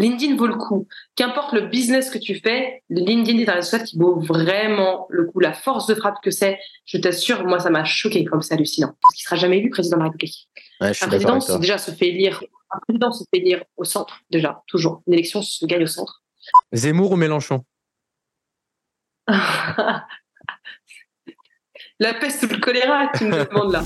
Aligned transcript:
LinkedIn 0.00 0.36
vaut 0.36 0.46
le 0.46 0.56
coup. 0.56 0.88
Qu'importe 1.14 1.52
le 1.52 1.62
business 1.62 2.10
que 2.10 2.18
tu 2.18 2.34
fais, 2.34 2.82
LinkedIn 2.88 3.38
est 3.38 3.48
un 3.48 3.54
réseau 3.54 3.70
social 3.70 3.86
qui 3.86 3.98
vaut 3.98 4.18
vraiment 4.18 5.06
le 5.10 5.26
coup. 5.26 5.40
La 5.40 5.52
force 5.52 5.86
de 5.86 5.94
frappe 5.94 6.16
que 6.22 6.30
c'est, 6.30 6.58
je 6.86 6.98
t'assure, 6.98 7.44
moi, 7.44 7.60
ça 7.60 7.70
m'a 7.70 7.84
choqué 7.84 8.24
comme 8.24 8.40
c'est 8.40 8.54
hallucinant. 8.54 8.96
Parce 9.00 9.14
qu'il 9.14 9.24
sera 9.24 9.36
jamais 9.36 9.58
élu 9.58 9.70
président 9.70 9.98
de 9.98 10.02
la 10.02 10.08
République. 10.08 10.48
un 10.80 10.92
président, 10.92 11.38
déjà, 11.58 11.78
se 11.78 11.90
fait 11.90 12.08
élire. 12.08 12.42
Un 12.70 12.78
président 12.80 13.12
se 13.12 13.24
fait 13.24 13.40
élire 13.40 13.62
au 13.76 13.84
centre, 13.84 14.20
déjà, 14.30 14.62
toujours. 14.66 15.02
Une 15.06 15.14
élection 15.14 15.42
se 15.42 15.66
gagne 15.66 15.82
au 15.82 15.86
centre. 15.86 16.22
Zemmour 16.72 17.12
ou 17.12 17.16
Mélenchon? 17.16 17.64
La 22.02 22.14
peste 22.14 22.44
ou 22.44 22.46
le 22.46 22.58
choléra, 22.58 23.08
tu 23.14 23.24
me 23.24 23.44
demandes 23.44 23.72
là. 23.72 23.82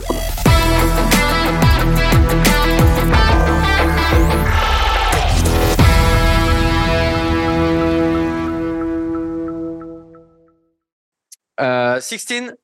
Euh, 11.60 12.00
16, 12.00 12.54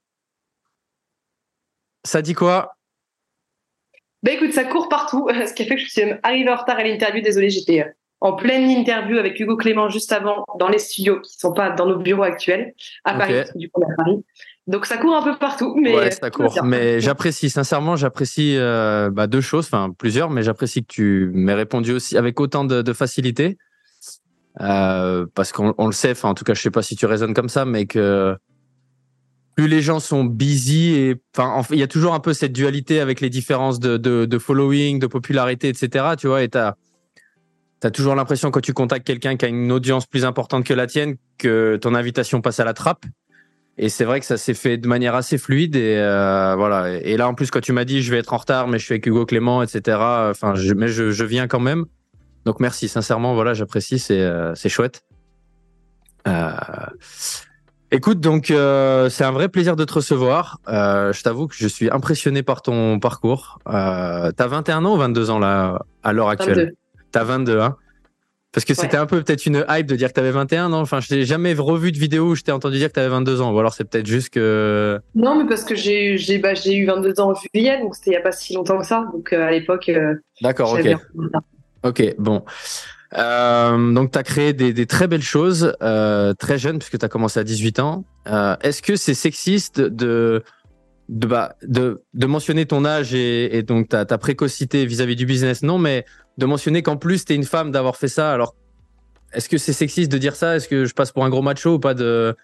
ça 2.05 2.23
dit 2.23 2.35
quoi? 2.35 2.75
Bah 4.23 4.33
écoute, 4.33 4.53
ça 4.53 4.65
court 4.65 4.89
partout, 4.89 5.29
ce 5.47 5.55
qui 5.55 5.63
a 5.63 5.67
fait 5.67 5.77
que 5.77 5.83
je 5.83 5.89
suis 5.89 6.03
arrivée 6.23 6.51
en 6.51 6.57
retard 6.57 6.79
à 6.79 6.85
l'interview. 6.85 7.23
Désolée, 7.23 7.51
j'étais 7.51 7.83
euh, 7.83 7.91
en 8.21 8.35
pleine 8.35 8.71
interview 8.71 9.19
avec 9.19 9.39
Hugo 9.41 9.57
Clément 9.57 9.89
juste 9.89 10.13
avant 10.13 10.45
dans 10.59 10.69
les 10.69 10.79
studios 10.79 11.21
qui 11.21 11.39
sont 11.39 11.53
pas 11.53 11.71
dans 11.71 11.87
nos 11.87 11.99
bureaux 11.99 12.23
actuels 12.23 12.75
à 13.05 13.15
Paris, 13.15 13.45
du 13.55 13.71
coup 13.71 13.83
à 13.83 13.95
Paris. 13.97 14.25
Donc 14.67 14.87
ça 14.87 14.99
court 14.99 15.17
un 15.17 15.23
peu 15.23 15.37
partout, 15.39 15.75
mais 15.81 15.95
ouais, 15.95 16.11
ça 16.11 16.31
court. 16.31 16.63
Mais 16.63 17.01
j'apprécie 17.01 17.49
sincèrement, 17.49 17.97
j'apprécie 17.97 18.57
euh, 18.57 19.11
bah, 19.11 19.27
deux 19.27 19.41
choses, 19.41 19.67
enfin 19.67 19.91
plusieurs, 19.97 20.31
mais 20.31 20.43
j'apprécie 20.43 20.83
que 20.83 20.93
tu 20.93 21.31
m'aies 21.33 21.55
répondu 21.55 21.93
aussi 21.93 22.17
avec 22.17 22.39
autant 22.41 22.65
de, 22.65 22.83
de 22.83 22.93
facilité, 22.93 23.57
euh, 24.61 25.27
parce 25.35 25.53
qu'on 25.53 25.87
le 25.87 25.93
sait. 25.93 26.13
Enfin, 26.13 26.29
en 26.29 26.35
tout 26.35 26.45
cas, 26.45 26.55
je 26.55 26.61
sais 26.61 26.71
pas 26.71 26.83
si 26.83 26.95
tu 26.95 27.07
raisonnes 27.07 27.35
comme 27.35 27.49
ça, 27.49 27.65
mais 27.65 27.87
que 27.87 28.37
les 29.67 29.83
gens 29.83 30.01
sont 30.01 30.25
busy 30.25 30.95
et 30.95 31.17
enfin 31.37 31.63
il 31.71 31.79
y 31.79 31.83
a 31.83 31.87
toujours 31.87 32.15
un 32.15 32.21
peu 32.21 32.33
cette 32.33 32.53
dualité 32.53 33.01
avec 33.01 33.21
les 33.21 33.31
différences 33.31 33.81
de, 33.81 34.39
following, 34.39 34.99
de 34.99 35.07
popularité, 35.07 35.69
etc. 35.69 36.15
Tu 36.19 36.27
vois, 36.27 36.43
et 36.43 36.49
t'as 36.49 36.75
as 37.83 37.91
toujours 37.91 38.15
l'impression 38.15 38.51
quand 38.51 38.61
tu 38.61 38.75
contactes 38.75 39.07
quelqu'un 39.07 39.37
qui 39.37 39.47
a 39.47 39.49
une 39.49 39.73
audience 39.73 40.07
plus 40.07 40.25
importante 40.25 40.65
que 40.65 40.75
la 40.75 40.87
tienne 40.87 41.17
que 41.39 41.77
ton 41.77 41.95
invitation 41.95 42.43
passe 42.43 42.61
à 42.61 42.65
la 42.65 42.75
trappe. 42.75 43.07
Et 43.79 43.89
c'est 43.89 44.05
vrai 44.05 44.21
que 44.21 44.27
ça 44.27 44.37
s'est 44.37 44.53
fait 44.53 44.77
de 44.77 44.87
manière 44.87 45.15
assez 45.15 45.39
fluide 45.39 45.75
et 45.75 45.97
euh, 45.97 46.55
voilà. 46.57 46.99
Et 46.99 47.17
là 47.17 47.29
en 47.29 47.35
plus 47.35 47.51
quand 47.51 47.63
tu 47.63 47.73
m'as 47.73 47.85
dit 47.85 48.03
je 48.03 48.11
vais 48.11 48.19
être 48.19 48.35
en 48.35 48.37
retard 48.37 48.69
mais 48.69 48.79
je 48.79 48.85
suis 48.85 48.93
avec 48.93 49.07
Hugo 49.07 49.25
Clément, 49.25 49.63
etc. 49.63 49.99
Mais 50.77 50.89
je, 50.89 51.25
viens 51.25 51.49
quand 51.49 51.61
même. 51.61 51.87
Donc 52.45 52.61
merci 52.61 52.89
sincèrement, 52.89 53.35
voilà, 53.35 53.55
j'apprécie, 53.55 53.99
c'est 53.99 54.21
euh, 54.21 54.55
chouette. 54.55 55.03
Euh, 56.29 56.53
Écoute, 57.93 58.21
donc 58.21 58.53
euh, 58.53 59.09
c'est 59.09 59.25
un 59.25 59.33
vrai 59.33 59.49
plaisir 59.49 59.75
de 59.75 59.85
te 59.85 59.95
recevoir. 59.95 60.61
Euh, 60.69 61.13
je 61.13 61.23
t'avoue 61.23 61.49
que 61.49 61.57
je 61.57 61.67
suis 61.67 61.91
impressionné 61.91 62.45
par 62.45 62.63
ton 62.63 63.01
parcours. 63.01 63.59
Euh, 63.69 64.31
T'as 64.31 64.47
21 64.47 64.85
ans 64.85 64.95
ou 64.95 64.99
22 64.99 65.31
ans 65.31 65.41
là 65.41 65.85
à 66.05 66.13
l'heure 66.13 66.29
actuelle? 66.29 66.75
T'as 67.11 67.25
22, 67.25 67.59
hein? 67.59 67.77
Parce 68.53 68.65
que 68.65 68.75
c'était 68.75 68.97
un 68.97 69.07
peu 69.07 69.23
peut-être 69.23 69.47
une 69.47 69.65
hype 69.69 69.87
de 69.87 69.95
dire 69.97 70.09
que 70.09 70.15
t'avais 70.15 70.31
21, 70.31 70.71
non 70.71 70.79
Enfin, 70.79 71.01
je 71.01 71.09
t'ai 71.09 71.25
jamais 71.25 71.53
revu 71.55 71.93
de 71.93 71.99
vidéo 71.99 72.31
où 72.31 72.35
je 72.35 72.43
t'ai 72.43 72.51
entendu 72.53 72.79
dire 72.79 72.89
que 72.89 72.95
t'avais 72.95 73.09
22 73.09 73.41
ans. 73.41 73.53
Ou 73.53 73.59
alors 73.59 73.75
c'est 73.75 73.85
peut-être 73.85 74.07
juste 74.07 74.31
que... 74.31 75.01
Non, 75.15 75.37
mais 75.37 75.49
parce 75.49 75.65
que 75.65 75.75
j'ai 75.75 76.17
j'ai 76.17 76.39
bah, 76.39 76.55
eu 76.67 76.85
22 76.85 77.21
ans 77.21 77.31
en 77.31 77.35
juillet, 77.35 77.81
donc 77.81 77.95
c'était 77.95 78.11
il 78.11 78.15
y 78.15 78.17
a 78.17 78.21
pas 78.21 78.33
si 78.33 78.55
longtemps 78.55 78.79
que 78.79 78.87
ça. 78.87 79.07
Donc 79.13 79.33
à 79.33 79.51
l'époque... 79.51 79.91
D'accord, 80.43 80.73
ok. 80.73 80.97
Ok, 81.83 82.15
bon. 82.19 82.45
Euh, 83.17 83.93
donc, 83.93 84.13
tu 84.13 84.19
as 84.19 84.23
créé 84.23 84.53
des, 84.53 84.73
des, 84.73 84.87
très 84.87 85.09
belles 85.09 85.23
choses 85.23 85.75
euh, 85.83 86.33
très 86.35 86.59
jeune, 86.59 86.79
puisque 86.79 86.99
tu 86.99 87.05
as 87.05 87.09
commencé 87.09 87.41
à 87.41 87.45
18 87.45 87.81
ans. 87.81 88.05
Euh, 88.29 88.57
Est-ce 88.63 88.83
que 88.83 88.97
c'est 88.97 89.15
sexiste 89.15 89.81
de, 89.81 90.45
de, 91.09 91.27
bah, 91.27 91.57
de, 91.63 92.03
de, 92.15 92.27
mentionner 92.27 92.67
ton 92.67 92.85
âge 92.85 93.13
et, 93.15 93.57
et 93.57 93.63
donc 93.63 93.89
ta, 93.89 94.05
ta 94.05 94.19
précocité 94.19 94.87
vis-à-vis 94.87 95.15
-vis 95.15 95.19
du 95.19 95.27
business? 95.27 95.63
Non, 95.63 95.79
mais 95.79 96.05
de 96.39 96.47
mentionner 96.47 96.83
qu'en 96.83 96.97
plus, 96.97 97.25
tu 97.25 97.33
es 97.33 97.37
une 97.37 97.45
femme 97.45 97.73
d'avoir 97.73 97.97
fait 97.97 98.09
ça. 98.09 98.33
Alors, 98.33 98.55
est-ce 99.33 99.49
que 99.49 99.59
c'est 99.59 99.73
sexiste 99.73 100.11
de 100.11 100.19
dire 100.19 100.37
ça? 100.37 100.57
Est-ce 100.57 100.69
que 100.69 100.85
je 100.85 100.95
passe 100.95 101.11
pour 101.11 101.25
un 101.25 101.31
gros 101.31 101.43
macho 101.43 101.75
ou 101.75 101.79
pas 101.81 101.95
de. 101.95 102.37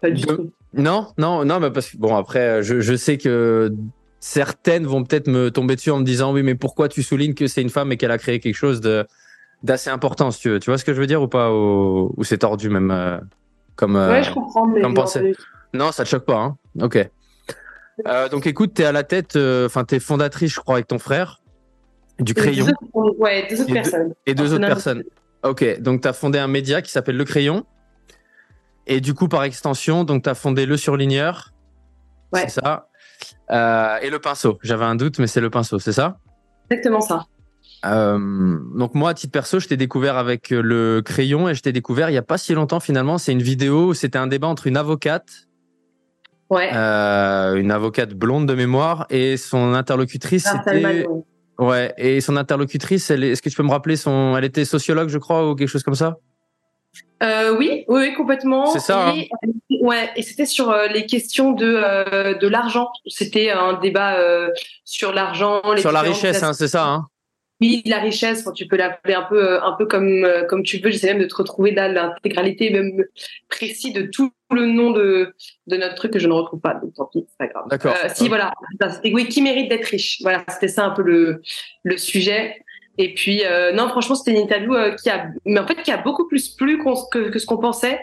Pas 0.00 0.10
du 0.10 0.26
tout. 0.26 0.52
Non, 0.74 1.08
non, 1.16 1.44
non, 1.44 1.60
mais 1.60 1.70
parce 1.70 1.90
que 1.90 1.96
bon, 1.96 2.14
après, 2.16 2.62
je, 2.62 2.80
je 2.80 2.94
sais 2.94 3.16
que 3.16 3.72
certaines 4.20 4.86
vont 4.86 5.04
peut-être 5.04 5.28
me 5.28 5.50
tomber 5.50 5.76
dessus 5.76 5.90
en 5.90 5.98
me 5.98 6.04
disant 6.04 6.32
oui, 6.32 6.42
mais 6.42 6.54
pourquoi 6.54 6.88
tu 6.88 7.02
soulignes 7.02 7.34
que 7.34 7.46
c'est 7.46 7.62
une 7.62 7.70
femme 7.70 7.92
et 7.92 7.96
qu'elle 7.96 8.10
a 8.10 8.18
créé 8.18 8.40
quelque 8.40 8.54
chose 8.54 8.80
de 8.80 9.06
d'assez 9.62 9.90
important, 9.90 10.30
si 10.30 10.40
tu 10.40 10.50
veux. 10.50 10.60
Tu 10.60 10.70
vois 10.70 10.78
ce 10.78 10.84
que 10.84 10.94
je 10.94 11.00
veux 11.00 11.06
dire 11.06 11.22
ou 11.22 11.28
pas 11.28 11.52
Ou, 11.52 12.12
ou 12.16 12.24
c'est 12.24 12.38
tordu 12.38 12.68
même 12.70 12.90
euh, 12.90 13.18
comme, 13.78 13.96
euh, 13.96 14.10
ouais, 14.10 14.22
je 14.24 14.32
comprends, 14.32 14.66
mais 14.66 14.80
comme 14.80 14.94
pensée 14.94 15.34
Non, 15.72 15.92
ça 15.92 16.04
te 16.04 16.08
choque 16.08 16.24
pas. 16.24 16.36
Hein 16.36 16.56
ok. 16.80 17.08
Euh, 18.06 18.28
donc 18.28 18.46
écoute, 18.46 18.74
tu 18.74 18.82
es 18.82 18.84
à 18.84 18.92
la 18.92 19.04
tête, 19.04 19.36
euh, 19.36 19.66
enfin, 19.66 19.84
tu 19.84 19.94
es 19.94 20.00
fondatrice, 20.00 20.52
je 20.52 20.60
crois, 20.60 20.74
avec 20.74 20.88
ton 20.88 20.98
frère, 20.98 21.40
du 22.18 22.34
Crayon. 22.34 22.66
Deux 22.66 22.72
autres, 22.72 23.18
ouais, 23.18 23.46
deux 23.48 23.60
autres 23.60 23.70
et 23.70 23.74
personnes. 23.74 24.08
Deux, 24.08 24.14
et 24.26 24.34
deux 24.34 24.52
autres 24.52 24.66
personnes. 24.66 25.04
Ok, 25.44 25.80
donc 25.80 26.02
tu 26.02 26.08
as 26.08 26.12
fondé 26.12 26.38
un 26.38 26.48
média 26.48 26.82
qui 26.82 26.90
s'appelle 26.90 27.16
Le 27.16 27.24
Crayon. 27.24 27.64
Et 28.88 29.00
du 29.00 29.14
coup, 29.14 29.28
par 29.28 29.44
extension, 29.44 30.02
donc 30.04 30.24
tu 30.24 30.28
as 30.28 30.34
fondé 30.34 30.66
Le 30.66 30.76
Surligneur. 30.76 31.52
Ouais. 32.32 32.48
C'est 32.48 32.60
ça. 32.60 32.88
Et 34.02 34.10
Le 34.10 34.18
Pinceau. 34.18 34.58
J'avais 34.62 34.84
un 34.84 34.96
doute, 34.96 35.18
mais 35.20 35.26
c'est 35.28 35.40
Le 35.40 35.50
Pinceau, 35.50 35.78
c'est 35.78 35.92
ça? 35.92 36.18
Exactement 36.70 37.00
ça. 37.00 37.26
Euh, 37.84 38.58
donc 38.74 38.94
moi, 38.94 39.10
à 39.10 39.14
titre 39.14 39.32
perso, 39.32 39.60
je 39.60 39.68
t'ai 39.68 39.76
découvert 39.76 40.16
avec 40.16 40.50
le 40.50 41.00
crayon 41.00 41.48
et 41.48 41.54
je 41.54 41.62
t'ai 41.62 41.72
découvert 41.72 42.10
il 42.10 42.14
y 42.14 42.18
a 42.18 42.22
pas 42.22 42.38
si 42.38 42.54
longtemps 42.54 42.80
finalement. 42.80 43.18
C'est 43.18 43.32
une 43.32 43.42
vidéo, 43.42 43.94
c'était 43.94 44.18
un 44.18 44.26
débat 44.26 44.48
entre 44.48 44.66
une 44.66 44.76
avocate, 44.76 45.28
ouais. 46.50 46.70
euh, 46.74 47.54
une 47.54 47.70
avocate 47.70 48.14
blonde 48.14 48.46
de 48.46 48.54
mémoire 48.54 49.06
et 49.10 49.36
son 49.36 49.74
interlocutrice. 49.74 50.48
C'était... 50.64 51.06
Ouais, 51.58 51.92
et 51.98 52.20
son 52.20 52.36
interlocutrice, 52.36 53.10
elle 53.10 53.24
est... 53.24 53.30
est-ce 53.30 53.42
que 53.42 53.48
tu 53.48 53.56
peux 53.56 53.64
me 53.64 53.70
rappeler 53.70 53.96
son, 53.96 54.36
elle 54.36 54.44
était 54.44 54.64
sociologue, 54.64 55.08
je 55.08 55.18
crois, 55.18 55.48
ou 55.48 55.56
quelque 55.56 55.68
chose 55.68 55.82
comme 55.82 55.96
ça? 55.96 56.18
Euh, 57.22 57.56
oui, 57.56 57.84
oui, 57.88 58.00
oui, 58.00 58.14
complètement. 58.14 58.66
C'est 58.66 58.78
ça. 58.78 59.12
Et, 59.16 59.28
hein. 59.32 59.76
ouais, 59.82 60.10
et 60.14 60.22
c'était 60.22 60.46
sur 60.46 60.70
euh, 60.70 60.86
les 60.86 61.04
questions 61.04 61.50
de 61.52 61.66
euh, 61.66 62.34
de 62.34 62.48
l'argent. 62.48 62.90
C'était 63.06 63.50
un 63.50 63.74
débat 63.74 64.14
euh, 64.14 64.50
sur 64.84 65.12
l'argent, 65.12 65.60
sur 65.78 65.90
la 65.90 66.02
richesse, 66.02 66.42
hein, 66.44 66.52
c'est 66.52 66.68
ça. 66.68 66.86
Hein 66.86 67.06
oui, 67.60 67.82
la 67.86 67.98
richesse, 67.98 68.48
tu 68.54 68.66
peux 68.66 68.76
l'appeler 68.76 69.14
un 69.14 69.22
peu, 69.22 69.62
un 69.62 69.72
peu 69.72 69.86
comme, 69.86 70.26
comme 70.48 70.62
tu 70.62 70.78
veux. 70.78 70.90
J'essaie 70.90 71.08
même 71.08 71.22
de 71.22 71.26
te 71.26 71.34
retrouver 71.34 71.72
là 71.72 71.88
l'intégralité, 71.88 72.70
même 72.70 73.04
précis 73.48 73.92
de 73.92 74.02
tout 74.02 74.30
le 74.50 74.66
nom 74.66 74.92
de, 74.92 75.34
de 75.66 75.76
notre 75.76 75.94
truc 75.94 76.12
que 76.12 76.18
je 76.18 76.28
ne 76.28 76.32
retrouve 76.32 76.60
pas. 76.60 76.74
Donc, 76.74 76.94
tant 76.94 77.06
pis, 77.06 77.26
c'est 77.28 77.38
pas 77.38 77.46
grave. 77.48 77.64
D'accord. 77.68 77.94
Euh, 78.04 78.08
si, 78.14 78.28
voilà. 78.28 78.52
C'était, 78.90 79.12
oui, 79.12 79.28
qui 79.28 79.42
mérite 79.42 79.68
d'être 79.68 79.86
riche. 79.86 80.18
Voilà. 80.22 80.44
C'était 80.48 80.68
ça 80.68 80.84
un 80.84 80.90
peu 80.90 81.02
le, 81.02 81.42
le 81.82 81.96
sujet. 81.96 82.64
Et 83.00 83.14
puis, 83.14 83.44
euh, 83.44 83.72
non, 83.72 83.88
franchement, 83.88 84.16
c'était 84.16 84.32
une 84.32 84.42
interview 84.42 84.74
euh, 84.74 84.94
qui 84.96 85.08
a, 85.08 85.28
mais 85.44 85.60
en 85.60 85.66
fait, 85.66 85.82
qui 85.82 85.92
a 85.92 85.98
beaucoup 85.98 86.26
plus 86.26 86.48
plu 86.48 86.82
que, 87.12 87.30
que 87.30 87.38
ce 87.38 87.46
qu'on 87.46 87.58
pensait 87.58 88.00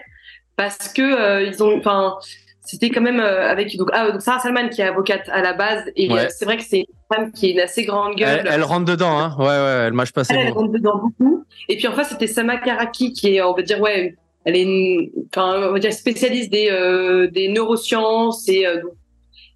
parce 0.56 0.88
que, 0.94 1.02
euh, 1.02 1.44
ils 1.44 1.62
ont, 1.62 1.78
enfin, 1.78 2.18
c'était 2.66 2.90
quand 2.90 3.02
même 3.02 3.20
euh, 3.20 3.50
avec 3.50 3.76
donc, 3.78 3.90
ah, 3.94 4.12
donc 4.12 4.22
Sarah 4.22 4.40
Salman 4.40 4.70
qui 4.70 4.82
est 4.82 4.86
avocate 4.86 5.28
à 5.32 5.42
la 5.42 5.54
base 5.54 5.84
et 5.96 6.12
Ouais. 6.12 6.26
euh, 6.26 6.28
c'est 6.30 6.46
vrai 6.46 6.58
que 6.58 6.64
c'est 6.64 6.80
une 6.80 6.86
femme 7.16 7.32
qui 7.32 7.48
est 7.48 7.52
une 7.54 7.60
assez 7.60 7.84
grande 7.86 8.16
gueule. 8.16 8.42
elle, 8.46 8.52
elle 8.54 8.64
rentre 8.64 8.86
dedans, 8.86 9.18
hein. 9.18 9.36
Ouais, 9.40 9.46
ouais, 9.46 9.86
elle 9.88 9.94
mâche 9.94 10.12
pas 10.14 10.24
ses 10.24 10.34
Elle, 10.36 10.52
rentre 10.52 10.72
dedans 10.72 10.98
beaucoup. 11.00 11.44
Et 11.70 11.78
puis 11.78 11.88
en 11.88 11.94
face, 11.94 12.10
c'était 12.10 12.28
Sama 12.28 12.58
Karaki 12.58 13.14
qui 13.14 13.36
est, 13.36 13.42
on 13.42 13.54
va 13.54 13.62
dire, 13.62 13.80
ouais, 13.80 14.16
elle 14.46 14.56
est, 14.56 14.62
une- 14.64 15.10
on 15.38 15.72
va 15.72 15.80
dire 15.80 15.94
spécialiste 15.94 16.52
des, 16.52 16.70
euh, 16.72 17.28
des 17.28 17.48
neurosciences 17.50 18.48
et 18.50 18.66
euh, 18.68 18.82
donc, 18.82 18.92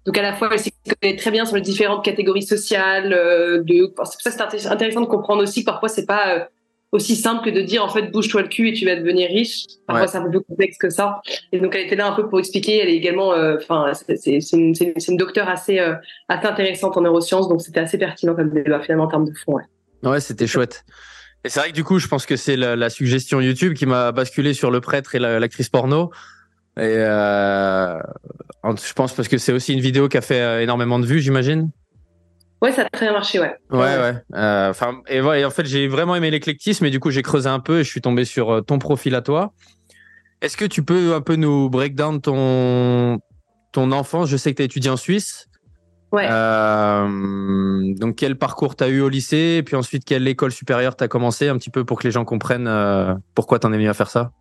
donc 0.06 0.18
à 0.18 0.22
la 0.22 0.32
fois 0.34 0.48
elle 0.52 0.58
s'y 0.58 0.72
connaît 1.00 1.16
très 1.16 1.30
bien 1.30 1.44
sur 1.44 1.56
les 1.56 1.62
différentes 1.62 2.04
catégories 2.04 2.42
sociales. 2.42 3.10
De, 3.64 3.84
c'est 3.86 3.94
pour 3.94 4.06
ça 4.06 4.30
c'est 4.30 4.40
inté- 4.40 4.68
intéressant 4.68 5.00
de 5.02 5.06
comprendre 5.06 5.42
aussi 5.42 5.60
que 5.60 5.66
parfois 5.70 5.88
c'est 5.88 6.06
pas 6.06 6.48
aussi 6.92 7.14
simple 7.16 7.44
que 7.44 7.50
de 7.54 7.60
dire 7.60 7.84
en 7.84 7.88
fait 7.88 8.10
bouge-toi 8.10 8.42
le 8.42 8.48
cul 8.48 8.68
et 8.68 8.72
tu 8.72 8.84
vas 8.84 8.96
devenir 8.96 9.28
riche. 9.28 9.66
Parfois 9.86 10.02
Ouais. 10.02 10.08
c'est 10.08 10.18
un 10.18 10.22
peu 10.24 10.30
plus 10.30 10.40
complexe 10.40 10.76
que 10.78 10.90
ça. 10.90 11.20
Et 11.52 11.60
donc 11.60 11.74
elle 11.74 11.86
était 11.86 11.96
là 11.96 12.08
un 12.08 12.12
peu 12.12 12.28
pour 12.28 12.38
expliquer. 12.40 12.78
Elle 12.82 12.88
est 12.88 12.96
également, 12.96 13.32
euh, 13.32 13.56
enfin, 13.60 13.92
c'est 13.94 14.16
c'est- 14.16 14.32
une, 14.56 14.74
c'est 14.74 14.84
une, 14.86 14.92
c'est 14.96 15.12
une 15.12 15.16
docteure 15.18 15.48
assez, 15.48 15.78
euh, 15.78 15.94
assez 16.28 16.46
intéressante 16.46 16.96
en 16.96 17.02
neurosciences, 17.02 17.48
donc 17.48 17.60
c'était 17.62 17.80
assez 17.80 17.96
pertinent 17.98 18.34
comme 18.34 18.50
débat 18.50 18.80
finalement 18.80 19.04
en 19.04 19.08
termes 19.08 19.24
de 19.28 19.34
fond. 19.34 19.52
Ouais. 19.54 19.62
Ouais, 20.02 20.20
c'était 20.20 20.46
chouette. 20.46 20.84
Et 21.44 21.48
c'est 21.48 21.60
vrai 21.60 21.70
que 21.70 21.74
du 21.74 21.84
coup, 21.84 21.98
je 21.98 22.06
pense 22.08 22.26
que 22.26 22.36
c'est 22.36 22.56
la, 22.56 22.76
la 22.76 22.90
suggestion 22.90 23.40
YouTube 23.40 23.74
qui 23.74 23.86
m'a 23.86 24.12
basculé 24.12 24.52
sur 24.52 24.70
le 24.70 24.80
prêtre 24.80 25.14
et 25.14 25.18
la- 25.18 25.38
l'actrice 25.40 25.68
porno. 25.68 26.10
Et 26.76 26.82
euh, 26.82 27.98
je 28.64 28.92
pense 28.94 29.12
parce 29.14 29.28
que 29.28 29.38
c'est 29.38 29.52
aussi 29.52 29.72
une 29.72 29.80
vidéo 29.80 30.08
qui 30.08 30.16
a 30.16 30.20
fait 30.20 30.40
euh, 30.40 30.62
énormément 30.62 30.98
de 30.98 31.06
vues, 31.06 31.20
j'imagine. 31.20 31.70
Ouais, 32.62 32.72
ça 32.72 32.82
a 32.82 32.88
très 32.90 33.06
bien 33.06 33.12
marché, 33.12 33.40
ouais. 33.40 33.56
Ouais, 33.70 33.78
ouais. 33.78 34.14
Euh, 34.34 34.72
et, 35.08 35.20
ouais, 35.20 35.40
et 35.40 35.44
en 35.44 35.50
fait, 35.50 35.64
j'ai 35.64 35.88
vraiment 35.88 36.14
aimé 36.14 36.30
l'éclectisme, 36.30 36.84
et 36.84 36.90
du 36.90 37.00
coup, 37.00 37.10
j'ai 37.10 37.22
creusé 37.22 37.48
un 37.48 37.60
peu 37.60 37.80
et 37.80 37.84
je 37.84 37.88
suis 37.88 38.02
tombé 38.02 38.24
sur 38.24 38.50
euh, 38.50 38.60
ton 38.60 38.78
profil 38.78 39.14
à 39.14 39.22
toi. 39.22 39.52
Est-ce 40.42 40.56
que 40.56 40.64
tu 40.64 40.82
peux 40.82 41.14
un 41.14 41.20
peu 41.20 41.36
nous 41.36 41.70
break 41.70 41.94
down 41.94 42.20
ton 42.20 43.18
ton 43.72 43.92
enfance? 43.92 44.28
Je 44.28 44.36
sais 44.36 44.50
que 44.52 44.56
tu 44.56 44.62
as 44.62 44.64
étudié 44.66 44.90
en 44.90 44.96
Suisse. 44.96 45.46
Ouais. 46.12 46.26
Euh, 46.28 47.94
donc, 47.94 48.16
quel 48.16 48.36
parcours 48.36 48.74
tu 48.74 48.84
as 48.84 48.88
eu 48.88 49.00
au 49.00 49.08
lycée? 49.08 49.56
Et 49.58 49.62
puis 49.62 49.76
ensuite, 49.76 50.04
quelle 50.04 50.26
école 50.26 50.50
supérieure 50.50 50.96
tu 50.96 51.04
as 51.04 51.08
commencé 51.08 51.48
Un 51.48 51.56
petit 51.56 51.70
peu 51.70 51.84
pour 51.84 51.98
que 51.98 52.04
les 52.04 52.10
gens 52.10 52.24
comprennent 52.24 52.68
euh, 52.68 53.14
pourquoi 53.34 53.58
tu 53.58 53.66
en 53.66 53.72
es 53.72 53.76
venu 53.76 53.88
à 53.88 53.94
faire 53.94 54.10
ça? 54.10 54.32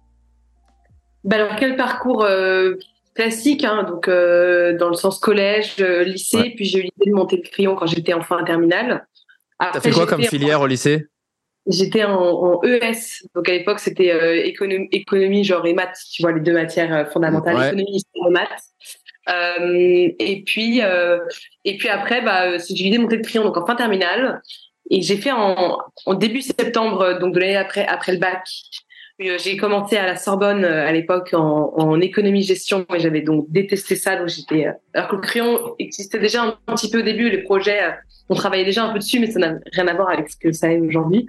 Bah 1.24 1.36
alors, 1.36 1.56
quel 1.57 1.75
parcours 1.75 2.24
euh, 2.24 2.75
classique 3.19 3.63
hein, 3.66 3.83
Donc, 3.83 4.07
euh, 4.07 4.77
dans 4.77 4.89
le 4.89 4.95
sens 4.95 5.19
collège, 5.19 5.75
euh, 5.81 6.04
lycée, 6.04 6.38
Ouais. 6.38 6.54
puis 6.56 6.66
j'ai 6.66 6.80
eu 6.80 6.81
l'idée 6.83 7.12
de 7.12 7.16
monter 7.16 7.36
le 7.38 7.42
crayon 7.44 7.75
quand 7.75 7.86
j'étais 7.86 8.13
en 8.13 8.21
fin 8.21 8.44
terminale. 8.44 9.06
T'as 9.60 9.81
fait 9.81 9.92
quoi 9.92 10.07
comme 10.07 10.24
filière 10.24 10.62
au 10.62 10.68
lycée? 10.68 11.07
J'étais 11.68 12.06
en, 12.06 12.16
en 12.18 12.63
ES, 12.63 13.27
donc 13.36 13.48
à 13.50 13.51
l'époque 13.51 13.80
c'était 13.80 14.12
euh, 14.12 14.44
économie, 14.45 14.88
économie, 14.92 15.44
genre 15.44 15.66
et 15.66 15.74
maths, 15.74 16.00
tu 16.12 16.21
vois 16.21 16.31
les 16.31 16.39
deux 16.39 16.54
matières 16.54 17.12
fondamentales, 17.12 17.56
Ouais. 17.57 17.68
économie, 17.68 18.01
et 18.16 18.30
maths. 18.31 18.63
Euh, 19.30 20.10
et 20.18 20.44
puis 20.45 20.80
et 21.66 21.77
puis 21.77 21.89
après, 21.89 22.21
bah, 22.21 22.57
j'ai 22.57 22.74
eu 22.74 22.83
l'idée 22.86 22.98
de 22.98 23.01
monter 23.04 23.18
le 23.18 23.24
crayon 23.24 23.44
donc 23.44 23.57
en 23.57 23.66
fin 23.68 23.75
terminale, 23.75 24.42
et 24.89 25.01
j'ai 25.01 25.18
fait 25.18 25.33
en, 25.33 25.77
en 26.06 26.13
début 26.13 26.42
septembre 26.42 27.19
donc 27.19 27.33
de 27.36 27.39
l'année 27.39 27.57
après 27.57 27.86
après 27.86 28.13
le 28.13 28.19
bac. 28.19 28.48
Euh, 29.21 29.38
J'ai 29.38 29.57
commencé 29.57 29.98
à 29.98 30.06
la 30.06 30.16
Sorbonne 30.16 30.63
euh, 30.63 30.88
à 30.88 30.92
l'époque 30.92 31.31
en, 31.33 31.74
en 31.77 32.00
économie 32.00 32.44
gestion, 32.44 32.86
mais 32.92 33.00
j'avais 33.00 33.21
donc 33.21 33.45
détesté 33.50 33.95
ça, 33.95 34.16
donc 34.16 34.30
j'étais. 34.30 34.68
euh, 34.68 34.71
alors 34.94 35.10
que 35.10 35.16
le 35.16 35.21
crayon 35.21 35.75
existait 35.80 36.19
déjà 36.19 36.44
un, 36.44 36.74
petit 36.74 36.89
peu 36.89 37.00
au 37.00 37.04
début, 37.04 37.30
les 37.30 37.44
projets, 37.44 37.80
on 38.30 38.36
travaillait 38.36 38.66
déjà 38.66 38.83
un 38.83 38.94
peu 38.94 39.00
dessus, 39.00 39.19
mais 39.19 39.30
ça 39.31 39.39
n'a 39.39 39.56
rien 39.74 39.88
à 39.88 39.94
voir 39.94 40.10
avec 40.10 40.30
ce 40.30 40.38
que 40.38 40.51
ça 40.51 40.71
est 40.71 40.80
aujourd'hui. 40.80 41.27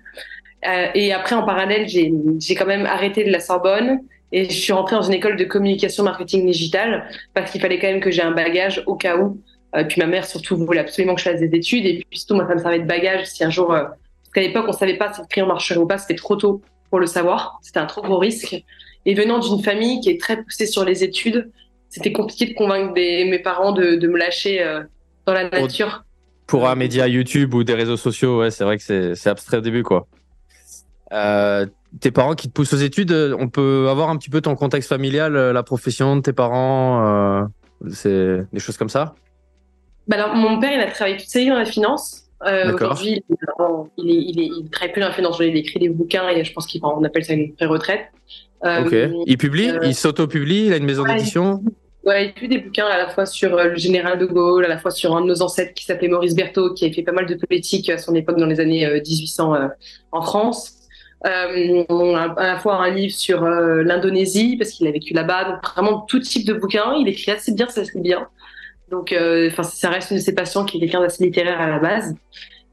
Et 0.94 1.12
après, 1.14 1.34
en 1.34 1.42
parallèle, 1.42 1.88
j'ai 1.88 2.54
quand 2.54 2.66
même 2.66 2.84
arrêté 2.84 3.24
de 3.24 3.32
la 3.32 3.40
Sorbonne 3.40 4.00
et 4.30 4.44
je 4.44 4.52
suis 4.60 4.74
rentrée 4.74 4.94
dans 4.94 5.02
une 5.02 5.14
école 5.14 5.36
de 5.36 5.44
communication 5.44 6.04
marketing 6.04 6.46
digital 6.46 7.08
parce 7.32 7.50
qu'il 7.50 7.62
fallait 7.62 7.78
quand 7.78 7.88
même 7.88 8.00
que 8.00 8.10
j'ai 8.10 8.22
un 8.22 8.32
bagage 8.32 8.82
au 8.86 8.94
cas 8.94 9.16
où. 9.16 9.40
Euh, 9.74 9.84
puis 9.84 10.00
ma 10.00 10.06
mère 10.06 10.26
surtout 10.26 10.56
voulait 10.58 10.80
absolument 10.80 11.14
que 11.14 11.20
je 11.20 11.30
fasse 11.30 11.40
des 11.40 11.56
études 11.56 11.86
et 11.86 12.04
puis 12.10 12.18
surtout 12.18 12.34
moi 12.34 12.46
ça 12.46 12.54
me 12.54 12.58
servait 12.58 12.80
de 12.80 12.86
bagage 12.86 13.26
si 13.26 13.44
un 13.44 13.50
jour, 13.50 13.68
parce 13.68 13.98
qu'à 14.34 14.40
l'époque 14.40 14.66
on 14.68 14.72
savait 14.72 14.96
pas 14.96 15.12
si 15.12 15.20
le 15.20 15.26
crayon 15.28 15.46
marcherait 15.46 15.78
ou 15.78 15.86
pas, 15.86 15.96
c'était 15.96 16.16
trop 16.16 16.36
tôt 16.36 16.60
pour 16.90 17.00
le 17.00 17.06
savoir, 17.06 17.58
c'était 17.62 17.78
un 17.78 17.86
trop 17.86 18.02
gros 18.02 18.18
risque. 18.18 18.62
Et 19.06 19.14
venant 19.14 19.38
d'une 19.38 19.62
famille 19.62 20.00
qui 20.00 20.10
est 20.10 20.20
très 20.20 20.42
poussée 20.42 20.66
sur 20.66 20.84
les 20.84 21.02
études, 21.02 21.50
c'était 21.88 22.12
compliqué 22.12 22.46
de 22.46 22.54
convaincre 22.54 22.92
des, 22.92 23.24
mes 23.24 23.38
parents 23.38 23.72
de, 23.72 23.94
de 23.96 24.08
me 24.08 24.18
lâcher 24.18 24.62
euh, 24.62 24.82
dans 25.26 25.32
la 25.32 25.48
nature. 25.48 26.04
Pour 26.46 26.68
un 26.68 26.74
média 26.74 27.08
YouTube 27.08 27.54
ou 27.54 27.64
des 27.64 27.74
réseaux 27.74 27.96
sociaux, 27.96 28.40
ouais, 28.40 28.50
c'est 28.50 28.64
vrai 28.64 28.76
que 28.76 29.14
c'est 29.14 29.30
abstrait 29.30 29.58
au 29.58 29.60
début, 29.60 29.82
quoi. 29.82 30.06
Euh, 31.12 31.66
tes 32.00 32.10
parents 32.10 32.34
qui 32.34 32.48
te 32.48 32.52
poussent 32.52 32.72
aux 32.72 32.76
études, 32.76 33.12
on 33.38 33.48
peut 33.48 33.88
avoir 33.88 34.10
un 34.10 34.16
petit 34.16 34.30
peu 34.30 34.40
ton 34.40 34.54
contexte 34.54 34.88
familial, 34.88 35.34
euh, 35.34 35.52
la 35.52 35.62
profession 35.62 36.16
de 36.16 36.20
tes 36.20 36.32
parents, 36.32 37.06
euh, 37.06 37.44
c'est 37.90 38.46
des 38.52 38.60
choses 38.60 38.76
comme 38.76 38.88
ça? 38.88 39.14
Bah 40.06 40.16
alors, 40.16 40.34
mon 40.34 40.60
père, 40.60 40.72
il 40.72 40.80
a 40.80 40.90
travaillé 40.90 41.16
toute 41.16 41.28
sa 41.28 41.40
vie 41.40 41.48
dans 41.48 41.58
la 41.58 41.64
finance. 41.64 42.29
Euh. 42.46 42.72
Aujourd'hui, 42.74 43.22
il, 43.98 44.10
est 44.10 44.14
il, 44.14 44.40
est, 44.40 44.46
il, 44.46 44.70
travaille 44.70 44.92
plus 44.92 45.00
dans 45.02 45.08
la 45.08 45.14
finance. 45.14 45.36
Il 45.40 45.56
écrit 45.56 45.78
des 45.78 45.88
bouquins 45.88 46.28
et 46.28 46.42
je 46.42 46.52
pense 46.52 46.66
qu'il 46.66 46.80
on 46.84 47.04
appelle 47.04 47.24
ça 47.24 47.34
une 47.34 47.54
pré-retraite. 47.54 48.06
Euh. 48.64 49.12
Il 49.26 49.38
publie, 49.38 49.70
euh, 49.70 49.80
il 49.84 49.94
s'auto-publie, 49.94 50.66
il 50.66 50.72
a 50.72 50.76
une 50.76 50.84
maison 50.84 51.02
ouais, 51.04 51.16
d'édition. 51.16 51.62
Ouais, 52.04 52.26
il 52.26 52.32
publie 52.32 52.48
des 52.48 52.58
bouquins 52.58 52.86
à 52.86 52.96
la 52.96 53.08
fois 53.08 53.26
sur 53.26 53.56
le 53.56 53.76
général 53.76 54.18
de 54.18 54.24
Gaulle, 54.24 54.64
à 54.64 54.68
la 54.68 54.78
fois 54.78 54.90
sur 54.90 55.14
un 55.14 55.20
de 55.20 55.26
nos 55.26 55.42
ancêtres 55.42 55.74
qui 55.74 55.84
s'appelait 55.84 56.08
Maurice 56.08 56.34
Berthaud, 56.34 56.72
qui 56.72 56.86
avait 56.86 56.94
fait 56.94 57.02
pas 57.02 57.12
mal 57.12 57.26
de 57.26 57.34
politique 57.34 57.90
à 57.90 57.98
son 57.98 58.14
époque 58.14 58.38
dans 58.38 58.46
les 58.46 58.58
années 58.58 58.86
euh, 58.86 59.00
1800 59.00 59.54
euh, 59.54 59.68
en 60.12 60.22
France. 60.22 60.76
Euh, 61.26 61.84
on 61.90 62.16
a 62.16 62.32
à 62.40 62.46
la 62.46 62.58
fois 62.58 62.76
un 62.76 62.90
livre 62.90 63.14
sur 63.14 63.44
l'Indonésie, 63.44 64.56
parce 64.56 64.70
qu'il 64.70 64.86
a 64.86 64.90
vécu 64.90 65.12
là-bas. 65.12 65.44
Donc 65.44 65.72
vraiment 65.74 66.00
tout 66.00 66.20
type 66.20 66.46
de 66.46 66.54
bouquins. 66.54 66.94
Il 66.98 67.08
écrit 67.08 67.32
assez 67.32 67.52
bien, 67.52 67.68
ça 67.68 67.84
se 67.84 67.92
lit 67.92 68.00
bien. 68.00 68.26
Donc, 68.90 69.12
euh, 69.12 69.48
enfin, 69.50 69.62
ça 69.62 69.88
reste 69.88 70.10
une 70.10 70.16
de 70.16 70.22
ses 70.22 70.34
passions 70.34 70.64
qui 70.64 70.76
est 70.76 70.80
quelqu'un 70.80 71.00
d'assez 71.00 71.24
littéraire 71.24 71.60
à 71.60 71.68
la 71.68 71.78
base. 71.78 72.14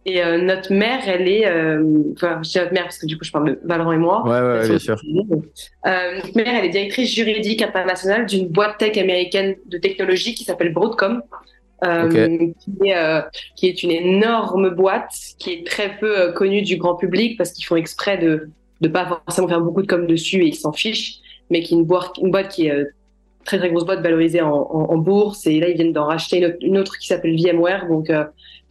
Et 0.06 0.24
euh, 0.24 0.38
notre 0.38 0.74
mère, 0.74 1.02
elle 1.06 1.28
est, 1.28 1.46
euh, 1.46 1.84
enfin, 2.14 2.40
je 2.42 2.50
dis 2.50 2.58
notre 2.58 2.74
mère 2.74 2.84
parce 2.84 2.98
que 2.98 3.06
du 3.06 3.18
coup, 3.18 3.26
je 3.26 3.32
parle 3.32 3.50
de 3.50 3.60
Valorant 3.66 3.92
et 3.92 3.98
moi. 3.98 4.24
Ouais, 4.24 4.40
ouais, 4.40 4.60
ouais, 4.62 4.70
bien 4.70 4.80
sûr. 4.80 4.96
Euh, 5.86 6.16
notre 6.16 6.36
mère, 6.36 6.56
elle 6.56 6.66
est 6.66 6.70
directrice 6.70 7.14
juridique 7.14 7.62
internationale 7.62 8.26
d'une 8.26 8.48
boîte 8.48 8.78
tech 8.78 8.98
américaine 8.98 9.56
de 9.66 9.78
technologie 9.78 10.34
qui 10.34 10.46
s'appelle 10.46 10.72
Broadcom, 10.72 11.22
euh, 11.84 12.10
qui, 12.10 12.88
est, 12.88 12.96
euh, 12.96 13.22
qui 13.58 13.68
est 13.68 13.84
une 13.84 13.92
énorme 13.92 14.70
boîte 14.70 15.12
qui 15.40 15.52
est 15.52 15.68
très 15.68 15.98
peu 15.98 16.32
connue 16.32 16.62
du 16.62 16.78
grand 16.78 16.96
public 16.96 17.38
parce 17.38 17.52
qu'ils 17.52 17.66
font 17.66 17.76
exprès 17.76 18.18
de 18.18 18.50
ne 18.82 18.88
pas 18.88 19.22
forcément 19.26 19.48
faire 19.50 19.62
beaucoup 19.62 19.82
de 19.82 19.88
com 19.88 20.08
dessus 20.08 20.42
et 20.42 20.48
ils 20.48 20.56
s'en 20.56 20.72
fichent, 20.72 21.18
mais 21.50 21.62
qui 21.62 21.74
est 21.74 21.78
une 21.78 21.86
boîte, 21.86 22.18
une 22.22 22.32
boîte 22.32 22.50
qui 22.50 22.68
est 22.68 22.72
euh, 22.72 22.86
très 23.48 23.58
très 23.58 23.70
grosse 23.72 23.86
boîte 23.86 24.02
valorisée 24.02 24.42
en, 24.42 24.54
en, 24.54 24.84
en 24.94 24.98
bourse 24.98 25.48
et 25.48 25.60
là 25.62 25.70
ils 25.70 25.76
viennent 25.76 25.94
d'en 25.94 26.06
racheter 26.06 26.38
une 26.38 26.46
autre, 26.46 26.58
une 26.62 26.78
autre 26.78 26.98
qui 27.00 27.08
s'appelle 27.08 27.36
VMware, 27.42 27.88
donc 27.88 28.10
euh, 28.10 28.26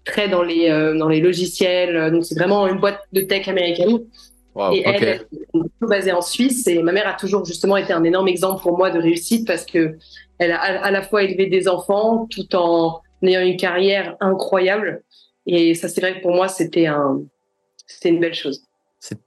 très 0.04 0.28
dans 0.28 0.44
les 0.50 0.70
euh, 0.70 0.96
dans 0.96 1.08
les 1.08 1.20
logiciels, 1.20 2.12
donc 2.12 2.24
c'est 2.24 2.38
vraiment 2.38 2.68
une 2.68 2.78
boîte 2.78 3.00
de 3.12 3.22
tech 3.22 3.48
américaine. 3.48 3.98
Wow, 4.54 4.72
et 4.72 4.82
elle, 4.86 5.04
elle 5.04 5.60
est 5.60 5.86
basée 5.94 6.12
en 6.12 6.22
Suisse. 6.22 6.66
Et 6.66 6.82
ma 6.82 6.92
mère 6.92 7.06
a 7.06 7.12
toujours 7.12 7.44
justement 7.44 7.76
été 7.76 7.92
un 7.92 8.04
énorme 8.04 8.28
exemple 8.28 8.62
pour 8.62 8.78
moi 8.78 8.88
de 8.90 8.98
réussite 8.98 9.46
parce 9.46 9.66
que 9.66 9.96
elle 10.38 10.52
a 10.52 10.58
à 10.58 10.86
à 10.86 10.90
la 10.90 11.02
fois 11.02 11.24
élevé 11.24 11.44
des 11.46 11.68
enfants 11.68 12.26
tout 12.30 12.48
en 12.56 13.02
ayant 13.22 13.42
une 13.42 13.58
carrière 13.58 14.16
incroyable. 14.20 15.02
Et 15.46 15.74
ça, 15.74 15.88
c'est 15.88 16.00
vrai 16.00 16.16
que 16.16 16.22
pour 16.22 16.34
moi, 16.34 16.48
c'était 16.48 16.86
un, 16.86 17.20
c'était 17.86 18.08
une 18.08 18.20
belle 18.20 18.34
chose. 18.34 18.62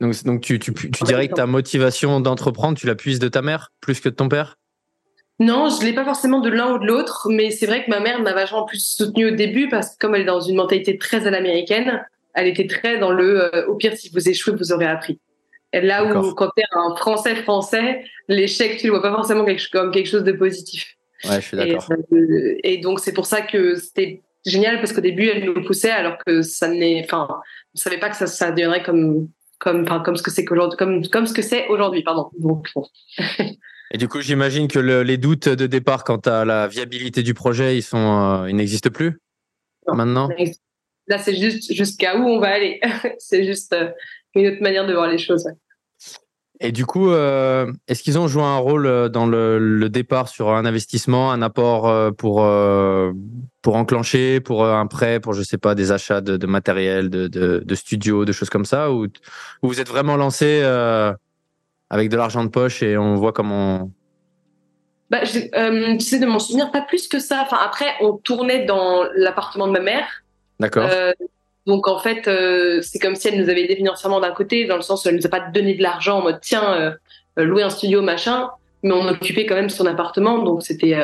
Donc, 0.02 0.24
donc 0.24 0.42
tu, 0.42 0.60
tu, 0.60 0.74
tu 0.74 1.04
dirais 1.04 1.28
que 1.28 1.36
ta 1.36 1.46
motivation 1.46 2.20
d'entreprendre, 2.20 2.78
tu 2.78 2.88
la 2.88 2.96
puises 2.96 3.20
de 3.20 3.30
ta 3.30 3.42
mère 3.42 3.72
plus 3.82 4.02
que 4.02 4.10
de 4.10 4.16
ton 4.16 4.30
père? 4.30 4.58
Non, 5.40 5.70
je 5.70 5.86
l'ai 5.86 5.94
pas 5.94 6.04
forcément 6.04 6.42
de 6.42 6.50
l'un 6.50 6.74
ou 6.74 6.80
de 6.80 6.86
l'autre, 6.86 7.28
mais 7.30 7.50
c'est 7.52 7.66
vrai 7.66 7.86
que 7.86 7.90
ma 7.90 8.02
mère 8.02 8.22
m'a 8.22 8.34
vachement 8.34 8.66
plus 8.66 8.86
soutenue 8.86 9.28
au 9.28 9.36
début 9.36 9.70
parce 9.70 9.92
que 9.92 10.00
comme 10.00 10.16
elle 10.16 10.22
est 10.22 10.26
dans 10.26 10.42
une 10.42 10.58
mentalité 10.58 10.98
très 10.98 11.28
à 11.28 11.32
l'américaine, 11.32 12.06
elle 12.34 12.48
était 12.48 12.68
très 12.68 12.98
dans 13.00 13.12
le 13.12 13.56
euh, 13.56 13.68
au 13.68 13.76
pire 13.76 13.96
si 13.96 14.10
vous 14.10 14.28
échouez, 14.28 14.54
vous 14.54 14.74
aurez 14.74 14.86
appris. 14.86 15.20
Et 15.72 15.80
là 15.80 16.04
où 16.04 16.34
quand 16.34 16.50
tu 16.58 16.62
es 16.62 16.66
un 16.74 16.94
français 16.96 17.36
français, 17.36 18.04
l'échec 18.28 18.78
tu 18.78 18.88
le 18.88 18.92
vois 18.92 19.02
pas 19.02 19.12
forcément 19.12 19.46
quelque, 19.46 19.70
comme 19.72 19.92
quelque 19.92 20.10
chose 20.10 20.24
de 20.26 20.34
positif. 20.34 20.98
Ouais, 21.24 21.36
je 21.36 21.48
suis 21.48 21.58
Et, 21.58 21.74
d'accord. 21.74 21.90
euh, 22.12 22.58
et 22.64 22.78
donc 22.80 23.00
c'est 23.00 23.14
pour 23.14 23.26
ça 23.26 23.42
que 23.42 23.76
c'était 23.76 24.22
génial 24.46 24.80
parce 24.80 24.92
qu'au 24.92 25.02
début 25.02 25.28
elle 25.28 25.46
nous 25.46 25.64
poussait 25.64 25.92
alors 25.92 26.18
que 26.18 26.42
ça 26.42 26.68
n'est, 26.68 27.02
enfin, 27.06 27.28
on 27.74 27.78
savait 27.78 28.00
pas 28.00 28.10
que 28.10 28.18
ça, 28.18 28.28
ça 28.28 28.52
deviendrait 28.52 28.84
comme 28.84 29.30
comme 29.58 29.86
comme 30.04 30.16
ce 30.18 30.24
que 30.24 30.32
c'est 30.32 30.44
qu'aujourd'hui, 30.44 30.78
comme 30.78 31.08
comme 31.08 31.28
ce 31.28 31.34
que 31.34 31.42
c'est 31.42 31.68
aujourd'hui, 31.68 32.04
pardon. 32.04 32.30
Donc 32.38 32.68
bon. 32.76 32.86
Et 33.92 33.98
du 33.98 34.08
coup, 34.08 34.22
j'imagine 34.22 34.68
que 34.68 34.80
le- 34.80 35.04
les 35.04 35.18
doutes 35.18 35.50
de 35.50 35.66
départ 35.68 36.04
quant 36.04 36.18
à 36.26 36.46
la 36.46 36.68
viabilité 36.68 37.24
du 37.24 37.34
projet, 37.34 37.78
ils 37.78 37.82
sont, 37.84 38.42
euh, 38.44 38.50
ils 38.50 38.56
n'existent 38.56 38.90
plus 38.92 39.20
Non. 39.88 39.96
maintenant? 39.96 40.30
Là, 41.08 41.18
c'est 41.18 41.36
juste 41.36 41.74
jusqu'à 41.74 42.18
où 42.18 42.24
on 42.28 42.40
va 42.40 42.50
aller. 42.50 42.80
c'est 43.18 43.44
juste 43.46 43.74
euh, 43.74 43.90
une 44.36 44.48
autre 44.48 44.62
manière 44.62 44.86
de 44.86 44.94
voir 44.94 45.08
les 45.08 45.18
choses. 45.18 45.46
ouais. 45.46 45.54
Et 46.62 46.72
du 46.74 46.86
coup, 46.86 47.10
euh, 47.10 47.72
est-ce 47.88 48.04
qu'ils 48.04 48.20
ont 48.20 48.28
joué 48.28 48.44
un 48.44 48.58
rôle 48.58 49.10
dans 49.10 49.26
le, 49.26 49.58
le 49.60 49.90
départ 49.90 50.28
sur 50.28 50.50
un 50.50 50.66
investissement, 50.66 51.32
un 51.32 51.42
apport 51.42 52.14
pour 52.18 52.46
pour 53.62 53.76
enclencher, 53.78 54.42
pour 54.42 54.66
un 54.66 54.86
prêt, 54.86 55.22
pour 55.22 55.34
je 55.34 55.42
sais 55.42 55.58
pas 55.58 55.74
des 55.74 55.94
achats 55.94 56.20
de, 56.20 56.36
de 56.36 56.48
matériel, 56.48 57.10
de, 57.10 57.28
de, 57.30 57.64
de 57.66 57.76
studio, 57.76 58.26
de 58.26 58.34
choses 58.34 58.50
comme 58.50 58.66
ça, 58.66 58.92
ou, 58.92 59.06
ou 59.06 59.68
vous 59.70 59.80
êtes 59.80 59.88
vraiment 59.88 60.18
lancé 60.18 60.60
avec 61.90 62.10
de 62.10 62.18
l'argent 62.18 62.44
de 62.44 62.50
poche 62.50 62.84
et 62.84 62.98
on 62.98 63.16
voit 63.16 63.34
comment. 63.34 63.90
Bah, 65.10 65.24
je, 65.24 65.40
euh, 65.56 65.98
tu 65.98 66.06
sais, 66.06 66.20
de 66.20 66.26
mon 66.26 66.40
souvenir, 66.40 66.72
pas 66.72 66.82
plus 66.82 67.08
que 67.08 67.20
ça. 67.20 67.42
Enfin, 67.42 67.58
après, 67.64 67.88
on 68.02 68.14
tournait 68.14 68.66
dans 68.66 69.06
l'appartement 69.16 69.68
de 69.68 69.74
ma 69.74 69.80
mère. 69.80 70.08
D'accord. 70.60 70.88
Euh, 70.90 71.14
donc, 71.66 71.88
en 71.88 72.00
fait, 72.00 72.28
euh, 72.28 72.82
c'est 72.82 73.00
comme 73.00 73.16
si 73.16 73.28
elle 73.28 73.42
nous 73.42 73.50
avait 73.50 73.64
aidé 73.64 73.76
financièrement 73.76 74.20
d'un 74.20 74.32
côté, 74.32 74.66
dans 74.66 74.76
le 74.76 74.82
sens 74.82 75.04
où 75.04 75.10
elle 75.10 75.16
nous 75.16 75.26
a 75.26 75.30
pas 75.30 75.40
donné 75.40 75.74
de 75.74 75.82
l'argent 75.82 76.20
en 76.20 76.22
mode 76.22 76.40
tiens, 76.42 76.96
louer 77.38 77.64
un 77.64 77.70
studio, 77.70 78.02
machin, 78.02 78.50
mais 78.84 78.92
on 78.92 79.08
occupait 79.08 79.46
quand 79.46 79.56
même 79.56 79.70
son 79.70 79.86
appartement. 79.86 80.40
Donc, 80.44 80.62
c'était 80.64 80.96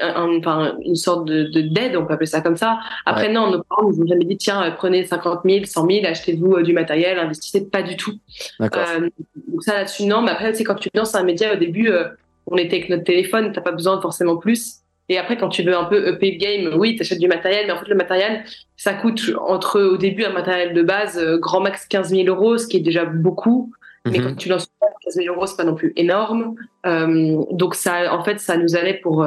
un- 0.00 0.38
enfin, 0.38 0.76
une 0.84 0.94
sorte 0.96 1.26
de 1.26 1.44
de- 1.44 1.60
d'aide, 1.60 1.96
on 1.96 2.06
peut 2.06 2.14
appeler 2.14 2.26
ça 2.26 2.40
comme 2.40 2.56
ça. 2.56 2.78
Après, 3.06 3.30
non, 3.30 3.50
nos 3.50 3.62
parents 3.62 3.88
nous 3.88 4.00
ont 4.00 4.06
jamais 4.06 4.24
dit 4.24 4.36
tiens, 4.36 4.72
prenez 4.76 5.04
50 5.04 5.40
000, 5.44 5.64
100 5.64 5.86
000, 5.86 6.06
achetez-vous 6.06 6.54
euh, 6.56 6.62
du 6.62 6.72
matériel, 6.72 7.18
investissez. 7.18 7.68
Pas 7.68 7.82
du 7.82 7.96
tout. 7.96 8.12
D'accord. 8.60 8.82
Euh, 8.98 9.08
donc 9.48 9.62
ça 9.62 9.74
là-dessus, 9.74 10.04
non. 10.04 10.22
Mais 10.22 10.30
après, 10.30 10.54
c'est 10.54 10.64
quand 10.64 10.76
tu 10.76 10.88
lances 10.94 11.14
un 11.14 11.24
média 11.24 11.52
au 11.52 11.56
début, 11.56 11.90
euh, 11.90 12.04
on 12.46 12.56
était 12.56 12.76
avec 12.76 12.88
notre 12.88 13.04
téléphone, 13.04 13.52
t'as 13.52 13.60
pas 13.60 13.72
besoin 13.72 13.96
de 13.96 14.00
forcément 14.00 14.36
plus. 14.36 14.76
Et 15.08 15.18
après, 15.18 15.36
quand 15.36 15.48
tu 15.48 15.62
veux 15.62 15.76
un 15.76 15.84
peu 15.84 16.00
le 16.00 16.12
game, 16.38 16.78
oui, 16.78 16.96
t'achètes 16.96 17.18
du 17.18 17.28
matériel, 17.28 17.66
mais 17.66 17.72
en 17.72 17.78
fait, 17.78 17.88
le 17.88 17.96
matériel, 17.96 18.44
ça 18.76 18.94
coûte 18.94 19.32
entre, 19.46 19.80
au 19.80 19.96
début, 19.96 20.24
un 20.24 20.32
matériel 20.32 20.72
de 20.74 20.82
base, 20.82 21.20
grand 21.40 21.60
max 21.60 21.86
15 21.86 22.10
000 22.10 22.28
euros, 22.28 22.56
ce 22.56 22.66
qui 22.66 22.78
est 22.78 22.80
déjà 22.80 23.04
beaucoup. 23.04 23.72
Mais 24.06 24.18
Mhm. 24.18 24.24
quand 24.24 24.36
tu 24.36 24.48
lances 24.48 24.68
15 25.04 25.14
000 25.14 25.34
euros, 25.34 25.46
c'est 25.46 25.56
pas 25.56 25.64
non 25.64 25.74
plus 25.74 25.92
énorme. 25.96 26.54
Euh, 26.86 27.36
donc 27.50 27.74
ça, 27.74 28.12
en 28.14 28.24
fait, 28.24 28.40
ça 28.40 28.56
nous 28.56 28.74
allait 28.74 28.94
pour 28.94 29.22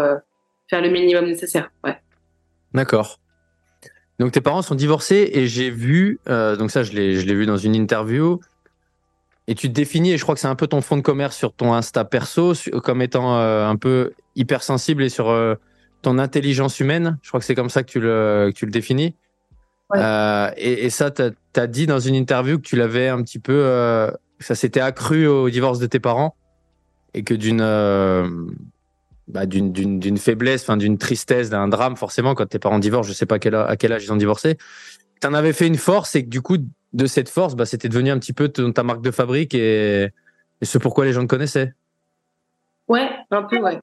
faire 0.70 0.82
le 0.82 0.90
minimum 0.90 1.26
nécessaire. 1.26 1.72
Ouais. 1.84 1.98
D'accord. 2.74 3.20
Donc 4.20 4.32
tes 4.32 4.42
parents 4.42 4.62
sont 4.62 4.76
divorcés 4.76 5.30
et 5.34 5.48
j'ai 5.48 5.70
vu, 5.70 6.20
euh, 6.30 6.56
donc 6.56 6.72
ça 6.72 6.84
je 6.84 6.94
l'ai, 6.94 7.16
je 7.16 7.26
l'ai 7.26 7.36
vu 7.36 7.46
dans 7.46 7.58
une 7.58 7.76
interview, 7.76 8.40
et 9.48 9.56
tu 9.56 9.68
te 9.68 9.74
définis, 9.74 10.14
et 10.14 10.18
je 10.18 10.24
crois 10.24 10.36
que 10.36 10.42
c'est 10.42 10.48
un 10.48 10.56
peu 10.56 10.68
ton 10.68 10.82
fond 10.82 10.98
de 10.98 11.02
commerce 11.02 11.36
sur 11.36 11.54
ton 11.54 11.74
Insta 11.74 12.06
perso, 12.06 12.54
su- 12.54 12.72
comme 12.72 13.02
étant 13.02 13.38
euh, 13.38 13.68
un 13.68 13.76
peu 13.76 14.14
hypersensible 14.36 15.04
et 15.04 15.10
sur 15.10 15.30
euh, 15.30 15.56
ton 16.02 16.18
intelligence 16.18 16.80
humaine. 16.80 17.20
Je 17.22 17.28
crois 17.28 17.40
que 17.40 17.46
c'est 17.46 17.56
comme 17.56 17.70
ça 17.70 17.84
que 17.84 17.92
tu 17.92 18.00
le, 18.00 18.52
que 18.54 18.58
tu 18.58 18.66
le 18.66 18.72
définis. 18.72 19.16
Et, 19.96 20.86
et, 20.86 20.90
ça, 20.90 21.12
tu 21.12 21.22
as, 21.56 21.68
dit 21.68 21.86
dans 21.86 22.00
une 22.00 22.16
interview 22.16 22.58
que 22.58 22.64
tu 22.64 22.76
l'avais 22.76 23.08
un 23.08 23.22
petit 23.22 23.38
peu. 23.38 24.12
Ça 24.40 24.56
s'était 24.56 24.80
accru 24.80 25.28
au 25.28 25.48
divorce 25.50 25.78
de 25.78 25.86
tes 25.86 26.00
parents 26.00 26.36
et 27.14 27.24
que 27.24 27.36
d'une. 27.36 27.62
Bah, 29.28 29.48
d'une 29.48 30.18
faiblesse, 30.18 30.62
enfin 30.62 30.78
d'une 30.78 31.00
tristesse, 31.00 31.50
d'un 31.50 31.68
drame, 31.68 31.96
forcément, 31.96 32.36
quand 32.36 32.46
tes 32.46 32.60
parents 32.60 32.78
divorcent, 32.78 33.10
je 33.10 33.14
sais 33.14 33.26
pas 33.26 33.40
quel, 33.40 33.56
à 33.56 33.76
quel 33.76 33.92
âge 33.92 34.04
ils 34.04 34.14
ont 34.14 34.18
divorcé. 34.18 34.58
Tu 35.20 35.28
en 35.28 35.34
avais 35.34 35.54
fait 35.54 35.66
une 35.66 35.78
force 35.78 36.16
et 36.16 36.24
que 36.24 36.30
du 36.30 36.42
coup, 36.42 36.58
de 36.94 37.06
cette 37.08 37.30
force, 37.30 37.56
bah, 37.56 37.66
c'était 37.66 37.90
devenu 37.90 38.12
un 38.12 38.20
petit 38.20 38.34
peu 38.34 38.50
ta 38.50 38.84
marque 38.84 39.02
de 39.02 39.12
fabrique 39.12 39.56
et, 39.56 40.04
et 40.62 40.66
ce 40.66 40.78
pourquoi 40.78 41.06
les 41.06 41.14
gens 41.14 41.22
te 41.22 41.28
connaissaient. 41.28 41.74
Ouais, 42.88 43.10
un 43.32 43.44
peu, 43.44 43.58
ouais. 43.58 43.80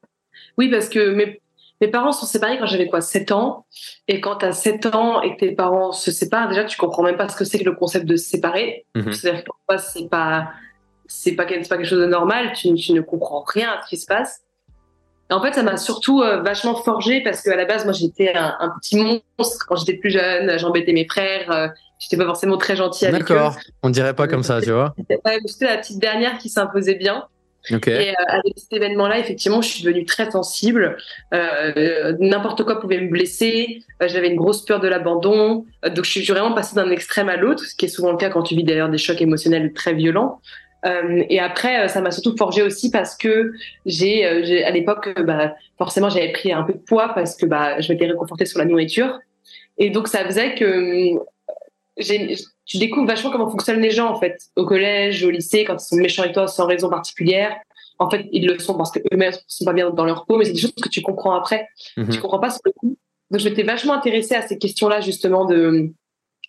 Oui, 0.59 0.71
parce 0.71 0.89
que 0.89 1.13
mes, 1.13 1.41
mes 1.81 1.89
parents 1.89 2.13
sont 2.13 2.27
séparés 2.27 2.59
quand 2.59 2.67
j'avais 2.67 2.87
quoi 2.87 3.01
7 3.01 3.33
ans. 3.33 3.67
Et 4.07 4.21
quand 4.21 4.37
tu 4.37 4.47
as 4.47 4.53
7 4.53 4.87
ans 4.95 5.21
et 5.21 5.35
que 5.35 5.41
tes 5.41 5.53
parents 5.53 5.91
se 5.91 6.13
séparent, 6.13 6.49
déjà, 6.49 6.65
tu 6.65 6.79
comprends 6.79 7.03
même 7.03 7.17
pas 7.17 7.29
ce 7.29 7.37
que 7.37 7.45
c'est 7.45 7.59
que 7.59 7.65
le 7.65 7.75
concept 7.75 8.07
de 8.07 8.15
se 8.15 8.29
séparer. 8.29 8.87
Mhm. 8.95 9.13
C'est-à-dire 9.13 9.43
que 9.43 9.51
c'est 9.79 10.09
pas, 10.09 10.53
c'est 11.09 11.33
pas, 11.33 11.45
pas 11.45 11.49
quelque 11.49 11.85
chose 11.85 12.01
de 12.01 12.07
normal. 12.07 12.53
Tu, 12.55 12.73
tu, 12.75 12.93
ne 12.93 13.01
comprends 13.01 13.43
rien 13.47 13.73
à 13.73 13.83
ce 13.83 13.89
qui 13.89 13.97
se 13.97 14.07
passe. 14.07 14.43
Et 15.33 15.35
en 15.35 15.41
fait, 15.41 15.55
ça 15.55 15.63
m'a 15.63 15.79
surtout 15.79 16.21
euh, 16.21 16.43
vachement 16.43 16.75
forgé 16.75 17.23
parce 17.23 17.41
qu'à 17.41 17.57
la 17.57 17.65
base, 17.65 17.85
moi, 17.85 17.95
j'étais 17.95 18.35
un, 18.35 18.71
petit 18.83 18.97
monstre 19.39 19.65
quand 19.67 19.77
j'étais 19.77 19.95
plus 19.95 20.11
jeune. 20.11 20.59
J'embêtais 20.59 20.93
mes 20.93 21.07
frères. 21.07 21.51
Euh, 21.51 21.69
j'étais 21.99 22.19
pas 22.19 22.27
forcément 22.27 22.59
très 22.59 22.77
gentille 22.77 23.09
avec 23.09 23.23
eux. 23.23 23.35
D'accord. 23.35 23.57
On 23.83 23.89
dirait 23.89 24.13
pas 24.13 24.29
comme 24.29 24.43
ça, 24.43 24.61
tu 24.61 24.73
vois. 24.73 24.95
J'étais 24.99 25.65
la 25.65 25.79
petite 25.79 25.99
dernière 25.99 26.37
qui 26.37 26.51
s'imposait 26.51 26.97
bien. 26.97 27.25
Et 27.71 28.11
euh, 28.11 28.13
avec 28.27 28.55
cet 28.57 28.73
événement-là, 28.73 29.19
effectivement, 29.19 29.63
je 29.63 29.69
suis 29.69 29.85
devenue 29.85 30.05
très 30.05 30.31
sensible. 30.31 30.97
Euh, 31.33 32.15
N'importe 32.19 32.65
quoi 32.65 32.81
pouvait 32.81 33.01
me 33.01 33.09
blesser. 33.09 33.83
Euh, 34.03 34.09
j'avais 34.09 34.29
une 34.29 34.37
grosse 34.37 34.65
peur 34.65 34.81
de 34.81 34.89
l'abandon. 34.89 35.65
Donc, 35.85 36.05
je 36.05 36.11
suis 36.11 36.25
vraiment 36.25 36.55
passée 36.55 36.75
d'un 36.75 36.91
extrême 36.91 37.29
à 37.29 37.37
l'autre, 37.37 37.65
ce 37.65 37.75
qui 37.77 37.85
est 37.85 37.89
souvent 37.89 38.11
le 38.11 38.17
cas 38.17 38.31
quand 38.31 38.43
tu 38.43 38.57
vis 38.57 38.65
d'ailleurs 38.65 38.89
des 38.89 38.99
chocs 38.99 39.21
émotionnels 39.21 39.73
très 39.73 39.95
violents. 39.95 40.41
Euh, 40.85 41.25
et 41.29 41.39
après, 41.39 41.89
ça 41.89 42.01
m'a 42.01 42.11
surtout 42.11 42.37
forgé 42.37 42.63
aussi 42.63 42.91
parce 42.91 43.17
que 43.17 43.53
j'ai, 43.87 44.25
à 44.65 44.71
l'époque, 44.71 45.11
bah, 45.21 45.55
forcément, 45.79 46.09
j'avais 46.09 46.33
pris 46.33 46.53
un 46.53 46.63
peu 46.63 46.73
de 46.73 46.79
poids 46.79 47.13
parce 47.15 47.37
que 47.37 47.47
bah, 47.47 47.81
je 47.81 47.93
m'étais 47.93 48.07
réconfortée 48.07 48.47
sur 48.47 48.59
la 48.59 48.65
nourriture. 48.65 49.19
Et 49.79 49.91
donc, 49.91 50.09
ça 50.09 50.25
faisait 50.25 50.55
que 50.55 51.19
tu 52.65 52.79
découvres 52.79 53.07
vachement 53.07 53.31
comment 53.31 53.51
fonctionnent 53.51 53.81
les 53.81 53.91
gens 53.91 54.11
en 54.11 54.19
fait 54.19 54.39
au 54.57 54.65
collège, 54.65 55.25
au 55.25 55.31
lycée, 55.31 55.65
quand 55.65 55.75
ils 55.75 55.87
sont 55.87 55.97
méchants 55.97 56.23
avec 56.23 56.35
toi 56.35 56.49
sans 56.49 56.67
raison 56.67 56.89
particulière. 56.89 57.57
En 57.99 58.11
fait, 58.11 58.27
ils 58.33 58.47
le 58.47 58.59
sont 58.59 58.75
parce 58.75 58.91
qu'eux-mêmes 58.91 59.33
sont 59.47 59.65
pas 59.65 59.73
bien 59.73 59.91
dans 59.91 60.05
leur 60.05 60.27
peau, 60.27 60.37
mais 60.37 60.45
c'est 60.45 60.53
des 60.53 60.61
choses 60.61 60.75
que 60.75 60.89
tu 60.89 61.03
comprends 61.03 61.35
après. 61.35 61.69
Tu 61.95 62.01
mhm. 62.01 62.09
Tu 62.09 62.21
comprends 62.21 62.41
pas 62.41 62.51
sur 62.51 62.61
le 62.65 62.73
coup. 62.73 62.97
Donc, 63.31 63.41
je 63.41 63.49
m'étais 63.49 63.63
vachement 63.63 63.93
intéressée 63.93 64.35
à 64.35 64.43
ces 64.43 64.59
questions-là 64.59 65.01
justement 65.01 65.45
de 65.45 65.91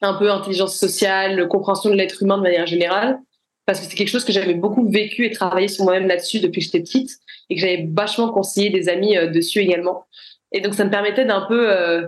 un 0.02 0.13
peu 0.16 0.30
intelligence 0.30 0.78
sociale, 0.78 1.48
compréhension 1.48 1.90
de 1.90 1.96
l'être 1.96 2.22
humain 2.24 2.38
de 2.38 2.44
manière 2.44 2.68
générale, 2.68 3.20
parce 3.65 3.79
que 3.79 3.86
c'est 3.86 3.96
quelque 3.96 4.10
chose 4.10 4.25
que 4.25 4.34
j'avais 4.34 4.53
beaucoup 4.53 4.89
vécu 4.89 5.25
et 5.25 5.32
travaillé 5.32 5.67
sur 5.67 5.86
moi-même 5.86 6.08
là-dessus 6.08 6.39
depuis 6.39 6.60
que 6.60 6.65
j'étais 6.65 6.82
petite 6.82 7.12
et 7.50 7.55
que 7.55 7.62
j'avais 7.62 7.88
vachement 7.91 8.29
conseillé 8.29 8.70
des 8.70 8.89
amis 8.89 9.17
euh, 9.17 9.27
dessus 9.32 9.60
également. 9.60 10.05
Et 10.51 10.62
donc, 10.62 10.74
ça 10.74 10.86
me 10.86 10.89
permettait 10.89 11.25
d'un 11.25 11.41
peu 11.41 11.72
euh, 11.72 12.08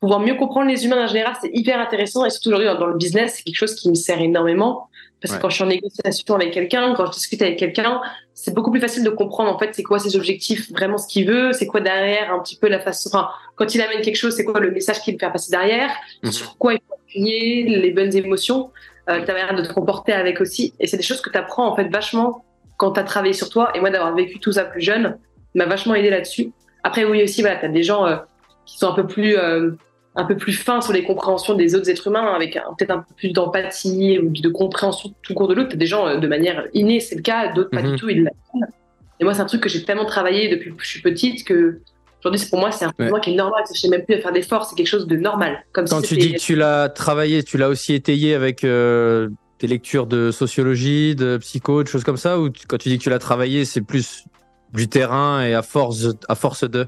pouvoir 0.00 0.20
mieux 0.20 0.34
comprendre 0.34 0.68
les 0.68 0.84
humains 0.84 1.04
en 1.04 1.06
général, 1.06 1.34
c'est 1.40 1.50
hyper 1.52 1.80
intéressant. 1.80 2.24
Et 2.24 2.30
surtout 2.30 2.48
aujourd'hui, 2.48 2.68
dans 2.68 2.86
le 2.86 2.96
business, 2.96 3.34
c'est 3.36 3.42
quelque 3.42 3.56
chose 3.56 3.74
qui 3.74 3.88
me 3.88 3.94
sert 3.94 4.20
énormément. 4.20 4.88
Parce 5.20 5.34
que 5.34 5.42
quand 5.42 5.48
je 5.50 5.56
suis 5.56 5.64
en 5.64 5.68
négociation 5.68 6.36
avec 6.36 6.52
quelqu'un, 6.52 6.94
quand 6.94 7.06
je 7.06 7.10
discute 7.10 7.42
avec 7.42 7.58
quelqu'un, 7.58 8.00
c'est 8.34 8.54
beaucoup 8.54 8.70
plus 8.70 8.80
facile 8.80 9.02
de 9.02 9.10
comprendre 9.10 9.52
en 9.52 9.58
fait 9.58 9.74
c'est 9.74 9.82
quoi 9.82 9.98
ses 9.98 10.14
objectifs, 10.14 10.70
vraiment 10.70 10.96
ce 10.96 11.08
qu'il 11.08 11.26
veut, 11.26 11.52
c'est 11.52 11.66
quoi 11.66 11.80
derrière 11.80 12.32
un 12.32 12.38
petit 12.38 12.54
peu 12.54 12.68
la 12.68 12.78
façon. 12.78 13.08
Enfin, 13.08 13.28
quand 13.56 13.74
il 13.74 13.80
amène 13.80 14.00
quelque 14.00 14.14
chose, 14.14 14.36
c'est 14.36 14.44
quoi 14.44 14.60
le 14.60 14.70
message 14.70 15.00
qu'il 15.00 15.14
veut 15.14 15.18
faire 15.18 15.32
passer 15.32 15.50
derrière, 15.50 15.90
mhm. 16.22 16.30
sur 16.30 16.56
quoi 16.56 16.74
il 16.74 16.80
faut 16.86 16.94
appuyer, 16.94 17.64
les 17.64 17.90
bonnes 17.90 18.14
émotions, 18.14 18.70
euh, 19.08 19.24
ta 19.24 19.32
manière 19.32 19.54
de 19.54 19.62
te 19.62 19.72
comporter 19.72 20.12
avec 20.12 20.40
aussi. 20.40 20.74
Et 20.80 20.86
c'est 20.86 20.96
des 20.96 21.02
choses 21.02 21.20
que 21.20 21.30
tu 21.30 21.38
apprends 21.38 21.66
en 21.66 21.76
fait 21.76 21.88
vachement 21.88 22.44
quand 22.76 22.92
tu 22.92 23.00
as 23.00 23.04
travaillé 23.04 23.34
sur 23.34 23.50
toi. 23.50 23.70
Et 23.74 23.80
moi, 23.80 23.90
d'avoir 23.90 24.14
vécu 24.14 24.38
tout 24.38 24.52
ça 24.52 24.64
plus 24.64 24.80
jeune, 24.80 25.18
m'a 25.54 25.66
vachement 25.66 25.94
aidé 25.94 26.10
là-dessus. 26.10 26.52
Après, 26.84 27.04
oui 27.04 27.22
aussi, 27.22 27.42
voilà, 27.42 27.56
tu 27.56 27.66
as 27.66 27.68
des 27.68 27.82
gens 27.82 28.06
euh, 28.06 28.16
qui 28.64 28.78
sont 28.78 28.88
un 28.88 28.94
peu 28.94 29.06
plus 29.06 29.36
euh, 29.36 29.72
un 30.18 30.24
peu 30.24 30.36
plus 30.36 30.52
fin 30.52 30.80
sur 30.80 30.92
les 30.92 31.04
compréhensions 31.04 31.54
des 31.54 31.76
autres 31.76 31.88
êtres 31.88 32.08
humains, 32.08 32.34
avec 32.34 32.54
peut-être 32.76 32.90
un 32.90 32.98
peu 32.98 33.14
plus 33.16 33.32
d'empathie 33.32 34.18
ou 34.18 34.30
de 34.30 34.48
compréhension 34.48 35.12
tout 35.22 35.32
court 35.32 35.46
de 35.46 35.54
l'autre. 35.54 35.76
Des 35.76 35.86
gens 35.86 36.06
euh, 36.06 36.16
de 36.16 36.26
manière 36.26 36.66
innée, 36.74 36.98
c'est 36.98 37.14
le 37.14 37.22
cas, 37.22 37.52
d'autres 37.52 37.70
pas 37.70 37.82
du 37.82 37.90
mhm. 37.90 37.96
tout, 37.96 38.08
ils 38.08 38.24
l'apprennent. 38.24 38.72
Et 39.20 39.24
moi, 39.24 39.34
c'est 39.34 39.42
un 39.42 39.46
truc 39.46 39.62
que 39.62 39.68
j'ai 39.68 39.84
tellement 39.84 40.04
travaillé 40.04 40.48
depuis 40.48 40.74
que 40.74 40.82
je 40.82 40.88
suis 40.88 41.02
petite 41.02 41.44
que 41.44 41.80
aujourd'hui, 42.20 42.46
pour 42.48 42.58
moi, 42.58 42.70
c'est 42.70 42.84
un 42.84 42.92
ouais. 42.98 43.20
qui 43.20 43.32
est 43.32 43.36
normal. 43.36 43.64
Je 43.72 43.78
sais 43.78 43.88
même 43.88 44.04
plus 44.04 44.16
à 44.16 44.18
faire 44.20 44.32
d'efforts, 44.32 44.64
c'est 44.64 44.74
quelque 44.74 44.88
chose 44.88 45.06
de 45.06 45.16
normal. 45.16 45.64
Comme 45.72 45.86
Quand 45.86 46.02
tu 46.02 46.16
dis 46.16 46.32
que 46.32 46.38
tu 46.38 46.56
l'as 46.56 46.88
travaillé, 46.88 47.42
tu 47.42 47.58
l'as 47.58 47.68
aussi 47.68 47.94
étayé 47.94 48.34
avec 48.34 48.64
euh, 48.64 49.28
des 49.60 49.66
lectures 49.66 50.06
de 50.06 50.30
sociologie, 50.30 51.14
de 51.14 51.38
psycho, 51.38 51.82
de 51.82 51.88
choses 51.88 52.04
comme 52.04 52.16
ça, 52.16 52.40
ou 52.40 52.50
quand 52.68 52.78
tu 52.78 52.88
dis 52.88 52.98
que 52.98 53.02
tu 53.02 53.10
l'as 53.10 53.18
travaillé, 53.18 53.64
c'est 53.64 53.82
plus 53.82 54.24
du 54.72 54.88
terrain 54.88 55.44
et 55.44 55.54
à 55.54 55.62
force, 55.62 56.08
à 56.28 56.34
force 56.34 56.68
de? 56.68 56.86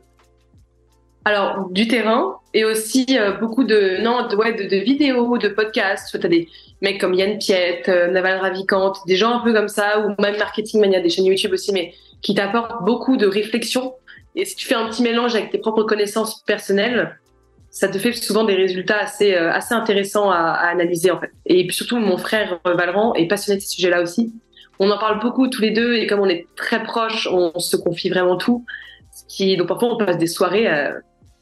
Alors, 1.24 1.68
du 1.70 1.86
terrain 1.86 2.36
et 2.54 2.64
aussi 2.64 3.06
euh, 3.10 3.32
beaucoup 3.32 3.64
de, 3.64 4.02
non, 4.02 4.26
de, 4.26 4.36
ouais, 4.36 4.54
de, 4.54 4.76
vidéos, 4.76 5.36
de 5.38 5.48
podcasts. 5.48 6.18
Tu 6.18 6.26
as 6.26 6.28
des 6.28 6.48
mecs 6.80 7.00
comme 7.00 7.14
Yann 7.14 7.38
Piette, 7.38 7.88
euh, 7.88 8.10
Naval 8.10 8.40
Ravikant, 8.40 8.94
des 9.06 9.16
gens 9.16 9.38
un 9.38 9.40
peu 9.40 9.52
comme 9.52 9.68
ça, 9.68 10.00
ou 10.00 10.20
même 10.20 10.38
Marketing 10.38 10.80
Mania, 10.80 11.00
des 11.00 11.10
chaînes 11.10 11.26
YouTube 11.26 11.52
aussi, 11.52 11.72
mais 11.72 11.92
qui 12.22 12.34
t'apportent 12.34 12.84
beaucoup 12.84 13.16
de 13.16 13.26
réflexion. 13.26 13.94
Et 14.36 14.44
si 14.44 14.56
tu 14.56 14.66
fais 14.66 14.74
un 14.74 14.88
petit 14.88 15.02
mélange 15.02 15.34
avec 15.34 15.50
tes 15.50 15.58
propres 15.58 15.82
connaissances 15.82 16.42
personnelles, 16.42 17.18
ça 17.70 17.88
te 17.88 17.98
fait 17.98 18.12
souvent 18.12 18.44
des 18.44 18.54
résultats 18.54 18.98
assez, 18.98 19.34
euh, 19.34 19.52
assez 19.52 19.74
intéressants 19.74 20.30
à, 20.30 20.52
analyser, 20.52 21.10
en 21.10 21.20
fait. 21.20 21.30
Et 21.46 21.66
puis 21.66 21.76
surtout, 21.76 21.98
mon 21.98 22.16
frère 22.16 22.58
Valran 22.64 23.14
est 23.14 23.26
passionné 23.26 23.58
de 23.58 23.62
ces 23.62 23.68
sujets-là 23.68 24.02
aussi. 24.02 24.32
On 24.78 24.90
en 24.90 24.98
parle 24.98 25.20
beaucoup 25.20 25.48
tous 25.48 25.62
les 25.62 25.70
deux, 25.70 25.94
et 25.94 26.06
comme 26.06 26.20
on 26.20 26.28
est 26.28 26.46
très 26.56 26.82
proches, 26.82 27.28
on, 27.30 27.58
se 27.58 27.76
confie 27.76 28.08
vraiment 28.08 28.36
tout. 28.36 28.64
Qui, 29.28 29.56
donc 29.56 29.68
parfois, 29.68 29.94
on 29.94 29.98
passe 29.98 30.18
des 30.18 30.26
soirées 30.26 30.66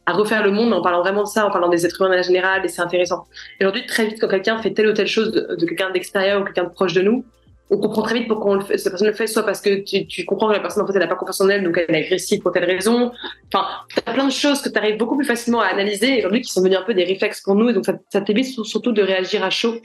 à 0.09 0.13
refaire 0.13 0.43
le 0.43 0.51
monde 0.51 0.73
en 0.73 0.81
parlant 0.81 1.03
vraiment 1.03 1.23
de 1.23 1.29
ça, 1.29 1.47
en 1.47 1.51
parlant 1.51 1.69
des 1.69 1.85
êtres 1.85 2.01
humains 2.01 2.19
en 2.19 2.23
général, 2.23 2.65
et 2.65 2.69
c'est 2.69 2.81
intéressant. 2.81 3.27
Aujourd'hui, 3.61 3.85
très 3.85 4.07
vite, 4.07 4.19
quand 4.19 4.29
quelqu'un 4.29 4.57
fait 4.57 4.73
telle 4.73 4.89
ou 4.89 4.95
telle 4.95 5.07
chose 5.07 5.31
de, 5.33 5.67
quelqu'un 5.67 5.91
d'extérieur 5.91 6.41
ou 6.41 6.45
quelqu'un 6.45 6.65
de 6.65 6.71
proche 6.71 6.95
de 6.95 7.03
nous, 7.03 7.27
on 7.71 7.79
comprend 7.79 8.03
très 8.03 8.19
vite 8.19 8.29
pourquoi 8.29 8.59
cette 8.63 8.85
personne 8.85 9.09
le 9.09 9.13
fait, 9.13 9.27
soit 9.27 9.43
parce 9.43 9.61
que 9.61 9.83
tu, 9.83 10.25
comprends 10.25 10.49
que 10.49 10.55
la 10.55 10.61
personne 10.61 10.83
en 10.83 10.87
fait 10.87 10.95
elle 10.95 11.01
n'a 11.01 11.07
pas 11.07 11.17
confiance 11.17 11.41
en 11.41 11.49
elle, 11.49 11.63
donc 11.63 11.79
elle 11.87 11.95
est 11.95 12.07
agressive 12.07 12.41
pour 12.41 12.53
telle 12.53 12.65
raison. 12.65 13.13
Enfin, 13.53 13.67
tu 13.89 14.03
as 14.05 14.13
plein 14.13 14.27
de 14.27 14.33
choses 14.33 14.63
que 14.63 14.69
tu 14.69 14.79
arrives 14.79 14.97
beaucoup 14.97 15.17
plus 15.17 15.27
facilement 15.27 15.61
à 15.61 15.67
analyser 15.67 16.19
aujourd'hui 16.19 16.41
qui 16.41 16.51
sont 16.51 16.61
devenues 16.61 16.77
un 16.77 16.83
peu 16.83 16.95
des 16.95 17.05
réflexes 17.05 17.43
pour 17.43 17.55
nous, 17.55 17.69
et 17.69 17.73
donc 17.75 17.85
ça, 17.85 18.21
t'évite 18.23 18.47
surtout 18.65 18.93
de 18.93 19.03
réagir 19.03 19.45
à 19.45 19.51
chaud 19.51 19.77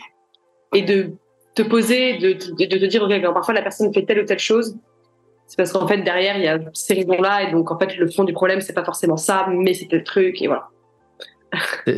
et 0.73 0.81
de 0.81 1.11
te 1.55 1.61
poser, 1.61 2.17
de, 2.17 2.33
te 2.33 2.85
dire, 2.85 3.03
ok, 3.03 3.33
parfois 3.33 3.53
la 3.53 3.61
personne 3.61 3.93
fait 3.93 4.05
telle 4.05 4.21
ou 4.21 4.25
telle 4.25 4.39
chose, 4.39 4.75
c'est 5.47 5.57
parce 5.57 5.71
qu'en 5.71 5.85
fait 5.85 5.97
derrière 5.97 6.37
il 6.37 6.43
y 6.43 6.47
a 6.47 6.57
ces 6.73 6.95
raisons-là 6.95 7.43
et 7.43 7.51
donc 7.51 7.69
en 7.69 7.77
fait 7.77 7.95
le 7.97 8.09
fond 8.09 8.23
du 8.23 8.33
problème 8.33 8.61
c'est 8.61 8.73
pas 8.73 8.85
forcément 8.85 9.17
ça, 9.17 9.45
mais 9.51 9.73
c'était 9.73 9.97
le 9.97 10.03
truc 10.03 10.41
et 10.41 10.47
voilà. 10.47 10.69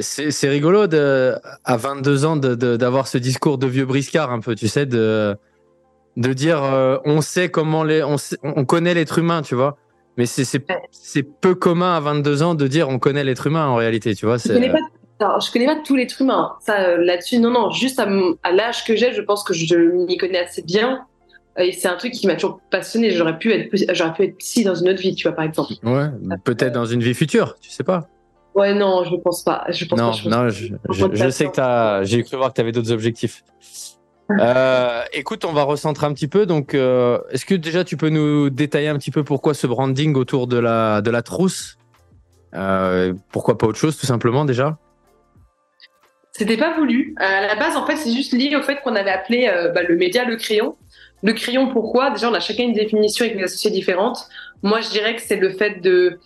C'est 0.02 0.50
rigolo 0.50 0.82
à 0.82 1.78
22 1.78 2.26
ans 2.26 2.36
d'avoir 2.36 3.08
ce 3.08 3.18
discours 3.18 3.58
de 3.58 3.68
vieux 3.68 3.86
briscard 3.86 4.32
un 4.32 4.42
peu, 4.42 4.56
tu 4.56 4.68
sais, 4.68 4.86
de, 4.86 5.38
de 6.18 6.34
dire 6.34 6.64
euh, 6.64 6.98
on 7.06 7.22
sait 7.22 7.50
comment 7.50 7.84
les, 7.84 8.04
on, 8.04 8.16
on 8.44 8.66
connaît 8.66 8.94
l'être 8.94 9.20
humain, 9.20 9.42
tu 9.42 9.56
vois. 9.56 9.78
Mais 10.18 10.26
c'est 10.26 11.24
peu 11.42 11.56
commun 11.56 11.96
à 11.96 12.00
22 12.00 12.44
ans 12.44 12.56
de 12.56 12.68
dire 12.68 12.88
on 12.88 13.00
connaît 13.00 13.24
l'être 13.24 13.48
humain 13.48 13.68
en 13.68 13.76
réalité, 13.76 14.16
tu 14.16 14.26
vois. 14.26 14.38
Je 14.38 14.48
connais 14.48 14.72
pas, 14.72 15.40
je 15.40 15.52
connais 15.52 15.66
pas 15.66 15.76
tout 15.76 15.96
l'être 15.96 16.22
humain. 16.22 16.54
Ça 16.62 16.80
euh, 16.80 16.98
là-dessus, 17.04 17.40
non, 17.40 17.52
non. 17.52 17.70
Juste 17.72 18.00
à, 18.00 18.08
à 18.44 18.52
l'âge 18.52 18.86
que 18.86 18.96
j'ai, 18.96 19.14
je 19.14 19.22
pense 19.22 19.44
que 19.44 19.54
je 19.54 19.76
m'y 19.76 20.18
connais 20.18 20.40
assez 20.40 20.62
bien 20.62 21.06
et 21.58 21.72
c'est 21.72 21.88
un 21.88 21.96
truc 21.96 22.12
qui 22.12 22.28
m'a 22.28 22.36
toujours 22.36 22.60
passionné. 22.70 23.12
J'aurais 23.12 23.38
pu 23.38 23.54
être, 23.54 23.70
j'aurais 23.94 24.14
pu 24.14 24.24
être 24.24 24.38
psy 24.38 24.64
dans 24.64 24.76
une 24.76 24.90
autre 24.90 25.00
vie, 25.00 25.16
tu 25.16 25.28
vois, 25.28 25.36
par 25.36 25.46
exemple. 25.46 25.74
Ouais, 25.84 26.10
peut-être 26.44 26.74
dans 26.74 26.86
une 26.86 27.02
vie 27.02 27.14
future, 27.14 27.56
tu 27.62 27.70
sais 27.70 27.84
pas. 27.84 28.08
Ouais, 28.56 28.74
non, 28.74 29.04
je 29.04 29.16
pense 29.16 29.44
pas. 29.44 29.66
Je 29.70 29.86
pense 29.86 30.00
non, 30.00 30.12
pas, 30.30 30.44
non, 30.44 30.50
je, 30.50 30.68
je, 30.90 31.30
sais 31.30 31.50
que 31.50 32.02
j'ai 32.04 32.24
cru 32.24 32.38
voir 32.38 32.50
que 32.50 32.56
tu 32.56 32.62
avais 32.62 32.72
d'autres 32.72 32.92
objectifs. 32.92 33.44
Euh, 34.32 35.04
écoute, 35.14 35.46
on 35.46 35.54
va 35.54 35.64
recentrer 35.64 36.06
un 36.06 36.14
petit 36.14 36.28
peu. 36.28 36.46
Donc, 36.46 36.74
euh, 36.74 37.20
est-ce 37.32 37.46
que 37.46 37.56
déjà 37.56 37.84
tu 37.84 37.98
peux 37.98 38.10
nous 38.10 38.50
détailler 38.50 38.88
un 38.88 38.98
petit 38.98 39.12
peu 39.12 39.24
pourquoi 39.24 39.54
ce 39.54 39.68
branding 39.68 40.16
autour 40.16 40.48
de 40.48 40.58
la 40.58 41.22
trousse? 41.22 41.78
Euh, 42.54 43.14
Pourquoi 43.32 43.58
pas 43.58 43.68
autre 43.68 43.78
chose, 43.78 43.98
tout 43.98 44.06
simplement 44.06 44.46
déjà? 44.46 44.78
C'était 46.32 46.58
pas 46.58 46.76
voulu. 46.78 47.16
À 47.18 47.42
la 47.42 47.56
base, 47.56 47.78
en 47.78 47.86
fait, 47.86 47.96
c'est 47.98 48.12
juste 48.12 48.34
lié 48.34 48.56
au 48.56 48.62
fait 48.62 48.82
qu'on 48.82 48.96
avait 48.96 49.12
appelé 49.12 49.50
bah, 49.74 49.84
le 49.84 49.96
média 49.96 50.26
le 50.26 50.36
crayon. 50.36 50.76
Le 51.24 51.34
crayon, 51.34 51.72
pourquoi? 51.72 52.12
Déjà, 52.12 52.30
on 52.30 52.34
a 52.34 52.40
chacun 52.40 52.64
une 52.64 52.74
définition 52.74 53.26
avec 53.26 53.38
des 53.38 53.44
associés 53.44 53.72
différentes. 53.72 54.28
Moi, 54.64 54.82
je 54.82 54.90
dirais 54.90 55.16
que 55.16 55.22
c'est 55.22 55.38
le 55.38 55.50
fait 55.50 55.82
de. 55.82 56.20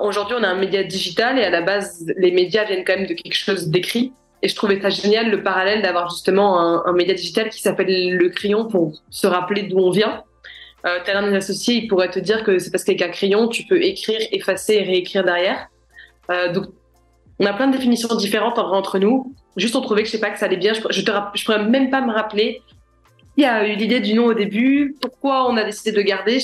Aujourd'hui, 0.00 0.36
on 0.38 0.42
a 0.42 0.48
un 0.48 0.58
média 0.58 0.82
digital 0.82 1.38
et 1.38 1.44
à 1.44 1.50
la 1.50 1.62
base, 1.62 2.04
les 2.16 2.30
médias 2.30 2.64
viennent 2.64 2.84
quand 2.84 2.96
même 2.96 3.06
de 3.06 3.14
quelque 3.14 3.36
chose 3.36 3.68
d'écrit. 3.68 4.12
Et 4.42 4.48
je 4.48 4.54
trouvais 4.54 4.80
ça 4.80 4.90
génial 4.90 5.30
le 5.30 5.42
parallèle 5.42 5.82
d'avoir 5.82 6.10
justement 6.10 6.86
un, 6.86 6.92
média 6.92 7.14
digital 7.14 7.48
qui 7.50 7.60
s'appelle 7.60 8.16
le 8.16 8.28
crayon 8.28 8.66
pour 8.66 8.92
se 9.10 9.26
rappeler 9.26 9.62
d'où 9.62 9.78
on 9.78 9.90
vient. 9.90 10.22
Euh, 10.86 10.98
T'as 11.04 11.14
l'un 11.14 11.28
des 11.28 11.36
associés, 11.36 11.74
il 11.74 11.88
pourrait 11.88 12.10
te 12.10 12.20
dire 12.20 12.44
que 12.44 12.58
c'est 12.58 12.70
parce 12.70 12.84
qu'avec 12.84 13.02
un 13.02 13.08
crayon, 13.08 13.48
tu 13.48 13.64
peux 13.64 13.82
écrire, 13.82 14.20
effacer 14.30 14.74
et 14.74 14.82
réécrire 14.82 15.24
derrière. 15.24 15.68
donc, 16.54 16.66
on 17.40 17.46
a 17.46 17.52
plein 17.52 17.68
de 17.68 17.72
définitions 17.72 18.14
différentes 18.16 18.58
entre 18.58 18.98
nous. 18.98 19.34
Juste, 19.56 19.74
on 19.76 19.80
trouvait 19.80 20.02
que 20.02 20.08
je 20.08 20.12
sais 20.12 20.20
pas 20.20 20.30
que 20.30 20.38
ça 20.38 20.46
allait 20.46 20.56
bien. 20.56 20.72
Je, 20.72 20.80
je, 20.90 21.02
te, 21.02 21.10
je 21.34 21.44
pourrais 21.44 21.64
même 21.64 21.90
pas 21.90 22.00
me 22.00 22.12
rappeler 22.12 22.62
qui 23.38 23.44
a 23.44 23.68
eu 23.68 23.76
l'idée 23.76 24.00
du 24.00 24.14
nom 24.14 24.26
au 24.26 24.34
début, 24.34 24.96
pourquoi 25.00 25.48
on 25.48 25.56
a 25.56 25.62
décidé 25.62 25.92
de 25.92 26.02
garder. 26.02 26.38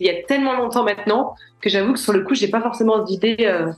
Il 0.00 0.06
y 0.06 0.08
a 0.08 0.22
tellement 0.22 0.54
longtemps 0.54 0.82
maintenant 0.82 1.34
que 1.60 1.68
j'avoue 1.68 1.92
que 1.92 1.98
sur 1.98 2.14
le 2.14 2.22
coup, 2.22 2.34
j'ai 2.34 2.48
pas 2.48 2.62
forcément 2.62 3.00
d'idée 3.00 3.36
euh, 3.40 3.70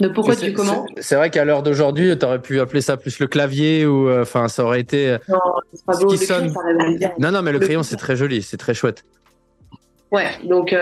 de 0.00 0.08
pourquoi 0.08 0.34
du 0.34 0.52
comment. 0.52 0.86
C'est 0.98 1.16
vrai 1.16 1.30
qu'à 1.30 1.44
l'heure 1.44 1.62
d'aujourd'hui, 1.62 2.16
tu 2.18 2.26
aurais 2.26 2.40
pu 2.40 2.60
appeler 2.60 2.80
ça 2.80 2.96
plus 2.96 3.18
le 3.18 3.26
clavier 3.26 3.86
ou 3.86 4.08
euh, 4.08 4.22
enfin 4.22 4.48
ça 4.48 4.64
aurait 4.64 4.80
été. 4.80 5.10
Euh, 5.10 5.18
non, 5.28 5.38
pas 5.86 5.98
beau. 5.98 6.08
Qui 6.08 6.18
sonne... 6.18 6.52
non, 7.18 7.30
non, 7.30 7.42
mais 7.42 7.52
le, 7.52 7.58
crayon 7.58 7.82
c'est 7.82 7.96
très 7.96 8.16
joli, 8.16 8.42
c'est 8.42 8.58
très 8.58 8.74
chouette. 8.74 9.04
Ouais, 10.12 10.28
donc 10.44 10.74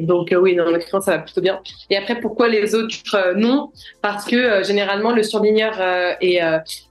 donc 0.00 0.34
oui, 0.36 0.56
non, 0.56 0.70
le 0.70 0.78
crayon 0.78 1.00
ça 1.00 1.12
va 1.12 1.18
plutôt 1.18 1.40
bien. 1.40 1.60
Et 1.90 1.96
après, 1.96 2.20
pourquoi 2.20 2.48
les 2.48 2.74
autres 2.74 3.34
non? 3.36 3.70
Parce 4.02 4.24
que 4.24 4.62
généralement 4.64 5.12
le 5.12 5.22
surligneur 5.22 5.74
et 6.20 6.40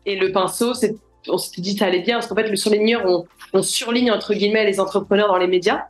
et 0.06 0.16
le 0.16 0.32
pinceau, 0.32 0.74
c'est 0.74 0.96
on 1.30 1.38
s'était 1.38 1.62
dit 1.62 1.78
ça 1.78 1.86
allait 1.86 2.02
bien 2.02 2.16
parce 2.16 2.28
qu'en 2.28 2.36
fait 2.36 2.48
le 2.48 2.56
surligneur 2.56 3.04
on, 3.06 3.26
on, 3.54 3.62
surligne 3.62 4.12
entre 4.12 4.34
guillemets 4.34 4.66
les 4.66 4.80
entrepreneurs 4.80 5.28
dans 5.28 5.38
les 5.38 5.48
médias 5.48 5.84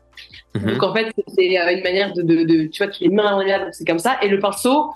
mhm. 0.55 0.71
donc 0.71 0.83
en 0.83 0.93
fait 0.93 1.11
c'est 1.35 1.59
euh, 1.59 1.75
une 1.75 1.83
manière 1.83 2.13
de, 2.13 2.21
de, 2.21 2.43
de, 2.43 2.67
tu 2.67 2.83
vois 2.83 2.91
tu 2.91 3.03
les 3.03 3.09
mets 3.09 3.23
les 3.23 3.37
médias 3.37 3.71
c'est 3.71 3.85
comme 3.85 3.99
ça 3.99 4.17
et 4.21 4.27
le 4.27 4.39
pinceau 4.39 4.91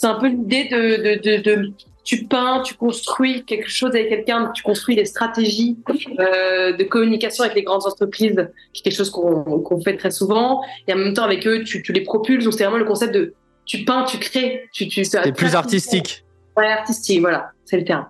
c'est 0.00 0.06
un 0.06 0.14
peu 0.14 0.28
l'idée 0.28 0.64
de, 0.64 1.20
de, 1.20 1.42
de, 1.42 1.72
tu 2.04 2.24
peins 2.24 2.62
tu 2.62 2.74
construis 2.74 3.44
quelque 3.44 3.68
chose 3.68 3.90
avec 3.90 4.08
quelqu'un 4.08 4.50
tu 4.54 4.62
construis 4.62 4.96
des 4.96 5.04
stratégies 5.04 5.76
euh, 6.18 6.72
de 6.72 6.84
communication 6.84 7.44
avec 7.44 7.54
les 7.54 7.62
grandes 7.62 7.86
entreprises 7.86 8.48
qui 8.72 8.80
est 8.80 8.84
quelque 8.84 8.96
chose 8.96 9.10
qu'on 9.10 9.80
fait 9.82 9.98
très 9.98 10.10
souvent 10.10 10.62
et 10.88 10.94
en 10.94 10.96
même 10.96 11.12
temps 11.12 11.24
avec 11.24 11.46
eux 11.46 11.64
tu, 11.64 11.82
tu 11.82 11.92
les 11.92 12.00
propulses 12.00 12.44
donc 12.44 12.54
c'est 12.54 12.64
vraiment 12.64 12.78
le 12.78 12.86
concept 12.86 13.12
de 13.14 13.34
tu 13.66 13.84
peins 13.84 14.04
tu 14.04 14.16
crées 14.18 14.70
tu, 14.72 14.88
tu 14.88 15.04
c'est 15.04 15.32
plus 15.32 15.54
artistique 15.54 16.24
Ouais, 16.56 16.66
artistique, 16.66 17.20
voilà, 17.20 17.52
c'est 17.64 17.76
le 17.76 17.84
terme. 17.84 18.06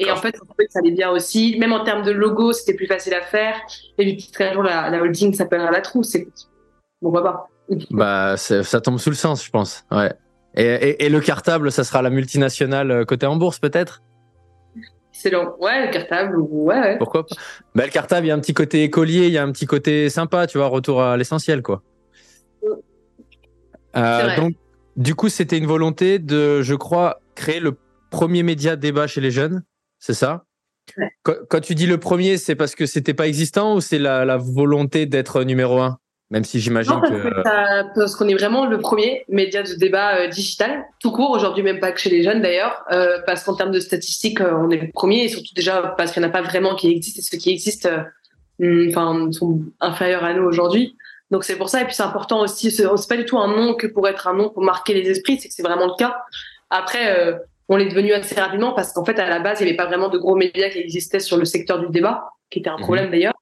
Et 0.00 0.10
en 0.10 0.16
fait, 0.16 0.34
ça 0.70 0.78
allait 0.78 0.92
bien 0.92 1.10
aussi. 1.10 1.58
Même 1.58 1.74
en 1.74 1.84
termes 1.84 2.02
de 2.02 2.10
logo, 2.10 2.52
c'était 2.54 2.72
plus 2.72 2.86
facile 2.86 3.12
à 3.12 3.20
faire. 3.20 3.54
Et 3.98 4.16
puis, 4.16 4.30
un 4.40 4.52
jour, 4.54 4.62
la, 4.62 4.88
la 4.88 5.00
holding 5.02 5.34
s'appellera 5.34 5.70
La 5.70 5.82
Trousse. 5.82 6.16
Bon, 7.02 7.10
va 7.10 7.22
pas. 7.22 7.48
Bah, 7.90 8.36
ça 8.38 8.80
tombe 8.80 8.98
sous 8.98 9.10
le 9.10 9.14
sens, 9.14 9.44
je 9.44 9.50
pense. 9.50 9.84
Ouais. 9.92 10.10
Et, 10.54 11.06
et, 11.06 11.08
le 11.08 11.20
cartable, 11.20 11.72
ça 11.72 11.82
sera 11.82 12.02
la 12.02 12.10
multinationale 12.10 12.90
euh, 12.90 13.04
côté 13.04 13.24
en 13.26 13.36
bourse, 13.36 13.58
peut-être? 13.58 14.02
C'est 15.12 15.30
long. 15.30 15.54
Ouais, 15.60 15.86
le 15.86 15.92
cartable, 15.92 16.36
ouais. 16.38 16.98
Pourquoi 16.98 17.26
pas? 17.26 17.34
Bah, 17.74 17.84
Le 17.86 17.90
cartable, 17.90 18.26
il 18.26 18.28
y 18.28 18.32
a 18.32 18.34
un 18.34 18.40
petit 18.40 18.54
côté 18.54 18.82
écolier, 18.82 19.26
il 19.26 19.32
y 19.32 19.38
a 19.38 19.42
un 19.42 19.52
petit 19.52 19.66
côté 19.66 20.10
sympa, 20.10 20.46
tu 20.46 20.58
vois, 20.58 20.66
retour 20.66 21.02
à 21.02 21.16
l'essentiel, 21.16 21.62
quoi. 21.62 21.82
Euh, 23.96 24.36
donc, 24.36 24.54
du 24.96 25.14
coup, 25.14 25.28
c'était 25.28 25.58
une 25.58 25.66
volonté 25.66 26.18
de, 26.18 26.62
je 26.62 26.74
crois, 26.74 27.20
créer 27.34 27.60
le 27.60 27.76
premier 28.10 28.42
média 28.42 28.76
débat 28.76 29.06
chez 29.06 29.20
les 29.20 29.30
jeunes, 29.30 29.62
c'est 29.98 30.14
ça? 30.14 30.44
Quand, 31.22 31.60
tu 31.60 31.74
dis 31.74 31.86
le 31.86 31.98
premier, 31.98 32.36
c'est 32.36 32.56
parce 32.56 32.74
que 32.74 32.86
c'était 32.86 33.14
pas 33.14 33.28
existant 33.28 33.76
ou 33.76 33.80
c'est 33.80 33.98
la, 33.98 34.36
volonté 34.36 35.06
d'être 35.06 35.44
numéro 35.44 35.80
un? 35.80 35.98
Même 36.32 36.44
si 36.44 36.60
j'imagine 36.60 36.98
que. 37.02 37.42
parce 37.94 38.16
qu'on 38.16 38.26
est 38.26 38.34
vraiment 38.34 38.66
le 38.66 38.80
premier 38.80 39.24
média 39.28 39.62
de 39.62 39.74
débat 39.74 40.16
euh, 40.16 40.28
digital, 40.28 40.84
tout 40.98 41.12
court, 41.12 41.30
aujourd'hui 41.30 41.62
même 41.62 41.78
pas 41.78 41.92
que 41.92 42.00
chez 42.00 42.08
les 42.08 42.22
jeunes 42.22 42.40
d'ailleurs, 42.40 42.84
euh, 42.90 43.18
parce 43.26 43.44
qu'en 43.44 43.54
termes 43.54 43.70
de 43.70 43.80
statistiques, 43.80 44.40
euh, 44.40 44.56
on 44.56 44.70
est 44.70 44.78
le 44.78 44.90
premier 44.90 45.24
et 45.24 45.28
surtout 45.28 45.54
déjà 45.54 45.94
parce 45.98 46.10
qu'il 46.10 46.22
n'y 46.22 46.26
en 46.26 46.30
a 46.30 46.32
pas 46.32 46.40
vraiment 46.40 46.74
qui 46.74 46.90
existent 46.90 47.20
et 47.20 47.22
ceux 47.22 47.36
qui 47.36 47.50
existent 47.50 47.90
hmm, 48.58 48.88
enfin, 48.88 49.30
sont 49.30 49.60
inférieurs 49.80 50.24
à 50.24 50.32
nous 50.32 50.42
aujourd'hui. 50.42 50.96
Donc 51.30 51.44
c'est 51.44 51.56
pour 51.56 51.68
ça, 51.68 51.82
et 51.82 51.84
puis 51.84 51.94
c'est 51.94 52.02
important 52.02 52.40
aussi, 52.40 52.70
c'est 52.70 52.86
pas 53.08 53.16
du 53.16 53.26
tout 53.26 53.38
un 53.38 53.48
nom 53.48 53.74
que 53.74 53.86
pour 53.86 54.08
être 54.08 54.26
un 54.26 54.34
nom 54.34 54.48
pour 54.48 54.62
marquer 54.62 54.94
les 54.94 55.10
esprits, 55.10 55.38
c'est 55.38 55.48
que 55.48 55.54
c'est 55.54 55.62
vraiment 55.62 55.86
le 55.86 55.96
cas. 55.98 56.16
Après, 56.70 57.18
euh, 57.18 57.36
on 57.68 57.76
l'est 57.76 57.88
devenu 57.88 58.12
assez 58.14 58.38
rapidement 58.40 58.72
parce 58.72 58.92
qu'en 58.92 59.04
fait, 59.04 59.18
à 59.18 59.28
la 59.28 59.40
base, 59.40 59.60
il 59.60 59.64
n'y 59.64 59.70
avait 59.70 59.76
pas 59.76 59.86
vraiment 59.86 60.08
de 60.08 60.16
gros 60.16 60.34
médias 60.34 60.70
qui 60.70 60.78
existaient 60.78 61.20
sur 61.20 61.36
le 61.36 61.44
secteur 61.44 61.78
du 61.78 61.88
débat, 61.88 62.30
qui 62.50 62.60
était 62.60 62.70
un 62.70 62.76
mhm. 62.76 62.82
problème 62.82 63.10
d'ailleurs. 63.10 63.34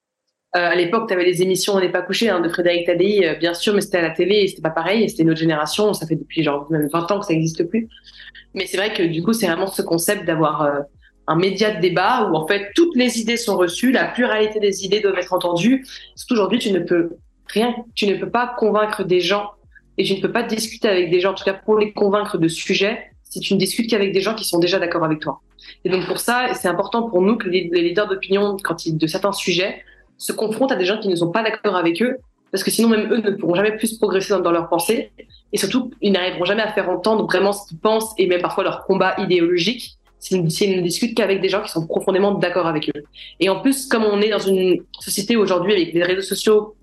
Euh, 0.57 0.59
à 0.59 0.75
l'époque, 0.75 1.07
tu 1.07 1.15
avais 1.15 1.25
les 1.25 1.43
émissions 1.43 1.75
On 1.75 1.81
n'est 1.81 1.93
pas 1.93 2.03
couché 2.03 2.29
hein, 2.29 2.41
de 2.41 2.49
Frédéric 2.49 2.87
Tadei, 2.87 3.27
euh, 3.27 3.35
bien 3.37 3.55
sûr, 3.55 3.73
mais 3.73 3.81
c'était 3.81 3.99
à 3.99 4.03
la 4.03 4.11
télé 4.11 4.37
et 4.37 4.49
c'était 4.49 4.63
pas 4.63 4.71
pareil. 4.71 5.09
C'était 5.09 5.25
notre 5.25 5.39
génération. 5.39 5.93
Ça 5.95 6.07
fait 6.07 6.17
depuis 6.17 6.43
genre 6.43 6.67
même 6.71 6.89
20 6.93 7.11
ans 7.13 7.21
que 7.21 7.27
ça 7.27 7.33
n'existe 7.33 7.65
plus. 7.65 7.89
Mais 8.55 8.67
c'est 8.67 8.77
vrai 8.77 8.93
que 8.93 9.03
du 9.03 9.23
coup, 9.23 9.33
c'est 9.33 9.47
vraiment 9.47 9.69
ce 9.69 9.83
concept 9.83 10.25
d'avoir 10.25 10.85
un 11.31 11.37
média 11.37 11.71
de 11.71 11.81
débat 11.81 12.29
où 12.29 12.35
en 12.35 12.47
fait 12.49 12.73
toutes 12.75 12.97
les 12.97 13.21
idées 13.21 13.37
sont 13.37 13.57
reçues, 13.57 13.93
la 13.93 14.07
pluralité 14.07 14.59
des 14.59 14.85
idées 14.85 14.99
doivent 14.99 15.19
être 15.19 15.33
entendues. 15.33 15.87
Surtout 16.17 16.35
aujourd'hui, 16.35 16.59
tu 16.59 16.73
ne 16.73 16.81
peux 16.81 17.11
rien, 17.47 17.75
tu 17.95 18.09
ne 18.09 18.17
peux 18.17 18.29
pas 18.29 18.53
convaincre 18.59 19.05
des 19.05 19.21
gens 19.21 19.53
et 19.97 20.03
tu 20.03 20.15
ne 20.15 20.21
peux 20.21 20.33
pas 20.33 20.43
discuter 20.43 20.89
avec 20.89 21.11
des 21.11 21.21
gens, 21.21 21.31
en 21.31 21.35
tout 21.35 21.45
cas 21.45 21.55
pour 21.55 21.79
les 21.79 21.93
convaincre 21.93 22.37
de 22.37 22.49
sujets, 22.49 23.13
si 23.23 23.39
tu 23.39 23.55
ne 23.55 23.61
discutes 23.61 23.89
qu'avec 23.89 24.13
des 24.13 24.21
gens 24.21 24.35
qui 24.35 24.45
sont 24.45 24.59
déjà 24.59 24.81
d'accord 24.81 25.05
avec 25.05 25.21
toi. 25.21 25.41
Et 25.85 25.89
donc 25.89 26.05
pour 26.07 26.19
ça, 26.19 26.55
c'est 26.55 26.69
important 26.69 27.09
pour 27.09 27.23
nous 27.23 27.37
que 27.37 27.49
les, 27.49 27.69
leaders 27.71 28.09
d'opinion, 28.09 28.57
quand 28.63 28.87
ils 28.87 28.97
de 28.97 29.07
certains 29.07 29.33
sujets, 29.33 29.85
se 30.21 30.33
confrontent 30.33 30.73
à 30.73 30.77
des 30.77 30.85
gens 30.85 30.99
qui 30.99 31.09
ne 31.09 31.17
sont 31.17 31.31
pas 31.31 31.43
d'accord 31.43 31.77
avec 31.77 32.01
eux, 32.03 32.19
parce 32.53 32.63
que 32.63 32.71
sinon 32.71 32.89
même 32.89 33.13
eux 33.13 33.19
ne 33.19 33.31
pourront 33.31 33.55
jamais 33.55 33.77
plus 33.77 33.97
progresser 33.97 34.35
dans, 34.41 34.51
leur 34.51 34.69
pensée, 34.69 35.13
et 35.53 35.57
surtout 35.57 35.91
ils 36.01 36.13
n'arriveront 36.13 36.45
jamais 36.45 36.63
à 36.63 36.73
faire 36.73 36.89
entendre 36.91 37.25
vraiment 37.25 37.53
ce 37.53 37.67
qu'ils 37.69 37.79
pensent 37.79 38.13
et 38.19 38.27
même 38.27 38.43
parfois 38.43 38.65
leur 38.65 38.85
combat 38.85 39.15
idéologique 39.19 39.97
s'ils 40.19 40.43
ne 40.43 40.83
discutent 40.83 41.17
qu'avec 41.17 41.41
des 41.41 41.49
gens 41.49 41.63
qui 41.63 41.71
sont 41.71 41.87
profondément 41.87 42.33
d'accord 42.33 42.67
avec 42.67 42.91
eux. 42.95 43.05
Et 43.41 43.49
en 43.49 43.61
plus, 43.61 43.87
comme 43.87 44.05
on 44.05 44.21
est 44.21 44.29
dans 44.29 44.39
une 44.39 44.83
société 44.99 45.35
aujourd'hui 45.35 45.73
avec 45.73 45.95
les 45.95 46.03
réseaux 46.03 46.21
sociaux 46.21 46.77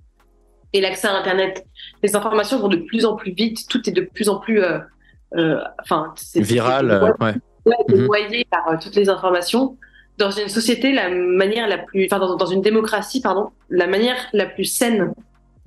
et 0.73 0.81
l'accès 0.81 1.07
à 1.07 1.13
Internet, 1.15 1.63
les 2.01 2.15
informations 2.15 2.57
vont 2.57 2.67
de 2.67 2.77
plus 2.77 3.05
en 3.05 3.15
plus 3.15 3.33
vite, 3.33 3.67
tout 3.69 3.87
est 3.87 3.93
de 3.93 4.01
plus 4.01 4.27
en 4.27 4.37
plus 4.39 4.63
euh, 4.63 4.79
euh, 5.35 5.59
enfin, 5.81 6.13
c'est 6.15 6.41
viral, 6.41 6.89
euh, 6.89 7.11
ouais. 7.19 7.33
Mhm. 7.65 8.43
par 8.49 8.69
euh, 8.69 8.77
toutes 8.81 8.95
les 8.95 9.09
informations. 9.09 9.77
Dans 10.17 10.31
une 10.31 10.49
société, 10.49 10.91
la 10.91 11.09
manière 11.09 11.67
la 11.67 11.77
plus, 11.77 12.05
enfin, 12.05 12.19
dans, 12.19 12.45
une 12.45 12.61
démocratie, 12.61 13.21
pardon, 13.21 13.49
la 13.69 13.87
manière 13.87 14.17
la 14.33 14.45
plus 14.45 14.65
saine 14.65 15.13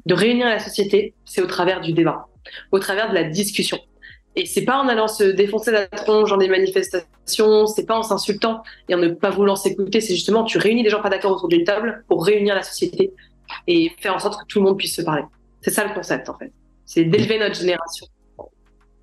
de 0.06 0.14
réunir 0.14 0.46
la 0.46 0.58
société, 0.58 1.14
c'est 1.24 1.40
au 1.42 1.46
travers 1.46 1.80
du 1.80 1.92
débat, 1.92 2.26
au 2.72 2.78
travers 2.78 3.10
de 3.10 3.14
la 3.14 3.24
discussion. 3.24 3.78
Et 4.36 4.46
c'est 4.46 4.64
pas 4.64 4.80
en 4.80 4.88
allant 4.88 5.08
se 5.08 5.24
défoncer 5.24 5.72
la 5.72 5.86
tronche 5.86 6.30
dans 6.30 6.36
des 6.36 6.48
manifestations, 6.48 7.66
c'est 7.66 7.84
pas 7.84 7.98
en 7.98 8.02
s'insultant 8.02 8.62
et 8.88 8.94
en 8.94 8.98
ne 8.98 9.08
pas 9.08 9.30
voulant 9.30 9.56
s'écouter, 9.56 10.00
c'est 10.00 10.14
justement 10.14 10.44
tu 10.44 10.58
réunis 10.58 10.82
des 10.84 10.90
gens 10.90 11.02
pas 11.02 11.10
d'accord 11.10 11.32
autour 11.32 11.48
d'une 11.48 11.64
table 11.64 12.04
pour 12.08 12.24
réunir 12.24 12.54
la 12.54 12.62
société 12.62 13.12
et 13.66 13.90
faire 14.00 14.14
en 14.14 14.20
sorte 14.20 14.40
que 14.40 14.46
tout 14.46 14.60
le 14.60 14.66
monde 14.66 14.78
puisse 14.78 14.94
se 14.94 15.02
parler. 15.02 15.24
C'est 15.60 15.72
ça 15.72 15.84
le 15.84 15.92
concept 15.92 16.28
en 16.28 16.38
fait. 16.38 16.52
C'est 16.86 17.04
d'élever 17.04 17.38
notre 17.38 17.56
génération 17.56 18.06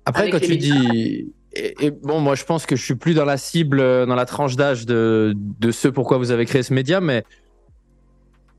après, 0.08 0.30
quand 0.30 0.40
tu 0.40 0.56
dis. 0.56 1.32
Et, 1.58 1.90
bon, 1.90 2.20
moi, 2.20 2.34
je 2.34 2.44
pense 2.44 2.66
que 2.66 2.76
je 2.76 2.84
suis 2.84 2.94
plus 2.94 3.14
dans 3.14 3.24
la 3.24 3.36
cible, 3.36 3.80
euh, 3.80 4.06
dans 4.06 4.14
la 4.14 4.26
tranche 4.26 4.54
d'âge 4.54 4.86
de, 4.86 5.34
de 5.36 5.70
ce 5.70 5.88
pourquoi 5.88 6.18
vous 6.18 6.30
avez 6.30 6.46
créé 6.46 6.62
ce 6.62 6.72
média, 6.72 7.00
mais 7.00 7.24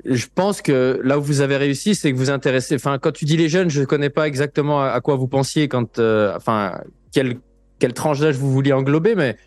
je 0.06 0.26
pense 0.34 0.62
que 0.62 1.00
là 1.04 1.18
où 1.18 1.22
vous 1.22 1.42
avez 1.42 1.58
réussi, 1.58 1.96
c'est 1.96 2.12
que 2.12 2.18
vous 2.18 2.30
intéressez. 2.30 2.76
Enfin, 2.76 2.98
quand 3.00 3.12
tu 3.12 3.26
dis 3.26 3.38
les 3.38 3.50
jeunes, 3.50 3.70
je 3.70 3.82
ne 3.82 3.86
connais 3.86 4.10
pas 4.10 4.28
exactement 4.28 4.82
à 4.82 5.00
quoi 5.02 5.16
vous 5.16 5.28
pensiez, 5.28 5.68
quand, 5.68 6.00
euh, 6.00 6.34
enfin, 6.36 6.82
quelle, 7.12 7.38
quelle 7.80 7.94
tranche 7.94 8.20
d'âge 8.20 8.36
vous 8.36 8.52
vouliez 8.52 8.74
englober, 8.74 9.16
mais 9.16 9.38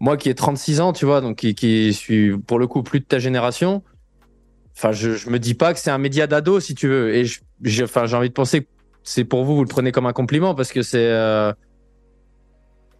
moi 0.00 0.16
qui 0.16 0.28
ai 0.28 0.34
36 0.34 0.80
ans, 0.80 0.92
tu 0.92 1.04
vois, 1.04 1.20
donc 1.20 1.36
qui, 1.36 1.92
suis 1.92 2.36
pour 2.38 2.58
le 2.58 2.66
coup 2.66 2.82
plus 2.82 3.00
de 3.00 3.04
ta 3.04 3.18
génération, 3.18 3.82
enfin, 4.76 4.92
je, 4.92 5.12
je 5.12 5.28
me 5.30 5.38
dis 5.38 5.54
pas 5.54 5.74
que 5.74 5.80
c'est 5.80 5.90
un 5.90 5.98
média 5.98 6.26
d'ado, 6.26 6.60
si 6.60 6.74
tu 6.74 6.88
veux. 6.88 7.14
Et 7.14 7.24
j'ai 7.62 7.84
envie 7.84 8.28
de 8.28 8.34
penser 8.34 8.62
que 8.62 8.68
c'est 9.02 9.24
pour 9.24 9.44
vous, 9.44 9.56
vous 9.56 9.64
le 9.64 9.68
prenez 9.68 9.92
comme 9.92 10.06
un 10.06 10.12
compliment 10.12 10.54
parce 10.54 10.72
que 10.72 10.82
c'est. 10.82 11.06
Euh, 11.06 11.52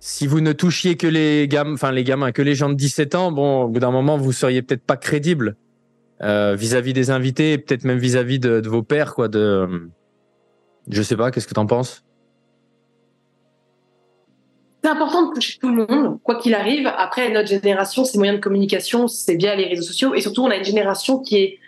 si 0.00 0.26
vous 0.26 0.40
ne 0.40 0.52
touchiez 0.52 0.96
que 0.96 1.06
les 1.06 1.46
gamins, 1.46 1.74
enfin 1.74 1.92
les 1.92 2.04
gamins, 2.04 2.32
que 2.32 2.40
les 2.40 2.54
gens 2.54 2.70
de 2.70 2.74
17 2.74 3.14
ans, 3.14 3.32
bon, 3.32 3.64
au 3.64 3.68
bout 3.68 3.80
d'un 3.80 3.90
moment, 3.90 4.16
vous 4.16 4.32
seriez 4.32 4.62
peut-être 4.62 4.82
pas 4.82 4.96
crédible 4.96 5.56
euh, 6.22 6.54
vis-à-vis 6.54 6.94
des 6.94 7.10
invités, 7.10 7.58
peut-être 7.58 7.84
même 7.84 7.98
vis-à-vis 7.98 8.38
de, 8.38 8.66
vos 8.66 8.82
pères, 8.82 9.14
quoi. 9.14 9.28
De, 9.28 9.90
je 10.88 11.02
sais 11.02 11.16
pas, 11.16 11.30
qu'est-ce 11.30 11.46
que 11.46 11.54
tu 11.54 11.60
en 11.60 11.66
penses? 11.66 12.02
C'est 14.82 14.90
important 14.90 15.28
de 15.28 15.34
toucher 15.34 15.58
tout 15.58 15.68
le 15.68 15.86
monde, 15.86 16.18
quoi 16.22 16.36
qu'il 16.36 16.54
arrive. 16.54 16.86
Après, 16.86 17.30
notre 17.30 17.48
génération, 17.48 18.06
ses 18.06 18.16
moyens 18.16 18.38
de 18.38 18.42
communication, 18.42 19.06
c'est 19.06 19.36
bien 19.36 19.54
les 19.54 19.66
réseaux 19.66 19.82
sociaux. 19.82 20.14
Et 20.14 20.22
surtout, 20.22 20.42
on 20.42 20.50
a 20.50 20.56
une 20.56 20.64
génération 20.64 21.18
qui 21.18 21.36
est 21.36 21.58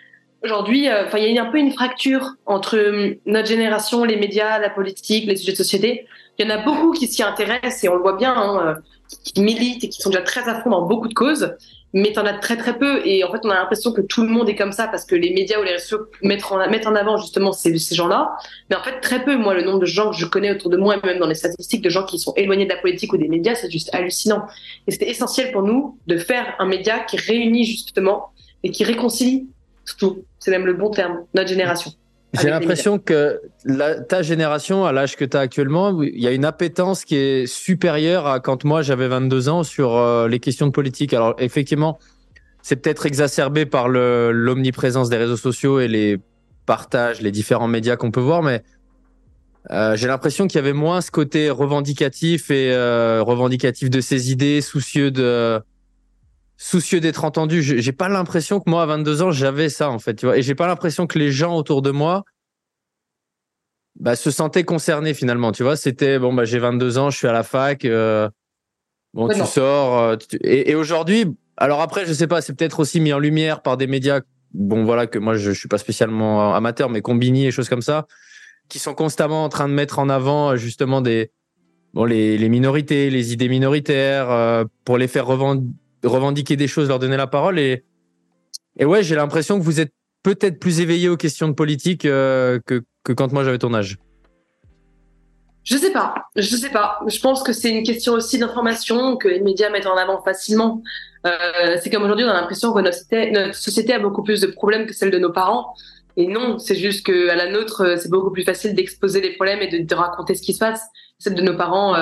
Aujourd'hui, 0.43 0.89
euh, 0.89 1.05
enfin, 1.05 1.19
il 1.19 1.33
y 1.33 1.39
a 1.39 1.41
un 1.41 1.51
peu 1.51 1.57
une 1.57 1.71
fracture 1.71 2.35
entre 2.45 2.75
euh, 2.75 3.13
notre 3.25 3.47
génération, 3.47 4.03
les 4.03 4.17
médias, 4.17 4.59
la 4.59 4.69
politique, 4.69 5.25
les 5.25 5.37
sujets 5.37 5.53
de 5.53 5.57
société. 5.57 6.05
Il 6.39 6.47
y 6.47 6.51
en 6.51 6.55
a 6.55 6.63
beaucoup 6.63 6.91
qui 6.91 7.07
s'y 7.07 7.21
intéressent 7.21 7.83
et 7.83 7.89
on 7.89 7.95
le 7.95 8.01
voit 8.01 8.17
bien, 8.17 8.33
hein, 8.33 8.67
euh, 8.67 8.81
qui 9.23 9.41
militent 9.41 9.83
et 9.83 9.89
qui 9.89 10.01
sont 10.01 10.09
déjà 10.09 10.23
très 10.23 10.47
à 10.49 10.61
fond 10.61 10.71
dans 10.71 10.87
beaucoup 10.87 11.07
de 11.07 11.13
causes. 11.13 11.55
Mais 11.95 12.11
t'en 12.11 12.25
as 12.25 12.33
très 12.33 12.57
très 12.57 12.79
peu 12.79 13.05
et 13.05 13.23
en 13.23 13.31
fait 13.31 13.41
on 13.43 13.51
a 13.51 13.53
l'impression 13.53 13.91
que 13.91 14.01
tout 14.01 14.23
le 14.23 14.29
monde 14.29 14.49
est 14.49 14.55
comme 14.55 14.71
ça 14.71 14.87
parce 14.87 15.05
que 15.05 15.13
les 15.13 15.31
médias 15.31 15.59
ou 15.59 15.63
les 15.63 15.73
réseaux 15.73 16.07
mettent 16.23 16.51
en, 16.51 16.57
mettent 16.67 16.87
en 16.87 16.95
avant 16.95 17.17
justement 17.17 17.51
ces, 17.51 17.77
ces 17.77 17.93
gens-là. 17.93 18.35
Mais 18.71 18.75
en 18.75 18.81
fait 18.81 18.99
très 18.99 19.23
peu, 19.23 19.37
moi 19.37 19.53
le 19.53 19.61
nombre 19.61 19.77
de 19.77 19.85
gens 19.85 20.09
que 20.09 20.17
je 20.17 20.25
connais 20.25 20.49
autour 20.49 20.71
de 20.71 20.77
moi 20.77 20.95
et 20.97 21.05
même 21.05 21.19
dans 21.19 21.27
les 21.27 21.35
statistiques 21.35 21.83
de 21.83 21.89
gens 21.89 22.03
qui 22.03 22.17
sont 22.17 22.33
éloignés 22.35 22.65
de 22.65 22.73
la 22.73 22.81
politique 22.81 23.13
ou 23.13 23.17
des 23.17 23.27
médias, 23.27 23.53
c'est 23.53 23.69
juste 23.69 23.93
hallucinant. 23.93 24.47
Et 24.87 24.91
c'était 24.91 25.09
essentiel 25.09 25.51
pour 25.51 25.61
nous 25.61 25.99
de 26.07 26.17
faire 26.17 26.55
un 26.57 26.65
média 26.65 26.99
qui 27.01 27.17
réunit 27.17 27.65
justement 27.65 28.31
et 28.63 28.71
qui 28.71 28.83
réconcilie 28.83 29.47
tout. 29.99 30.25
C'est 30.39 30.49
même 30.49 30.65
le 30.65 30.73
bon 30.73 30.89
terme, 30.89 31.25
notre 31.35 31.49
génération. 31.49 31.91
J'ai 32.41 32.49
l'impression 32.49 32.97
que 32.97 33.41
ta 34.09 34.23
génération, 34.23 34.85
à 34.85 34.91
l'âge 34.91 35.15
que 35.15 35.25
tu 35.25 35.37
as 35.37 35.39
actuellement, 35.39 36.01
il 36.01 36.19
y 36.19 36.27
a 36.27 36.31
une 36.31 36.45
appétence 36.45 37.05
qui 37.05 37.15
est 37.15 37.45
supérieure 37.45 38.25
à 38.25 38.39
quand 38.39 38.63
moi 38.63 38.81
j'avais 38.81 39.07
22 39.07 39.49
ans 39.49 39.63
sur 39.63 39.95
euh, 39.95 40.27
les 40.27 40.39
questions 40.39 40.65
de 40.65 40.71
politique. 40.71 41.13
Alors 41.13 41.35
effectivement, 41.37 41.99
c'est 42.63 42.77
peut-être 42.77 43.05
exacerbé 43.05 43.65
par 43.65 43.87
l'omniprésence 43.87 45.09
des 45.09 45.17
réseaux 45.17 45.37
sociaux 45.37 45.79
et 45.79 45.87
les 45.87 46.17
partages, 46.65 47.21
les 47.21 47.31
différents 47.31 47.67
médias 47.67 47.97
qu'on 47.97 48.09
peut 48.09 48.21
voir, 48.21 48.41
mais 48.41 48.63
euh, 49.71 49.95
j'ai 49.95 50.07
l'impression 50.07 50.47
qu'il 50.47 50.57
y 50.57 50.59
avait 50.59 50.73
moins 50.73 51.01
ce 51.01 51.11
côté 51.11 51.49
revendicatif 51.49 52.49
et 52.51 52.73
euh, 52.73 53.21
revendicatif 53.21 53.89
de 53.89 54.01
ses 54.01 54.31
idées, 54.31 54.61
soucieux 54.61 55.11
de 55.11 55.61
soucieux 56.57 56.99
d'être 56.99 57.23
entendu. 57.25 57.61
J'ai 57.61 57.91
pas 57.91 58.09
l'impression 58.09 58.59
que 58.59 58.69
moi 58.69 58.83
à 58.83 58.85
22 58.85 59.21
ans 59.21 59.31
j'avais 59.31 59.69
ça 59.69 59.89
en 59.89 59.99
fait, 59.99 60.15
tu 60.15 60.25
vois. 60.25 60.37
Et 60.37 60.41
j'ai 60.41 60.55
pas 60.55 60.67
l'impression 60.67 61.07
que 61.07 61.19
les 61.19 61.31
gens 61.31 61.55
autour 61.55 61.81
de 61.81 61.91
moi 61.91 62.23
bah, 63.99 64.15
se 64.15 64.31
sentaient 64.31 64.63
concernés 64.63 65.13
finalement, 65.13 65.51
tu 65.51 65.63
vois. 65.63 65.75
C'était 65.75 66.19
bon 66.19 66.33
bah 66.33 66.45
j'ai 66.45 66.59
22 66.59 66.97
ans, 66.97 67.09
je 67.09 67.17
suis 67.17 67.27
à 67.27 67.33
la 67.33 67.43
fac. 67.43 67.85
Euh, 67.85 68.29
bon, 69.13 69.27
tu 69.29 69.43
sors. 69.45 70.17
et, 70.41 70.71
et 70.71 70.75
aujourd'hui, 70.75 71.25
alors 71.57 71.81
après, 71.81 72.05
je 72.05 72.13
sais 72.13 72.27
pas, 72.27 72.41
c'est 72.41 72.53
peut-être 72.53 72.79
aussi 72.79 72.99
mis 72.99 73.13
en 73.13 73.19
lumière 73.19 73.61
par 73.61 73.77
des 73.77 73.87
médias. 73.87 74.21
Bon 74.53 74.83
voilà 74.83 75.07
que 75.07 75.17
moi 75.17 75.35
je, 75.35 75.51
je 75.51 75.59
suis 75.59 75.67
pas 75.67 75.79
spécialement 75.79 76.53
amateur, 76.53 76.89
mais 76.89 77.01
Combini 77.01 77.47
et 77.47 77.51
choses 77.51 77.69
comme 77.69 77.81
ça 77.81 78.05
qui 78.69 78.79
sont 78.79 78.93
constamment 78.93 79.43
en 79.43 79.49
train 79.49 79.67
de 79.67 79.73
mettre 79.73 79.99
en 79.99 80.09
avant 80.09 80.51
euh, 80.51 80.55
justement 80.55 81.01
des 81.01 81.31
bon 81.93 82.05
les, 82.05 82.37
les 82.37 82.49
minorités, 82.49 83.09
les 83.09 83.33
idées 83.33 83.49
minoritaires 83.49 84.31
euh, 84.31 84.65
pour 84.85 84.97
les 84.97 85.07
faire 85.07 85.25
revendiquer 86.03 86.55
des 86.55 86.67
choses, 86.67 86.87
leur 86.87 86.99
donner 86.99 87.17
la 87.17 87.27
parole 87.27 87.59
et 87.59 87.83
et 88.77 88.85
ouais, 88.85 89.03
j'ai 89.03 89.15
l'impression 89.15 89.59
que 89.59 89.63
vous 89.63 89.79
êtes 89.79 89.93
peut-être 90.23 90.59
plus 90.59 90.79
éveillé 90.79 91.09
aux 91.09 91.17
questions 91.17 91.47
de 91.47 91.53
politique 91.53 92.05
euh, 92.05 92.59
que 92.65 92.83
que 93.03 93.13
quand 93.13 93.31
moi 93.31 93.43
j'avais 93.43 93.59
ton 93.59 93.73
âge. 93.73 93.97
Je 95.63 95.77
sais 95.77 95.91
pas, 95.91 96.15
je 96.35 96.55
sais 96.55 96.69
pas. 96.69 96.99
Je 97.07 97.19
pense 97.19 97.41
que 97.41 97.53
c'est 97.53 97.69
une 97.69 97.83
question 97.83 98.13
aussi 98.13 98.37
d'information 98.37 99.15
que 99.15 99.29
les 99.29 99.39
médias 99.39 99.69
mettent 99.69 99.87
en 99.87 99.95
avant 99.95 100.21
facilement. 100.21 100.81
Euh, 101.25 101.77
c'est 101.81 101.89
comme 101.89 102.03
aujourd'hui, 102.03 102.25
on 102.25 102.29
a 102.29 102.33
l'impression 102.33 102.73
que 102.73 102.81
notre 102.81 103.55
société, 103.55 103.93
a 103.93 103.99
beaucoup 103.99 104.23
plus 104.23 104.41
de 104.41 104.47
problèmes 104.47 104.85
que 104.85 104.93
celle 104.93 105.11
de 105.11 105.19
nos 105.19 105.31
parents. 105.31 105.73
Et 106.17 106.27
non, 106.27 106.59
c'est 106.59 106.75
juste 106.75 107.05
que 107.05 107.29
à 107.29 107.35
la 107.35 107.49
nôtre, 107.49 107.81
euh, 107.81 107.97
c'est 107.97 108.09
beaucoup 108.09 108.31
plus 108.31 108.43
facile 108.43 108.75
d'exposer 108.75 109.21
les 109.21 109.31
problèmes 109.31 109.61
et 109.61 109.83
de, 109.83 109.95
raconter 109.95 110.35
ce 110.35 110.41
qui 110.41 110.53
se 110.53 110.59
passe. 110.59 110.81
Celle 111.17 111.35
de 111.35 111.41
nos 111.41 111.55
parents, 111.55 111.95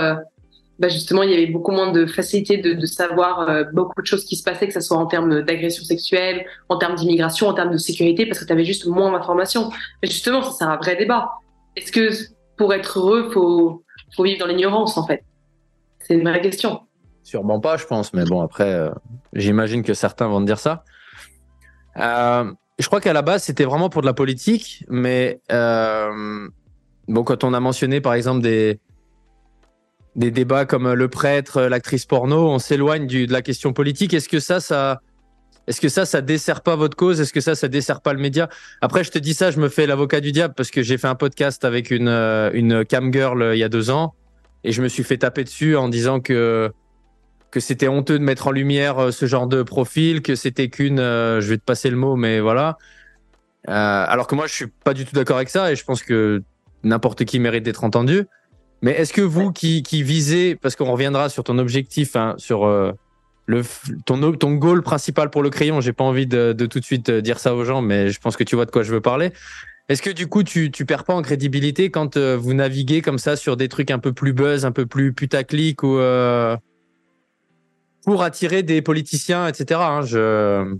bah 0.81 0.89
justement, 0.89 1.21
il 1.21 1.29
y 1.29 1.35
avait 1.35 1.45
beaucoup 1.45 1.71
moins 1.71 1.91
de 1.91 2.07
facilité 2.07 2.57
de, 2.57 2.85
savoir 2.87 3.41
euh, 3.41 3.65
beaucoup 3.71 4.01
de 4.01 4.07
choses 4.07 4.25
qui 4.25 4.35
se 4.35 4.41
passaient, 4.41 4.65
que 4.65 4.73
ce 4.73 4.79
soit 4.79 4.97
en 4.97 5.05
termes 5.05 5.43
d'agression 5.43 5.83
sexuelle, 5.83 6.43
en 6.69 6.77
termes 6.79 6.95
d'immigration, 6.95 7.47
en 7.47 7.53
termes 7.53 7.71
de 7.71 7.77
sécurité, 7.77 8.25
parce 8.25 8.39
que 8.39 8.45
tu 8.45 8.51
avais 8.51 8.65
juste 8.65 8.87
moins 8.87 9.11
d'informations. 9.11 9.69
Mais 10.01 10.09
justement, 10.09 10.41
ça 10.41 10.51
c'est 10.57 10.63
un 10.63 10.77
vrai 10.77 10.95
débat. 10.95 11.33
Est-ce 11.75 11.91
que 11.91 12.09
pour 12.57 12.73
être 12.73 12.97
heureux, 12.97 13.29
faut 13.31 13.83
faut 14.15 14.23
vivre 14.23 14.39
dans 14.39 14.47
l'ignorance 14.47 14.97
en 14.97 15.05
fait? 15.05 15.23
C'est 15.99 16.15
une 16.15 16.27
vraie 16.27 16.41
question. 16.41 16.81
Sûrement 17.21 17.59
pas, 17.59 17.77
je 17.77 17.85
pense. 17.85 18.11
Mais 18.15 18.25
bon, 18.25 18.41
après, 18.41 18.73
euh, 18.73 18.89
j'imagine 19.33 19.83
que 19.83 19.93
certains 19.93 20.27
vont 20.29 20.41
te 20.41 20.47
dire 20.47 20.57
ça. 20.57 20.83
Euh, 21.97 22.51
je 22.79 22.87
crois 22.87 23.01
qu'à 23.01 23.13
la 23.13 23.21
base, 23.21 23.43
c'était 23.43 23.65
vraiment 23.65 23.89
pour 23.89 24.01
de 24.01 24.07
la 24.07 24.13
politique, 24.13 24.83
mais 24.89 25.41
bon, 25.47 27.23
quand 27.23 27.43
on 27.43 27.53
a 27.53 27.59
mentionné 27.59 28.01
par 28.01 28.15
exemple 28.15 28.41
des, 28.41 28.79
des 30.15 30.31
débats 30.31 30.65
comme 30.65 30.91
le 30.91 31.07
prêtre, 31.07 31.61
l'actrice 31.63 32.05
porno, 32.05 32.49
on 32.49 32.59
s'éloigne 32.59 33.07
de 33.07 33.31
la 33.31 33.41
question 33.41 33.73
politique. 33.73 34.13
Est-ce 34.13 34.29
que 34.29 34.39
ça, 34.39 34.59
ça, 34.59 35.01
est-ce 35.67 35.79
que 35.79 35.89
ça, 35.89 36.05
ça 36.05 36.21
dessert 36.21 36.61
pas 36.61 36.75
votre 36.75 36.97
cause? 36.97 37.21
Est-ce 37.21 37.33
que 37.33 37.41
ça, 37.41 37.55
ça 37.55 37.67
dessert 37.67 38.01
pas 38.01 38.13
le 38.13 38.19
média? 38.19 38.49
Après, 38.81 39.03
je 39.03 39.11
te 39.11 39.19
dis 39.19 39.33
ça, 39.33 39.51
je 39.51 39.59
me 39.59 39.69
fais 39.69 39.87
l'avocat 39.87 40.19
du 40.19 40.31
diable 40.31 40.53
parce 40.55 40.71
que 40.71 40.83
j'ai 40.83 40.97
fait 40.97 41.07
un 41.07 41.15
podcast 41.15 41.63
avec 41.63 41.91
une, 41.91 42.09
euh, 42.09 42.51
une 42.53 42.83
cam 42.83 43.11
girl 43.13 43.41
euh, 43.41 43.55
il 43.55 43.59
y 43.59 43.63
a 43.63 43.69
deux 43.69 43.89
ans 43.89 44.13
et 44.63 44.71
je 44.71 44.81
me 44.81 44.87
suis 44.87 45.03
fait 45.03 45.17
taper 45.17 45.43
dessus 45.43 45.75
en 45.75 45.89
disant 45.89 46.19
que 46.19 46.71
que 47.51 47.59
c'était 47.59 47.89
honteux 47.89 48.17
de 48.17 48.23
mettre 48.23 48.47
en 48.47 48.51
lumière 48.51 48.97
euh, 48.97 49.11
ce 49.11 49.25
genre 49.25 49.45
de 49.45 49.61
profil, 49.61 50.21
que 50.21 50.35
c'était 50.35 50.69
qu'une, 50.69 50.99
euh, 50.99 51.41
je 51.41 51.49
vais 51.49 51.57
te 51.57 51.63
passer 51.63 51.89
le 51.89 51.97
mot, 51.97 52.15
mais 52.15 52.39
voilà. 52.39 52.77
Euh, 53.67 54.05
alors 54.07 54.25
que 54.25 54.35
moi, 54.35 54.47
je 54.47 54.53
suis 54.53 54.67
pas 54.67 54.93
du 54.93 55.05
tout 55.05 55.13
d'accord 55.13 55.35
avec 55.35 55.49
ça 55.49 55.71
et 55.71 55.75
je 55.75 55.83
pense 55.83 56.01
que 56.01 56.41
n'importe 56.83 57.25
qui 57.25 57.39
mérite 57.39 57.63
d'être 57.63 57.83
entendu. 57.83 58.25
Mais 58.81 58.91
est-ce 58.91 59.13
que 59.13 59.21
vous 59.21 59.51
qui, 59.51 59.83
qui 59.83 60.03
visez, 60.03 60.55
parce 60.55 60.75
qu'on 60.75 60.91
reviendra 60.91 61.29
sur 61.29 61.43
ton 61.43 61.57
objectif, 61.57 62.15
hein, 62.15 62.35
sur 62.37 62.65
euh, 62.65 62.91
le, 63.45 63.63
ton, 64.05 64.31
ton 64.33 64.53
goal 64.53 64.81
principal 64.81 65.29
pour 65.29 65.43
le 65.43 65.49
crayon, 65.49 65.81
j'ai 65.81 65.93
pas 65.93 66.03
envie 66.03 66.27
de, 66.27 66.53
de, 66.53 66.65
tout 66.65 66.79
de 66.79 66.85
suite 66.85 67.11
dire 67.11 67.39
ça 67.39 67.55
aux 67.55 67.63
gens, 67.63 67.81
mais 67.81 68.09
je 68.09 68.19
pense 68.19 68.37
que 68.37 68.43
tu 68.43 68.55
vois 68.55 68.65
de 68.65 68.71
quoi 68.71 68.83
je 68.83 68.91
veux 68.91 69.01
parler. 69.01 69.31
Est-ce 69.89 70.01
que 70.01 70.09
du 70.09 70.27
coup, 70.27 70.43
tu, 70.43 70.71
tu 70.71 70.85
perds 70.85 71.03
pas 71.03 71.13
en 71.13 71.21
crédibilité 71.21 71.91
quand 71.91 72.17
vous 72.17 72.53
naviguez 72.53 73.01
comme 73.01 73.17
ça 73.17 73.35
sur 73.35 73.57
des 73.57 73.67
trucs 73.67 73.91
un 73.91 73.99
peu 73.99 74.13
plus 74.13 74.31
buzz, 74.31 74.65
un 74.65 74.71
peu 74.71 74.85
plus 74.85 75.11
putaclic 75.11 75.83
ou 75.83 75.99
pour 78.03 78.23
attirer 78.23 78.63
des 78.63 78.81
politiciens, 78.81 79.47
etc. 79.47 79.79
Hein, 79.83 80.01
je 80.01 80.75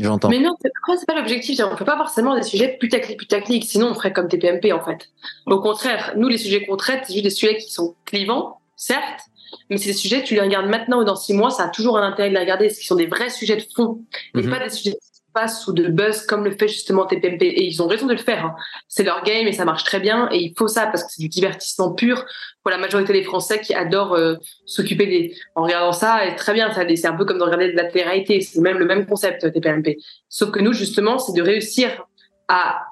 j'entends. 0.00 0.28
Mais 0.28 0.38
non, 0.38 0.54
c'est 0.60 1.06
pas 1.06 1.14
l'objectif. 1.14 1.60
On 1.60 1.70
ne 1.70 1.76
fait 1.76 1.84
pas 1.84 1.96
forcément 1.96 2.34
des 2.34 2.42
sujets 2.42 2.76
putaclic, 2.78 3.18
putaclic. 3.18 3.64
Sinon, 3.64 3.88
on 3.88 3.94
ferait 3.94 4.12
comme 4.12 4.28
TPMP 4.28 4.72
en 4.72 4.84
fait. 4.84 5.08
Au 5.46 5.60
contraire, 5.60 6.14
nous, 6.16 6.28
les 6.28 6.38
sujets 6.38 6.66
qu'on 6.66 6.76
traite, 6.76 7.04
c'est 7.06 7.12
juste 7.12 7.24
des 7.24 7.30
sujets 7.30 7.56
qui 7.56 7.70
sont 7.70 7.94
clivants, 8.04 8.60
certes, 8.76 9.20
mais 9.68 9.78
c'est 9.78 9.90
des 9.90 9.94
sujets, 9.94 10.22
tu 10.22 10.34
les 10.34 10.40
regardes 10.40 10.66
maintenant 10.66 11.00
ou 11.00 11.04
dans 11.04 11.16
six 11.16 11.34
mois, 11.34 11.50
ça 11.50 11.64
a 11.64 11.68
toujours 11.68 11.98
un 11.98 12.06
intérêt 12.06 12.28
de 12.28 12.34
les 12.34 12.40
regarder, 12.40 12.66
parce 12.66 12.78
qu'ils 12.78 12.86
sont 12.86 12.96
des 12.96 13.06
vrais 13.06 13.30
sujets 13.30 13.56
de 13.56 13.64
fond, 13.74 14.00
et 14.34 14.38
mm-hmm. 14.38 14.50
pas 14.50 14.64
des 14.64 14.70
sujets 14.70 14.96
passe 15.32 15.66
ou 15.66 15.72
de 15.72 15.88
buzz 15.88 16.26
comme 16.26 16.44
le 16.44 16.52
fait 16.52 16.68
justement 16.68 17.06
TPMP. 17.06 17.42
Et 17.42 17.64
ils 17.64 17.82
ont 17.82 17.86
raison 17.86 18.06
de 18.06 18.12
le 18.12 18.18
faire. 18.18 18.44
Hein. 18.44 18.54
C'est 18.88 19.02
leur 19.02 19.22
game 19.22 19.46
et 19.46 19.52
ça 19.52 19.64
marche 19.64 19.84
très 19.84 20.00
bien. 20.00 20.28
Et 20.32 20.38
il 20.38 20.54
faut 20.56 20.68
ça 20.68 20.86
parce 20.86 21.04
que 21.04 21.10
c'est 21.12 21.22
du 21.22 21.28
divertissement 21.28 21.92
pur 21.92 22.24
pour 22.62 22.70
la 22.70 22.78
majorité 22.78 23.12
des 23.12 23.22
Français 23.22 23.60
qui 23.60 23.74
adorent 23.74 24.14
euh, 24.14 24.36
s'occuper 24.66 25.06
des. 25.06 25.34
En 25.54 25.62
regardant 25.62 25.92
ça, 25.92 26.26
et 26.26 26.36
très 26.36 26.52
bien. 26.52 26.70
C'est 26.72 27.06
un 27.06 27.16
peu 27.16 27.24
comme 27.24 27.38
de 27.38 27.44
regarder 27.44 27.72
de 27.72 27.76
la 27.76 27.84
télé-réalité. 27.84 28.40
C'est 28.40 28.60
même 28.60 28.78
le 28.78 28.86
même 28.86 29.06
concept 29.06 29.52
TPMP. 29.52 29.98
Sauf 30.28 30.50
que 30.50 30.60
nous, 30.60 30.72
justement, 30.72 31.18
c'est 31.18 31.32
de 31.32 31.42
réussir 31.42 32.06
à 32.48 32.86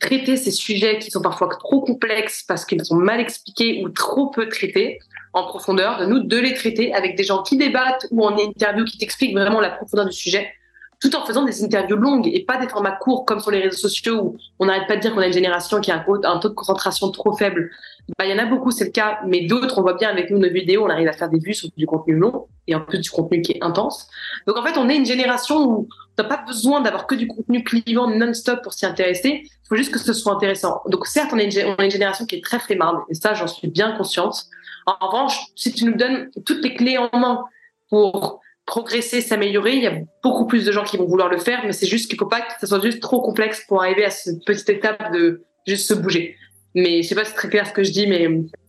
traiter 0.00 0.36
ces 0.36 0.50
sujets 0.50 0.98
qui 0.98 1.10
sont 1.10 1.22
parfois 1.22 1.48
trop 1.48 1.80
complexes 1.80 2.42
parce 2.46 2.64
qu'ils 2.64 2.84
sont 2.84 2.96
mal 2.96 3.20
expliqués 3.20 3.82
ou 3.84 3.88
trop 3.88 4.30
peu 4.30 4.48
traités 4.48 4.98
en 5.32 5.46
profondeur, 5.46 5.98
de 5.98 6.06
nous 6.06 6.20
de 6.20 6.38
les 6.38 6.54
traiter 6.54 6.92
avec 6.92 7.16
des 7.16 7.24
gens 7.24 7.42
qui 7.42 7.56
débattent 7.56 8.06
ou 8.10 8.24
en 8.24 8.36
interview 8.36 8.84
qui 8.84 8.98
t'expliquent 8.98 9.32
vraiment 9.32 9.60
la 9.60 9.70
profondeur 9.70 10.06
du 10.06 10.12
sujet 10.12 10.52
tout 11.02 11.16
en 11.16 11.26
faisant 11.26 11.44
des 11.44 11.64
interviews 11.64 11.96
longues 11.96 12.30
et 12.32 12.44
pas 12.44 12.58
des 12.58 12.68
formats 12.68 12.92
courts 12.92 13.24
comme 13.24 13.40
sur 13.40 13.50
les 13.50 13.60
réseaux 13.60 13.76
sociaux 13.76 14.20
où 14.22 14.36
on 14.60 14.66
n'arrête 14.66 14.86
pas 14.86 14.94
de 14.94 15.00
dire 15.00 15.12
qu'on 15.12 15.20
a 15.20 15.26
une 15.26 15.32
génération 15.32 15.80
qui 15.80 15.90
a 15.90 15.96
un, 15.96 16.38
taux 16.38 16.48
de 16.48 16.54
concentration 16.54 17.10
trop 17.10 17.32
faible. 17.36 17.70
Bah, 18.16 18.24
il 18.24 18.30
y 18.30 18.34
en 18.34 18.38
a 18.38 18.46
beaucoup, 18.46 18.70
c'est 18.70 18.84
le 18.84 18.90
cas, 18.90 19.18
mais 19.26 19.46
d'autres, 19.46 19.78
on 19.78 19.82
voit 19.82 19.94
bien 19.94 20.08
avec 20.08 20.30
nous 20.30 20.38
nos 20.38 20.48
vidéos, 20.48 20.84
on 20.84 20.90
arrive 20.90 21.08
à 21.08 21.12
faire 21.12 21.28
des 21.28 21.40
vues 21.40 21.54
sur 21.54 21.68
du 21.76 21.86
contenu 21.86 22.14
long 22.14 22.46
et 22.68 22.76
en 22.76 22.80
plus 22.80 23.00
du 23.00 23.10
contenu 23.10 23.42
qui 23.42 23.52
est 23.52 23.64
intense. 23.64 24.08
Donc 24.46 24.56
en 24.56 24.62
fait, 24.62 24.78
on 24.78 24.88
est 24.88 24.96
une 24.96 25.06
génération 25.06 25.64
où 25.64 25.88
on 26.18 26.22
n'a 26.22 26.28
pas 26.28 26.44
besoin 26.46 26.80
d'avoir 26.80 27.08
que 27.08 27.16
du 27.16 27.26
contenu 27.26 27.64
clivant 27.64 28.08
non-stop 28.08 28.62
pour 28.62 28.72
s'y 28.72 28.86
intéresser. 28.86 29.42
Il 29.44 29.68
faut 29.68 29.76
juste 29.76 29.92
que 29.92 29.98
ce 29.98 30.12
soit 30.12 30.32
intéressant. 30.32 30.82
Donc 30.86 31.06
certes, 31.08 31.30
on 31.32 31.38
est 31.38 31.44
une, 31.44 31.90
génération 31.90 32.26
qui 32.26 32.36
est 32.36 32.44
très 32.44 32.60
flemmarde 32.60 32.98
et 33.08 33.14
ça, 33.14 33.34
j'en 33.34 33.48
suis 33.48 33.66
bien 33.66 33.96
consciente. 33.96 34.44
En 34.86 35.08
revanche, 35.08 35.36
si 35.56 35.72
tu 35.72 35.84
nous 35.84 35.96
donnes 35.96 36.30
toutes 36.46 36.62
les 36.62 36.74
clés 36.74 36.96
en 36.96 37.10
main 37.18 37.44
pour 37.88 38.41
progresser, 38.66 39.20
s'améliorer. 39.20 39.74
Il 39.74 39.82
y 39.82 39.86
a 39.86 39.94
beaucoup 40.22 40.46
plus 40.46 40.64
de 40.64 40.72
gens 40.72 40.84
qui 40.84 40.96
vont 40.96 41.06
vouloir 41.06 41.28
le 41.28 41.38
faire, 41.38 41.62
mais 41.64 41.72
c'est 41.72 41.86
juste 41.86 42.08
qu'il 42.08 42.18
faut 42.18 42.26
pas 42.26 42.40
que 42.40 42.52
ça 42.60 42.66
soit 42.66 42.80
juste 42.80 43.00
trop 43.00 43.20
complexe 43.20 43.64
pour 43.66 43.82
arriver 43.82 44.04
à 44.04 44.10
cette 44.10 44.44
petite 44.44 44.68
étape 44.68 45.12
de 45.12 45.42
juste 45.66 45.88
se 45.88 45.94
bouger. 45.94 46.36
Mais 46.74 47.02
je 47.02 47.08
sais 47.08 47.14
pas 47.14 47.24
si 47.24 47.30
c'est 47.30 47.36
très 47.36 47.48
clair 47.48 47.66
ce 47.66 47.72
que 47.72 47.82
je 47.82 47.92
dis, 47.92 48.06
mais 48.06 48.28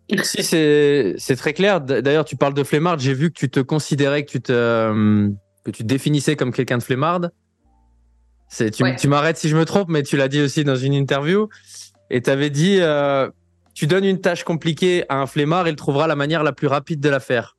si 0.24 0.44
c'est 0.44 1.36
très 1.36 1.54
clair. 1.54 1.82
D'ailleurs, 1.82 2.26
tu 2.26 2.36
parles 2.36 2.54
de 2.54 2.64
flemmard. 2.64 3.00
J'ai 3.00 3.14
vu 3.14 3.32
que 3.32 3.40
tu 3.40 3.50
te 3.50 3.60
considérais 3.60 4.24
que 4.26 4.32
tu 4.32 4.42
te 4.42 4.52
euh, 4.52 5.30
que 5.64 5.72
tu 5.72 5.84
te 5.84 5.88
définissais 5.88 6.36
comme 6.36 6.52
quelqu'un 6.52 6.78
de 6.78 6.84
flemmard. 6.84 7.22
C'est 8.50 8.70
tu, 8.70 8.84
tu 8.98 9.08
m'arrêtes 9.08 9.38
si 9.38 9.50
je 9.50 9.56
me 9.56 9.66
trompe, 9.66 9.90
mais 9.90 10.04
tu 10.04 10.18
l'as 10.18 10.28
dit 10.28 10.42
aussi 10.42 10.64
dans 10.64 10.76
une 10.76 10.94
interview 10.94 11.50
et 12.10 12.22
tu 12.22 12.30
avais 12.30 12.52
dit 12.52 12.78
euh, 12.80 13.30
tu 13.74 13.88
donnes 13.88 14.06
une 14.06 14.22
tâche 14.22 14.44
compliquée 14.44 15.04
à 15.10 15.20
un 15.20 15.26
flemmard, 15.26 15.68
il 15.68 15.76
trouvera 15.76 16.08
la 16.08 16.16
manière 16.16 16.44
la 16.44 16.52
plus 16.52 16.68
rapide 16.68 17.00
de 17.00 17.10
la 17.10 17.20
faire. 17.20 17.58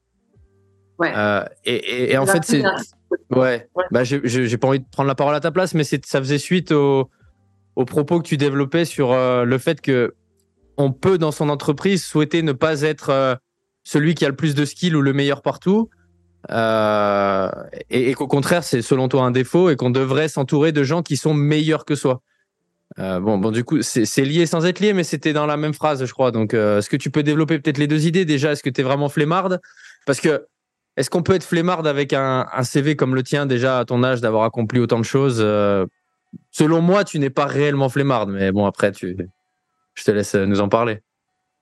Ouais. 0.98 1.12
Euh, 1.16 1.44
et, 1.64 2.12
et, 2.12 2.18
en 2.18 2.26
fait, 2.26 2.44
c'est. 2.44 2.62
Ouais. 3.30 3.68
Bah, 3.90 4.04
j'ai 4.04 4.59
pas 4.59 4.68
envie 4.68 4.80
de 4.80 4.87
prendre 4.90 5.09
la 5.09 5.14
parole 5.14 5.35
à 5.35 5.40
ta 5.40 5.50
place, 5.50 5.74
mais 5.74 5.85
ça 5.85 6.20
faisait 6.20 6.38
suite 6.38 6.72
aux 6.72 7.11
au 7.76 7.85
propos 7.85 8.20
que 8.20 8.28
tu 8.28 8.37
développais 8.37 8.85
sur 8.85 9.11
euh, 9.12 9.44
le 9.44 9.59
fait 9.59 9.80
que 9.80 10.14
on 10.76 10.92
peut, 10.92 11.18
dans 11.18 11.33
son 11.33 11.48
entreprise, 11.48 12.04
souhaiter 12.04 12.42
ne 12.42 12.52
pas 12.52 12.83
être 12.83 13.11
euh, 13.11 13.35
celui 13.83 14.14
qui 14.14 14.24
a 14.24 14.28
le 14.28 14.37
plus 14.37 14.54
de 14.54 14.64
skills 14.64 14.94
ou 14.94 15.02
le 15.02 15.12
meilleur 15.12 15.42
partout. 15.42 15.90
Et, 16.50 18.11
et 18.11 18.14
qu'au 18.14 18.26
contraire, 18.26 18.62
c'est 18.62 18.83
selon 18.83 19.09
toi 19.09 19.22
un 19.22 19.30
défaut 19.30 19.70
et 19.70 19.76
qu'on 19.76 19.90
devrait 19.90 20.28
s'entourer 20.28 20.72
de 20.72 20.85
gens 20.85 21.02
qui 21.02 21.16
sont 21.16 21.35
meilleurs 21.35 21.85
que 21.85 21.94
soi. 21.94 22.22
Euh, 22.98 23.18
bon, 23.18 23.38
bon, 23.38 23.50
du 23.50 23.64
coup, 23.64 23.83
c'est 23.83 24.24
lié 24.24 24.46
sans 24.46 24.66
être 24.66 24.78
lié, 24.78 24.92
mais 24.92 25.04
c'était 25.04 25.33
dans 25.33 25.46
la 25.46 25.57
même 25.57 25.74
phrase, 25.74 26.04
je 26.04 26.12
crois. 26.12 26.30
Donc, 26.30 26.54
est-ce 26.54 26.88
que 26.88 26.96
tu 26.96 27.11
peux 27.11 27.22
développer 27.22 27.59
peut-être 27.59 27.78
les 27.78 27.87
deux 27.87 28.07
idées? 28.07 28.24
Déjà 28.24 28.52
Est-ce 28.52 28.62
que 28.62 28.70
tu 28.70 28.80
es 28.80 28.85
vraiment 28.85 29.09
flemmarde? 29.09 29.61
Parce 30.07 30.20
que 30.20 30.46
est-ce 30.96 31.11
qu'on 31.11 31.22
peut 31.22 31.35
être 31.35 31.44
flemmarde 31.44 31.87
avec 31.87 32.12
un, 32.12 32.46
CV 32.62 32.96
comme 32.96 33.14
le 33.14 33.22
tien 33.22 33.46
déjà 33.46 33.80
à 33.80 33.85
ton 33.85 34.02
âge 34.04 34.20
d'avoir 34.20 34.44
accompli 34.44 34.80
autant 34.80 34.98
de 34.98 35.04
choses 35.04 35.38
euh, 35.40 35.87
selon 36.50 36.80
moi, 36.80 37.04
tu 37.04 37.18
n'es 37.18 37.30
pas 37.30 37.46
réellement 37.46 37.88
flemmarde. 37.88 38.30
Mais 38.30 38.52
bon, 38.52 38.66
après, 38.66 38.92
tu, 38.92 39.16
je 39.94 40.04
te 40.04 40.11
laisse 40.11 40.35
nous 40.35 40.61
en 40.61 40.68
parler. 40.68 41.00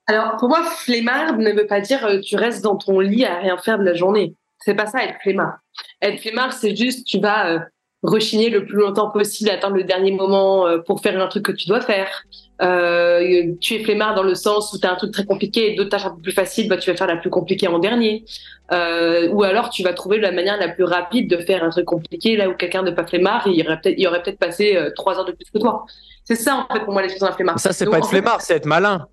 Alors, 0.06 0.36
pour 0.36 0.48
moi, 0.48 0.62
flemmard 0.64 1.38
ne 1.38 1.52
veut 1.52 1.66
pas 1.66 1.80
dire 1.80 2.04
euh, 2.04 2.20
tu 2.20 2.36
restes 2.36 2.62
dans 2.62 2.76
ton 2.76 3.00
lit 3.00 3.24
à 3.24 3.38
rien 3.38 3.56
faire 3.56 3.78
de 3.78 3.84
la 3.84 3.94
journée. 3.94 4.34
C'est 4.58 4.74
pas 4.74 4.86
ça, 4.86 5.04
être 5.04 5.20
flemmard. 5.22 5.58
Être 6.00 6.20
flemmard, 6.20 6.52
c'est 6.52 6.74
juste 6.74 7.06
tu 7.06 7.20
vas 7.20 7.48
euh, 7.48 7.58
rechigner 8.02 8.50
le 8.50 8.64
plus 8.64 8.78
longtemps 8.78 9.10
possible, 9.10 9.50
attendre 9.50 9.76
le 9.76 9.84
dernier 9.84 10.12
moment 10.12 10.66
euh, 10.66 10.78
pour 10.78 11.00
faire 11.00 11.20
un 11.20 11.28
truc 11.28 11.44
que 11.44 11.52
tu 11.52 11.68
dois 11.68 11.80
faire. 11.80 12.24
Euh, 12.60 13.54
tu 13.60 13.74
es 13.74 13.82
flemmard 13.82 14.14
dans 14.14 14.22
le 14.22 14.34
sens 14.34 14.72
où 14.72 14.78
tu 14.78 14.86
as 14.86 14.92
un 14.92 14.94
truc 14.94 15.12
très 15.12 15.24
compliqué 15.24 15.72
et 15.72 15.74
d'autres 15.74 15.90
tâches 15.90 16.06
un 16.06 16.10
peu 16.10 16.20
plus 16.20 16.32
faciles, 16.32 16.68
bah, 16.68 16.76
tu 16.76 16.90
vas 16.90 16.96
faire 16.96 17.08
la 17.08 17.16
plus 17.16 17.30
compliquée 17.30 17.66
en 17.66 17.78
dernier. 17.78 18.24
Euh, 18.70 19.28
ou 19.30 19.42
alors 19.42 19.70
tu 19.70 19.82
vas 19.82 19.92
trouver 19.92 20.18
la 20.18 20.32
manière 20.32 20.56
la 20.58 20.68
plus 20.68 20.84
rapide 20.84 21.28
de 21.28 21.38
faire 21.38 21.64
un 21.64 21.70
truc 21.70 21.84
compliqué 21.84 22.36
là 22.36 22.48
où 22.48 22.54
quelqu'un 22.54 22.82
n'est 22.82 22.94
pas 22.94 23.04
flemmard, 23.04 23.46
il, 23.46 23.66
aurait 23.66 23.80
peut-être, 23.80 23.96
il 23.98 24.06
aurait 24.06 24.22
peut-être 24.22 24.38
passé 24.38 24.76
euh, 24.76 24.90
trois 24.94 25.18
heures 25.18 25.24
de 25.24 25.32
plus 25.32 25.50
que 25.52 25.58
toi. 25.58 25.84
C'est 26.24 26.36
ça 26.36 26.66
en 26.68 26.72
fait 26.72 26.80
pour 26.84 26.92
moi 26.92 27.02
les 27.02 27.08
choses 27.08 27.18
d'un 27.18 27.32
flemmard. 27.32 27.58
Ça, 27.58 27.72
c'est 27.72 27.86
pas 27.86 27.98
être 27.98 28.08
flemmard, 28.08 28.40
c'est 28.40 28.54
être 28.54 28.66
malin. 28.66 29.06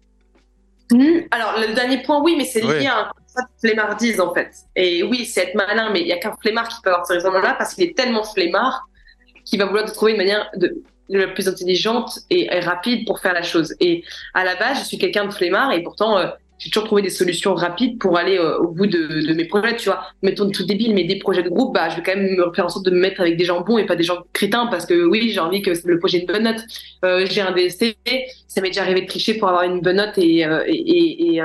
Hmm, 0.91 1.19
alors, 1.31 1.55
le 1.59 1.73
dernier 1.73 2.01
point, 2.01 2.21
oui, 2.21 2.35
mais 2.37 2.45
c'est 2.45 2.61
lié 2.61 2.87
à 2.87 2.99
un 2.99 3.11
concept 3.11 3.49
de 3.63 3.67
flemmardise, 3.67 4.19
en 4.19 4.33
fait. 4.33 4.51
Et 4.75 5.03
oui, 5.03 5.25
c'est 5.25 5.41
être 5.41 5.55
malin, 5.55 5.91
mais 5.91 6.01
il 6.01 6.05
n'y 6.05 6.13
a 6.13 6.17
qu'un 6.17 6.35
flemmard 6.41 6.67
qui 6.67 6.81
peut 6.81 6.89
avoir 6.89 7.05
ce 7.05 7.13
raisonnement-là 7.13 7.55
parce 7.57 7.75
qu'il 7.75 7.83
est 7.83 7.95
tellement 7.95 8.23
flemmard 8.23 8.87
qu'il 9.45 9.59
va 9.59 9.65
vouloir 9.65 9.91
trouver 9.91 10.11
une 10.13 10.17
manière 10.17 10.49
de, 10.55 10.81
la 11.09 11.27
plus 11.27 11.47
intelligente 11.47 12.19
et, 12.29 12.59
rapide 12.59 13.05
pour 13.05 13.19
faire 13.19 13.33
la 13.33 13.43
chose. 13.43 13.75
Et 13.79 14.03
à 14.33 14.43
la 14.43 14.55
base, 14.55 14.79
je 14.79 14.85
suis 14.85 14.97
quelqu'un 14.97 15.25
de 15.25 15.31
flemmard 15.31 15.71
et 15.71 15.83
pourtant, 15.83 16.17
euh, 16.17 16.27
j'ai 16.59 16.69
toujours 16.69 16.85
trouvé 16.85 17.01
des 17.01 17.09
solutions 17.09 17.55
rapides 17.55 17.97
pour 17.97 18.17
aller 18.17 18.37
euh, 18.37 18.57
au 18.57 18.67
bout 18.67 18.85
de, 18.85 19.25
de, 19.25 19.33
mes 19.33 19.45
projets. 19.45 19.75
Tu 19.77 19.85
vois, 19.85 20.01
mettons 20.21 20.49
tout 20.49 20.65
débile, 20.65 20.93
mais 20.93 21.05
des 21.05 21.17
projets 21.17 21.41
de 21.41 21.49
groupe, 21.49 21.73
bah, 21.73 21.89
je 21.89 21.95
vais 21.95 22.03
quand 22.03 22.15
même 22.15 22.35
me 22.35 22.53
faire 22.53 22.65
en 22.65 22.69
sorte 22.69 22.85
de 22.85 22.91
me 22.91 22.99
mettre 22.99 23.21
avec 23.21 23.37
des 23.37 23.45
gens 23.45 23.61
bons 23.61 23.77
et 23.77 23.85
pas 23.85 23.95
des 23.95 24.03
gens 24.03 24.19
crétins 24.33 24.67
parce 24.67 24.85
que 24.85 25.05
oui, 25.05 25.31
j'ai 25.31 25.39
envie 25.39 25.61
que 25.61 25.71
le 25.85 25.99
projet 25.99 26.17
ait 26.17 26.21
une 26.21 26.27
bonne 26.27 26.43
note. 26.43 26.61
Euh, 27.05 27.25
j'ai 27.29 27.41
un 27.41 27.53
DST, 27.53 27.95
ça 28.47 28.61
m'est 28.61 28.69
déjà 28.69 28.81
arrivé 28.81 29.01
de 29.01 29.07
tricher 29.07 29.35
pour 29.35 29.47
avoir 29.47 29.63
une 29.63 29.79
bonne 29.79 29.97
note 29.97 30.17
et, 30.17 30.45
euh, 30.45 30.63
et, 30.67 31.37
et, 31.37 31.41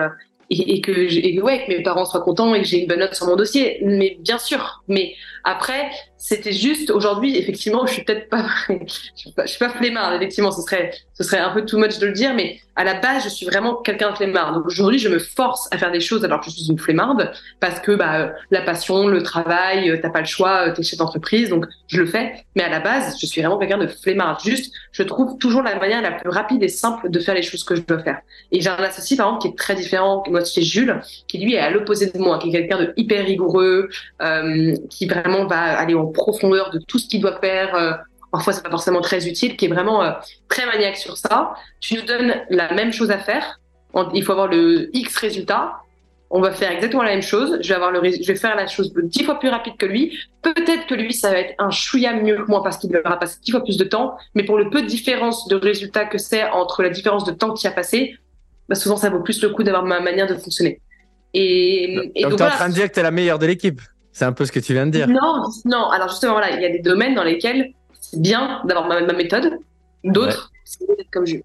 et, 0.50 0.76
et, 0.76 0.80
que, 0.80 0.92
et 0.92 1.40
ouais, 1.40 1.64
que 1.64 1.72
mes 1.72 1.82
parents 1.82 2.04
soient 2.04 2.20
contents 2.20 2.54
et 2.54 2.62
que 2.62 2.66
j'ai 2.66 2.80
une 2.80 2.88
bonne 2.88 2.98
note 2.98 3.14
sur 3.14 3.26
mon 3.26 3.36
dossier. 3.36 3.78
Mais 3.82 4.18
bien 4.20 4.38
sûr, 4.38 4.82
mais 4.88 5.14
après, 5.44 5.90
c'était 6.16 6.52
juste 6.52 6.90
aujourd'hui, 6.90 7.36
effectivement, 7.36 7.86
je 7.86 7.92
suis 7.92 8.04
peut-être 8.04 8.28
pas, 8.28 8.46
je 8.68 9.46
suis 9.46 9.58
pas, 9.58 9.68
flemmard, 9.68 10.14
effectivement, 10.14 10.50
ce 10.50 10.62
serait, 10.62 10.90
ce 11.12 11.22
serait 11.22 11.38
un 11.38 11.50
peu 11.50 11.64
too 11.64 11.78
much 11.78 11.98
de 11.98 12.06
le 12.06 12.12
dire, 12.12 12.34
mais 12.34 12.58
à 12.76 12.84
la 12.84 12.94
base, 12.94 13.24
je 13.24 13.28
suis 13.28 13.46
vraiment 13.46 13.76
quelqu'un 13.76 14.10
de 14.10 14.16
flemmard. 14.16 14.52
Donc 14.54 14.66
aujourd'hui, 14.66 14.98
je 14.98 15.08
me 15.08 15.18
force 15.18 15.68
à 15.70 15.78
faire 15.78 15.92
des 15.92 16.00
choses 16.00 16.24
alors 16.24 16.40
que 16.40 16.46
je 16.46 16.50
suis 16.50 16.68
une 16.68 16.78
flemmarde 16.78 17.30
parce 17.60 17.78
que 17.78 17.92
bah, 17.92 18.32
la 18.50 18.62
passion, 18.62 19.06
le 19.06 19.22
travail, 19.22 19.90
euh, 19.90 19.98
t'as 20.00 20.10
pas 20.10 20.20
le 20.20 20.26
choix, 20.26 20.68
euh, 20.68 20.72
t'es 20.72 20.82
chef 20.82 20.98
d'entreprise, 20.98 21.50
donc 21.50 21.66
je 21.86 22.00
le 22.00 22.06
fais. 22.06 22.44
Mais 22.56 22.64
à 22.64 22.68
la 22.68 22.80
base, 22.80 23.16
je 23.20 23.26
suis 23.26 23.40
vraiment 23.40 23.58
quelqu'un 23.58 23.78
de 23.78 23.86
flemmard. 23.86 24.40
Juste, 24.40 24.74
je 24.90 25.02
trouve 25.04 25.38
toujours 25.38 25.62
la 25.62 25.78
manière 25.78 26.02
la 26.02 26.12
plus 26.12 26.30
rapide 26.30 26.62
et 26.62 26.68
simple 26.68 27.10
de 27.10 27.20
faire 27.20 27.34
les 27.34 27.42
choses 27.42 27.62
que 27.62 27.76
je 27.76 27.82
dois 27.82 28.00
faire. 28.00 28.20
Et 28.50 28.60
j'ai 28.60 28.70
un 28.70 28.76
associé, 28.76 29.16
par 29.16 29.26
exemple, 29.26 29.42
qui 29.42 29.48
est 29.48 29.56
très 29.56 29.76
différent. 29.76 30.24
Moi, 30.28 30.44
c'est 30.44 30.62
Jules, 30.62 31.00
qui 31.28 31.38
lui 31.38 31.54
est 31.54 31.60
à 31.60 31.70
l'opposé 31.70 32.06
de 32.06 32.18
moi, 32.18 32.38
qui 32.38 32.48
est 32.48 32.52
quelqu'un 32.52 32.78
de 32.78 32.92
hyper 32.96 33.24
rigoureux, 33.24 33.88
euh, 34.20 34.74
qui 34.90 35.06
vraiment 35.06 35.33
va 35.42 35.78
aller 35.78 35.94
en 35.94 36.06
profondeur 36.06 36.70
de 36.70 36.78
tout 36.86 36.98
ce 36.98 37.08
qu'il 37.08 37.20
doit 37.20 37.38
faire. 37.40 37.74
Euh, 37.74 37.92
parfois, 38.30 38.52
c'est 38.52 38.62
pas 38.62 38.70
forcément 38.70 39.00
très 39.00 39.28
utile, 39.28 39.56
qui 39.56 39.66
est 39.66 39.68
vraiment 39.68 40.02
euh, 40.02 40.12
très 40.48 40.66
maniaque 40.66 40.96
sur 40.96 41.16
ça. 41.16 41.54
Tu 41.80 41.94
nous 41.94 42.02
donnes 42.02 42.34
la 42.50 42.72
même 42.72 42.92
chose 42.92 43.10
à 43.10 43.18
faire. 43.18 43.60
Il 44.12 44.24
faut 44.24 44.32
avoir 44.32 44.48
le 44.48 44.90
X 44.96 45.16
résultat. 45.16 45.74
On 46.30 46.40
va 46.40 46.50
faire 46.50 46.72
exactement 46.72 47.04
la 47.04 47.10
même 47.10 47.22
chose. 47.22 47.58
Je 47.60 47.68
vais 47.68 47.74
avoir 47.74 47.92
le, 47.92 48.00
je 48.02 48.26
vais 48.26 48.34
faire 48.34 48.56
la 48.56 48.66
chose 48.66 48.92
dix 49.04 49.22
fois 49.22 49.38
plus 49.38 49.48
rapide 49.48 49.76
que 49.76 49.86
lui. 49.86 50.18
Peut-être 50.42 50.86
que 50.88 50.94
lui, 50.94 51.12
ça 51.12 51.30
va 51.30 51.38
être 51.38 51.54
un 51.58 51.70
chouïa 51.70 52.12
mieux 52.14 52.36
que 52.36 52.50
moi 52.50 52.62
parce 52.64 52.78
qu'il 52.78 52.96
aura 52.96 53.18
passé 53.20 53.38
dix 53.44 53.52
fois 53.52 53.62
plus 53.62 53.76
de 53.76 53.84
temps. 53.84 54.16
Mais 54.34 54.42
pour 54.42 54.58
le 54.58 54.68
peu 54.68 54.82
de 54.82 54.86
différence 54.86 55.46
de 55.46 55.54
résultat 55.54 56.06
que 56.06 56.18
c'est 56.18 56.42
entre 56.50 56.82
la 56.82 56.88
différence 56.88 57.24
de 57.24 57.30
temps 57.30 57.52
qui 57.52 57.68
a 57.68 57.70
passé, 57.70 58.16
bah 58.68 58.74
souvent 58.74 58.96
ça 58.96 59.10
vaut 59.10 59.20
plus 59.20 59.40
le 59.42 59.50
coup 59.50 59.62
d'avoir 59.62 59.84
ma 59.84 60.00
manière 60.00 60.26
de 60.26 60.34
fonctionner. 60.34 60.80
Et, 61.34 61.94
et 62.16 62.22
donc, 62.22 62.32
donc 62.32 62.38
tu 62.38 62.44
es 62.44 62.46
en 62.46 62.50
train 62.50 62.68
de 62.68 62.74
dire 62.74 62.88
que 62.88 62.94
tu 62.94 63.00
es 63.00 63.02
la 63.04 63.10
meilleure 63.12 63.38
de 63.38 63.46
l'équipe 63.46 63.80
c'est 64.14 64.24
un 64.24 64.32
peu 64.32 64.46
ce 64.46 64.52
que 64.52 64.60
tu 64.60 64.72
viens 64.72 64.86
de 64.86 64.92
dire. 64.92 65.08
Non, 65.08 65.42
non. 65.64 65.90
Alors 65.90 66.08
justement, 66.08 66.32
voilà, 66.32 66.52
il 66.52 66.62
y 66.62 66.64
a 66.64 66.70
des 66.70 66.78
domaines 66.78 67.16
dans 67.16 67.24
lesquels 67.24 67.74
c'est 68.00 68.20
bien 68.20 68.62
d'avoir 68.64 68.86
ma, 68.86 69.00
méthode. 69.12 69.58
D'autres, 70.04 70.52
c'est 70.64 70.86
d'être 70.96 71.10
comme 71.10 71.26
je. 71.26 71.36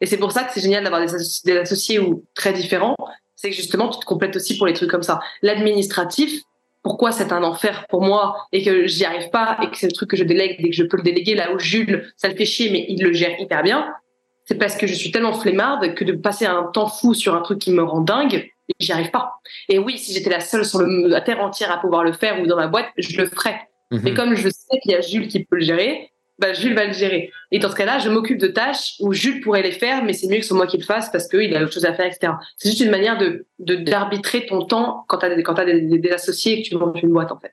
Et 0.00 0.06
c'est 0.06 0.16
pour 0.16 0.32
ça 0.32 0.42
que 0.42 0.52
c'est 0.52 0.60
génial 0.60 0.82
d'avoir 0.82 1.00
des, 1.00 1.56
associés, 1.56 2.00
ou 2.00 2.24
très 2.34 2.52
différents. 2.52 2.96
C'est 3.36 3.50
que 3.50 3.56
justement, 3.56 3.88
tu 3.88 4.00
te 4.00 4.04
complètes 4.04 4.34
aussi 4.34 4.58
pour 4.58 4.66
les 4.66 4.72
trucs 4.72 4.90
comme 4.90 5.04
ça. 5.04 5.20
L'administratif, 5.42 6.42
pourquoi 6.82 7.12
c'est 7.12 7.32
un 7.32 7.44
enfer 7.44 7.86
pour 7.88 8.02
moi 8.02 8.46
et 8.52 8.64
que 8.64 8.86
j'y 8.86 9.04
arrive 9.04 9.30
pas 9.30 9.58
et 9.62 9.70
que 9.70 9.76
c'est 9.76 9.86
le 9.86 9.92
truc 9.92 10.10
que 10.10 10.16
je 10.16 10.24
délègue 10.24 10.60
dès 10.60 10.70
que 10.70 10.74
je 10.74 10.82
peux 10.82 10.96
le 10.96 11.02
déléguer 11.04 11.36
là 11.36 11.52
où 11.52 11.58
Jules, 11.60 12.12
ça 12.16 12.28
le 12.28 12.34
fait 12.34 12.44
chier, 12.44 12.70
mais 12.70 12.86
il 12.88 13.02
le 13.02 13.12
gère 13.12 13.38
hyper 13.38 13.62
bien. 13.62 13.86
C'est 14.46 14.56
parce 14.56 14.76
que 14.76 14.88
je 14.88 14.94
suis 14.94 15.12
tellement 15.12 15.34
flemmarde 15.34 15.94
que 15.94 16.04
de 16.04 16.12
passer 16.12 16.46
un 16.46 16.64
temps 16.64 16.88
fou 16.88 17.14
sur 17.14 17.36
un 17.36 17.40
truc 17.40 17.60
qui 17.60 17.70
me 17.70 17.84
rend 17.84 18.00
dingue, 18.00 18.50
j'y 18.78 18.92
arrive 18.92 19.10
pas. 19.10 19.34
Et 19.68 19.78
oui, 19.78 19.98
si 19.98 20.12
j'étais 20.12 20.30
la 20.30 20.40
seule 20.40 20.64
sur 20.64 20.80
le, 20.80 21.08
la 21.08 21.20
terre 21.20 21.40
entière 21.40 21.70
à 21.70 21.80
pouvoir 21.80 22.04
le 22.04 22.12
faire 22.12 22.40
ou 22.40 22.46
dans 22.46 22.56
ma 22.56 22.68
boîte, 22.68 22.88
je 22.96 23.16
le 23.16 23.26
ferais. 23.26 23.60
Mhm. 23.90 24.00
Mais 24.04 24.14
comme 24.14 24.34
je 24.34 24.48
sais 24.48 24.78
qu'il 24.82 24.92
y 24.92 24.94
a 24.94 25.00
Jules 25.00 25.28
qui 25.28 25.44
peut 25.44 25.56
le 25.56 25.64
gérer, 25.64 26.10
bah, 26.40 26.54
Jules 26.54 26.74
va 26.74 26.86
le 26.86 26.92
gérer. 26.92 27.30
Et 27.50 27.58
dans 27.58 27.70
ce 27.70 27.76
cas-là, 27.76 27.98
je 27.98 28.08
m'occupe 28.08 28.38
de 28.38 28.46
tâches 28.46 28.94
où 29.00 29.12
Jules 29.12 29.42
pourrait 29.42 29.62
les 29.62 29.72
faire, 29.72 30.02
mais 30.02 30.14
c'est 30.14 30.26
mieux 30.26 30.36
que 30.36 30.42
ce 30.42 30.48
soit 30.48 30.56
moi 30.56 30.66
qui 30.66 30.78
le 30.78 30.84
fasse 30.84 31.10
parce 31.10 31.28
qu'il 31.28 31.54
a 31.54 31.62
autre 31.62 31.72
chose 31.72 31.84
à 31.84 31.92
faire, 31.92 32.06
etc. 32.06 32.32
C'est 32.56 32.70
juste 32.70 32.80
une 32.80 32.90
manière 32.90 33.18
de 33.18 33.46
d'arbitrer 33.58 34.46
ton 34.46 34.64
temps 34.64 35.04
quand 35.06 35.18
tu 35.18 35.26
as, 35.26 35.42
quand 35.42 35.58
as 35.58 35.66
des, 35.66 36.10
associés 36.10 36.58
et 36.58 36.62
que 36.62 36.68
tu 36.68 36.76
montes 36.76 37.00
une 37.02 37.10
boîte, 37.10 37.30
en 37.30 37.38
fait. 37.38 37.52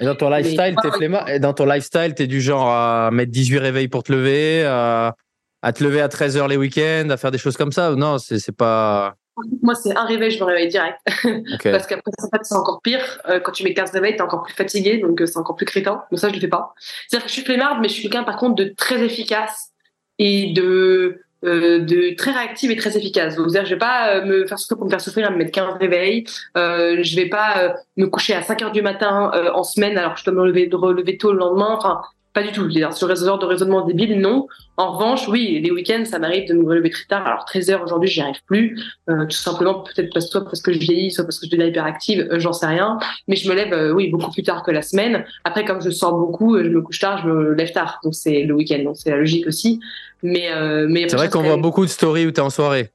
Et 0.00 0.04
dans 0.04 0.16
ton 0.16 0.30
lifestyle, 0.30 0.74
t'es 0.82 0.90
flemmard. 0.90 1.28
Et 1.28 1.38
dans 1.38 1.52
ton 1.52 1.64
lifestyle, 1.64 2.14
t'es 2.14 2.26
du 2.26 2.40
genre 2.40 2.68
à 2.68 3.10
mettre 3.12 3.30
18 3.30 3.58
réveils 3.58 3.88
pour 3.88 4.02
te 4.02 4.12
lever, 4.12 4.64
à, 4.64 5.14
à 5.62 5.72
te 5.72 5.84
lever 5.84 6.00
à 6.00 6.08
13 6.08 6.36
heures 6.38 6.48
les 6.48 6.56
week-ends, 6.56 7.08
à 7.08 7.16
faire 7.16 7.30
des 7.30 7.38
choses 7.38 7.56
comme 7.56 7.72
ça? 7.72 7.94
Non, 7.94 8.18
c'est 8.18 8.56
pas. 8.56 9.14
Moi, 9.62 9.74
c'est 9.74 9.96
un 9.96 10.04
réveil, 10.04 10.30
je 10.30 10.40
me 10.40 10.44
réveille 10.44 10.68
direct. 10.68 10.98
Parce 11.62 11.86
qu'après, 11.86 12.10
c'est 12.42 12.54
encore 12.54 12.80
pire. 12.82 13.20
Euh, 13.28 13.40
quand 13.40 13.52
tu 13.52 13.64
mets 13.64 13.72
15 13.72 13.90
réveils, 13.92 14.16
t'es 14.16 14.22
encore 14.22 14.42
plus 14.42 14.54
fatigué, 14.54 14.98
donc 14.98 15.20
euh, 15.20 15.26
c'est 15.26 15.38
encore 15.38 15.56
plus 15.56 15.64
crétin. 15.64 16.02
Donc 16.10 16.20
ça, 16.20 16.28
je 16.28 16.34
le 16.34 16.40
fais 16.40 16.48
pas. 16.48 16.74
C'est-à-dire 17.08 17.24
que 17.24 17.30
je 17.30 17.34
suis 17.34 17.44
flemmarde, 17.44 17.78
mais 17.80 17.88
je 17.88 17.94
suis 17.94 18.02
quelqu'un, 18.02 18.24
par 18.24 18.36
contre, 18.36 18.56
de 18.56 18.74
très 18.76 19.02
efficace 19.02 19.70
et 20.18 20.52
de, 20.52 21.22
euh, 21.44 21.78
de 21.78 22.14
très 22.14 22.32
réactive 22.32 22.70
et 22.70 22.76
très 22.76 22.96
efficace. 22.96 23.36
Donc, 23.36 23.50
c'est-à-dire, 23.50 23.70
je 23.70 23.74
vais 23.74 23.78
pas 23.78 24.20
me 24.22 24.46
faire 24.46 24.58
souffrir 24.58 24.76
pour 24.76 24.86
me 24.86 24.90
faire 24.90 25.00
souffrir 25.00 25.28
à 25.28 25.30
me 25.30 25.38
mettre 25.38 25.52
15 25.52 25.78
réveils. 25.80 26.24
Euh, 26.58 27.02
je 27.02 27.16
vais 27.16 27.28
pas 27.28 27.74
me 27.96 28.06
coucher 28.08 28.34
à 28.34 28.42
5 28.42 28.62
heures 28.62 28.72
du 28.72 28.82
matin 28.82 29.30
en 29.54 29.62
semaine 29.62 29.96
alors 29.96 30.14
que 30.14 30.20
je 30.20 30.24
dois 30.26 30.34
me 30.34 30.46
lever, 30.46 30.68
relever 30.70 31.16
tôt 31.16 31.32
le 31.32 31.38
lendemain. 31.38 31.74
Enfin, 31.78 32.02
pas 32.32 32.42
du 32.42 32.50
tout. 32.50 32.70
Sur 32.92 33.16
ce 33.16 33.24
genre 33.24 33.38
de 33.38 33.44
raisonnement 33.44 33.84
débile, 33.84 34.18
non. 34.18 34.46
En 34.78 34.92
revanche, 34.92 35.28
oui, 35.28 35.60
les 35.62 35.70
week-ends, 35.70 36.04
ça 36.06 36.18
m'arrive 36.18 36.48
de 36.48 36.54
me 36.54 36.74
lever 36.74 36.88
très 36.88 37.04
tard. 37.04 37.26
Alors 37.26 37.44
13 37.44 37.70
heures 37.70 37.82
aujourd'hui, 37.82 38.08
j'y 38.08 38.22
arrive 38.22 38.42
plus. 38.46 38.80
Euh, 39.10 39.26
tout 39.26 39.36
simplement, 39.36 39.80
peut-être 39.80 40.12
parce, 40.14 40.28
soit 40.28 40.42
parce 40.44 40.62
que 40.62 40.72
je 40.72 40.78
vieillis, 40.78 41.10
soit 41.10 41.24
parce 41.24 41.38
que 41.38 41.46
je 41.46 41.50
deviens 41.50 41.66
hyperactive, 41.66 42.26
euh, 42.30 42.40
j'en 42.40 42.54
sais 42.54 42.66
rien. 42.66 42.98
Mais 43.28 43.36
je 43.36 43.48
me 43.50 43.54
lève, 43.54 43.72
euh, 43.74 43.92
oui, 43.92 44.08
beaucoup 44.08 44.30
plus 44.30 44.42
tard 44.42 44.62
que 44.62 44.70
la 44.70 44.80
semaine. 44.80 45.24
Après, 45.44 45.66
comme 45.66 45.82
je 45.82 45.90
sors 45.90 46.14
beaucoup, 46.14 46.56
je 46.58 46.68
me 46.68 46.80
couche 46.80 47.00
tard, 47.00 47.18
je 47.22 47.28
me 47.28 47.52
lève 47.52 47.72
tard. 47.72 48.00
Donc 48.02 48.14
c'est 48.14 48.44
le 48.44 48.54
week-end, 48.54 48.82
donc 48.82 48.96
c'est 48.96 49.10
la 49.10 49.18
logique 49.18 49.46
aussi. 49.46 49.80
Mais, 50.22 50.50
mais 50.88 51.08
c'est 51.08 51.16
vrai 51.16 51.28
qu'on 51.28 51.42
voit 51.42 51.56
beaucoup 51.56 51.84
de 51.84 51.90
stories 51.90 52.26
où 52.26 52.30
tu 52.30 52.38
es 52.38 52.42
en 52.42 52.50
soirée. 52.50 52.90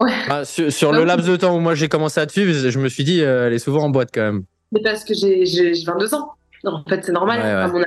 Ouais. 0.00 0.44
sur, 0.44 0.92
le 0.92 1.04
laps 1.04 1.26
de 1.26 1.36
temps 1.36 1.56
où 1.56 1.58
moi 1.58 1.74
j'ai 1.74 1.88
commencé 1.88 2.20
à 2.20 2.26
te 2.26 2.32
suivre, 2.32 2.52
je 2.52 2.78
me 2.78 2.88
suis 2.88 3.02
dit, 3.02 3.20
elle 3.20 3.52
est 3.52 3.58
souvent 3.58 3.82
en 3.82 3.90
boîte 3.90 4.10
quand 4.14 4.22
même. 4.22 4.44
Mais 4.72 4.80
parce 4.80 5.04
que 5.04 5.14
j'ai 5.14 5.72
22 5.84 6.14
ans. 6.14 6.32
en 6.64 6.84
fait, 6.88 7.04
c'est 7.04 7.12
normal. 7.12 7.40
À 7.42 7.68
mon 7.68 7.82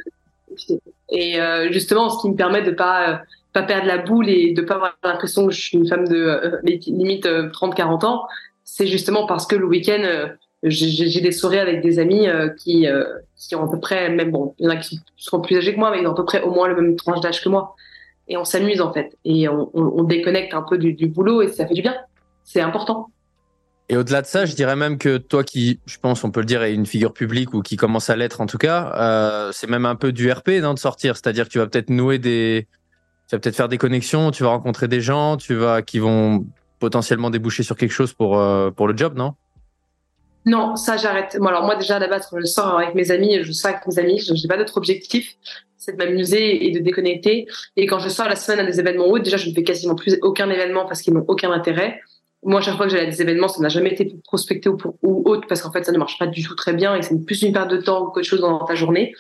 et 1.10 1.40
euh, 1.40 1.72
justement, 1.72 2.10
ce 2.10 2.22
qui 2.22 2.30
me 2.30 2.36
permet 2.36 2.62
de 2.62 2.72
pas 2.72 3.10
euh, 3.10 3.18
pas 3.54 3.64
perdre 3.64 3.88
la 3.88 3.98
boule 3.98 4.30
et 4.30 4.54
de 4.54 4.62
pas 4.62 4.76
avoir 4.76 4.96
l'impression 5.04 5.48
que 5.48 5.54
je 5.54 5.60
suis 5.60 5.78
une 5.78 5.88
femme 5.88 6.08
de 6.08 6.16
euh, 6.16 6.60
limite 6.64 7.26
30-40 7.26 8.06
ans, 8.06 8.28
c'est 8.64 8.88
justement 8.88 9.26
parce 9.26 9.48
que 9.48 9.56
le 9.56 9.66
week-end, 9.66 10.30
j'ai 10.64 11.22
des 11.22 11.32
soirées 11.32 11.60
avec 11.60 11.82
des 11.82 12.00
amis 12.00 12.28
qui 12.58 12.86
qui 13.38 13.56
ont 13.56 13.64
à 13.66 13.72
peu 13.72 13.80
près 13.80 14.10
même 14.10 14.30
bon, 14.30 14.54
il 14.60 14.66
y 14.66 14.68
en 14.68 14.72
a 14.72 14.76
qui 14.76 15.00
sont 15.18 15.42
plus 15.42 15.58
âgés 15.58 15.74
que 15.74 15.80
moi, 15.80 15.90
mais 15.90 16.02
ils 16.02 16.08
ont 16.08 16.12
à 16.12 16.16
peu 16.16 16.26
près 16.26 16.42
au 16.42 16.52
moins 16.52 16.68
le 16.68 16.76
même 16.76 16.96
tranche 16.96 17.22
d'âge 17.22 17.44
que 17.44 17.50
moi. 17.50 17.76
Et 18.28 18.38
on 18.38 18.46
s'amuse 18.46 18.82
en 18.82 18.94
fait, 18.94 19.18
et 19.26 19.50
on, 19.50 19.72
on, 19.74 20.04
déconnecte 20.04 20.54
un 20.54 20.62
peu 20.62 20.78
du 20.78 21.08
boulot 21.08 21.42
et 21.42 21.48
ça 21.48 21.66
fait 21.66 21.74
du 21.74 21.82
bien. 21.82 21.96
C'est 22.44 22.62
important. 22.62 23.10
Et 23.92 23.98
au-delà 23.98 24.22
de 24.22 24.28
ça, 24.28 24.46
je 24.46 24.54
dirais 24.54 24.76
même 24.76 25.00
que 25.00 25.18
toi 25.18 25.44
qui, 25.44 25.80
je 25.88 25.98
pense, 25.98 26.24
on 26.24 26.30
peut 26.30 26.42
le 26.42 26.46
dire, 26.46 26.62
est 26.62 26.76
une 26.76 26.86
figure 26.86 27.12
publique 27.12 27.56
ou 27.56 27.64
qui 27.64 27.76
commence 27.76 28.12
à 28.12 28.16
l'être 28.16 28.40
en 28.40 28.46
tout 28.46 28.60
cas, 28.60 28.94
euh, 28.96 29.52
c'est 29.52 29.68
même 29.68 29.88
un 29.88 29.96
peu 29.96 30.12
du 30.12 30.32
RP 30.32 30.50
non, 30.62 30.76
de 30.76 30.80
sortir. 30.80 31.16
C'est-à-dire 31.16 31.46
que 31.46 31.50
tu 31.50 31.58
vas 31.58 31.66
peut-être 31.66 31.90
nouer 31.90 32.20
des, 32.20 32.68
tu 33.28 33.36
vas 33.36 33.40
peut-être 33.40 33.56
faire 33.56 33.68
des 33.68 33.80
connexions, 33.80 34.30
tu 34.30 34.44
vas 34.44 34.50
rencontrer 34.50 34.88
des 34.88 35.02
gens, 35.02 35.38
tu 35.38 35.56
vas 35.56 35.82
qui 35.82 35.98
vont 35.98 36.46
potentiellement 36.78 37.32
déboucher 37.32 37.64
sur 37.64 37.76
quelque 37.76 37.92
chose 37.92 38.14
pour 38.14 38.40
euh, 38.40 38.70
pour 38.70 38.88
le 38.88 38.96
job, 38.96 39.18
non? 39.18 39.34
Non, 40.46 40.76
ça 40.76 40.96
j'arrête. 40.96 41.38
Bon, 41.40 41.48
alors 41.48 41.64
moi 41.64 41.76
déjà 41.76 41.96
à 41.96 42.00
la 42.00 42.08
base, 42.08 42.30
je 42.32 42.46
sors 42.46 42.78
avec 42.78 42.94
mes 42.94 43.10
amis, 43.10 43.40
je 43.42 43.52
sors 43.52 43.72
avec 43.72 43.88
mes 43.88 43.98
amis, 43.98 44.20
je 44.20 44.34
n'ai 44.34 44.48
pas 44.48 44.58
d'autre 44.58 44.78
objectif, 44.78 45.36
c'est 45.78 45.94
de 45.94 45.98
m'amuser 45.98 46.68
et 46.68 46.72
de 46.72 46.80
déconnecter. 46.80 47.48
Et 47.76 47.88
quand 47.88 47.98
je 47.98 48.10
sors 48.10 48.30
la 48.30 48.36
semaine 48.36 48.60
à 48.60 48.70
des 48.70 48.80
événements 48.80 49.08
autres, 49.08 49.24
déjà 49.24 49.38
je 49.38 49.50
ne 49.50 49.54
fais 49.56 49.64
quasiment 49.64 49.96
plus 49.96 50.20
aucun 50.22 50.48
événement 50.52 50.86
parce 50.86 51.02
qu'ils 51.02 51.16
n'ont 51.16 51.26
aucun 51.28 51.52
intérêt 51.52 52.00
moi, 52.44 52.62
chaque 52.62 52.78
fois 52.78 52.86
que 52.86 52.92
j'allais 52.92 53.08
à 53.08 53.10
des 53.10 53.22
événements, 53.22 53.48
ça 53.48 53.62
n'a 53.62 53.70
jamais 53.70 53.92
été 53.92 54.16
prospecté 54.24 54.70
ou, 54.70 54.78
autre 55.26 55.48
parce 55.48 55.62
qu'en 55.62 55.72
fait, 55.72 55.84
ça 55.84 55.92
ne 55.92 55.98
marche 55.98 56.18
pas 56.18 56.28
du 56.28 56.44
tout 56.44 56.56
très 56.56 56.74
bien 56.74 56.96
et 56.96 57.02
c'est 57.02 57.24
plus 57.26 57.42
une 57.42 57.54
perte 57.54 57.70
de 57.70 57.78
temps 57.78 58.06
qu'autre 58.08 58.26
chose 58.26 58.42
dans 58.42 58.64
ta 58.66 58.76
journée. 58.76 59.14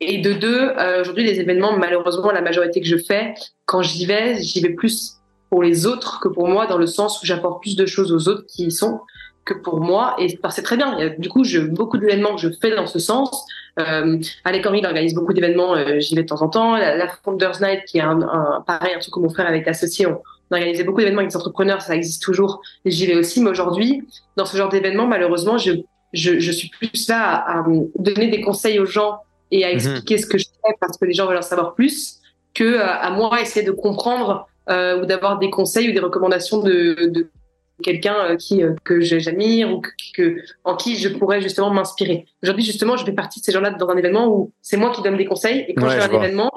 Et 0.00 0.18
de 0.18 0.32
deux, 0.32 0.72
aujourd'hui, 1.00 1.24
les 1.24 1.40
événements, 1.40 1.76
malheureusement, 1.76 2.30
la 2.30 2.40
majorité 2.40 2.80
que 2.80 2.86
je 2.86 2.96
fais, 2.96 3.34
quand 3.64 3.82
j'y 3.82 4.06
vais, 4.06 4.40
j'y 4.40 4.60
vais 4.60 4.70
plus 4.70 5.18
pour 5.50 5.62
les 5.62 5.86
autres 5.86 6.20
que 6.20 6.28
pour 6.28 6.48
moi, 6.48 6.66
dans 6.66 6.78
le 6.78 6.86
sens 6.86 7.22
où 7.22 7.26
j'apporte 7.26 7.62
plus 7.62 7.76
de 7.76 7.86
choses 7.86 8.12
aux 8.12 8.28
autres 8.28 8.44
qui 8.46 8.66
y 8.66 8.70
sont 8.70 9.00
que 9.44 9.54
pour 9.54 9.80
moi. 9.80 10.14
Et 10.18 10.38
c'est 10.50 10.62
très 10.62 10.76
bien. 10.76 10.96
Il 10.98 11.16
du 11.18 11.28
coup, 11.28 11.42
beaucoup 11.70 11.98
d'événements 11.98 12.34
que 12.34 12.40
je 12.40 12.48
fais 12.60 12.74
dans 12.74 12.86
ce 12.86 12.98
sens. 12.98 13.46
Euh, 13.80 14.18
Alec 14.44 14.66
Henry 14.66 14.84
organise 14.84 15.14
beaucoup 15.14 15.32
d'événements, 15.32 15.74
euh, 15.74 16.00
j'y 16.00 16.14
vais 16.14 16.22
de 16.22 16.28
temps 16.28 16.42
en 16.42 16.48
temps. 16.48 16.76
La, 16.76 17.08
Founders 17.24 17.60
Night, 17.60 17.84
qui 17.86 17.98
est 17.98 18.02
un, 18.02 18.20
un, 18.20 18.60
pareil, 18.66 18.94
un 18.94 18.98
truc 18.98 19.14
que 19.14 19.20
mon 19.20 19.30
frère 19.30 19.46
avec 19.46 19.66
associé, 19.68 20.06
on, 20.06 20.20
on 20.50 20.56
organisait 20.56 20.84
beaucoup 20.84 20.98
d'événements 20.98 21.20
avec 21.20 21.30
des 21.30 21.36
entrepreneurs, 21.36 21.82
ça 21.82 21.94
existe 21.94 22.22
toujours, 22.22 22.60
j'y 22.84 23.06
vais 23.06 23.16
aussi. 23.16 23.42
Mais 23.42 23.50
aujourd'hui, 23.50 24.02
dans 24.36 24.46
ce 24.46 24.56
genre 24.56 24.68
d'événements, 24.68 25.06
malheureusement, 25.06 25.58
je, 25.58 25.72
je, 26.12 26.38
je, 26.38 26.52
suis 26.52 26.68
plus 26.68 27.08
là 27.08 27.44
à, 27.46 27.64
donner 27.98 28.28
des 28.28 28.40
conseils 28.40 28.78
aux 28.78 28.86
gens 28.86 29.18
et 29.50 29.64
à 29.64 29.68
mhm. 29.68 29.74
expliquer 29.74 30.18
ce 30.18 30.26
que 30.26 30.38
je 30.38 30.44
fais 30.44 30.74
parce 30.80 30.96
que 30.96 31.04
les 31.04 31.12
gens 31.12 31.26
veulent 31.26 31.38
en 31.38 31.42
savoir 31.42 31.74
plus, 31.74 32.20
que 32.54 32.64
euh, 32.64 32.86
à 32.86 33.10
moi 33.10 33.40
essayer 33.40 33.64
de 33.64 33.72
comprendre 33.72 34.48
euh, 34.70 35.02
ou 35.02 35.06
d'avoir 35.06 35.38
des 35.38 35.50
conseils 35.50 35.90
ou 35.90 35.92
des 35.92 36.00
recommandations 36.00 36.60
de, 36.60 37.10
de 37.10 37.30
quelqu'un 37.82 38.16
euh, 38.30 38.36
qui 38.36 38.62
que 38.84 39.00
j'admire 39.00 39.70
ou 39.72 39.82
que, 40.14 40.36
en 40.64 40.76
qui 40.76 40.96
je 40.96 41.08
pourrais 41.08 41.40
justement 41.40 41.70
m'inspirer. 41.70 42.26
Aujourd'hui, 42.42 42.64
justement, 42.64 42.96
je 42.96 43.04
fais 43.04 43.12
partie 43.12 43.40
de 43.40 43.44
ces 43.44 43.52
gens-là 43.52 43.70
dans 43.70 43.88
un 43.88 43.96
événement 43.96 44.28
où 44.28 44.52
c'est 44.62 44.76
moi 44.76 44.90
qui 44.90 45.02
donne 45.02 45.16
des 45.16 45.26
conseils 45.26 45.64
et 45.68 45.74
quand 45.74 45.88
je 45.88 45.96
fais 45.96 46.02
un 46.02 46.12
événement, 46.12 46.50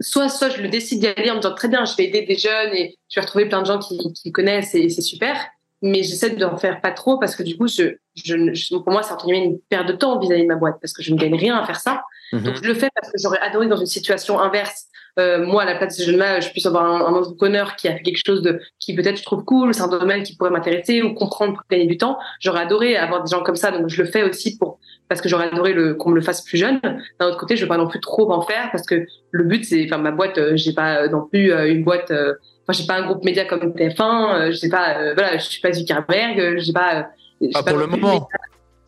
soit 0.00 0.28
soit 0.28 0.48
je 0.48 0.62
le 0.62 0.68
décide 0.68 1.00
d'y 1.00 1.06
aller 1.06 1.30
en 1.30 1.36
me 1.36 1.40
disant 1.40 1.54
très 1.54 1.68
bien, 1.68 1.84
je 1.84 1.94
vais 1.96 2.04
aider 2.04 2.22
des 2.22 2.36
jeunes 2.36 2.74
et 2.74 2.96
je 3.08 3.20
vais 3.20 3.24
retrouver 3.24 3.46
plein 3.46 3.60
de 3.60 3.66
gens 3.66 3.78
qui, 3.78 3.98
qui 4.14 4.32
connaissent 4.32 4.74
et 4.74 4.88
c'est 4.88 5.02
super. 5.02 5.36
Mais 5.82 6.02
j'essaie 6.02 6.30
de 6.30 6.44
en 6.44 6.58
faire 6.58 6.80
pas 6.80 6.90
trop 6.90 7.18
parce 7.18 7.34
que 7.34 7.42
du 7.42 7.56
coup, 7.56 7.66
je, 7.66 7.94
je, 8.14 8.76
pour 8.76 8.92
moi, 8.92 9.02
c'est 9.02 9.12
entre 9.12 9.24
guillemets 9.24 9.46
une 9.46 9.58
perte 9.60 9.88
de 9.88 9.94
temps 9.94 10.18
vis-à-vis 10.18 10.42
de 10.42 10.48
ma 10.48 10.56
boîte 10.56 10.76
parce 10.80 10.92
que 10.92 11.02
je 11.02 11.12
ne 11.12 11.18
gagne 11.18 11.34
rien 11.34 11.56
à 11.56 11.64
faire 11.64 11.80
ça. 11.80 12.02
Mhm. 12.32 12.42
Donc 12.42 12.56
je 12.56 12.62
le 12.62 12.74
fais 12.74 12.88
parce 12.94 13.10
que 13.10 13.18
j'aurais 13.22 13.38
adoré 13.40 13.66
dans 13.66 13.76
une 13.76 13.86
situation 13.86 14.38
inverse 14.38 14.86
euh, 15.18 15.44
moi, 15.44 15.62
à 15.62 15.64
la 15.64 15.74
place 15.74 15.96
de 15.96 16.02
ces 16.02 16.10
jeunes-là, 16.10 16.40
je 16.40 16.50
puisse 16.50 16.66
avoir 16.66 16.84
un, 16.84 17.00
un, 17.00 17.14
entrepreneur 17.14 17.76
qui 17.76 17.88
a 17.88 17.96
fait 17.96 18.02
quelque 18.02 18.22
chose 18.24 18.42
de, 18.42 18.60
qui 18.78 18.94
peut-être 18.94 19.18
je 19.18 19.24
trouve 19.24 19.44
cool, 19.44 19.74
c'est 19.74 19.82
un 19.82 19.88
domaine 19.88 20.22
qui 20.22 20.36
pourrait 20.36 20.50
m'intéresser 20.50 21.02
ou 21.02 21.14
comprendre 21.14 21.54
pour 21.54 21.62
gagner 21.68 21.86
du 21.86 21.98
temps. 21.98 22.18
J'aurais 22.40 22.62
adoré 22.62 22.96
avoir 22.96 23.22
des 23.24 23.30
gens 23.30 23.42
comme 23.42 23.56
ça, 23.56 23.70
donc 23.70 23.88
je 23.88 24.02
le 24.02 24.08
fais 24.08 24.22
aussi 24.22 24.56
pour 24.56 24.78
parce 25.08 25.20
que 25.20 25.28
j'aurais 25.28 25.48
adoré 25.48 25.72
le, 25.72 25.94
qu'on 25.94 26.10
me 26.10 26.14
le 26.14 26.20
fasse 26.20 26.42
plus 26.42 26.56
jeune. 26.56 26.80
D'un 27.18 27.26
autre 27.26 27.38
côté, 27.38 27.56
je 27.56 27.62
veux 27.62 27.68
pas 27.68 27.76
non 27.76 27.88
plus 27.88 27.98
trop 27.98 28.30
en 28.30 28.42
faire 28.42 28.68
parce 28.70 28.86
que 28.86 29.06
le 29.32 29.44
but, 29.44 29.64
c'est, 29.64 29.84
enfin, 29.86 29.98
ma 29.98 30.12
boîte, 30.12 30.38
euh, 30.38 30.52
j'ai 30.54 30.72
pas 30.72 31.08
non 31.08 31.26
plus 31.26 31.52
euh, 31.52 31.68
une 31.68 31.82
boîte, 31.82 32.12
enfin, 32.12 32.72
j'ai 32.72 32.86
pas 32.86 32.94
un 32.94 33.06
groupe 33.06 33.24
média 33.24 33.44
comme 33.44 33.72
TF1, 33.72 34.52
je 34.52 34.56
sais 34.56 34.68
pas, 34.68 35.14
voilà, 35.14 35.36
je 35.36 35.44
suis 35.44 35.60
pas 35.60 35.72
Zuckerberg, 35.72 36.58
j'ai 36.58 36.72
pas. 36.72 37.08
Pas 37.52 37.62
pour 37.62 37.78
le 37.78 37.86
moment. 37.86 38.28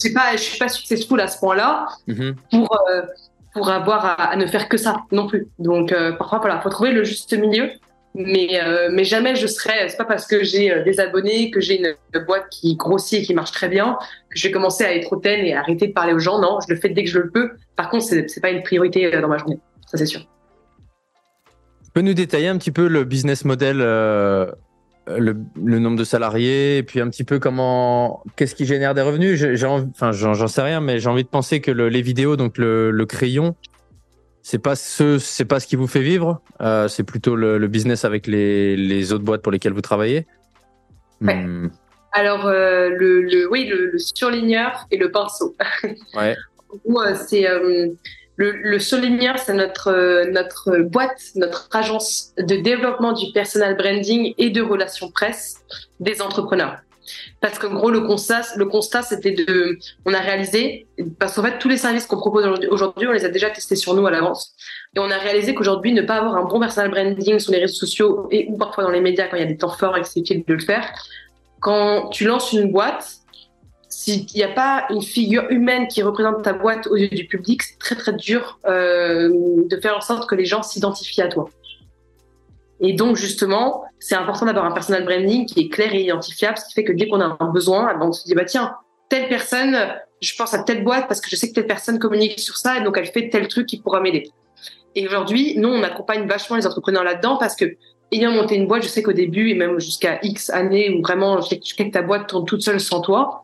Je 0.01 0.09
sais 0.09 0.15
pas, 0.15 0.33
je 0.33 0.43
suis 0.43 0.59
pas 0.59 0.69
successful 0.69 1.21
à 1.21 1.29
ce 1.29 1.39
point-là 1.39 1.87
mm-hmm. 2.09 2.35
pour 2.51 2.77
pour 3.53 3.69
avoir 3.69 4.17
à, 4.19 4.37
ne 4.37 4.47
faire 4.47 4.69
que 4.69 4.77
ça 4.77 5.05
non 5.13 5.27
plus. 5.27 5.47
Donc 5.59 5.93
euh, 5.93 6.13
parfois 6.13 6.39
voilà, 6.39 6.61
faut 6.61 6.71
trouver 6.71 6.93
le 6.93 7.05
juste 7.05 7.33
milieu. 7.37 7.71
Mais 8.15 8.63
euh, 8.63 8.91
mais 8.93 9.05
jamais 9.05 9.37
je 9.37 9.47
serai. 9.47 9.89
C'est 9.89 9.97
pas 9.97 10.05
parce 10.05 10.27
que 10.27 10.45
j'ai 10.45 10.71
euh, 10.71 10.85
des 10.85 11.01
abonnés, 11.01 11.51
que 11.51 11.61
j'ai 11.61 11.79
une, 11.79 11.95
boîte 12.27 12.49
qui 12.51 12.77
grossit 12.77 13.21
et 13.21 13.23
qui 13.23 13.33
marche 13.33 13.53
très 13.53 13.69
bien 13.69 13.97
que 14.29 14.39
je 14.39 14.47
vais 14.47 14.53
commencer 14.53 14.85
à 14.85 14.95
être 14.95 15.11
hautaine 15.13 15.47
et 15.47 15.55
arrêter 15.55 15.87
de 15.87 15.93
parler 15.93 16.13
aux 16.13 16.19
gens. 16.19 16.39
Non, 16.39 16.59
je 16.67 16.75
le 16.75 16.79
fais 16.79 16.91
dès 16.91 17.05
que 17.05 17.11
je 17.11 17.19
le 17.19 17.31
peux. 17.31 17.53
Par 17.75 17.89
contre, 17.89 18.05
c'est 18.05 18.41
pas 18.41 18.51
une 18.51 18.63
priorité 18.63 19.11
dans 19.19 19.29
ma 19.29 19.39
journée. 19.39 19.59
Ça 19.87 19.97
c'est 19.97 20.07
sûr. 20.07 20.21
Tu 20.21 21.91
peux 21.95 22.03
nous 22.03 22.15
détailler 22.15 22.49
un 22.49 22.59
petit 22.59 22.71
peu 22.71 22.87
le 22.87 23.05
business 23.05 23.47
model 23.47 23.81
le, 25.07 25.37
le, 25.63 25.79
nombre 25.79 25.97
de 25.97 26.05
salariés 26.05 26.79
et 26.79 26.83
puis 26.83 27.01
un 27.01 27.09
petit 27.09 27.25
peu 27.25 27.39
comment 27.39 28.23
qu'est-ce 28.37 28.55
qui 28.55 28.67
génère 28.67 28.95
des 28.95 29.03
revenus? 29.03 29.37
J'ai 29.37 29.67
enfin 29.67 30.13
j'en 30.13 30.47
sais 30.47 30.63
rien 30.63 30.81
mais 30.81 30.99
j'ai 30.99 31.09
envie 31.09 31.25
de 31.25 31.29
penser 31.29 31.61
que 31.61 31.71
le, 31.71 31.89
les 31.89 32.03
vidéos 32.03 32.37
donc 32.37 32.59
le, 32.59 32.91
le 32.91 33.07
crayon 33.07 33.57
c'est 34.43 34.59
pas 34.59 34.75
ce 34.77 35.19
c'est 35.19 35.45
pas 35.45 35.61
ce 35.61 35.67
qui 35.67 35.77
vous 35.77 35.87
fait 35.87 36.03
vivre 36.03 36.43
euh, 36.61 36.89
c'est 36.89 37.05
plutôt 37.05 37.37
le, 37.37 37.67
business 37.69 38.05
avec 38.05 38.27
les, 38.27 38.77
les 38.77 39.13
autres 39.13 39.25
boîtes 39.25 39.43
pour 39.43 39.53
lesquelles 39.53 39.73
vous 39.73 39.81
travaillez 39.81 40.27
ouais. 41.21 41.37
Hmm. 41.37 41.71
alors 42.13 42.47
euh, 42.47 42.89
le, 42.91 43.49
oui 43.51 43.67
le, 43.67 43.97
surligneur 43.99 44.87
et 44.91 44.97
le 44.97 45.11
pinceau 45.11 45.55
ouais 46.15 46.37
euh, 46.87 47.15
c'est 47.27 47.49
euh, 47.49 47.89
le, 48.37 48.53
le 48.53 48.79
Souligneur, 48.79 49.39
c'est 49.39 49.55
notre, 49.55 50.25
notre 50.31 50.79
boîte, 50.79 51.21
notre 51.37 51.69
agence 51.73 52.33
de 52.39 52.57
développement 52.57 53.13
du 53.13 53.31
personal 53.33 53.77
branding 53.77 54.35
et 54.39 54.51
de 54.51 54.63
relations 54.63 55.11
presse 55.11 55.61
des 56.01 56.23
entrepreneurs. 56.23 56.79
Parce 57.41 57.59
qu'en 57.59 57.75
gros, 57.75 57.91
le 57.91 58.01
constat, 58.01 58.43
le 58.57 58.65
constat, 58.67 59.03
c'était 59.03 59.33
de, 59.33 59.77
on 60.07 60.15
a 60.15 60.21
réalisé, 60.21 60.87
parce 61.19 61.35
qu'en 61.35 61.43
fait, 61.43 61.59
tous 61.59 61.69
les 61.69 61.77
services 61.77 62.07
qu'on 62.07 62.17
propose 62.17 62.47
aujourd'hui, 62.71 63.09
on 63.09 63.13
les 63.13 63.25
a 63.25 63.29
déjà 63.29 63.51
testés 63.51 63.77
sur 63.77 63.95
nous 63.95 64.07
à 64.07 64.11
l'avance. 64.11 64.55
Et 64.95 65.01
on 65.01 65.11
a 65.11 65.19
réalisé 65.19 65.55
qu'aujourd'hui, 65.55 65.93
ne 65.93 66.03
pas 66.03 66.17
avoir 66.17 66.37
un 66.37 66.45
bon 66.45 66.61
personal 66.61 66.91
branding 66.91 67.39
sur 67.39 67.53
les 67.53 67.59
réseaux 67.59 67.75
sociaux 67.75 68.29
et 68.31 68.47
ou 68.49 68.57
parfois 68.57 68.85
dans 68.85 68.91
les 68.91 69.01
médias 69.01 69.27
quand 69.27 69.37
il 69.37 69.41
y 69.41 69.45
a 69.45 69.49
des 69.49 69.57
temps 69.57 69.77
forts 69.77 69.97
et 69.97 70.03
que 70.03 70.07
c'est 70.07 70.21
utile 70.21 70.45
de 70.47 70.55
le 70.55 70.61
faire. 70.61 70.89
Quand 71.61 72.09
tu 72.11 72.25
lances 72.25 72.53
une 72.53 72.71
boîte, 72.71 73.22
s'il 74.03 74.27
n'y 74.35 74.43
a 74.43 74.49
pas 74.49 74.87
une 74.91 75.01
figure 75.01 75.47
humaine 75.51 75.87
qui 75.87 76.03
représente 76.03 76.43
ta 76.43 76.53
boîte 76.53 76.89
aux 76.89 76.97
yeux 76.97 77.09
du 77.09 77.27
public, 77.27 77.63
c'est 77.63 77.79
très 77.79 77.95
très 77.95 78.13
dur 78.13 78.59
euh, 78.67 79.31
de 79.69 79.77
faire 79.81 79.97
en 79.97 80.01
sorte 80.01 80.29
que 80.29 80.35
les 80.35 80.45
gens 80.45 80.63
s'identifient 80.63 81.23
à 81.23 81.29
toi. 81.29 81.49
Et 82.81 82.95
donc 82.95 83.15
justement, 83.15 83.85
c'est 84.01 84.17
important 84.17 84.47
d'avoir 84.47 84.65
un 84.65 84.73
personal 84.73 85.05
branding 85.05 85.47
qui 85.47 85.61
est 85.61 85.69
clair 85.69 85.95
et 85.95 86.03
identifiable, 86.03 86.59
ce 86.59 86.65
qui 86.65 86.73
fait 86.73 86.83
que 86.83 86.93
dès 86.93 87.07
qu'on 87.07 87.21
a 87.21 87.37
un 87.39 87.53
besoin, 87.53 87.97
on 88.01 88.13
se 88.13 88.25
dit 88.25 88.35
bah 88.35 88.45
tiens, 88.45 88.75
telle 89.09 89.29
personne, 89.29 89.77
je 90.21 90.35
pense 90.35 90.53
à 90.53 90.65
telle 90.65 90.83
boîte 90.83 91.07
parce 91.07 91.21
que 91.21 91.31
je 91.31 91.37
sais 91.37 91.51
que 91.51 91.55
telle 91.55 91.69
personne 91.69 92.01
communique 92.01 92.41
sur 92.41 92.57
ça 92.57 92.79
et 92.79 92.83
donc 92.83 92.99
elle 92.99 93.07
fait 93.07 93.29
tel 93.29 93.47
truc 93.47 93.69
qui 93.69 93.81
pourra 93.81 94.01
m'aider. 94.01 94.33
Et 94.97 95.07
aujourd'hui, 95.07 95.55
nous, 95.59 95.69
on 95.69 95.83
accompagne 95.85 96.27
vachement 96.27 96.57
les 96.57 96.67
entrepreneurs 96.67 97.05
là-dedans 97.05 97.37
parce 97.37 97.55
que 97.55 97.77
ayant 98.11 98.33
monté 98.33 98.57
une 98.57 98.67
boîte, 98.67 98.83
je 98.83 98.89
sais 98.89 99.03
qu'au 99.05 99.13
début 99.13 99.51
et 99.51 99.55
même 99.55 99.79
jusqu'à 99.79 100.19
X 100.25 100.51
années 100.51 100.91
où 100.91 101.03
vraiment 101.03 101.41
je 101.41 101.51
sais 101.51 101.59
que 101.59 101.91
ta 101.91 102.03
boîte 102.03 102.27
tourne 102.27 102.47
toute 102.47 102.63
seule 102.63 102.81
sans 102.81 103.01
toi, 103.01 103.42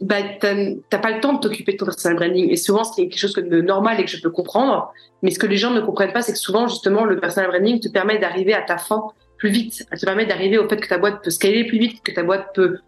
bah, 0.00 0.16
t'as 0.40 0.98
pas 0.98 1.10
le 1.10 1.20
temps 1.20 1.34
de 1.34 1.40
t'occuper 1.40 1.72
de 1.72 1.78
ton 1.78 1.86
personal 1.86 2.16
branding. 2.16 2.50
Et 2.50 2.56
souvent, 2.56 2.84
c'est 2.84 3.08
quelque 3.08 3.18
chose 3.18 3.34
de 3.34 3.60
normal 3.60 4.00
et 4.00 4.04
que 4.04 4.10
je 4.10 4.20
peux 4.20 4.30
comprendre. 4.30 4.92
Mais 5.22 5.30
ce 5.30 5.38
que 5.38 5.46
les 5.46 5.56
gens 5.56 5.70
ne 5.70 5.80
comprennent 5.80 6.12
pas, 6.12 6.22
c'est 6.22 6.32
que 6.32 6.38
souvent, 6.38 6.66
justement, 6.68 7.04
le 7.04 7.18
personal 7.18 7.50
branding 7.50 7.80
te 7.80 7.88
permet 7.88 8.18
d'arriver 8.18 8.54
à 8.54 8.62
ta 8.62 8.78
fin 8.78 9.04
plus 9.38 9.50
vite. 9.50 9.86
Elle 9.90 9.98
te 9.98 10.04
permet 10.04 10.26
d'arriver 10.26 10.58
au 10.58 10.68
fait 10.68 10.76
que 10.76 10.88
ta 10.88 10.98
boîte 10.98 11.22
peut 11.22 11.30
scaler 11.30 11.64
plus 11.64 11.78
vite, 11.78 12.02
que 12.02 12.12
ta 12.12 12.22
boîte 12.22 12.54
peut 12.54 12.78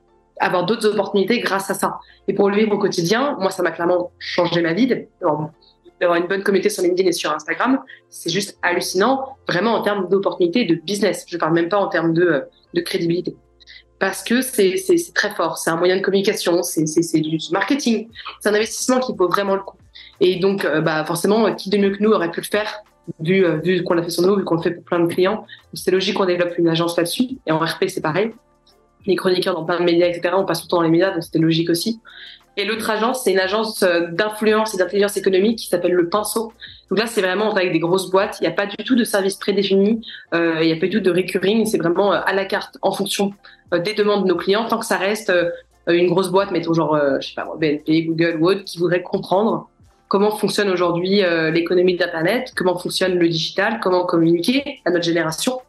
avoir 0.40 0.66
d'autres 0.66 0.88
opportunités 0.88 1.40
grâce 1.40 1.70
à 1.70 1.74
ça. 1.74 1.98
Et 2.28 2.34
pour 2.34 2.50
le 2.50 2.56
vivre 2.56 2.72
au 2.72 2.78
quotidien, 2.78 3.36
moi, 3.40 3.50
ça 3.50 3.62
m'a 3.62 3.70
clairement 3.70 4.12
changé 4.18 4.60
ma 4.60 4.72
vie 4.72 4.86
d'avoir 4.86 6.16
une 6.16 6.26
bonne 6.26 6.42
communauté 6.42 6.68
sur 6.68 6.82
LinkedIn 6.82 7.08
et 7.08 7.12
sur 7.12 7.32
Instagram. 7.32 7.80
C'est 8.08 8.30
juste 8.30 8.58
hallucinant, 8.62 9.36
vraiment 9.48 9.74
en 9.74 9.82
termes 9.82 10.08
d'opportunités 10.08 10.64
de 10.64 10.74
business. 10.74 11.24
Je 11.28 11.36
parle 11.38 11.54
même 11.54 11.68
pas 11.68 11.78
en 11.78 11.88
termes 11.88 12.12
de, 12.12 12.44
de 12.74 12.80
crédibilité 12.80 13.34
parce 13.98 14.22
que 14.22 14.40
c'est 14.42 14.74
très 15.14 15.30
fort. 15.30 15.58
C'est 15.58 15.70
un 15.70 15.76
moyen 15.76 15.96
de 15.96 16.02
communication, 16.02 16.62
c'est 16.62 17.20
du 17.20 17.38
marketing, 17.52 18.08
c'est 18.40 18.48
un 18.48 18.54
investissement 18.54 19.00
qui 19.00 19.12
vaut 19.14 19.28
vraiment 19.28 19.54
le 19.54 19.62
coup. 19.62 19.76
Et 20.20 20.36
donc, 20.36 20.64
euh, 20.64 20.80
bah, 20.80 21.04
forcément, 21.04 21.54
qui 21.54 21.70
de 21.70 21.78
mieux 21.78 21.90
que 21.90 22.02
nous 22.02 22.10
aurait 22.10 22.30
pu 22.30 22.40
le 22.40 22.46
faire, 22.46 22.82
vu, 23.20 23.44
euh, 23.44 23.82
qu'on 23.84 23.94
l'a 23.94 24.02
fait 24.02 24.10
sur 24.10 24.22
nous, 24.22 24.36
vu 24.36 24.44
qu'on 24.44 24.56
le 24.56 24.62
fait 24.62 24.70
pour 24.72 24.84
plein 24.84 25.00
de 25.00 25.12
clients. 25.12 25.46
C'est 25.74 25.90
logique 25.90 26.16
qu'on 26.16 26.26
développe 26.26 26.56
une 26.58 26.68
agence 26.68 26.96
là-dessus. 26.96 27.28
Et 27.46 27.52
en 27.52 27.58
RP, 27.58 27.86
c'est 27.88 28.00
pareil. 28.00 28.32
Les 29.06 29.16
chroniqueurs 29.16 29.54
dans 29.54 29.64
plein 29.64 29.78
de 29.78 29.84
médias, 29.84 30.06
etc., 30.06 30.34
on 30.36 30.44
passe 30.44 30.60
tout 30.60 30.66
le 30.66 30.70
temps 30.70 30.76
dans 30.78 30.82
les 30.82 30.90
médias, 30.90 31.12
donc 31.12 31.22
c'était 31.22 31.38
logique 31.38 31.70
aussi. 31.70 32.00
Et 32.58 32.64
l'autre 32.64 32.90
agence, 32.90 33.22
c'est 33.22 33.32
une 33.32 33.38
agence 33.38 33.84
euh, 33.84 34.08
d'influence 34.10 34.74
et 34.74 34.78
d'intelligence 34.78 35.16
économique 35.16 35.60
qui 35.60 35.68
s'appelle 35.68 35.92
Le 35.92 36.08
Pinceau. 36.08 36.52
Donc 36.90 36.98
là, 36.98 37.06
c'est 37.06 37.20
vraiment 37.20 37.54
avec 37.54 37.72
des 37.72 37.78
grosses 37.78 38.10
boîtes. 38.10 38.38
Il 38.40 38.44
n'y 38.44 38.48
a 38.48 38.52
pas 38.52 38.66
du 38.66 38.76
tout 38.84 38.96
de 38.96 39.04
service 39.04 39.36
prédéfini. 39.36 40.04
Euh, 40.34 40.56
il 40.60 40.66
n'y 40.66 40.72
a 40.72 40.76
pas 40.76 40.86
du 40.86 40.98
tout 40.98 41.00
de 41.00 41.12
recurring. 41.12 41.66
C'est 41.66 41.78
vraiment 41.78 42.10
à 42.10 42.32
la 42.32 42.44
carte 42.44 42.76
en 42.82 42.90
fonction 42.90 43.26
euh, 43.28 43.57
des 43.72 43.94
demandes 43.94 44.24
de 44.24 44.28
nos 44.28 44.36
clients, 44.36 44.66
tant 44.66 44.78
que 44.78 44.86
ça 44.86 44.96
reste 44.96 45.30
euh, 45.30 45.50
une 45.88 46.08
grosse 46.08 46.30
boîte, 46.30 46.50
mettons 46.50 46.74
genre, 46.74 46.94
euh, 46.94 47.18
je 47.20 47.28
sais 47.28 47.34
pas, 47.34 47.46
BNP, 47.58 48.02
Google 48.02 48.38
ou 48.40 48.48
autre, 48.48 48.64
qui 48.64 48.78
voudrait 48.78 49.02
comprendre 49.02 49.68
comment 50.08 50.30
fonctionne 50.30 50.70
aujourd'hui 50.70 51.20
l'économie 51.52 51.94
d'Internet, 51.94 52.54
comment 52.56 52.78
fonctionne 52.78 53.18
le 53.18 53.28
digital, 53.28 53.78
comment 53.82 54.06
communiquer 54.06 54.80
à 54.86 54.90
notre 54.90 55.04
génération. 55.04 55.60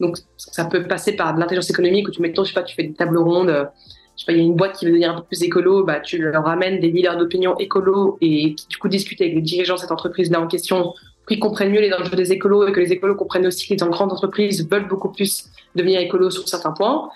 Donc, 0.00 0.16
ça 0.38 0.64
peut 0.64 0.84
passer 0.84 1.14
par 1.14 1.34
de 1.34 1.40
l'intelligence 1.40 1.68
économique 1.68 2.08
où 2.08 2.10
tu 2.10 2.22
mets, 2.22 2.32
je 2.34 2.42
sais 2.42 2.54
pas, 2.54 2.62
tu 2.62 2.74
fais 2.74 2.84
des 2.84 2.94
tables 2.94 3.18
rondes. 3.18 3.68
Je 4.16 4.22
sais 4.22 4.26
pas, 4.26 4.32
il 4.32 4.38
y 4.38 4.40
a 4.40 4.44
une 4.44 4.56
boîte 4.56 4.78
qui 4.78 4.86
veut 4.86 4.92
devenir 4.92 5.12
un 5.12 5.20
peu 5.20 5.24
plus 5.24 5.42
écolo, 5.42 5.84
bah, 5.84 6.00
tu 6.00 6.16
leur 6.16 6.42
ramènes 6.42 6.80
des 6.80 6.90
leaders 6.90 7.18
d'opinion 7.18 7.58
écolo 7.58 8.16
et 8.22 8.54
qui, 8.54 8.66
du 8.66 8.78
coup, 8.78 8.88
discutent 8.88 9.20
avec 9.20 9.34
les 9.34 9.42
dirigeants 9.42 9.74
de 9.74 9.80
cette 9.80 9.92
entreprise-là 9.92 10.40
en 10.40 10.46
question 10.46 10.94
qu'ils 11.28 11.38
comprennent 11.38 11.70
mieux 11.70 11.80
les 11.80 11.92
enjeux 11.92 12.16
des 12.16 12.32
écolos 12.32 12.66
et 12.66 12.72
que 12.72 12.80
les 12.80 12.92
écolos 12.92 13.14
comprennent 13.14 13.46
aussi 13.46 13.66
que 13.66 13.74
les 13.74 13.90
grandes 13.90 14.12
entreprises 14.12 14.68
veulent 14.68 14.88
beaucoup 14.88 15.10
plus 15.10 15.46
devenir 15.74 16.00
écolos 16.00 16.30
sur 16.30 16.48
certains 16.48 16.72
points. 16.72 17.10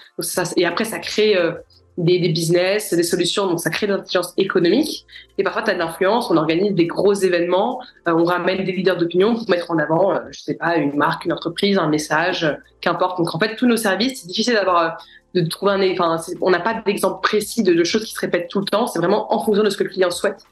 Et 0.56 0.64
après, 0.64 0.84
ça 0.84 0.98
crée 0.98 1.36
euh, 1.36 1.52
des, 1.98 2.28
business, 2.28 2.92
des 2.92 3.02
solutions, 3.02 3.46
donc 3.46 3.60
ça 3.60 3.70
crée 3.70 3.86
de 3.86 3.92
l'intelligence 3.92 4.32
économique. 4.36 5.06
Et 5.38 5.42
parfois, 5.42 5.62
tu 5.62 5.70
as 5.70 5.74
de 5.74 5.78
l'influence, 5.78 6.30
on 6.30 6.36
organise 6.36 6.74
des 6.74 6.86
gros 6.86 7.14
événements, 7.14 7.80
euh, 8.06 8.12
on 8.12 8.24
ramène 8.24 8.64
des 8.64 8.72
leaders 8.72 8.96
d'opinion 8.96 9.34
pour 9.34 9.48
mettre 9.48 9.70
en 9.70 9.78
avant, 9.78 10.12
euh, 10.12 10.18
je 10.30 10.40
sais 10.40 10.54
pas, 10.54 10.76
une 10.76 10.96
marque, 10.96 11.24
une 11.24 11.32
entreprise, 11.32 11.78
un 11.78 11.88
message, 11.88 12.44
euh, 12.44 12.52
qu'importe. 12.80 13.18
Donc 13.18 13.34
en 13.34 13.38
fait, 13.38 13.56
tous 13.56 13.66
nos 13.66 13.76
services, 13.76 14.20
c'est 14.20 14.28
difficile 14.28 14.54
d'avoir 14.54 14.98
de 15.34 15.42
trouver 15.42 15.72
un, 15.72 15.92
enfin, 15.92 16.16
on 16.40 16.50
n'a 16.50 16.60
pas 16.60 16.82
d'exemple 16.84 17.20
précis 17.20 17.62
de, 17.62 17.84
choses 17.84 18.04
qui 18.04 18.12
se 18.12 18.20
répètent 18.20 18.48
tout 18.48 18.60
le 18.60 18.64
temps. 18.64 18.86
C'est 18.86 18.98
vraiment 18.98 19.32
en 19.34 19.44
fonction 19.44 19.62
de 19.62 19.70
ce 19.70 19.76
que 19.76 19.84
le 19.84 19.90
client 19.90 20.10
souhaite. 20.10 20.42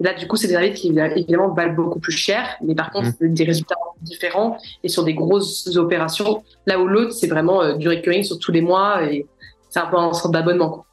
Et 0.00 0.04
là, 0.04 0.14
du 0.14 0.26
coup, 0.26 0.36
c'est 0.36 0.48
des 0.48 0.54
services 0.54 0.80
qui 0.80 0.88
évidemment 0.88 1.54
valent 1.54 1.74
beaucoup 1.74 2.00
plus 2.00 2.12
cher, 2.12 2.56
mais 2.62 2.74
par 2.74 2.90
contre, 2.90 3.08
mmh. 3.08 3.14
c'est 3.18 3.32
des 3.32 3.44
résultats 3.44 3.76
différents 4.02 4.58
et 4.82 4.88
sur 4.88 5.04
des 5.04 5.14
grosses 5.14 5.76
opérations. 5.76 6.42
Là 6.66 6.80
où 6.80 6.86
l'autre, 6.86 7.12
c'est 7.12 7.28
vraiment 7.28 7.76
du 7.76 7.88
recurring 7.88 8.24
sur 8.24 8.38
tous 8.38 8.52
les 8.52 8.60
mois 8.60 9.04
et 9.04 9.26
c'est 9.70 9.80
un 9.80 9.86
peu 9.86 9.96
un 9.96 10.12
sorte 10.12 10.32
d'abonnement. 10.32 10.84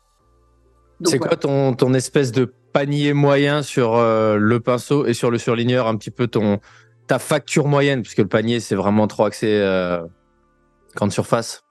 C'est 1.03 1.19
quoi 1.19 1.35
ton, 1.35 1.73
ton 1.73 1.93
espèce 1.93 2.31
de 2.31 2.53
panier 2.73 3.13
moyen 3.13 3.63
sur 3.63 3.95
euh, 3.95 4.37
le 4.37 4.59
pinceau 4.59 5.05
et 5.05 5.13
sur 5.13 5.31
le 5.31 5.37
surligneur, 5.37 5.87
un 5.87 5.95
petit 5.97 6.11
peu 6.11 6.27
ton 6.27 6.59
ta 7.07 7.19
facture 7.19 7.67
moyenne, 7.67 8.01
puisque 8.03 8.19
le 8.19 8.27
panier 8.27 8.59
c'est 8.59 8.75
vraiment 8.75 9.07
trop 9.07 9.25
axé 9.25 9.47
euh, 9.49 10.01
grande 10.95 11.11
surface. 11.11 11.63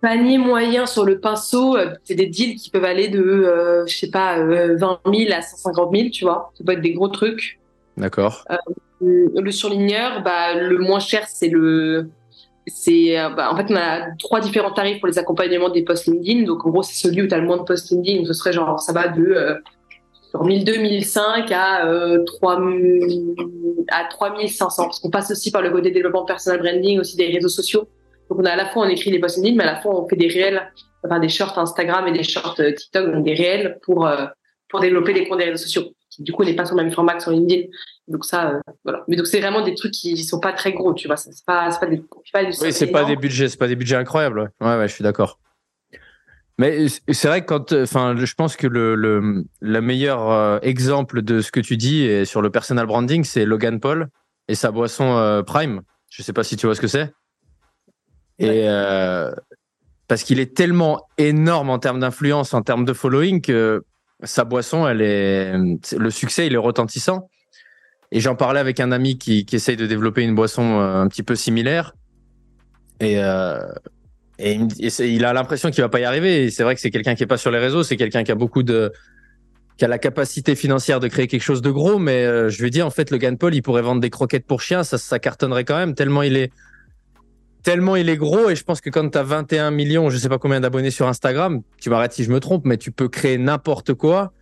Panier 0.00 0.38
moyen 0.38 0.86
sur 0.86 1.04
le 1.04 1.20
pinceau, 1.20 1.76
euh, 1.76 1.90
c'est 2.04 2.14
des 2.14 2.26
deals 2.26 2.56
qui 2.56 2.70
peuvent 2.70 2.84
aller 2.84 3.08
de, 3.08 3.84
je 3.86 3.94
sais 3.94 4.10
pas, 4.10 4.38
20 4.38 4.76
000 4.78 5.32
à 5.32 5.42
150 5.42 5.94
000, 5.94 6.08
tu 6.10 6.24
vois. 6.24 6.52
Ça 6.56 6.64
peut 6.64 6.72
être 6.72 6.80
des 6.80 6.92
gros 6.92 7.08
trucs. 7.08 7.58
D'accord. 7.96 8.44
le 9.00 9.50
surligneur, 9.50 10.22
bah, 10.22 10.54
le 10.54 10.78
moins 10.78 11.00
cher, 11.00 11.26
c'est 11.28 11.48
le 11.48 12.08
c'est 12.66 13.18
euh, 13.18 13.30
bah, 13.30 13.50
en 13.52 13.56
fait 13.56 13.66
on 13.70 13.76
a 13.76 14.10
trois 14.18 14.40
différents 14.40 14.72
tarifs 14.72 15.00
pour 15.00 15.08
les 15.08 15.18
accompagnements 15.18 15.70
des 15.70 15.82
posts 15.82 16.06
LinkedIn. 16.06 16.44
Donc 16.44 16.64
en 16.66 16.70
gros 16.70 16.82
c'est 16.82 16.94
celui 16.94 17.22
où 17.22 17.26
tu 17.26 17.34
as 17.34 17.38
le 17.38 17.46
moins 17.46 17.58
de 17.58 17.62
posts 17.62 17.90
LinkedIn. 17.90 18.24
Ce 18.24 18.32
serait 18.32 18.52
genre 18.52 18.80
ça 18.80 18.92
va 18.92 19.08
de 19.08 19.22
euh, 19.22 19.54
1002, 20.40 20.78
1005 20.78 21.50
à 21.52 21.86
euh, 21.86 22.24
3 22.24 22.60
à 23.90 24.04
3500 24.10 24.84
parce 24.84 25.00
qu'on 25.00 25.10
passe 25.10 25.30
aussi 25.30 25.50
par 25.50 25.62
le 25.62 25.70
côté 25.70 25.90
développement 25.90 26.24
personnel 26.24 26.60
branding 26.60 27.00
aussi 27.00 27.16
des 27.16 27.28
réseaux 27.28 27.48
sociaux. 27.48 27.88
Donc 28.30 28.38
on 28.38 28.44
a 28.44 28.52
à 28.52 28.56
la 28.56 28.66
fois 28.66 28.86
on 28.86 28.88
écrit 28.88 29.10
des 29.10 29.18
posts 29.18 29.36
LinkedIn 29.36 29.56
mais 29.56 29.64
à 29.64 29.74
la 29.74 29.80
fois 29.80 30.02
on 30.02 30.08
fait 30.08 30.16
des 30.16 30.28
réels 30.28 30.70
enfin 31.04 31.18
des 31.18 31.28
shorts 31.28 31.58
Instagram 31.58 32.06
et 32.06 32.12
des 32.12 32.22
shorts 32.22 32.56
euh, 32.60 32.72
TikTok 32.72 33.12
donc 33.12 33.24
des 33.24 33.34
réels 33.34 33.78
pour 33.82 34.06
euh, 34.06 34.26
pour 34.68 34.80
développer 34.80 35.12
les 35.12 35.28
comptes 35.28 35.38
des 35.38 35.44
réseaux 35.44 35.62
sociaux 35.64 35.92
du 36.18 36.32
coup 36.32 36.44
n'est 36.44 36.54
pas 36.54 36.66
sur 36.66 36.76
le 36.76 36.82
même 36.82 36.92
format 36.92 37.14
que 37.14 37.22
sur 37.22 37.30
LinkedIn. 37.30 37.68
Donc 38.08 38.24
ça, 38.24 38.50
euh, 38.50 38.60
voilà. 38.84 39.04
Mais 39.08 39.16
donc 39.16 39.26
c'est 39.26 39.40
vraiment 39.40 39.62
des 39.62 39.74
trucs 39.74 39.92
qui 39.92 40.16
sont 40.18 40.40
pas 40.40 40.52
très 40.52 40.72
gros, 40.72 40.92
tu 40.92 41.06
vois. 41.06 41.16
C'est 41.16 41.30
pas, 41.46 41.70
pas 41.78 41.86
des, 41.86 42.02
pas 42.32 42.42
oui, 42.42 42.72
c'est 42.72 42.88
pas 42.88 43.04
des 43.04 43.16
budgets, 43.16 43.48
c'est 43.48 43.56
pas 43.56 43.68
des 43.68 43.76
budgets 43.76 43.96
incroyables. 43.96 44.50
Ouais, 44.60 44.76
ouais, 44.76 44.88
je 44.88 44.94
suis 44.94 45.04
d'accord. 45.04 45.38
Mais 46.58 46.88
c'est 46.88 47.28
vrai 47.28 47.40
que 47.40 47.46
quand, 47.46 47.72
enfin, 47.72 48.16
je 48.18 48.34
pense 48.34 48.56
que 48.56 48.66
le, 48.66 48.94
le, 48.94 49.44
le 49.60 49.80
meilleur 49.80 50.62
exemple 50.62 51.22
de 51.22 51.40
ce 51.40 51.50
que 51.50 51.60
tu 51.60 51.78
dis 51.78 52.02
et 52.02 52.26
sur 52.26 52.42
le 52.42 52.50
personal 52.50 52.86
branding, 52.86 53.24
c'est 53.24 53.46
Logan 53.46 53.80
Paul 53.80 54.08
et 54.48 54.54
sa 54.54 54.70
boisson 54.70 55.16
euh, 55.16 55.42
Prime. 55.42 55.80
Je 56.10 56.22
sais 56.22 56.34
pas 56.34 56.44
si 56.44 56.56
tu 56.56 56.66
vois 56.66 56.74
ce 56.74 56.80
que 56.80 56.88
c'est. 56.88 57.10
Et 58.40 58.66
parce 60.10 60.24
qu'il 60.24 60.40
est 60.40 60.56
tellement 60.56 61.06
énorme 61.18 61.70
en 61.70 61.78
termes 61.78 62.00
d'influence, 62.00 62.52
en 62.52 62.62
termes 62.62 62.84
de 62.84 62.92
following 62.92 63.40
que 63.40 63.84
sa 64.24 64.42
boisson, 64.42 64.88
elle 64.88 65.02
est, 65.02 65.52
le 65.96 66.10
succès, 66.10 66.48
il 66.48 66.54
est 66.54 66.58
retentissant. 66.58 67.30
Et 68.10 68.18
j'en 68.18 68.34
parlais 68.34 68.58
avec 68.58 68.80
un 68.80 68.90
ami 68.90 69.18
qui, 69.18 69.44
qui, 69.44 69.54
essaye 69.54 69.76
de 69.76 69.86
développer 69.86 70.22
une 70.22 70.34
boisson 70.34 70.80
euh, 70.80 71.00
un 71.00 71.06
petit 71.06 71.22
peu 71.22 71.36
similaire. 71.36 71.94
Et, 72.98 73.22
euh, 73.22 73.60
et, 74.40 74.58
il 74.98 75.24
a 75.24 75.32
l'impression 75.32 75.70
qu'il 75.70 75.80
va 75.80 75.88
pas 75.88 76.00
y 76.00 76.04
arriver. 76.04 76.42
Et 76.42 76.50
c'est 76.50 76.64
vrai 76.64 76.74
que 76.74 76.80
c'est 76.80 76.90
quelqu'un 76.90 77.14
qui 77.14 77.22
est 77.22 77.28
pas 77.28 77.38
sur 77.38 77.52
les 77.52 77.60
réseaux, 77.60 77.84
c'est 77.84 77.96
quelqu'un 77.96 78.24
qui 78.24 78.32
a 78.32 78.34
beaucoup 78.34 78.64
de, 78.64 78.92
qui 79.76 79.84
a 79.84 79.88
la 79.88 79.98
capacité 79.98 80.56
financière 80.56 80.98
de 80.98 81.06
créer 81.06 81.28
quelque 81.28 81.42
chose 81.44 81.62
de 81.62 81.70
gros. 81.70 82.00
Mais 82.00 82.24
euh, 82.24 82.48
je 82.48 82.60
lui 82.64 82.70
dis, 82.70 82.82
en 82.82 82.90
fait, 82.90 83.12
le 83.12 83.18
Gan 83.18 83.36
Paul, 83.36 83.54
il 83.54 83.62
pourrait 83.62 83.82
vendre 83.82 84.00
des 84.00 84.10
croquettes 84.10 84.44
pour 84.44 84.60
chiens, 84.60 84.82
ça, 84.82 84.98
ça 84.98 85.20
cartonnerait 85.20 85.64
quand 85.64 85.76
même, 85.76 85.94
tellement 85.94 86.22
il 86.22 86.36
est, 86.36 86.50
tellement 87.62 87.96
il 87.96 88.08
est 88.08 88.16
gros 88.16 88.50
et 88.50 88.56
je 88.56 88.64
pense 88.64 88.80
que 88.80 88.90
quand 88.90 89.08
tu 89.08 89.18
as 89.18 89.22
21 89.22 89.70
millions, 89.70 90.10
je 90.10 90.16
sais 90.16 90.28
pas 90.28 90.38
combien 90.38 90.60
d'abonnés 90.60 90.90
sur 90.90 91.06
Instagram, 91.06 91.62
tu 91.78 91.90
m'arrêtes 91.90 92.12
si 92.12 92.24
je 92.24 92.30
me 92.30 92.40
trompe, 92.40 92.64
mais 92.64 92.76
tu 92.76 92.90
peux 92.90 93.08
créer 93.08 93.38
n'importe 93.38 93.94
quoi, 93.94 94.32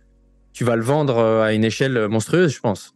tu 0.53 0.63
vas 0.63 0.75
le 0.75 0.83
vendre 0.83 1.17
euh, 1.17 1.43
à 1.43 1.53
une 1.53 1.63
échelle 1.63 2.07
monstrueuse, 2.07 2.51
je 2.51 2.59
pense. 2.59 2.93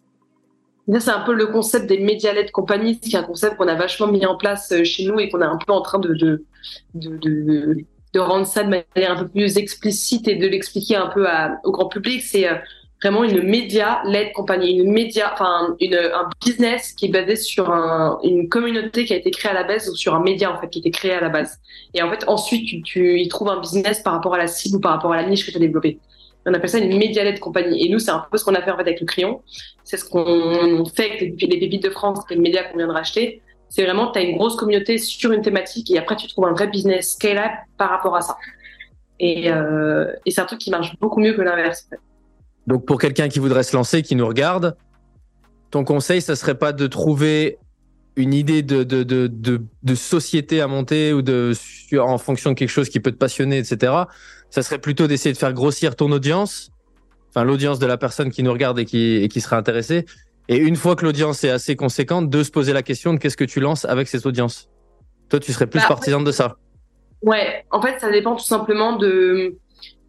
C'est 1.00 1.12
un 1.12 1.22
peu 1.22 1.34
le 1.34 1.48
concept 1.48 1.88
des 1.88 2.00
média-led 2.00 2.52
compagnies, 2.52 3.00
qui 3.00 3.16
est 3.16 3.20
un 3.20 3.24
concept 3.24 3.56
qu'on 3.56 3.70
a 3.70 3.76
vachement 3.76 4.08
mis 4.08 4.26
en 4.26 4.36
place 4.36 4.72
euh, 4.74 4.84
chez 4.84 5.06
nous 5.06 5.20
et 5.20 5.30
qu'on 5.30 5.42
est 5.42 5.46
un 5.46 5.58
peu 5.58 5.72
en 5.72 5.82
train 5.82 6.00
de, 6.00 6.14
de, 6.14 6.46
de, 6.94 7.78
de, 8.14 8.20
rendre 8.20 8.46
ça 8.46 8.64
de 8.64 8.70
manière 8.70 9.12
un 9.12 9.24
peu 9.24 9.30
plus 9.30 9.58
explicite 9.58 10.28
et 10.28 10.36
de 10.36 10.46
l'expliquer 10.46 10.98
un 10.98 11.08
peu 11.08 11.26
au 11.64 11.72
grand 11.72 11.88
public. 11.88 12.22
C'est 12.22 12.50
euh, 12.50 12.56
vraiment 13.04 13.26
une 13.26 13.44
média-led 13.44 14.32
compagnie, 14.32 14.80
une 14.80 14.92
média, 14.92 15.32
enfin 15.34 15.76
un 15.82 16.30
business 16.44 16.94
qui 16.94 17.08
est 17.08 17.10
basé 17.10 17.36
sur 17.36 17.70
un, 17.70 18.18
une 18.24 18.48
communauté 18.48 19.04
qui 19.04 19.14
a 19.14 19.18
été 19.18 19.30
créée 19.30 19.52
à 19.52 19.54
la 19.54 19.66
base 19.66 19.90
ou 19.90 19.96
sur 19.96 20.16
un 20.16 20.24
média 20.24 20.52
en 20.52 20.60
fait 20.60 20.70
qui 20.70 20.80
a 20.80 20.82
été 20.82 20.92
créé 20.92 21.12
à 21.12 21.20
la 21.20 21.28
base. 21.28 21.60
Et 21.94 22.02
en 22.02 22.10
fait 22.10 22.24
ensuite 22.28 22.84
tu, 22.84 23.20
y 23.20 23.28
trouves 23.28 23.50
un 23.50 23.60
business 23.60 24.02
par 24.02 24.14
rapport 24.14 24.34
à 24.36 24.38
la 24.38 24.48
cible 24.48 24.78
ou 24.78 24.80
par 24.80 24.94
rapport 24.94 25.12
à 25.12 25.22
la 25.22 25.28
niche 25.28 25.46
que 25.46 25.52
tu 25.52 25.58
as 25.58 25.60
développée. 25.60 26.00
On 26.46 26.54
appelle 26.54 26.70
ça 26.70 26.80
une 26.80 26.98
média-led 26.98 27.40
compagnie. 27.40 27.86
Et 27.86 27.90
nous 27.90 28.00
c'est 28.00 28.12
un 28.12 28.26
peu 28.32 28.38
ce 28.38 28.46
qu'on 28.46 28.56
a 28.56 28.62
fait 28.62 28.72
en 28.72 28.78
fait 28.78 28.84
avec 28.84 29.02
le 29.02 29.06
crayon. 29.06 29.42
C'est 29.84 29.98
ce 29.98 30.06
qu'on 30.06 30.86
fait 30.86 31.10
avec 31.10 31.20
les, 31.20 31.48
les 31.48 31.60
pépites 31.60 31.84
de 31.84 31.90
France, 31.90 32.20
qui 32.26 32.34
est 32.34 32.38
le 32.38 32.42
média 32.42 32.64
qu'on 32.64 32.78
vient 32.78 32.88
de 32.88 32.94
racheter. 32.94 33.42
C'est 33.68 33.84
vraiment 33.84 34.12
tu 34.12 34.20
as 34.20 34.22
une 34.22 34.38
grosse 34.38 34.56
communauté 34.56 34.98
sur 34.98 35.34
une 35.34 35.42
thématique 35.42 35.92
et 35.92 35.98
après 35.98 36.16
tu 36.16 36.28
trouves 36.28 36.46
un 36.46 36.54
vrai 36.54 36.68
business 36.68 37.16
scale-up 37.16 37.52
par 37.78 37.90
rapport 37.90 38.16
à 38.16 38.22
ça. 38.22 38.38
Et, 39.20 39.52
euh, 39.52 40.14
et 40.26 40.32
c'est 40.32 40.42
un 40.42 40.46
truc 40.46 40.60
qui 40.60 40.72
marche 40.72 40.98
beaucoup 41.00 41.20
mieux 41.20 41.34
que 41.34 41.42
l'inverse. 41.42 41.90
Donc 42.68 42.86
pour 42.86 43.00
quelqu'un 43.00 43.28
qui 43.30 43.40
voudrait 43.40 43.64
se 43.64 43.76
lancer, 43.76 44.02
qui 44.02 44.16
nous 44.16 44.28
regarde, 44.28 44.76
ton 45.72 45.84
conseil, 45.84 46.22
ça 46.22 46.36
serait 46.36 46.58
pas 46.58 46.72
de 46.72 46.88
trouver 46.88 47.58
une 48.16 48.34
idée 48.34 48.62
de, 48.62 48.84
de, 48.84 49.04
de, 49.04 49.28
de, 49.82 49.96
société 49.96 50.62
à 50.62 50.68
monter 50.68 51.14
ou 51.14 51.24
de 51.24 51.54
en 51.98 52.18
fonction 52.20 52.52
de 52.52 52.56
quelque 52.56 52.70
chose 52.70 52.90
qui 52.90 53.00
peut 53.00 53.12
te 53.12 53.18
passionner, 53.18 53.58
etc. 53.58 53.92
Ça 54.52 54.62
serait 54.62 54.78
plutôt 54.78 55.08
d'essayer 55.08 55.34
de 55.34 55.38
faire 55.38 55.54
grossir 55.54 55.96
ton 55.96 56.12
audience, 56.12 56.70
enfin 57.30 57.44
l'audience 57.44 57.80
de 57.80 57.88
la 57.88 57.98
personne 57.98 58.30
qui 58.30 58.44
nous 58.44 58.54
regarde 58.54 58.78
et 58.78 58.86
qui, 58.86 59.16
et 59.16 59.28
qui 59.30 59.42
serait 59.42 59.56
intéressée. 59.56 60.06
Et 60.48 60.58
une 60.58 60.76
fois 60.76 60.96
que 60.96 61.06
l'audience 61.06 61.44
est 61.44 61.50
assez 61.50 61.76
conséquente, 61.76 62.30
de 62.30 62.44
se 62.44 62.52
poser 62.52 62.74
la 62.74 62.84
question 62.84 63.14
de 63.14 63.20
qu'est-ce 63.20 63.38
que 63.38 63.46
tu 63.46 63.60
lances 63.60 63.86
avec 63.86 64.08
cette 64.08 64.26
audience. 64.26 64.70
Toi, 65.30 65.40
tu 65.40 65.52
serais 65.54 65.68
plus 65.68 65.80
bah, 65.80 65.88
partisane 65.88 66.24
de 66.24 66.32
ça. 66.32 66.58
Ouais, 67.24 67.66
en 67.72 67.82
fait, 67.82 68.00
ça 68.00 68.12
dépend 68.12 68.36
tout 68.36 68.44
simplement 68.44 68.98
de, 68.98 69.56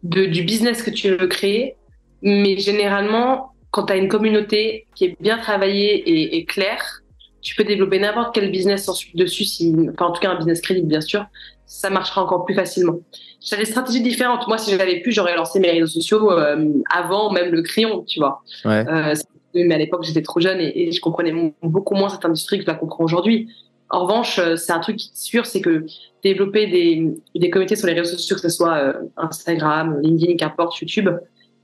de, 0.03 0.25
du 0.25 0.43
business 0.43 0.83
que 0.83 0.91
tu 0.91 1.15
veux 1.15 1.27
créer 1.27 1.75
mais 2.21 2.57
généralement, 2.57 3.53
quand 3.71 3.87
tu 3.87 3.93
as 3.93 3.97
une 3.97 4.07
communauté 4.07 4.87
qui 4.95 5.05
est 5.05 5.21
bien 5.21 5.37
travaillée 5.37 5.95
et, 5.95 6.37
et 6.37 6.45
claire, 6.45 7.01
tu 7.41 7.55
peux 7.55 7.63
développer 7.63 7.99
n'importe 7.99 8.33
quel 8.33 8.51
business 8.51 8.89
dessus, 9.13 9.45
si, 9.45 9.75
enfin, 9.93 10.07
en 10.07 10.11
tout 10.11 10.21
cas 10.21 10.31
un 10.31 10.37
business 10.37 10.61
crédible, 10.61 10.87
bien 10.87 11.01
sûr, 11.01 11.25
ça 11.65 11.89
marchera 11.89 12.23
encore 12.23 12.45
plus 12.45 12.55
facilement. 12.55 12.97
J'ai 13.41 13.57
des 13.57 13.65
stratégies 13.65 14.01
différentes. 14.01 14.47
Moi, 14.47 14.57
si 14.57 14.71
j'avais 14.71 15.01
pu, 15.01 15.11
j'aurais 15.11 15.35
lancé 15.35 15.59
mes 15.59 15.69
réseaux 15.69 15.87
sociaux 15.87 16.31
euh, 16.31 16.71
avant 16.91 17.31
même 17.31 17.51
le 17.51 17.61
crayon, 17.61 18.03
tu 18.07 18.19
vois. 18.19 18.41
Ouais. 18.65 18.85
Euh, 18.87 19.13
mais 19.53 19.75
à 19.75 19.77
l'époque, 19.77 20.03
j'étais 20.03 20.21
trop 20.21 20.39
jeune 20.39 20.59
et, 20.59 20.87
et, 20.87 20.91
je 20.91 20.99
comprenais 20.99 21.53
beaucoup 21.61 21.95
moins 21.95 22.09
cette 22.09 22.25
industrie 22.25 22.57
que 22.57 22.63
je 22.63 22.67
la 22.67 22.75
comprends 22.75 23.03
aujourd'hui. 23.03 23.49
En 23.89 24.03
revanche, 24.03 24.39
euh, 24.39 24.55
c'est 24.55 24.73
un 24.73 24.79
truc 24.79 24.99
sûr, 25.13 25.45
c'est 25.45 25.61
que 25.61 25.85
développer 26.23 26.67
des, 26.67 27.15
des 27.35 27.49
communautés 27.49 27.75
sur 27.75 27.87
les 27.87 27.93
réseaux 27.93 28.17
sociaux, 28.17 28.35
que 28.35 28.41
ce 28.41 28.49
soit 28.49 28.75
euh, 28.77 28.93
Instagram, 29.15 29.99
LinkedIn, 30.01 30.37
qu'importe, 30.37 30.79
YouTube, 30.79 31.09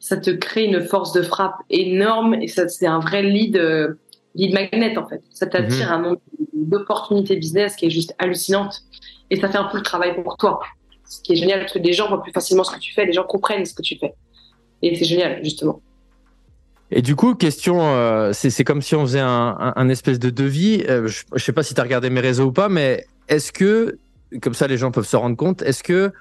ça 0.01 0.17
te 0.17 0.31
crée 0.31 0.65
une 0.65 0.81
force 0.81 1.13
de 1.13 1.21
frappe 1.21 1.59
énorme 1.69 2.33
et 2.33 2.47
ça 2.47 2.67
c'est 2.67 2.87
un 2.87 2.99
vrai 2.99 3.21
lead 3.21 3.55
euh, 3.55 3.93
lead 4.33 4.51
magnet 4.53 4.97
en 4.97 5.07
fait. 5.07 5.21
Ça 5.29 5.45
t'attire 5.45 5.87
mhm. 5.87 5.93
un 5.93 5.99
nombre 5.99 6.21
d'opportunités 6.53 7.35
business 7.37 7.75
qui 7.75 7.85
est 7.85 7.91
juste 7.91 8.13
hallucinante 8.17 8.81
et 9.29 9.39
ça 9.39 9.47
fait 9.47 9.59
un 9.59 9.65
peu 9.65 9.77
le 9.77 9.83
travail 9.83 10.21
pour 10.21 10.37
toi. 10.37 10.59
Ce 11.07 11.21
qui 11.21 11.33
est 11.33 11.35
génial 11.35 11.59
parce 11.59 11.73
que 11.73 11.79
les 11.79 11.93
gens 11.93 12.07
voient 12.09 12.23
plus 12.23 12.31
facilement 12.31 12.63
ce 12.63 12.75
que 12.75 12.79
tu 12.79 12.93
fais, 12.93 13.05
les 13.05 13.13
gens 13.13 13.23
comprennent 13.23 13.63
ce 13.63 13.75
que 13.75 13.83
tu 13.83 13.95
fais 13.97 14.15
et 14.81 14.95
c'est 14.95 15.05
génial 15.05 15.43
justement. 15.43 15.81
Et 16.93 17.01
du 17.01 17.15
coup, 17.15 17.35
question, 17.35 17.79
euh, 17.81 18.33
c'est 18.33 18.63
comme 18.65 18.81
si 18.81 18.95
on 18.95 19.01
faisait 19.03 19.21
un, 19.21 19.73
un, 19.75 19.87
espèce 19.87 20.19
de 20.19 20.29
devis. 20.29 20.83
Euh, 20.89 21.07
je, 21.07 21.23
je 21.33 21.41
sais 21.41 21.53
pas 21.53 21.63
si 21.63 21.73
tu 21.73 21.79
as 21.79 21.83
regardé 21.83 22.09
mes 22.09 22.19
réseaux 22.19 22.47
ou 22.47 22.51
pas, 22.51 22.67
mais 22.67 23.05
est-ce 23.29 23.53
que, 23.53 23.97
comme 24.41 24.53
ça 24.53 24.67
les 24.67 24.77
gens 24.77 24.91
peuvent 24.91 25.07
se 25.07 25.15
rendre 25.15 25.37
compte, 25.37 25.61
est-ce 25.61 25.83
que 25.83 26.11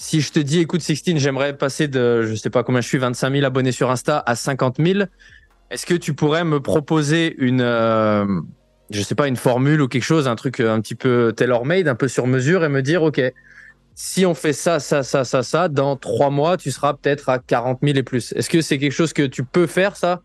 si 0.00 0.22
je 0.22 0.32
te 0.32 0.40
dis, 0.40 0.60
écoute, 0.60 0.80
Sixtine, 0.80 1.18
j'aimerais 1.18 1.54
passer 1.54 1.86
de, 1.86 2.22
je 2.22 2.34
sais 2.34 2.48
pas 2.48 2.62
combien 2.62 2.80
je 2.80 2.88
suis, 2.88 2.96
25 2.96 3.34
000 3.34 3.44
abonnés 3.44 3.70
sur 3.70 3.90
Insta 3.90 4.22
à 4.24 4.34
50 4.34 4.76
000, 4.82 5.00
est-ce 5.70 5.84
que 5.84 5.92
tu 5.92 6.14
pourrais 6.14 6.42
me 6.42 6.58
proposer 6.58 7.36
une, 7.36 7.60
euh, 7.60 8.24
je 8.88 9.02
sais 9.02 9.14
pas, 9.14 9.28
une 9.28 9.36
formule 9.36 9.82
ou 9.82 9.88
quelque 9.88 10.02
chose, 10.02 10.26
un 10.26 10.36
truc 10.36 10.58
un 10.60 10.80
petit 10.80 10.94
peu 10.94 11.34
tailor-made, 11.36 11.86
un 11.86 11.94
peu 11.94 12.08
sur 12.08 12.26
mesure 12.26 12.64
et 12.64 12.70
me 12.70 12.80
dire, 12.80 13.02
OK, 13.02 13.20
si 13.94 14.24
on 14.24 14.32
fait 14.32 14.54
ça, 14.54 14.80
ça, 14.80 15.02
ça, 15.02 15.24
ça, 15.24 15.42
ça, 15.42 15.68
dans 15.68 15.96
trois 15.96 16.30
mois, 16.30 16.56
tu 16.56 16.70
seras 16.70 16.94
peut-être 16.94 17.28
à 17.28 17.38
40 17.38 17.80
000 17.82 17.98
et 17.98 18.02
plus. 18.02 18.32
Est-ce 18.32 18.48
que 18.48 18.62
c'est 18.62 18.78
quelque 18.78 18.92
chose 18.92 19.12
que 19.12 19.26
tu 19.26 19.44
peux 19.44 19.66
faire, 19.66 19.96
ça? 19.96 20.22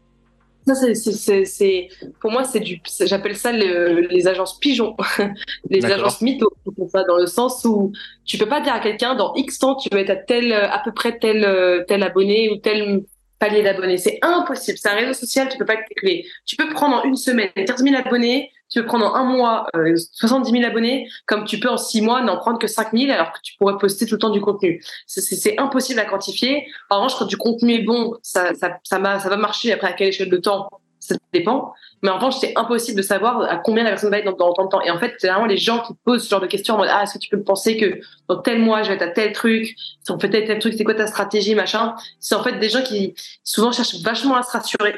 Ça, 0.67 0.73
c'est, 0.73 1.89
pour 2.19 2.31
moi, 2.31 2.43
c'est 2.43 2.59
du, 2.59 2.81
j'appelle 3.01 3.35
ça 3.35 3.51
les 3.51 4.27
agences 4.27 4.59
pigeons, 4.59 4.95
les 5.69 5.85
agences 5.85 6.21
mythos, 6.21 6.51
ça, 6.89 7.03
dans 7.03 7.17
le 7.17 7.27
sens 7.27 7.63
où 7.65 7.91
tu 8.25 8.37
peux 8.37 8.47
pas 8.47 8.61
dire 8.61 8.73
à 8.73 8.79
quelqu'un 8.79 9.13
dans 9.13 9.35
X 9.35 9.59
temps 9.59 9.75
tu 9.75 9.89
vas 9.91 9.99
être 9.99 10.09
à 10.09 10.15
tel, 10.15 10.53
à 10.53 10.81
peu 10.83 10.91
près 10.91 11.19
tel, 11.19 11.85
tel 11.87 12.01
abonné 12.01 12.49
ou 12.49 12.55
tel 12.57 13.03
palier 13.39 13.63
d'abonnés. 13.63 13.97
C'est 13.97 14.19
impossible. 14.21 14.77
C'est 14.77 14.89
un 14.89 14.95
réseau 14.95 15.13
social, 15.13 15.49
tu 15.49 15.57
peux 15.57 15.65
pas 15.65 15.77
calculer. 15.77 16.25
Tu 16.45 16.55
peux 16.55 16.69
prendre 16.69 16.97
en 16.97 17.03
une 17.03 17.15
semaine 17.15 17.49
15 17.55 17.83
000 17.83 17.95
abonnés, 17.95 18.51
tu 18.75 18.85
prendre 18.85 19.05
en 19.05 19.15
un 19.15 19.23
mois 19.23 19.67
70 19.73 20.49
euh, 20.49 20.59
000 20.59 20.69
abonnés, 20.69 21.07
comme 21.25 21.45
tu 21.45 21.59
peux 21.59 21.69
en 21.69 21.77
six 21.77 22.01
mois 22.01 22.21
n'en 22.21 22.37
prendre 22.37 22.59
que 22.59 22.67
5 22.67 22.91
000 22.93 23.11
alors 23.11 23.31
que 23.31 23.39
tu 23.41 23.55
pourrais 23.57 23.77
poster 23.77 24.05
tout 24.05 24.15
le 24.15 24.19
temps 24.19 24.29
du 24.29 24.41
contenu. 24.41 24.83
C'est 25.07 25.59
impossible 25.59 25.99
à 25.99 26.05
quantifier. 26.05 26.67
En 26.89 26.97
revanche, 26.97 27.15
quand 27.17 27.25
du 27.25 27.37
contenu 27.37 27.73
est 27.73 27.83
bon, 27.83 28.15
ça, 28.21 28.53
ça, 28.53 28.77
ça, 28.83 29.19
ça 29.19 29.29
va 29.29 29.37
marcher 29.37 29.71
après 29.71 29.87
à 29.87 29.93
quelle 29.93 30.09
échelle 30.09 30.29
de 30.29 30.37
temps 30.37 30.69
ça 31.05 31.15
dépend. 31.33 31.73
Mais 32.01 32.09
en 32.09 32.15
revanche, 32.15 32.35
c'est 32.39 32.53
impossible 32.55 32.97
de 32.97 33.01
savoir 33.01 33.41
à 33.41 33.57
combien 33.57 33.83
la 33.83 33.91
personne 33.91 34.09
va 34.09 34.19
être 34.19 34.25
dans, 34.37 34.53
tant 34.53 34.65
de 34.65 34.69
temps. 34.69 34.81
Et 34.81 34.91
en 34.91 34.99
fait, 34.99 35.15
vraiment 35.23 35.45
les 35.45 35.57
gens 35.57 35.79
qui 35.79 35.93
posent 36.03 36.23
ce 36.23 36.29
genre 36.29 36.41
de 36.41 36.47
questions 36.47 36.75
en 36.75 36.77
mode, 36.77 36.89
ah, 36.91 37.03
est-ce 37.03 37.13
que 37.15 37.19
tu 37.19 37.29
peux 37.29 37.41
penser 37.41 37.77
que 37.77 37.99
dans 38.27 38.41
tel 38.41 38.59
mois, 38.59 38.83
je 38.83 38.89
vais 38.89 38.95
être 38.95 39.01
à 39.01 39.07
tel 39.07 39.31
truc, 39.31 39.75
si 40.03 40.11
on 40.11 40.19
fait 40.19 40.29
tel, 40.29 40.45
tel 40.45 40.59
truc, 40.59 40.73
c'est 40.77 40.83
quoi 40.83 40.95
ta 40.95 41.07
stratégie, 41.07 41.55
machin? 41.55 41.95
C'est 42.19 42.35
en 42.35 42.43
fait 42.43 42.59
des 42.59 42.69
gens 42.69 42.83
qui 42.83 43.13
souvent 43.43 43.71
cherchent 43.71 44.01
vachement 44.01 44.35
à 44.35 44.43
se 44.43 44.51
rassurer. 44.51 44.95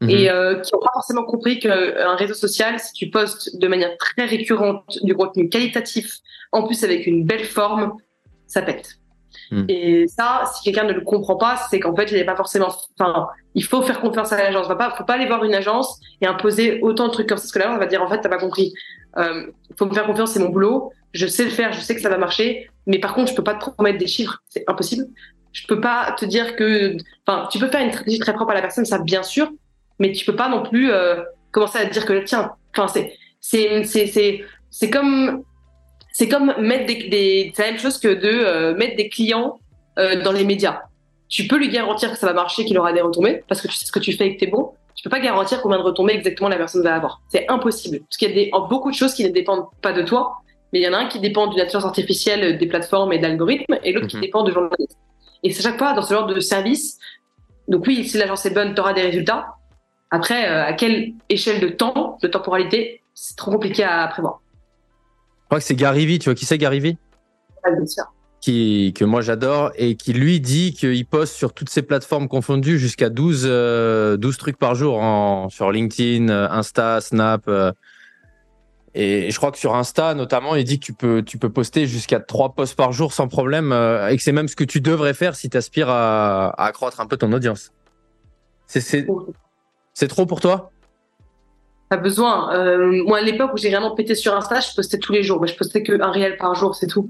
Mhm. 0.00 0.10
Et 0.10 0.30
euh, 0.30 0.60
qui 0.60 0.74
n'ont 0.74 0.80
pas 0.80 0.90
forcément 0.92 1.24
compris 1.24 1.58
qu'un 1.58 2.16
réseau 2.16 2.34
social, 2.34 2.78
si 2.78 2.92
tu 2.92 3.10
postes 3.10 3.58
de 3.58 3.68
manière 3.68 3.96
très 3.96 4.26
récurrente 4.26 4.98
du 5.02 5.14
contenu 5.14 5.48
qualitatif, 5.48 6.18
en 6.52 6.64
plus 6.64 6.84
avec 6.84 7.06
une 7.06 7.24
belle 7.24 7.44
forme, 7.44 7.94
ça 8.46 8.62
pète. 8.62 8.98
Hmm. 9.50 9.64
Et 9.68 10.06
ça, 10.08 10.42
si 10.54 10.64
quelqu'un 10.64 10.84
ne 10.84 10.92
le 10.92 11.02
comprend 11.02 11.36
pas, 11.36 11.56
c'est 11.70 11.78
qu'en 11.80 11.94
fait, 11.94 12.10
il 12.10 12.16
n'est 12.16 12.24
pas 12.24 12.36
forcément. 12.36 12.68
Enfin, 12.98 13.28
il 13.54 13.64
faut 13.64 13.82
faire 13.82 14.00
confiance 14.00 14.32
à 14.32 14.36
l'agence. 14.36 14.66
Il 14.68 14.74
ne 14.74 14.90
faut 14.96 15.04
pas 15.04 15.14
aller 15.14 15.26
voir 15.26 15.44
une 15.44 15.54
agence 15.54 16.00
et 16.20 16.26
imposer 16.26 16.80
autant 16.82 17.08
de 17.08 17.12
trucs 17.12 17.28
comme 17.28 17.38
ça. 17.38 17.42
Parce 17.42 17.52
que 17.52 17.58
l'agence 17.58 17.78
va 17.78 17.86
dire 17.86 18.02
en 18.02 18.08
fait, 18.08 18.20
t'as 18.20 18.28
pas 18.28 18.38
compris. 18.38 18.72
Il 19.16 19.22
euh, 19.22 19.46
faut 19.78 19.86
me 19.86 19.94
faire 19.94 20.06
confiance, 20.06 20.32
c'est 20.32 20.40
mon 20.40 20.48
boulot. 20.48 20.92
Je 21.12 21.26
sais 21.26 21.44
le 21.44 21.50
faire, 21.50 21.72
je 21.72 21.80
sais 21.80 21.94
que 21.94 22.00
ça 22.00 22.08
va 22.08 22.18
marcher. 22.18 22.68
Mais 22.86 22.98
par 22.98 23.14
contre, 23.14 23.30
je 23.30 23.36
peux 23.36 23.44
pas 23.44 23.54
te 23.54 23.70
promettre 23.70 23.98
des 23.98 24.06
chiffres. 24.06 24.42
C'est 24.48 24.64
impossible. 24.66 25.06
Je 25.52 25.66
peux 25.66 25.80
pas 25.80 26.14
te 26.18 26.24
dire 26.24 26.56
que. 26.56 26.96
Enfin, 27.26 27.48
tu 27.50 27.58
peux 27.58 27.68
faire 27.68 27.82
une 27.82 27.92
stratégie 27.92 28.18
très 28.18 28.34
propre 28.34 28.50
à 28.50 28.54
la 28.54 28.62
personne, 28.62 28.84
ça 28.84 28.98
bien 28.98 29.22
sûr. 29.22 29.50
Mais 29.98 30.12
tu 30.12 30.24
peux 30.24 30.36
pas 30.36 30.48
non 30.48 30.62
plus 30.62 30.90
euh, 30.90 31.22
commencer 31.50 31.78
à 31.78 31.86
te 31.86 31.92
dire 31.92 32.04
que 32.04 32.24
tiens. 32.24 32.52
Enfin, 32.76 32.88
c'est 32.88 33.14
c'est 33.40 33.84
c'est 33.84 34.44
c'est 34.70 34.90
comme 34.90 35.42
c'est 36.12 36.28
comme 36.28 36.54
mettre 36.58 36.86
des, 36.86 37.08
des 37.08 37.52
c'est 37.54 37.62
la 37.62 37.70
même 37.72 37.80
chose 37.80 37.98
que 37.98 38.08
de 38.08 38.28
euh, 38.28 38.74
mettre 38.74 38.96
des 38.96 39.08
clients 39.08 39.58
euh, 39.98 40.22
dans 40.22 40.32
les 40.32 40.44
médias. 40.44 40.82
Tu 41.28 41.46
peux 41.46 41.56
lui 41.56 41.68
garantir 41.68 42.12
que 42.12 42.18
ça 42.18 42.26
va 42.26 42.32
marcher, 42.32 42.64
qu'il 42.64 42.78
aura 42.78 42.92
des 42.92 43.00
retombées, 43.00 43.42
parce 43.48 43.60
que 43.60 43.68
tu 43.68 43.74
sais 43.74 43.86
ce 43.86 43.92
que 43.92 43.98
tu 43.98 44.12
fais 44.12 44.26
et 44.26 44.34
que 44.36 44.40
t'es 44.40 44.50
bon. 44.50 44.72
Tu 44.94 45.02
peux 45.02 45.10
pas 45.10 45.20
garantir 45.20 45.60
combien 45.60 45.78
de 45.78 45.82
retombées 45.82 46.14
exactement 46.14 46.48
la 46.48 46.56
personne 46.56 46.82
va 46.82 46.94
avoir. 46.94 47.20
C'est 47.28 47.48
impossible. 47.48 48.00
Parce 48.00 48.16
qu'il 48.16 48.28
y 48.28 48.32
a 48.32 48.34
des, 48.34 48.50
beaucoup 48.70 48.90
de 48.90 48.96
choses 48.96 49.12
qui 49.12 49.24
ne 49.24 49.28
dépendent 49.28 49.66
pas 49.82 49.92
de 49.92 50.02
toi, 50.02 50.38
mais 50.72 50.80
il 50.80 50.82
y 50.82 50.88
en 50.88 50.92
a 50.92 50.98
un 50.98 51.06
qui 51.06 51.20
dépend 51.20 51.48
d'une 51.48 51.60
intelligence 51.60 51.84
artificielle, 51.84 52.58
des 52.58 52.66
plateformes 52.66 53.12
et 53.12 53.18
d'algorithmes, 53.18 53.78
et 53.82 53.92
l'autre 53.92 54.06
qui 54.06 54.16
mhm. 54.16 54.22
dépend 54.22 54.42
de 54.42 54.52
journalistes. 54.52 54.98
Et 55.42 55.50
c'est 55.50 55.62
chaque 55.62 55.78
fois 55.78 55.92
dans 55.92 56.02
ce 56.02 56.14
genre 56.14 56.26
de 56.26 56.40
service. 56.40 56.98
Donc 57.68 57.86
oui, 57.86 58.04
si 58.04 58.16
l'agence 58.16 58.46
est 58.46 58.54
bonne, 58.54 58.74
tu 58.74 58.80
auras 58.80 58.92
des 58.92 59.02
résultats. 59.02 59.46
Après, 60.10 60.44
à 60.44 60.72
quelle 60.72 61.14
échelle 61.28 61.60
de 61.60 61.68
temps, 61.68 62.18
de 62.22 62.28
temporalité, 62.28 63.02
c'est 63.14 63.36
trop 63.36 63.50
compliqué 63.50 63.82
à 63.82 64.06
prévoir. 64.08 64.40
Je 65.46 65.48
crois 65.48 65.58
que 65.58 65.64
c'est 65.64 65.74
Gary 65.74 66.06
Vee, 66.06 66.18
tu 66.18 66.24
vois 66.24 66.34
qui 66.34 66.44
c'est 66.44 66.58
Gary 66.58 66.80
Vee? 66.80 66.98
Bien 67.64 67.86
sûr. 67.86 68.04
Qui, 68.40 68.92
que 68.94 69.04
moi 69.04 69.22
j'adore 69.22 69.72
et 69.76 69.96
qui 69.96 70.12
lui 70.12 70.40
dit 70.40 70.72
qu'il 70.72 71.06
poste 71.06 71.34
sur 71.34 71.52
toutes 71.52 71.70
ces 71.70 71.82
plateformes 71.82 72.28
confondues 72.28 72.78
jusqu'à 72.78 73.08
12, 73.08 73.42
12 73.42 73.46
euh, 73.50 74.32
trucs 74.38 74.58
par 74.58 74.74
jour 74.74 75.00
en, 75.00 75.48
sur 75.48 75.72
LinkedIn, 75.72 76.28
euh, 76.28 76.48
Insta, 76.50 77.00
Snap. 77.00 77.42
Euh. 77.48 77.72
et 78.94 79.30
je 79.30 79.36
crois 79.36 79.50
que 79.50 79.58
sur 79.58 79.74
Insta, 79.74 80.14
notamment, 80.14 80.54
il 80.54 80.64
dit 80.64 80.78
que 80.78 80.84
tu 80.84 80.92
peux, 80.92 81.22
tu 81.22 81.38
peux 81.38 81.50
poster 81.50 81.86
jusqu'à 81.86 82.20
3 82.20 82.54
posts 82.54 82.76
par 82.76 82.92
jour 82.92 83.12
sans 83.12 83.28
problème 83.28 83.72
et 83.72 84.16
que 84.16 84.22
c'est 84.22 84.32
même 84.32 84.48
ce 84.48 84.56
que 84.56 84.64
tu 84.64 84.80
devrais 84.80 85.14
faire 85.14 85.34
si 85.36 85.48
tu 85.48 85.56
aspires 85.56 85.88
à, 85.88 86.48
à, 86.48 86.66
accroître 86.66 87.00
un 87.00 87.06
peu 87.06 87.16
ton 87.16 87.32
audience. 87.32 87.72
C'est 88.66 89.06
trop 90.04 90.26
pour 90.26 90.40
toi? 90.40 90.70
Pas 91.88 91.96
besoin. 91.96 92.52
Euh, 92.54 93.02
moi, 93.04 93.18
à 93.18 93.20
l'époque 93.22 93.52
où 93.54 93.56
j'ai 93.56 93.70
vraiment 93.70 93.94
pété 93.94 94.14
sur 94.14 94.34
Insta, 94.34 94.60
je 94.60 94.74
postais 94.74 94.98
tous 94.98 95.12
les 95.12 95.22
jours. 95.22 95.44
je 95.46 95.54
postais 95.54 95.82
que 95.82 96.00
un 96.02 96.10
réel 96.10 96.36
par 96.36 96.54
jour, 96.54 96.74
c'est 96.74 96.88
tout. 96.88 97.08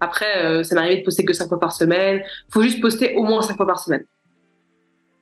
Après, 0.00 0.44
euh, 0.44 0.62
ça 0.62 0.74
m'arrivait 0.74 0.98
de 0.98 1.04
poster 1.04 1.24
que 1.24 1.32
cinq 1.32 1.48
fois 1.48 1.60
par 1.60 1.72
semaine. 1.72 2.22
Faut 2.50 2.60
juste 2.60 2.80
poster 2.80 3.14
au 3.14 3.22
moins 3.22 3.40
cinq 3.40 3.56
fois 3.56 3.66
par 3.66 3.78
semaine. 3.78 4.04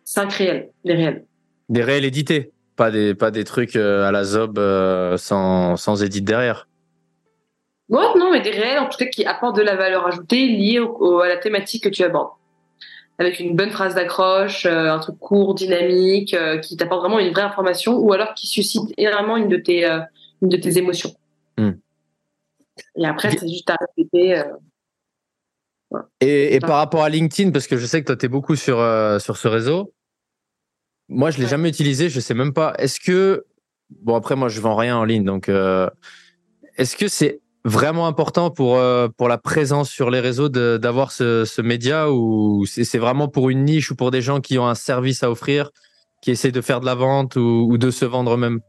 Cinq 0.05 0.33
réels, 0.33 0.71
des 0.85 0.95
réels. 0.95 1.25
Des 1.69 1.83
réels 1.83 2.05
édités, 2.05 2.51
pas 2.77 2.91
des 2.91 3.15
pas 3.15 3.31
des 3.31 3.45
trucs 3.45 3.77
euh, 3.77 4.09
à 4.09 4.11
la 4.11 4.25
zob 4.25 4.59
sans 5.17 5.77
sans 5.77 6.03
édit 6.03 6.23
derrière. 6.23 6.69
Ouais, 7.91 8.03
non, 8.17 8.33
mais 8.33 8.41
des 8.41 8.51
réels 8.51 8.79
en 8.79 8.89
tout 8.89 8.99
cas 8.99 9.07
qui 9.07 9.25
apportent 9.25 9.57
de 9.57 9.63
la 9.63 9.77
valeur 9.77 10.07
ajoutée 10.07 10.49
liée 10.49 10.81
à 11.23 11.29
la 11.29 11.37
thématique 11.37 11.85
que 11.85 11.89
tu 11.91 12.03
abordes 12.03 12.33
avec 13.19 13.39
une 13.39 13.55
bonne 13.55 13.71
phrase 13.71 13.95
d'accroche, 13.95 14.67
euh, 14.67 14.91
un 14.91 14.99
truc 14.99 15.19
court, 15.19 15.55
dynamique, 15.55 16.35
euh, 16.35 16.59
qui 16.59 16.77
t'apporte 16.77 17.01
vraiment 17.01 17.21
une 17.21 17.33
vraie 17.33 17.43
information, 17.43 17.97
ou 17.97 18.13
alors 18.13 18.35
qui 18.35 18.47
suscite 18.47 18.93
énormément 18.97 19.37
une 19.37 19.49
de 19.49 19.57
tes, 19.57 19.85
euh, 19.85 20.01
une 20.43 20.49
de 20.49 20.57
tes 20.57 20.79
émotions. 20.79 21.15
Hmm. 21.57 21.73
Et 22.97 23.07
après, 23.07 23.31
c'est 23.31 23.49
juste 23.49 23.71
à 23.71 23.77
répéter. 23.81 24.43
Et, 26.21 26.57
et, 26.57 26.61
par 26.61 26.79
rapport 26.79 27.05
à 27.05 27.09
LinkedIn, 27.09 27.53
parce 27.53 27.69
que 27.69 27.77
je 27.77 27.87
sais 27.87 28.01
que 28.01 28.07
toi, 28.07 28.17
tu 28.17 28.27
es 28.27 28.29
beaucoup 28.29 28.57
sur, 28.57 28.79
sur 29.21 29.37
ce 29.37 29.47
réseau, 29.47 29.95
moi, 31.09 31.31
je 31.31 31.39
l'ai 31.39 31.47
jamais 31.47 31.69
utilisé, 31.69 32.09
je 32.09 32.19
sais 32.19 32.35
même 32.35 32.53
pas. 32.53 32.75
Est-ce 32.79 32.99
que, 32.99 33.45
bon, 33.91 34.17
après, 34.17 34.35
moi, 34.35 34.49
je 34.49 34.61
vends 34.61 34.75
rien 34.75 34.97
en 34.97 35.05
ligne, 35.05 35.23
donc 35.23 35.49
est-ce 35.49 36.97
que 36.97 37.07
c'est 37.07 37.43
vraiment 37.65 38.07
important 38.07 38.51
pour 38.51 38.77
euh, 38.77 39.09
pour 39.09 39.29
la 39.29 39.39
présence 39.39 39.91
sur 39.91 40.11
les 40.11 40.21
réseaux 40.21 40.49
d'avoir 40.49 41.13
ce, 41.13 41.61
média 41.63 42.11
ou 42.11 42.67
c'est 42.67 42.99
vraiment 42.99 43.29
pour 43.29 43.51
une 43.51 43.65
niche 43.65 43.91
ou 43.91 43.97
pour 43.97 44.11
des 44.11 44.21
gens 44.21 44.41
qui 44.41 44.59
ont 44.59 44.67
un 44.67 44.75
service 44.75 45.23
à 45.23 45.31
offrir, 45.31 45.71
qui 46.23 46.31
essaient 46.31 46.53
de 46.53 46.61
faire 46.61 46.81
de 46.81 46.87
la 46.87 46.95
vente 46.95 47.37
ou, 47.37 47.77
de 47.79 47.91
se 47.91 48.05
vendre 48.05 48.35
eux-mêmes? 48.35 48.61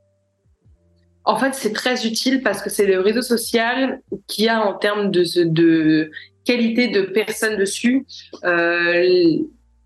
En 1.26 1.38
fait, 1.38 1.56
c'est 1.56 1.74
très 1.74 2.06
utile 2.06 2.42
parce 2.44 2.62
que 2.62 2.70
c'est 2.70 2.86
le 2.86 3.00
réseau 3.00 3.24
social 3.24 4.02
qui 4.28 4.48
a 4.48 4.62
en 4.62 4.74
termes 4.74 5.10
de, 5.10 5.24
de 5.44 6.12
qualité 6.46 6.88
de 6.88 7.02
personnes 7.02 7.58
dessus 7.58 8.06
euh, 8.44 9.04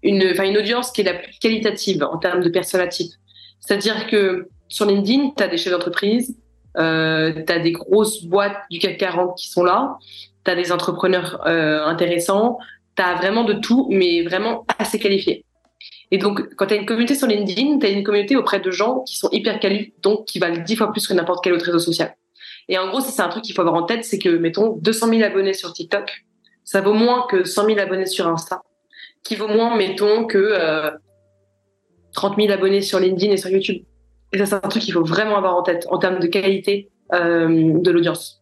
une, 0.04 0.22
une 0.22 0.58
audience 0.58 0.92
qui 0.92 1.02
est 1.02 1.06
la 1.06 1.14
plus 1.14 1.40
qualitative 1.40 2.04
en 2.04 2.18
termes 2.18 2.44
de 2.44 2.50
personnes 2.50 2.82
actives. 2.82 3.12
C'est-à-dire 3.62 4.08
que 4.08 4.50
sur 4.68 4.86
LinkedIn, 4.86 5.32
tu 5.36 5.44
as 5.44 5.48
des 5.48 5.58
chefs 5.58 5.72
d'entreprise, 5.74 6.36
euh, 6.78 7.34
tu 7.46 7.52
as 7.52 7.60
des 7.60 7.72
grosses 7.72 8.24
boîtes 8.24 8.58
du 8.70 8.80
CAC 8.80 8.98
40 8.98 9.38
qui 9.38 9.50
sont 9.50 9.64
là, 9.64 9.98
tu 10.46 10.52
as 10.52 10.56
des 10.56 10.72
entrepreneurs 10.72 11.42
euh, 11.48 11.86
intéressants, 11.86 12.58
tu 12.96 13.04
as 13.04 13.16
vraiment 13.16 13.44
de 13.44 13.54
tout, 13.54 13.88
mais 13.90 14.24
vraiment 14.24 14.66
assez 14.78 15.00
qualifiés. 15.00 15.46
Et 16.12 16.18
donc, 16.18 16.56
quand 16.56 16.68
tu 16.68 16.74
as 16.74 16.78
une 16.78 16.86
communauté 16.86 17.16
sur 17.16 17.28
LinkedIn, 17.28 17.80
tu 17.80 17.86
as 17.86 17.90
une 17.90 18.04
communauté 18.04 18.36
auprès 18.36 18.60
de 18.60 18.72
gens 18.72 19.02
qui 19.02 19.18
sont 19.18 19.30
hyper 19.32 19.60
qualifiés, 19.60 19.94
donc 20.02 20.26
qui 20.26 20.40
valent 20.40 20.64
dix 20.64 20.76
fois 20.76 20.92
plus 20.92 21.08
que 21.08 21.14
n'importe 21.14 21.44
quel 21.44 21.54
autre 21.54 21.66
réseau 21.66 21.80
social. 21.80 22.16
Et 22.68 22.78
en 22.78 22.90
gros, 22.90 23.00
c'est 23.02 23.22
un 23.22 23.30
truc 23.30 23.44
qu'il 23.44 23.56
faut 23.56 23.62
avoir 23.62 23.76
en 23.76 23.84
tête, 23.84 24.04
c'est 24.04 24.20
que, 24.20 24.30
mettons, 24.30 24.76
200 24.78 25.10
000 25.10 25.24
abonnés 25.24 25.54
sur 25.54 25.74
TikTok, 25.74 26.26
ça 26.64 26.82
vaut 26.82 26.94
moins 26.94 27.26
que 27.28 27.44
100 27.44 27.66
000 27.66 27.80
abonnés 27.80 28.06
sur 28.06 28.28
Insta, 28.28 28.62
qui 29.24 29.36
vaut 29.36 29.48
moins, 29.48 29.76
mettons, 29.76 30.26
que 30.26 30.38
euh, 30.38 30.92
30 32.14 32.38
000 32.38 32.52
abonnés 32.52 32.82
sur 32.82 33.00
LinkedIn 33.00 33.34
et 33.34 33.38
sur 33.38 33.50
YouTube. 33.50 33.84
Et 34.32 34.38
ça, 34.38 34.46
c'est 34.46 34.56
un 34.56 34.70
truc 34.70 34.84
qu'il 34.84 34.94
faut 34.94 35.04
vraiment 35.04 35.38
avoir 35.38 35.56
en 35.56 35.64
tête 35.64 35.88
en 35.90 35.98
termes 35.98 36.20
de 36.20 36.28
qualité 36.28 36.90
euh, 37.14 37.80
de 37.80 37.92
l'audience. 37.92 38.42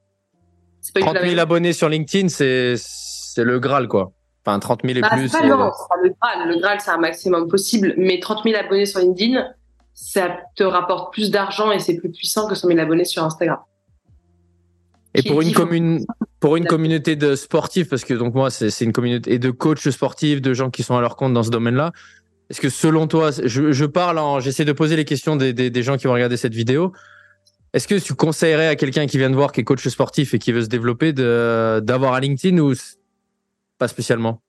30 0.94 1.18
000 1.22 1.40
abonnés 1.40 1.74
sur 1.74 1.90
LinkedIn, 1.90 2.30
c'est, 2.30 2.76
c'est 2.78 3.44
le 3.44 3.60
Graal, 3.60 3.88
quoi. 3.88 4.12
Enfin, 4.46 4.60
30 4.60 4.82
000 4.86 4.98
et 4.98 5.02
bah, 5.02 5.10
plus. 5.12 5.28
C'est 5.28 5.40
pas, 5.40 5.46
le 5.46 5.56
Graal. 5.56 6.48
Le 6.48 6.60
Graal, 6.60 6.80
c'est 6.80 6.92
un 6.92 6.98
maximum 6.98 7.48
possible. 7.48 7.94
Mais 7.98 8.20
30 8.20 8.44
000 8.44 8.56
abonnés 8.58 8.86
sur 8.86 9.00
LinkedIn, 9.00 9.46
ça 9.94 10.38
te 10.56 10.64
rapporte 10.64 11.14
plus 11.14 11.32
d'argent 11.32 11.72
et 11.72 11.80
c'est 11.80 11.96
plus 11.96 12.12
puissant 12.12 12.48
que 12.48 12.56
100 12.56 12.68
000 12.68 12.80
abonnés 12.80 13.06
sur 13.06 13.24
Instagram. 13.24 13.60
Et 15.16 15.24
pour 15.24 15.42
une, 15.42 15.52
commune, 15.52 16.06
pour 16.40 16.58
une 16.58 16.66
communauté 16.66 17.16
de 17.16 17.36
sportifs, 17.36 17.90
parce 17.90 18.06
que 18.06 18.14
donc 18.14 18.36
moi, 18.36 18.52
c'est, 18.52 18.70
c'est 18.70 18.86
une 18.86 18.92
communauté 18.92 19.34
et 19.34 19.40
de 19.40 19.50
coachs 19.50 19.90
sportifs, 19.90 20.42
de 20.42 20.54
gens 20.54 20.70
qui 20.70 20.84
sont 20.84 20.96
à 20.96 21.02
leur 21.02 21.16
compte 21.16 21.34
dans 21.34 21.44
ce 21.44 21.50
domaine-là, 21.50 21.92
est-ce 22.50 22.62
que 22.62 22.70
selon 22.70 23.08
toi, 23.08 23.32
je, 23.32 23.86
parle, 23.86 24.20
en, 24.20 24.40
j'essaie 24.40 24.66
de 24.66 24.72
poser 24.72 24.96
les 24.96 25.06
questions 25.06 25.36
des, 25.36 25.84
gens 25.84 25.98
qui 25.98 26.08
vont 26.08 26.14
regarder 26.14 26.38
cette 26.38 26.54
vidéo. 26.54 26.94
Est-ce 27.74 27.88
que 27.88 27.96
tu 27.96 28.14
conseillerais 28.16 28.68
à 28.68 28.76
quelqu'un 28.76 29.06
qui 29.06 29.18
vient 29.18 29.30
de 29.30 29.36
voir, 29.36 29.52
qui 29.52 29.62
est 29.62 29.64
coach 29.66 29.86
sportif 29.88 30.34
et 30.34 30.40
qui 30.40 30.54
veut 30.54 30.62
se 30.62 30.68
développer, 30.68 31.12
d'avoir 31.12 32.14
un 32.14 32.20
LinkedIn 32.22 32.58
ou 32.60 32.74
pas 33.78 33.90
spécialement? 33.90 34.42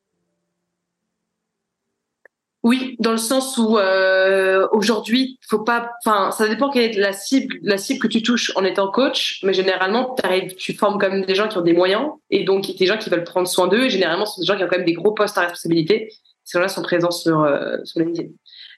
Oui, 2.64 2.96
dans 2.98 3.12
le 3.12 3.18
sens 3.18 3.56
où 3.56 3.78
euh, 3.78 4.66
aujourd'hui, 4.72 5.38
faut 5.48 5.60
pas. 5.60 5.92
Enfin, 6.04 6.32
ça 6.32 6.48
dépend 6.48 6.70
quelle 6.70 6.90
est 6.90 6.98
la 6.98 7.12
cible, 7.12 7.56
la 7.62 7.78
cible 7.78 8.00
que 8.00 8.08
tu 8.08 8.20
touches 8.20 8.52
en 8.56 8.64
étant 8.64 8.90
coach, 8.90 9.40
mais 9.44 9.52
généralement, 9.52 10.16
tu 10.56 10.74
formes 10.74 10.98
quand 10.98 11.08
même 11.08 11.24
des 11.24 11.36
gens 11.36 11.48
qui 11.48 11.56
ont 11.56 11.62
des 11.62 11.72
moyens 11.72 12.10
et 12.30 12.44
donc 12.44 12.76
des 12.76 12.86
gens 12.86 12.98
qui 12.98 13.10
veulent 13.10 13.24
prendre 13.24 13.46
soin 13.46 13.68
d'eux. 13.68 13.84
Et 13.84 13.90
généralement, 13.90 14.26
ce 14.26 14.34
sont 14.34 14.40
des 14.40 14.46
gens 14.46 14.56
qui 14.56 14.64
ont 14.64 14.68
quand 14.68 14.76
même 14.76 14.86
des 14.86 14.92
gros 14.92 15.12
postes 15.12 15.38
à 15.38 15.42
responsabilité 15.42 16.12
ces 16.48 16.56
gens-là 16.56 16.68
sont 16.68 16.80
présents 16.80 17.10
sur, 17.10 17.42
euh, 17.42 17.76
sur 17.84 18.00
LinkedIn. 18.00 18.30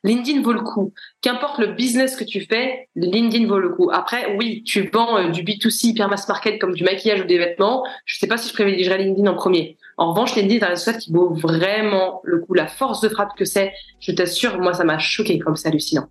LinkedIn 0.03 0.43
vaut 0.43 0.53
le 0.53 0.63
coup. 0.63 0.93
Qu'importe 1.21 1.59
le 1.59 1.69
business 1.69 2.17
que 2.17 2.25
tu 2.25 2.41
fais, 2.41 2.89
LinkedIn 2.97 3.47
vaut 3.47 3.61
le 3.61 3.69
coup. 3.69 3.91
Après, 3.93 4.35
oui, 4.37 4.65
tu 4.65 4.91
vends 4.93 5.19
euh, 5.19 5.29
du 5.29 5.45
B2C 5.45 5.91
hyper 5.91 6.09
mass 6.09 6.27
market 6.27 6.61
comme 6.61 6.75
du 6.75 6.83
maquillage 6.83 7.21
ou 7.21 7.25
des 7.27 7.39
vêtements. 7.39 7.87
Je 8.07 8.19
sais 8.19 8.27
pas 8.27 8.39
si 8.39 8.49
je 8.49 8.55
privilégierais 8.55 8.99
LinkedIn 8.99 9.31
en 9.31 9.37
premier. 9.37 9.79
En 9.99 10.11
revanche, 10.11 10.35
LinkedIn 10.35 10.57
est 10.59 10.65
un 10.65 10.71
réseau 10.71 10.93
qui 10.99 11.13
vaut 11.13 11.33
vraiment 11.33 12.21
le 12.25 12.41
coup. 12.41 12.55
La 12.55 12.67
force 12.67 13.01
de 13.03 13.09
frappe 13.09 13.37
que 13.37 13.45
c'est, 13.45 13.73
je 14.01 14.11
t'assure, 14.11 14.59
moi, 14.59 14.75
ça 14.75 14.83
m'a 14.83 14.99
choqué 14.99 15.39
comme 15.39 15.55
c'est 15.55 15.69
hallucinant. 15.69 16.09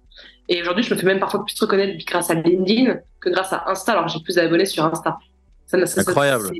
Et 0.47 0.61
aujourd'hui, 0.61 0.85
je 0.85 0.93
me 0.93 0.97
fais 0.97 1.05
même 1.05 1.19
parfois 1.19 1.43
plus 1.43 1.59
reconnaître 1.59 2.01
grâce 2.05 2.29
à 2.29 2.35
LinkedIn 2.35 2.99
que 3.19 3.29
grâce 3.29 3.51
à 3.51 3.65
Insta, 3.67 3.91
alors 3.91 4.07
j'ai 4.07 4.21
plus 4.21 4.35
d'abonnés 4.35 4.65
sur 4.65 4.85
Insta. 4.85 5.17
Ça, 5.67 5.77
Incroyable. 5.77 6.51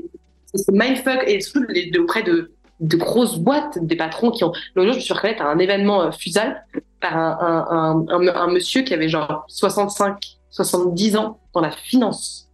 C'est 0.54 0.72
mindfuck 0.72 1.22
et 1.26 1.40
surtout 1.40 1.64
auprès 2.00 2.22
de, 2.22 2.52
de 2.80 2.96
grosses 2.96 3.38
boîtes, 3.38 3.78
des 3.84 3.96
patrons 3.96 4.30
qui 4.30 4.44
ont. 4.44 4.52
L'autre 4.74 4.88
jour, 4.88 4.92
je 4.94 4.98
me 4.98 5.02
suis 5.02 5.14
reconnaître 5.14 5.42
à 5.42 5.50
un 5.50 5.58
événement 5.58 6.02
euh, 6.02 6.10
Fusal 6.10 6.64
par 7.00 7.16
un, 7.16 8.06
un, 8.10 8.28
un, 8.28 8.46
monsieur 8.48 8.82
qui 8.82 8.92
avait 8.92 9.08
genre 9.08 9.44
65, 9.48 10.38
70 10.50 11.16
ans 11.16 11.40
dans 11.54 11.60
la 11.60 11.70
finance. 11.70 12.48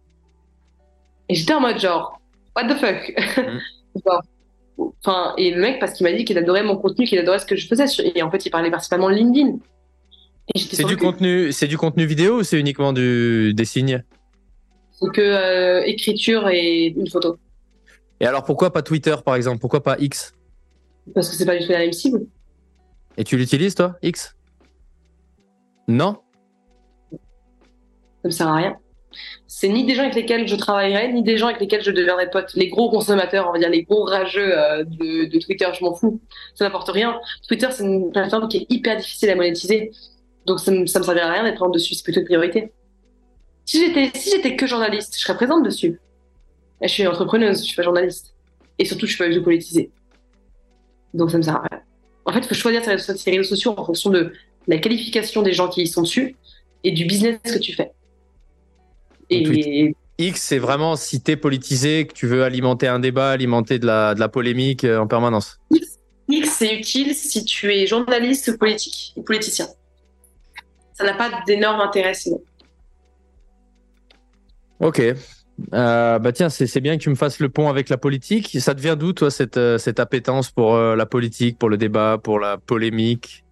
Et 1.29 1.35
j'étais 1.35 1.53
en 1.53 1.59
mode 1.59 1.79
genre, 1.79 2.19
what 2.55 2.65
the 2.65 2.77
fuck? 2.77 3.13
Mm. 4.77 4.89
Enfin, 5.03 5.33
et 5.37 5.49
le 5.49 5.59
mec, 5.59 5.79
parce 5.79 5.93
qu'il 5.93 6.05
m'a 6.05 6.13
dit 6.13 6.23
qu'il 6.23 6.37
adorait 6.37 6.61
mon 6.61 6.77
contenu, 6.77 7.07
qu'il 7.07 7.17
adorait 7.17 7.39
ce 7.39 7.47
que 7.47 7.55
je 7.55 7.67
faisais. 7.67 7.85
Et 8.13 8.21
en 8.21 8.29
fait, 8.29 8.45
il 8.45 8.51
parlait 8.51 8.69
principalement 8.69 9.09
de 9.09 9.15
LinkedIn. 9.15 9.57
C'est 10.55 10.85
du 10.85 10.97
contenu, 10.97 11.51
c'est 11.51 11.67
du 11.67 11.77
contenu 11.77 12.05
vidéo 12.05 12.39
ou 12.39 12.43
c'est 12.43 12.59
uniquement 12.59 12.93
du, 12.93 13.55
des 13.55 13.65
signes? 13.65 14.03
C'est 14.91 15.11
que 15.11 15.21
euh, 15.21 15.81
écriture 15.83 16.47
et 16.47 16.93
une 16.95 17.09
photo. 17.09 17.37
Et 18.19 18.25
alors 18.25 18.43
pourquoi 18.43 18.71
pas 18.73 18.81
Twitter 18.81 19.15
par 19.23 19.35
exemple? 19.35 19.59
Pourquoi 19.59 19.83
pas 19.83 19.97
X? 19.99 20.33
Parce 21.13 21.29
que 21.29 21.35
c'est 21.35 21.45
pas 21.45 21.57
du 21.57 21.65
tout 21.65 21.71
la 21.71 21.79
même 21.79 21.93
cible. 21.93 22.25
Et 23.17 23.23
tu 23.23 23.37
l'utilises 23.37 23.75
toi, 23.75 23.95
X? 24.01 24.35
Non? 25.87 26.17
Ça 27.11 27.17
me 28.25 28.29
sert 28.29 28.47
à 28.47 28.55
rien. 28.55 28.77
C'est 29.47 29.69
ni 29.69 29.85
des 29.85 29.95
gens 29.95 30.03
avec 30.03 30.15
lesquels 30.15 30.47
je 30.47 30.55
travaillerai, 30.55 31.11
ni 31.13 31.23
des 31.23 31.37
gens 31.37 31.47
avec 31.47 31.59
lesquels 31.59 31.81
je 31.81 31.91
deviendrai 31.91 32.29
pote. 32.29 32.53
Les 32.55 32.67
gros 32.67 32.91
consommateurs, 32.91 33.47
on 33.47 33.53
va 33.53 33.59
dire 33.59 33.69
les 33.69 33.83
gros 33.83 34.03
rageux 34.03 34.57
euh, 34.57 34.83
de, 34.83 35.39
Twitter, 35.39 35.67
je 35.73 35.83
m'en 35.83 35.95
fous. 35.95 36.19
Ça 36.53 36.65
n'apporte 36.65 36.89
rien. 36.89 37.19
Twitter, 37.47 37.67
c'est 37.71 37.83
une 37.83 38.11
plateforme 38.11 38.47
qui 38.49 38.57
est 38.57 38.65
hyper 38.69 38.97
difficile 38.97 39.29
à 39.29 39.35
monétiser. 39.35 39.91
Donc 40.45 40.59
ça 40.59 40.71
ne 40.71 40.79
me 40.79 40.85
servirait 40.85 41.21
à 41.21 41.31
rien 41.31 41.43
d'être 41.43 41.55
présente 41.55 41.73
dessus, 41.73 41.95
c'est 41.95 42.03
plutôt 42.03 42.19
une 42.19 42.25
priorité. 42.25 42.71
Si 43.65 43.85
j'étais 43.85 44.17
si 44.17 44.29
j'étais 44.31 44.55
que 44.55 44.67
journaliste, 44.67 45.15
je 45.17 45.21
serais 45.21 45.35
présente 45.35 45.63
dessus. 45.63 45.99
Je 46.81 46.87
suis 46.87 47.07
entrepreneuse, 47.07 47.59
je 47.59 47.65
suis 47.65 47.75
pas 47.75 47.83
journaliste. 47.83 48.33
Et 48.79 48.85
surtout, 48.85 49.07
je 49.07 49.15
suis 49.15 49.23
pas 49.23 49.29
du 49.29 49.41
politisée. 49.41 49.89
Donc 51.13 51.31
ça 51.31 51.37
me 51.37 51.43
sert 51.43 51.55
à 51.55 51.61
rien. 51.69 51.81
En 52.25 52.33
fait, 52.33 52.39
il 52.39 52.47
faut 52.47 52.55
choisir 52.55 52.83
ces 52.83 53.31
réseaux 53.31 53.43
sociaux 53.43 53.73
en 53.77 53.85
fonction 53.85 54.09
de 54.09 54.33
la 54.67 54.77
qualification 54.77 55.41
des 55.41 55.53
gens 55.53 55.69
qui 55.69 55.81
y 55.81 55.87
sont 55.87 56.01
dessus 56.01 56.35
et 56.83 56.91
du 56.91 57.05
business 57.05 57.39
que 57.43 57.57
tu 57.57 57.73
fais. 57.73 57.91
Et 59.29 59.93
X, 60.19 60.41
c'est 60.41 60.57
vraiment 60.57 60.95
si 60.95 61.21
tu 61.21 61.31
es 61.31 61.35
politisé, 61.37 62.07
que 62.07 62.13
tu 62.13 62.27
veux 62.27 62.43
alimenter 62.43 62.87
un 62.87 62.99
débat, 62.99 63.31
alimenter 63.31 63.77
de 63.79 63.85
la, 63.85 64.15
de 64.15 64.19
la 64.19 64.29
polémique 64.29 64.83
euh, 64.83 64.99
en 64.99 65.07
permanence. 65.07 65.59
X, 66.27 66.49
c'est 66.57 66.75
utile 66.75 67.13
si 67.13 67.45
tu 67.45 67.71
es 67.71 67.85
journaliste 67.85 68.47
ou 68.47 68.57
politique, 68.57 69.13
ou 69.15 69.21
politicien. 69.21 69.67
Ça 70.93 71.03
n'a 71.03 71.13
pas 71.13 71.29
d'énorme 71.45 71.79
intérêt 71.81 72.15
sinon. 72.15 72.41
Ok. 74.79 75.01
Euh, 75.73 76.19
bah 76.19 76.31
tiens, 76.31 76.49
c'est 76.49 76.81
bien 76.81 76.97
que 76.97 77.03
tu 77.03 77.09
me 77.09 77.15
fasses 77.15 77.39
le 77.39 77.49
pont 77.49 77.69
avec 77.69 77.89
la 77.89 77.97
politique. 77.97 78.59
Ça 78.59 78.75
te 78.75 78.81
vient 78.81 78.95
d'où, 78.95 79.13
toi, 79.13 79.31
cette, 79.31 79.57
euh, 79.57 79.77
cette 79.77 79.99
appétence 79.99 80.51
pour 80.51 80.75
euh, 80.75 80.95
la 80.95 81.05
politique, 81.05 81.57
pour 81.57 81.69
le 81.69 81.77
débat, 81.77 82.19
pour 82.21 82.39
la 82.39 82.57
polémique? 82.57 83.43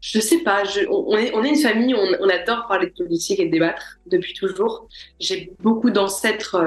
Je 0.00 0.20
sais 0.20 0.38
pas. 0.38 0.62
on, 0.90 1.16
est, 1.16 1.34
on 1.34 1.42
est 1.42 1.48
une 1.48 1.56
famille, 1.56 1.94
on, 1.94 2.06
on, 2.20 2.28
adore 2.28 2.66
parler 2.68 2.86
de 2.88 2.92
politique 2.92 3.40
et 3.40 3.46
de 3.46 3.50
débattre 3.50 3.98
depuis 4.06 4.34
toujours. 4.34 4.88
J'ai 5.18 5.52
beaucoup 5.60 5.90
d'ancêtres 5.90 6.60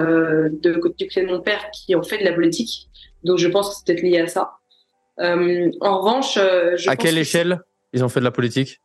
de 0.51 0.73
côté 0.73 1.07
de 1.07 1.25
mon 1.27 1.39
père 1.39 1.69
qui 1.71 1.95
ont 1.95 2.03
fait 2.03 2.17
de 2.17 2.25
la 2.25 2.33
politique, 2.33 2.89
donc 3.23 3.37
je 3.37 3.47
pense 3.47 3.69
que 3.69 3.75
c'est 3.75 3.85
peut-être 3.85 4.03
lié 4.03 4.19
à 4.19 4.27
ça. 4.27 4.57
en 5.19 5.99
revanche, 5.99 6.33
je 6.35 6.89
à 6.89 6.97
quelle 6.97 7.17
échelle 7.17 7.61
ils 7.93 8.03
ont 8.03 8.09
fait 8.09 8.19
de 8.19 8.25
la 8.25 8.31
politique? 8.31 8.81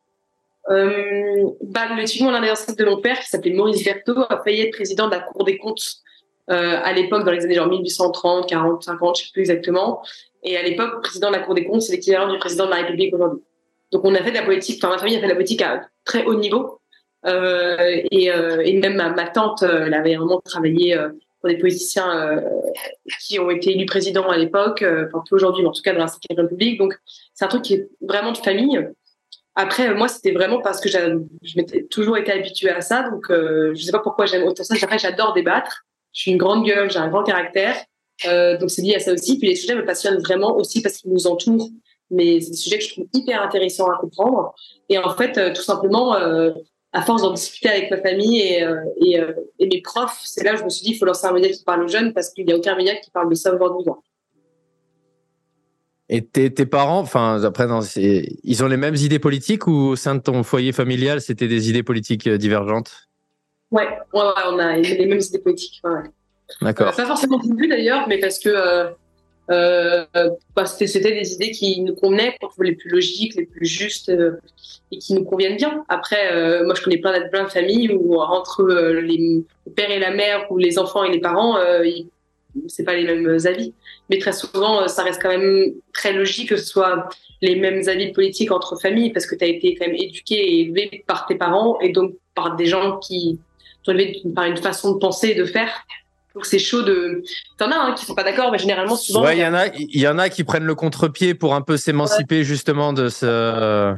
Euh, 0.70 1.50
bah, 1.62 1.88
l'un 1.88 1.96
des 1.96 2.04
de 2.04 2.84
mon 2.84 3.00
père, 3.00 3.20
qui 3.20 3.28
s'appelait 3.28 3.52
Maurice 3.52 3.84
Verteau, 3.84 4.24
a 4.28 4.42
failli 4.42 4.62
être 4.62 4.72
président 4.72 5.06
de 5.06 5.12
la 5.12 5.20
Cour 5.20 5.44
des 5.44 5.58
comptes 5.58 6.04
euh, 6.50 6.78
à 6.82 6.92
l'époque, 6.92 7.24
dans 7.24 7.32
les 7.32 7.44
années 7.44 7.54
genre 7.54 7.68
1830, 7.68 8.48
40, 8.48 8.82
50, 8.82 9.18
je 9.18 9.24
sais 9.24 9.30
plus 9.32 9.40
exactement. 9.40 10.02
Et 10.42 10.56
à 10.56 10.62
l'époque, 10.62 11.02
président 11.02 11.30
de 11.30 11.36
la 11.36 11.42
Cour 11.42 11.54
des 11.54 11.64
comptes, 11.64 11.82
c'est 11.82 11.92
l'équivalent 11.92 12.30
du 12.30 12.38
président 12.38 12.66
de 12.66 12.70
la 12.70 12.76
République 12.76 13.14
aujourd'hui. 13.14 13.42
Donc, 13.92 14.04
on 14.04 14.14
a 14.14 14.22
fait 14.22 14.30
de 14.30 14.36
la 14.36 14.42
politique, 14.42 14.82
enfin, 14.82 14.92
ma 14.92 14.98
famille 14.98 15.16
a 15.16 15.20
fait 15.20 15.26
de 15.26 15.30
la 15.30 15.36
politique 15.36 15.62
à 15.62 15.82
très 16.04 16.24
haut 16.24 16.34
niveau. 16.34 16.80
Euh, 17.26 18.02
et, 18.10 18.30
euh, 18.30 18.60
et, 18.62 18.78
même 18.78 18.96
ma, 18.96 19.28
tante, 19.28 19.62
elle 19.62 19.94
avait 19.94 20.16
vraiment 20.16 20.40
travaillé 20.40 20.98
pour 21.40 21.48
des 21.48 21.56
politiciens 21.56 22.42
qui 23.20 23.38
ont 23.38 23.50
été 23.50 23.70
élus 23.70 23.86
présidents 23.86 24.28
à 24.28 24.36
l'époque, 24.36 24.84
enfin, 25.06 25.22
plus 25.26 25.36
aujourd'hui, 25.36 25.62
mais 25.62 25.68
en 25.68 25.72
tout 25.72 25.82
cas 25.82 25.92
dans 25.92 26.04
la 26.04 26.42
République. 26.42 26.78
Donc, 26.78 26.94
c'est 27.32 27.44
un 27.44 27.48
truc 27.48 27.62
qui 27.62 27.74
est 27.74 27.88
vraiment 28.02 28.32
de 28.32 28.38
famille. 28.38 28.86
Après, 29.56 29.94
moi, 29.94 30.08
c'était 30.08 30.32
vraiment 30.32 30.60
parce 30.60 30.80
que 30.80 30.88
je 30.88 31.56
m'étais 31.56 31.84
toujours 31.84 32.16
été 32.16 32.32
habituée 32.32 32.70
à 32.70 32.80
ça. 32.80 33.08
Donc, 33.08 33.30
euh, 33.30 33.72
je 33.74 33.82
sais 33.82 33.92
pas 33.92 34.00
pourquoi 34.00 34.26
j'aime 34.26 34.42
autant 34.42 34.64
ça. 34.64 34.74
Après, 34.82 34.98
j'adore 34.98 35.32
débattre. 35.32 35.84
Je 36.12 36.22
suis 36.22 36.30
une 36.32 36.38
grande 36.38 36.64
gueule, 36.64 36.90
j'ai 36.90 36.98
un 36.98 37.08
grand 37.08 37.22
caractère. 37.22 37.76
Euh, 38.26 38.56
donc, 38.58 38.70
c'est 38.70 38.82
lié 38.82 38.96
à 38.96 39.00
ça 39.00 39.12
aussi. 39.12 39.38
Puis, 39.38 39.48
les 39.48 39.56
sujets 39.56 39.74
me 39.74 39.84
passionnent 39.84 40.20
vraiment 40.20 40.56
aussi 40.56 40.82
parce 40.82 40.96
qu'ils 40.96 41.12
nous 41.12 41.26
entourent. 41.26 41.70
Mais 42.10 42.40
c'est 42.40 42.50
des 42.50 42.56
sujets 42.56 42.78
que 42.78 42.84
je 42.84 42.92
trouve 42.92 43.06
hyper 43.14 43.42
intéressants 43.42 43.90
à 43.90 43.96
comprendre. 43.96 44.54
Et 44.88 44.98
en 44.98 45.14
fait, 45.14 45.38
euh, 45.38 45.52
tout 45.52 45.62
simplement, 45.62 46.16
euh, 46.16 46.50
à 46.92 47.02
force 47.02 47.22
d'en 47.22 47.32
discuter 47.32 47.68
avec 47.68 47.90
ma 47.90 47.96
famille 47.98 48.40
et, 48.40 48.62
euh, 48.62 48.76
et, 48.98 49.20
et, 49.58 49.66
mes 49.66 49.82
profs, 49.82 50.20
c'est 50.24 50.44
là 50.44 50.54
où 50.54 50.56
je 50.56 50.64
me 50.64 50.68
suis 50.68 50.84
dit, 50.84 50.92
il 50.92 50.98
faut 50.98 51.06
lancer 51.06 51.26
un 51.26 51.32
média 51.32 51.50
qui 51.50 51.64
parle 51.64 51.82
aux 51.82 51.88
jeunes 51.88 52.12
parce 52.12 52.30
qu'il 52.30 52.46
n'y 52.46 52.52
a 52.52 52.56
aucun 52.56 52.76
média 52.76 52.94
qui 52.96 53.10
parle 53.10 53.28
de 53.30 53.34
ça 53.34 53.52
aujourd'hui. 53.52 53.90
Et 56.10 56.24
tes, 56.24 56.52
tes 56.52 56.66
parents, 56.66 57.00
enfin 57.00 57.42
après, 57.44 57.66
non, 57.66 57.80
ils 57.80 58.62
ont 58.62 58.66
les 58.68 58.76
mêmes 58.76 58.96
idées 58.96 59.18
politiques 59.18 59.66
ou 59.66 59.72
au 59.72 59.96
sein 59.96 60.14
de 60.14 60.20
ton 60.20 60.42
foyer 60.42 60.72
familial, 60.72 61.20
c'était 61.20 61.48
des 61.48 61.70
idées 61.70 61.82
politiques 61.82 62.26
euh, 62.26 62.36
divergentes? 62.36 63.08
Ouais, 63.70 63.88
ouais, 64.12 64.20
ouais, 64.20 64.42
on 64.52 64.58
a 64.58 64.76
les 64.76 65.06
mêmes 65.06 65.20
idées 65.20 65.38
politiques. 65.38 65.80
Ouais. 65.82 66.02
D'accord. 66.60 66.88
Euh, 66.88 66.92
pas 66.92 67.06
forcément 67.06 67.38
début 67.38 67.68
d'ailleurs, 67.68 68.06
mais 68.08 68.18
parce 68.18 68.38
que 68.38 68.50
euh, 68.50 68.90
euh, 69.50 70.04
bah, 70.54 70.66
c'était 70.66 71.12
des 71.12 71.32
idées 71.34 71.50
qui 71.50 71.80
nous 71.80 71.94
convenaient, 71.94 72.36
qu'on 72.40 72.48
trouvait 72.48 72.68
les 72.68 72.76
plus 72.76 72.90
logiques, 72.90 73.34
les 73.36 73.46
plus 73.46 73.66
justes 73.66 74.12
et 74.92 74.98
qui 74.98 75.14
nous 75.14 75.24
conviennent 75.24 75.56
bien. 75.56 75.84
Après, 75.88 76.62
moi 76.64 76.74
je 76.74 76.82
connais 76.82 76.98
plein 76.98 77.18
de, 77.18 77.28
plein 77.28 77.44
de 77.44 77.48
familles 77.48 77.92
où 77.92 78.20
entre 78.20 78.64
les, 78.64 79.42
le 79.66 79.72
père 79.72 79.90
et 79.90 79.98
la 79.98 80.12
mère 80.12 80.50
ou 80.50 80.58
les 80.58 80.78
enfants 80.78 81.04
et 81.04 81.10
les 81.10 81.20
parents, 81.20 81.56
c'est 82.68 82.84
pas 82.84 82.94
les 82.94 83.04
mêmes 83.04 83.38
avis 83.46 83.74
mais 84.10 84.18
très 84.18 84.32
souvent, 84.32 84.82
euh, 84.82 84.88
ça 84.88 85.02
reste 85.02 85.20
quand 85.22 85.30
même 85.30 85.72
très 85.92 86.12
logique 86.12 86.50
que 86.50 86.56
ce 86.56 86.66
soit 86.66 87.08
les 87.40 87.56
mêmes 87.56 87.82
avis 87.88 88.12
politiques 88.12 88.52
entre 88.52 88.76
familles, 88.80 89.12
parce 89.12 89.26
que 89.26 89.34
tu 89.34 89.44
as 89.44 89.48
été 89.48 89.74
quand 89.74 89.86
même 89.86 89.96
éduqué 89.96 90.34
et 90.34 90.60
élevé 90.60 91.04
par 91.06 91.26
tes 91.26 91.36
parents, 91.36 91.78
et 91.80 91.90
donc 91.90 92.14
par 92.34 92.56
des 92.56 92.66
gens 92.66 92.98
qui 92.98 93.38
sont 93.82 93.92
élevés 93.92 94.22
par 94.34 94.44
une 94.44 94.56
façon 94.56 94.94
de 94.94 94.98
penser 94.98 95.28
et 95.28 95.34
de 95.34 95.44
faire. 95.44 95.68
Donc 96.34 96.46
c'est 96.46 96.58
chaud 96.58 96.82
de. 96.82 97.22
T'en 97.58 97.70
as 97.70 97.76
hein, 97.76 97.94
qui 97.94 98.04
sont 98.04 98.14
pas 98.14 98.24
d'accord, 98.24 98.50
mais 98.50 98.58
généralement 98.58 98.96
souvent. 98.96 99.22
Ouais, 99.22 99.36
il 99.36 99.40
y 99.40 99.46
en 99.46 99.54
a, 99.54 99.66
il 99.68 100.00
y 100.00 100.08
en 100.08 100.18
a 100.18 100.28
qui 100.28 100.42
prennent 100.42 100.64
le 100.64 100.74
contre-pied 100.74 101.34
pour 101.34 101.54
un 101.54 101.60
peu 101.60 101.76
s'émanciper 101.76 102.44
justement 102.44 102.92
de 102.92 103.08
ce. 103.08 103.94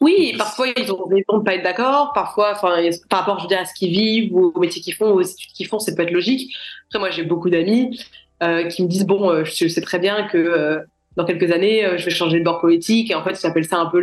Oui, 0.00 0.34
parfois 0.36 0.68
ils 0.68 0.92
ont 0.92 1.04
raison 1.04 1.38
de 1.38 1.42
pas 1.42 1.54
être 1.54 1.64
d'accord. 1.64 2.12
Parfois, 2.14 2.52
enfin, 2.52 2.76
par 3.08 3.20
rapport, 3.20 3.38
je 3.38 3.44
veux 3.44 3.48
dire, 3.48 3.60
à 3.60 3.64
ce 3.64 3.74
qu'ils 3.74 3.90
vivent 3.90 4.34
ou 4.34 4.52
au 4.54 4.60
métier 4.60 4.82
qu'ils 4.82 4.94
font, 4.94 5.12
aux 5.12 5.22
études 5.22 5.52
qu'ils 5.52 5.66
font, 5.66 5.78
ça 5.78 5.94
peut 5.94 6.02
être 6.02 6.10
logique. 6.10 6.54
Après, 6.88 6.98
moi, 6.98 7.10
j'ai 7.10 7.22
beaucoup 7.22 7.50
d'amis 7.50 7.98
euh, 8.42 8.64
qui 8.64 8.82
me 8.82 8.88
disent 8.88 9.06
bon, 9.06 9.30
euh, 9.30 9.44
je 9.44 9.66
sais 9.66 9.80
très 9.80 9.98
bien 9.98 10.24
que 10.28 10.36
euh, 10.36 10.78
dans 11.16 11.24
quelques 11.24 11.50
années, 11.50 11.96
je 11.96 12.04
vais 12.04 12.10
changer 12.10 12.38
de 12.38 12.44
bord 12.44 12.60
politique. 12.60 13.10
Et 13.10 13.14
en 13.14 13.24
fait, 13.24 13.40
j'appelle 13.40 13.64
ça 13.64 13.78
un 13.78 13.86
peu 13.86 14.02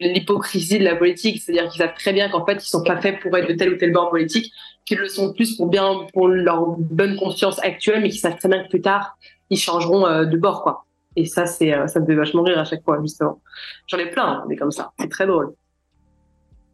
l'hypocrisie 0.00 0.78
de 0.78 0.84
la 0.84 0.96
politique, 0.96 1.42
c'est-à-dire 1.42 1.68
qu'ils 1.70 1.78
savent 1.78 1.94
très 1.94 2.14
bien 2.14 2.30
qu'en 2.30 2.46
fait, 2.46 2.54
ils 2.54 2.68
sont 2.68 2.82
pas 2.82 2.98
faits 2.98 3.20
pour 3.20 3.36
être 3.36 3.48
de 3.48 3.52
tel 3.52 3.74
ou 3.74 3.76
tel 3.76 3.92
bord 3.92 4.08
politique, 4.08 4.50
qu'ils 4.86 4.98
le 4.98 5.08
sont 5.08 5.34
plus 5.34 5.56
pour 5.56 5.66
bien 5.66 6.06
pour 6.14 6.28
leur 6.28 6.64
bonne 6.78 7.16
conscience 7.16 7.62
actuelle, 7.62 8.00
mais 8.00 8.08
qu'ils 8.08 8.20
savent 8.20 8.38
très 8.38 8.48
bien 8.48 8.64
que 8.64 8.68
plus 8.70 8.80
tard, 8.80 9.18
ils 9.50 9.58
changeront 9.58 10.24
de 10.24 10.36
bord, 10.38 10.62
quoi. 10.62 10.85
Et 11.16 11.24
ça, 11.24 11.46
c'est 11.46 11.72
ça 11.88 12.00
me 12.00 12.06
fait 12.06 12.14
vachement 12.14 12.42
rire 12.42 12.58
à 12.58 12.64
chaque 12.64 12.84
fois, 12.84 13.00
justement. 13.00 13.40
J'en 13.86 13.98
ai 13.98 14.10
plein, 14.10 14.44
mais 14.48 14.56
comme 14.56 14.70
ça, 14.70 14.92
c'est 14.98 15.08
très 15.08 15.26
drôle. 15.26 15.54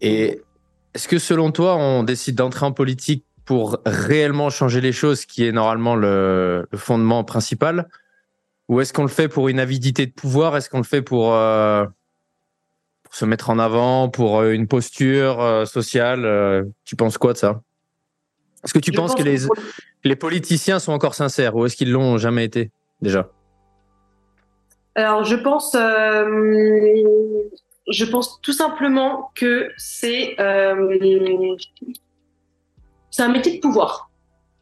Et 0.00 0.42
est-ce 0.94 1.08
que 1.08 1.18
selon 1.18 1.52
toi, 1.52 1.76
on 1.76 2.02
décide 2.02 2.34
d'entrer 2.34 2.66
en 2.66 2.72
politique 2.72 3.24
pour 3.44 3.78
réellement 3.86 4.50
changer 4.50 4.80
les 4.80 4.92
choses, 4.92 5.24
qui 5.24 5.46
est 5.46 5.52
normalement 5.52 5.94
le, 5.94 6.66
fondement 6.74 7.22
principal? 7.24 7.88
Ou 8.68 8.80
est-ce 8.80 8.92
qu'on 8.92 9.02
le 9.02 9.08
fait 9.08 9.28
pour 9.28 9.48
une 9.48 9.60
avidité 9.60 10.06
de 10.06 10.12
pouvoir? 10.12 10.56
Est-ce 10.56 10.68
qu'on 10.68 10.78
le 10.78 10.84
fait 10.84 11.02
pour, 11.02 11.34
euh, 11.34 11.84
pour, 13.04 13.14
se 13.14 13.24
mettre 13.24 13.48
en 13.50 13.58
avant, 13.58 14.08
pour 14.08 14.40
euh, 14.40 14.52
une 14.52 14.66
posture 14.66 15.40
euh, 15.40 15.64
sociale? 15.66 16.66
Tu 16.84 16.96
penses 16.96 17.16
quoi 17.16 17.32
de 17.32 17.38
ça? 17.38 17.62
Est-ce 18.64 18.74
que 18.74 18.78
tu 18.78 18.92
penses 18.92 19.14
que 19.14 19.22
les, 19.22 19.46
les 20.04 20.16
politiciens 20.16 20.78
sont 20.78 20.92
encore 20.92 21.14
sincères 21.14 21.56
ou 21.56 21.66
est-ce 21.66 21.76
qu'ils 21.76 21.90
l'ont 21.90 22.16
jamais 22.18 22.44
été 22.44 22.70
déjà? 23.00 23.28
Alors, 24.94 25.24
je 25.24 25.36
pense, 25.36 25.74
euh, 25.74 26.24
je 27.90 28.04
pense 28.04 28.40
tout 28.42 28.52
simplement 28.52 29.30
que 29.34 29.70
c'est 29.76 30.36
euh, 30.38 31.56
c'est 33.10 33.22
un 33.22 33.28
métier 33.28 33.56
de 33.56 33.60
pouvoir. 33.60 34.10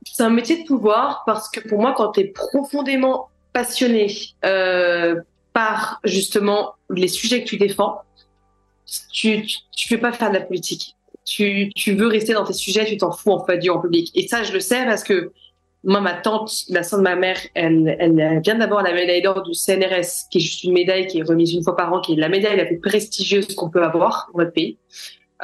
C'est 0.05 0.23
un 0.23 0.31
métier 0.31 0.63
de 0.63 0.67
pouvoir 0.67 1.23
parce 1.27 1.51
que 1.51 1.61
pour 1.61 1.81
moi, 1.81 1.95
quand 1.97 2.13
tu 2.13 2.21
es 2.21 2.25
profondément 2.25 3.29
passionné 3.53 4.13
euh, 4.45 5.17
par 5.53 6.01
justement 6.05 6.75
les 6.91 7.09
sujets 7.09 7.43
que 7.43 7.49
tu 7.49 7.57
défends, 7.57 8.03
tu, 9.13 9.47
tu 9.77 9.95
veux 9.95 10.01
pas 10.01 10.13
faire 10.13 10.31
de 10.31 10.35
la 10.35 10.45
politique. 10.45 10.97
Tu, 11.25 11.71
tu 11.77 11.95
veux 11.95 12.07
rester 12.07 12.33
dans 12.33 12.45
tes 12.45 12.53
sujets, 12.53 12.87
tu 12.87 12.97
t'en 12.97 13.13
fous 13.13 13.31
en 13.31 13.45
fait 13.45 13.59
du 13.59 13.71
en 13.71 13.81
public. 13.81 14.11
Et 14.15 14.27
ça, 14.27 14.43
je 14.43 14.53
le 14.53 14.61
sais 14.61 14.85
parce 14.85 15.05
que 15.05 15.33
moi, 15.83 16.01
ma 16.01 16.13
tante, 16.13 16.53
la 16.69 16.83
sœur 16.83 16.99
de 16.99 17.05
ma 17.05 17.17
mère, 17.17 17.39
elle, 17.55 18.41
vient 18.45 18.57
d'avoir 18.57 18.83
la 18.83 18.93
médaille 18.93 19.23
d'or 19.23 19.43
du 19.43 19.55
CNRS, 19.55 20.29
qui 20.31 20.39
est 20.39 20.41
juste 20.41 20.65
une 20.65 20.73
médaille 20.73 21.07
qui 21.07 21.21
est 21.21 21.23
remise 21.23 21.55
une 21.55 21.63
fois 21.63 21.77
par 21.77 21.93
an, 21.93 22.01
qui 22.01 22.13
est 22.13 22.17
la 22.17 22.29
médaille 22.29 22.57
la 22.57 22.67
plus 22.67 22.79
prestigieuse 22.79 23.55
qu'on 23.55 23.71
peut 23.71 23.83
avoir 23.83 24.29
dans 24.33 24.41
notre 24.41 24.53
pays, 24.53 24.77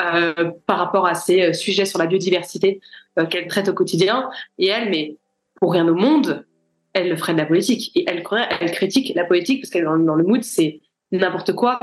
euh, 0.00 0.50
par 0.66 0.78
rapport 0.78 1.06
à 1.06 1.14
ces 1.14 1.40
euh, 1.40 1.52
sujets 1.54 1.86
sur 1.86 1.98
la 1.98 2.06
biodiversité 2.06 2.80
euh, 3.18 3.24
qu'elle 3.24 3.46
traite 3.46 3.68
au 3.68 3.72
quotidien. 3.72 4.28
Et 4.58 4.66
elle, 4.66 4.90
mais 4.90 5.16
pour 5.54 5.72
rien 5.72 5.88
au 5.88 5.94
monde, 5.94 6.44
elle 6.92 7.08
le 7.08 7.16
ferait 7.16 7.32
de 7.32 7.38
la 7.38 7.46
politique. 7.46 7.92
Et 7.94 8.04
elle, 8.06 8.22
elle 8.60 8.72
critique 8.72 9.12
la 9.14 9.24
politique 9.24 9.62
parce 9.62 9.70
qu'elle 9.70 9.82
est 9.82 10.04
dans 10.04 10.14
le 10.14 10.24
mood, 10.24 10.42
c'est 10.42 10.80
n'importe 11.12 11.54
quoi. 11.54 11.80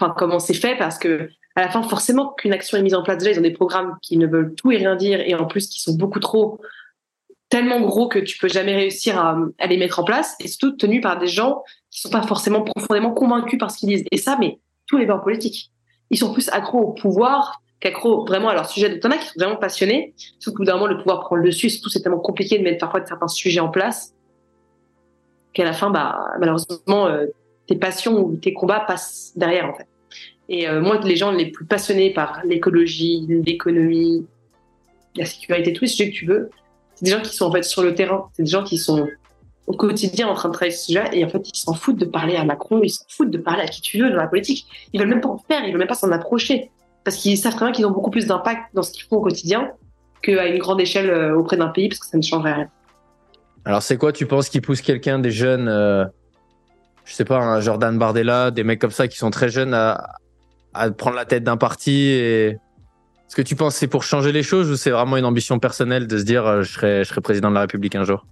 Enfin, 0.00 0.14
comment 0.16 0.38
c'est 0.38 0.54
fait 0.54 0.76
parce 0.76 0.98
que 0.98 1.30
à 1.56 1.62
la 1.62 1.68
fin, 1.68 1.82
forcément 1.82 2.32
qu'une 2.32 2.52
action 2.52 2.78
est 2.78 2.82
mise 2.82 2.94
en 2.94 3.02
place. 3.02 3.18
Déjà, 3.18 3.32
ils 3.32 3.38
ont 3.38 3.42
des 3.42 3.50
programmes 3.50 3.96
qui 4.02 4.16
ne 4.16 4.26
veulent 4.26 4.54
tout 4.54 4.70
et 4.70 4.78
rien 4.78 4.96
dire 4.96 5.20
et 5.20 5.34
en 5.34 5.46
plus 5.46 5.66
qui 5.66 5.80
sont 5.80 5.94
beaucoup 5.94 6.20
trop 6.20 6.60
tellement 7.52 7.82
gros 7.82 8.08
que 8.08 8.18
tu 8.18 8.38
peux 8.38 8.48
jamais 8.48 8.74
réussir 8.74 9.18
à, 9.18 9.66
les 9.66 9.76
mettre 9.76 9.98
en 9.98 10.04
place 10.04 10.36
et 10.40 10.48
surtout 10.48 10.74
tenu 10.74 11.02
par 11.02 11.18
des 11.18 11.26
gens 11.26 11.62
qui 11.90 12.00
sont 12.00 12.08
pas 12.08 12.22
forcément 12.22 12.62
profondément 12.62 13.12
convaincus 13.12 13.58
par 13.58 13.70
ce 13.70 13.76
qu'ils 13.76 13.90
disent. 13.90 14.04
Et 14.10 14.16
ça, 14.16 14.38
mais 14.40 14.58
tous 14.86 14.96
les 14.96 15.04
bords 15.04 15.22
politiques, 15.22 15.70
ils 16.08 16.16
sont 16.16 16.32
plus 16.32 16.48
accros 16.48 16.78
au 16.78 16.92
pouvoir 16.92 17.60
qu'accros 17.78 18.24
vraiment 18.24 18.48
à 18.48 18.54
leur 18.54 18.70
sujet 18.70 18.88
de 18.88 18.94
thomas 18.94 19.18
qui 19.18 19.26
sont 19.26 19.34
vraiment 19.36 19.56
passionnés. 19.56 20.14
Sauf 20.38 20.54
moment, 20.58 20.86
le 20.86 20.96
pouvoir 20.96 21.20
prend 21.20 21.36
le 21.36 21.44
dessus. 21.44 21.68
Surtout, 21.68 21.90
c'est 21.90 22.00
tellement 22.00 22.20
compliqué 22.20 22.56
de 22.56 22.64
mettre 22.64 22.78
parfois 22.78 23.04
certains 23.04 23.28
sujets 23.28 23.60
en 23.60 23.68
place 23.68 24.14
qu'à 25.52 25.64
la 25.64 25.74
fin, 25.74 25.90
bah, 25.90 26.24
malheureusement, 26.40 27.06
euh, 27.08 27.26
tes 27.66 27.76
passions 27.76 28.18
ou 28.18 28.34
tes 28.36 28.54
combats 28.54 28.80
passent 28.80 29.34
derrière, 29.36 29.68
en 29.68 29.74
fait. 29.74 29.88
Et 30.48 30.70
euh, 30.70 30.80
moi, 30.80 30.98
les 31.00 31.16
gens 31.16 31.30
les 31.30 31.50
plus 31.50 31.66
passionnés 31.66 32.14
par 32.14 32.40
l'écologie, 32.46 33.26
l'économie, 33.28 34.26
la 35.16 35.26
sécurité, 35.26 35.74
tous 35.74 35.82
les 35.82 35.88
sujets 35.88 36.10
que 36.10 36.16
tu 36.16 36.24
veux, 36.24 36.48
des 37.02 37.10
gens 37.10 37.20
qui 37.20 37.34
sont 37.34 37.46
en 37.46 37.52
fait 37.52 37.64
sur 37.64 37.82
le 37.82 37.94
terrain. 37.94 38.28
C'est 38.32 38.44
des 38.44 38.50
gens 38.50 38.64
qui 38.64 38.78
sont 38.78 39.08
au 39.66 39.72
quotidien 39.74 40.28
en 40.28 40.34
train 40.34 40.48
de 40.48 40.54
travailler 40.54 40.74
ce 40.74 40.86
sujet 40.86 41.04
et 41.12 41.24
en 41.24 41.28
fait 41.28 41.48
ils 41.48 41.58
s'en 41.58 41.74
foutent 41.74 41.98
de 41.98 42.04
parler 42.04 42.36
à 42.36 42.44
Macron, 42.44 42.80
ils 42.82 42.90
s'en 42.90 43.04
foutent 43.08 43.30
de 43.30 43.38
parler 43.38 43.62
à 43.62 43.66
qui 43.66 43.80
tu 43.80 43.98
veux 43.98 44.10
dans 44.10 44.16
la 44.16 44.26
politique. 44.26 44.66
Ils 44.92 45.00
veulent 45.00 45.08
même 45.08 45.20
pas 45.20 45.28
en 45.28 45.38
faire, 45.38 45.64
ils 45.64 45.70
veulent 45.70 45.78
même 45.78 45.88
pas 45.88 45.94
s'en 45.94 46.10
approcher 46.10 46.70
parce 47.04 47.16
qu'ils 47.16 47.36
savent 47.36 47.54
très 47.54 47.66
bien 47.66 47.72
qu'ils 47.72 47.86
ont 47.86 47.90
beaucoup 47.90 48.10
plus 48.10 48.26
d'impact 48.26 48.74
dans 48.74 48.82
ce 48.82 48.92
qu'ils 48.92 49.04
font 49.04 49.16
au 49.16 49.22
quotidien 49.22 49.72
qu'à 50.22 50.46
une 50.46 50.58
grande 50.58 50.80
échelle 50.80 51.10
euh, 51.10 51.36
auprès 51.36 51.56
d'un 51.56 51.68
pays 51.68 51.88
parce 51.88 51.98
que 51.98 52.06
ça 52.06 52.16
ne 52.16 52.22
changerait 52.22 52.54
rien. 52.54 52.68
Alors 53.64 53.82
c'est 53.82 53.96
quoi 53.96 54.12
tu 54.12 54.26
penses 54.26 54.48
qui 54.48 54.60
pousse 54.60 54.80
quelqu'un 54.80 55.18
des 55.18 55.30
jeunes, 55.30 55.68
euh, 55.68 56.04
je 57.04 57.14
sais 57.14 57.24
pas, 57.24 57.38
un 57.38 57.60
Jordan 57.60 57.98
Bardella, 57.98 58.50
des 58.50 58.64
mecs 58.64 58.80
comme 58.80 58.90
ça 58.90 59.08
qui 59.08 59.16
sont 59.16 59.30
très 59.30 59.48
jeunes 59.48 59.74
à, 59.74 60.16
à 60.74 60.90
prendre 60.90 61.16
la 61.16 61.24
tête 61.24 61.44
d'un 61.44 61.56
parti 61.56 61.92
et 61.92 62.58
est-ce 63.32 63.36
que 63.40 63.48
tu 63.48 63.56
penses 63.56 63.76
c'est 63.76 63.88
pour 63.88 64.02
changer 64.02 64.30
les 64.30 64.42
choses 64.42 64.70
ou 64.70 64.76
c'est 64.76 64.90
vraiment 64.90 65.16
une 65.16 65.24
ambition 65.24 65.58
personnelle 65.58 66.06
de 66.06 66.18
se 66.18 66.22
dire 66.22 66.46
euh, 66.46 66.60
je, 66.60 66.70
serai, 66.70 66.98
je 67.02 67.08
serai 67.08 67.22
président 67.22 67.48
de 67.48 67.54
la 67.54 67.62
République 67.62 67.94
un 67.94 68.04
jour? 68.04 68.26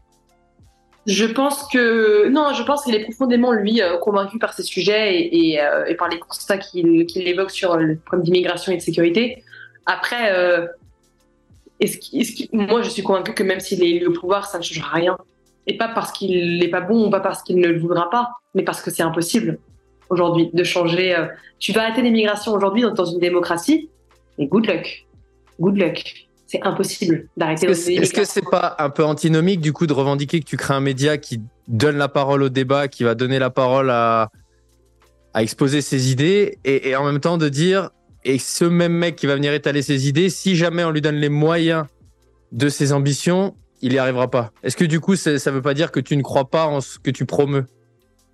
Je 1.06 1.24
pense 1.24 1.66
que 1.72 2.28
non, 2.28 2.52
je 2.52 2.62
pense 2.64 2.84
qu'il 2.84 2.94
est 2.94 3.04
profondément 3.04 3.50
lui 3.52 3.80
euh, 3.80 3.96
convaincu 3.96 4.38
par 4.38 4.52
ces 4.52 4.62
sujets 4.62 5.34
et, 5.34 5.58
euh, 5.58 5.94
par 5.96 6.10
les 6.10 6.18
constats 6.18 6.58
qu'il 6.58 7.06
évoque 7.14 7.50
sur 7.50 7.78
le 7.78 7.96
problème 7.96 8.26
d'immigration 8.26 8.72
et 8.72 8.76
de 8.76 8.82
sécurité. 8.82 9.42
Après, 9.86 10.34
moi 12.52 12.82
je 12.82 12.90
suis 12.90 13.02
convaincu 13.02 13.32
que 13.32 13.42
même 13.42 13.60
s'il 13.60 13.82
est 13.82 13.88
élu 13.88 14.06
au 14.08 14.12
pouvoir, 14.12 14.44
ça 14.44 14.58
ne 14.58 14.62
changera 14.62 14.90
rien. 14.96 15.16
Et 15.66 15.78
pas 15.78 15.88
parce 15.88 16.12
qu'il 16.12 16.58
n'est 16.58 16.68
pas 16.68 16.82
bon 16.82 17.06
ou 17.06 17.10
pas 17.10 17.20
parce 17.20 17.42
qu'il 17.42 17.58
ne 17.58 17.68
le 17.68 17.80
voudra 17.80 18.10
pas, 18.10 18.32
mais 18.54 18.64
parce 18.64 18.82
que 18.82 18.90
c'est 18.90 19.02
impossible 19.02 19.60
aujourd'hui 20.10 20.50
de 20.52 20.62
changer. 20.62 21.16
tu 21.58 21.72
vas 21.72 21.84
arrêter 21.84 22.02
l'immigration 22.02 22.52
aujourd'hui 22.52 22.84
dans 22.94 23.06
une 23.06 23.18
démocratie, 23.18 23.88
mais 24.40 24.46
good 24.46 24.66
luck. 24.66 25.06
Good 25.60 25.76
luck. 25.76 26.26
C'est 26.46 26.62
impossible 26.62 27.28
d'arrêter. 27.36 27.68
Est-ce 27.68 28.12
que 28.12 28.24
c'est 28.24 28.48
pas 28.50 28.74
un 28.80 28.90
peu 28.90 29.04
antinomique 29.04 29.60
du 29.60 29.72
coup 29.72 29.86
de 29.86 29.92
revendiquer 29.92 30.40
que 30.40 30.44
tu 30.44 30.56
crées 30.56 30.74
un 30.74 30.80
média 30.80 31.16
qui 31.16 31.40
donne 31.68 31.96
la 31.96 32.08
parole 32.08 32.42
au 32.42 32.48
débat, 32.48 32.88
qui 32.88 33.04
va 33.04 33.14
donner 33.14 33.38
la 33.38 33.50
parole 33.50 33.90
à, 33.90 34.30
à 35.32 35.42
exposer 35.44 35.80
ses 35.80 36.10
idées 36.10 36.58
et, 36.64 36.96
en 36.96 37.04
même 37.04 37.20
temps 37.20 37.38
de 37.38 37.48
dire 37.48 37.90
et 38.24 38.38
ce 38.38 38.64
même 38.64 38.92
mec 38.92 39.14
qui 39.14 39.26
va 39.26 39.36
venir 39.36 39.52
étaler 39.52 39.82
ses 39.82 40.08
idées, 40.08 40.28
si 40.28 40.56
jamais 40.56 40.82
on 40.82 40.90
lui 40.90 41.00
donne 41.00 41.16
les 41.16 41.28
moyens 41.28 41.84
de 42.50 42.68
ses 42.68 42.92
ambitions, 42.92 43.54
il 43.80 43.92
n'y 43.92 43.98
arrivera 43.98 44.28
pas. 44.28 44.50
Est-ce 44.64 44.76
que 44.76 44.84
du 44.84 44.98
coup, 44.98 45.14
ça 45.14 45.30
ne 45.30 45.50
veut 45.50 45.62
pas 45.62 45.72
dire 45.72 45.92
que 45.92 46.00
tu 46.00 46.16
ne 46.16 46.22
crois 46.22 46.50
pas 46.50 46.66
en 46.66 46.80
ce 46.80 46.98
que 46.98 47.10
tu 47.10 47.26
promeus 47.26 47.66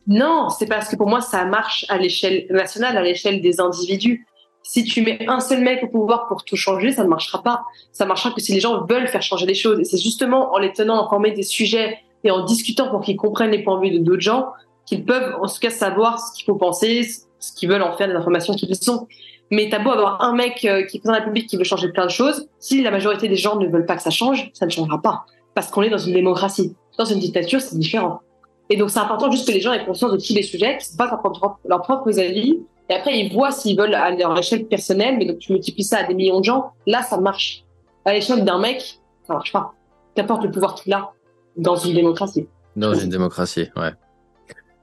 Non, 0.06 0.48
c'est 0.48 0.66
parce 0.66 0.88
que 0.88 0.96
pour 0.96 1.08
moi, 1.08 1.20
ça 1.20 1.44
marche 1.44 1.84
à 1.88 1.98
l'échelle 1.98 2.46
nationale, 2.50 2.96
à 2.96 3.02
l'échelle 3.02 3.42
des 3.42 3.60
individus 3.60 4.26
si 4.66 4.82
tu 4.82 5.00
mets 5.02 5.24
un 5.28 5.38
seul 5.38 5.62
mec 5.62 5.84
au 5.84 5.86
pouvoir 5.86 6.26
pour 6.26 6.44
tout 6.44 6.56
changer, 6.56 6.90
ça 6.90 7.04
ne 7.04 7.08
marchera 7.08 7.40
pas. 7.40 7.62
Ça 7.92 8.04
marchera 8.04 8.32
que 8.32 8.40
si 8.40 8.52
les 8.52 8.58
gens 8.58 8.84
veulent 8.84 9.06
faire 9.06 9.22
changer 9.22 9.46
les 9.46 9.54
choses. 9.54 9.78
Et 9.78 9.84
c'est 9.84 9.96
justement 9.96 10.52
en 10.52 10.58
les 10.58 10.72
tenant 10.72 11.00
informés 11.04 11.30
des 11.30 11.44
sujets 11.44 11.98
et 12.24 12.32
en 12.32 12.44
discutant 12.44 12.90
pour 12.90 13.00
qu'ils 13.00 13.16
comprennent 13.16 13.52
les 13.52 13.62
points 13.62 13.78
de 13.80 13.86
vue 13.86 13.96
de 13.96 14.02
d'autres 14.02 14.22
gens 14.22 14.48
qu'ils 14.84 15.04
peuvent 15.04 15.36
en 15.40 15.46
tout 15.46 15.60
cas 15.60 15.70
savoir 15.70 16.18
ce 16.18 16.34
qu'il 16.34 16.44
faut 16.46 16.56
penser, 16.56 17.08
ce 17.38 17.52
qu'ils 17.54 17.68
veulent 17.68 17.82
en 17.82 17.96
faire 17.96 18.08
des 18.08 18.14
informations 18.14 18.54
qu'ils 18.54 18.90
ont. 18.90 19.06
Mais 19.52 19.68
t'as 19.70 19.78
beau 19.78 19.90
avoir 19.90 20.20
un 20.20 20.34
mec 20.34 20.64
euh, 20.64 20.82
qui 20.82 20.96
est 20.96 21.04
de 21.04 21.08
la 21.08 21.18
République 21.18 21.48
qui 21.48 21.56
veut 21.56 21.64
changer 21.64 21.92
plein 21.92 22.06
de 22.06 22.10
choses, 22.10 22.48
si 22.58 22.82
la 22.82 22.90
majorité 22.90 23.28
des 23.28 23.36
gens 23.36 23.54
ne 23.56 23.68
veulent 23.68 23.86
pas 23.86 23.94
que 23.94 24.02
ça 24.02 24.10
change, 24.10 24.50
ça 24.52 24.66
ne 24.66 24.70
changera 24.72 25.00
pas. 25.00 25.26
Parce 25.54 25.70
qu'on 25.70 25.82
est 25.82 25.90
dans 25.90 25.98
une 25.98 26.12
démocratie. 26.12 26.74
Dans 26.98 27.04
une 27.04 27.20
dictature, 27.20 27.60
c'est 27.60 27.78
différent. 27.78 28.20
Et 28.68 28.76
donc 28.76 28.90
c'est 28.90 28.98
important 28.98 29.30
juste 29.30 29.46
que 29.46 29.52
les 29.52 29.60
gens 29.60 29.72
aient 29.72 29.84
conscience 29.84 30.10
de 30.10 30.16
tous 30.16 30.34
les 30.34 30.42
sujets, 30.42 30.78
qu'ils 30.78 30.94
ne 30.94 30.98
pas 30.98 31.20
leurs 31.68 31.82
propres 31.82 32.18
avis 32.18 32.58
et 32.88 32.94
après, 32.94 33.18
ils 33.18 33.32
voient 33.32 33.50
s'ils 33.50 33.76
veulent 33.76 33.94
à 33.94 34.10
leur 34.10 34.38
échelle 34.38 34.66
personnelle, 34.66 35.16
mais 35.18 35.26
donc 35.26 35.38
tu 35.38 35.52
multiplies 35.52 35.84
ça 35.84 35.98
à 35.98 36.04
des 36.04 36.14
millions 36.14 36.40
de 36.40 36.44
gens, 36.44 36.72
là, 36.86 37.02
ça 37.02 37.18
marche. 37.18 37.64
À 38.04 38.12
l'échelle 38.12 38.44
d'un 38.44 38.58
mec, 38.58 39.00
ça 39.26 39.34
marche 39.34 39.52
pas. 39.52 39.74
Qu'importe 40.14 40.44
le 40.44 40.50
pouvoir 40.50 40.74
qu'il 40.76 40.92
a 40.92 41.10
dans 41.56 41.76
une 41.76 41.94
démocratie. 41.94 42.46
Dans 42.76 42.94
une 42.94 43.10
démocratie, 43.10 43.68
ouais. 43.76 43.92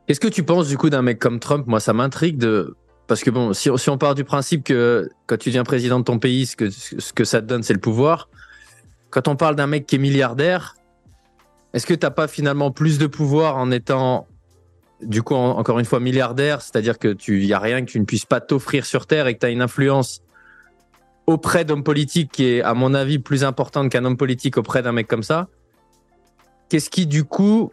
Qu'est-ce 0.06 0.20
que 0.20 0.28
tu 0.28 0.44
penses 0.44 0.68
du 0.68 0.78
coup 0.78 0.90
d'un 0.90 1.02
mec 1.02 1.18
comme 1.20 1.40
Trump? 1.40 1.66
Moi, 1.66 1.80
ça 1.80 1.94
m'intrigue 1.94 2.38
de. 2.38 2.76
Parce 3.08 3.24
que 3.24 3.30
bon, 3.30 3.54
si, 3.54 3.70
on 3.90 3.98
part 3.98 4.16
du 4.16 4.24
principe 4.24 4.64
que 4.64 5.10
quand 5.28 5.38
tu 5.38 5.50
deviens 5.50 5.64
président 5.64 6.00
de 6.00 6.04
ton 6.04 6.20
pays, 6.20 6.46
ce 6.46 6.56
que, 6.56 6.70
ce 6.70 7.14
que 7.14 7.24
ça 7.24 7.42
te 7.42 7.46
donne, 7.46 7.64
c'est 7.64 7.74
le 7.74 7.80
pouvoir. 7.80 8.30
Quand 9.12 9.28
on 9.28 9.36
parle 9.36 9.56
d'un 9.56 9.68
mec 9.68 9.86
qui 9.86 9.96
est 9.96 10.00
milliardaire, 10.00 10.76
est-ce 11.74 11.86
que 11.86 11.94
tu 11.94 12.06
n'as 12.06 12.12
pas 12.12 12.28
finalement 12.28 12.72
plus 12.72 12.98
de 12.98 13.08
pouvoir 13.08 13.58
en 13.58 13.72
étant 13.72 14.28
du 15.06 15.24
coup, 15.24 15.36
encore 15.36 15.80
une 15.80 15.86
fois, 15.86 16.00
milliardaire, 16.00 16.62
c'est-à-dire 16.62 17.00
que 17.00 17.14
tu 17.14 17.44
y 17.46 17.54
a 17.54 17.60
rien 17.60 17.82
que 17.82 17.90
tu 17.90 18.00
ne 18.00 18.06
puisses 18.06 18.26
pas 18.26 18.42
t'offrir 18.42 18.86
sur 18.86 19.08
Terre 19.08 19.28
et 19.28 19.36
que 19.36 19.40
tu 19.40 19.46
as 19.46 19.50
une 19.50 19.62
influence 19.62 20.22
auprès 21.26 21.66
d'hommes 21.66 21.84
politiques 21.84 22.32
qui 22.32 22.46
est, 22.46 22.62
à 22.62 22.74
mon 22.74 22.94
avis, 22.94 23.20
plus 23.20 23.44
importante 23.44 23.90
qu'un 23.90 24.06
homme 24.06 24.18
politique 24.18 24.58
auprès 24.58 24.82
d'un 24.82 24.92
mec 24.92 25.08
comme 25.08 25.24
ça. 25.24 25.48
Qu'est-ce 26.70 26.90
qui, 26.90 27.08
du 27.08 27.24
coup, 27.24 27.72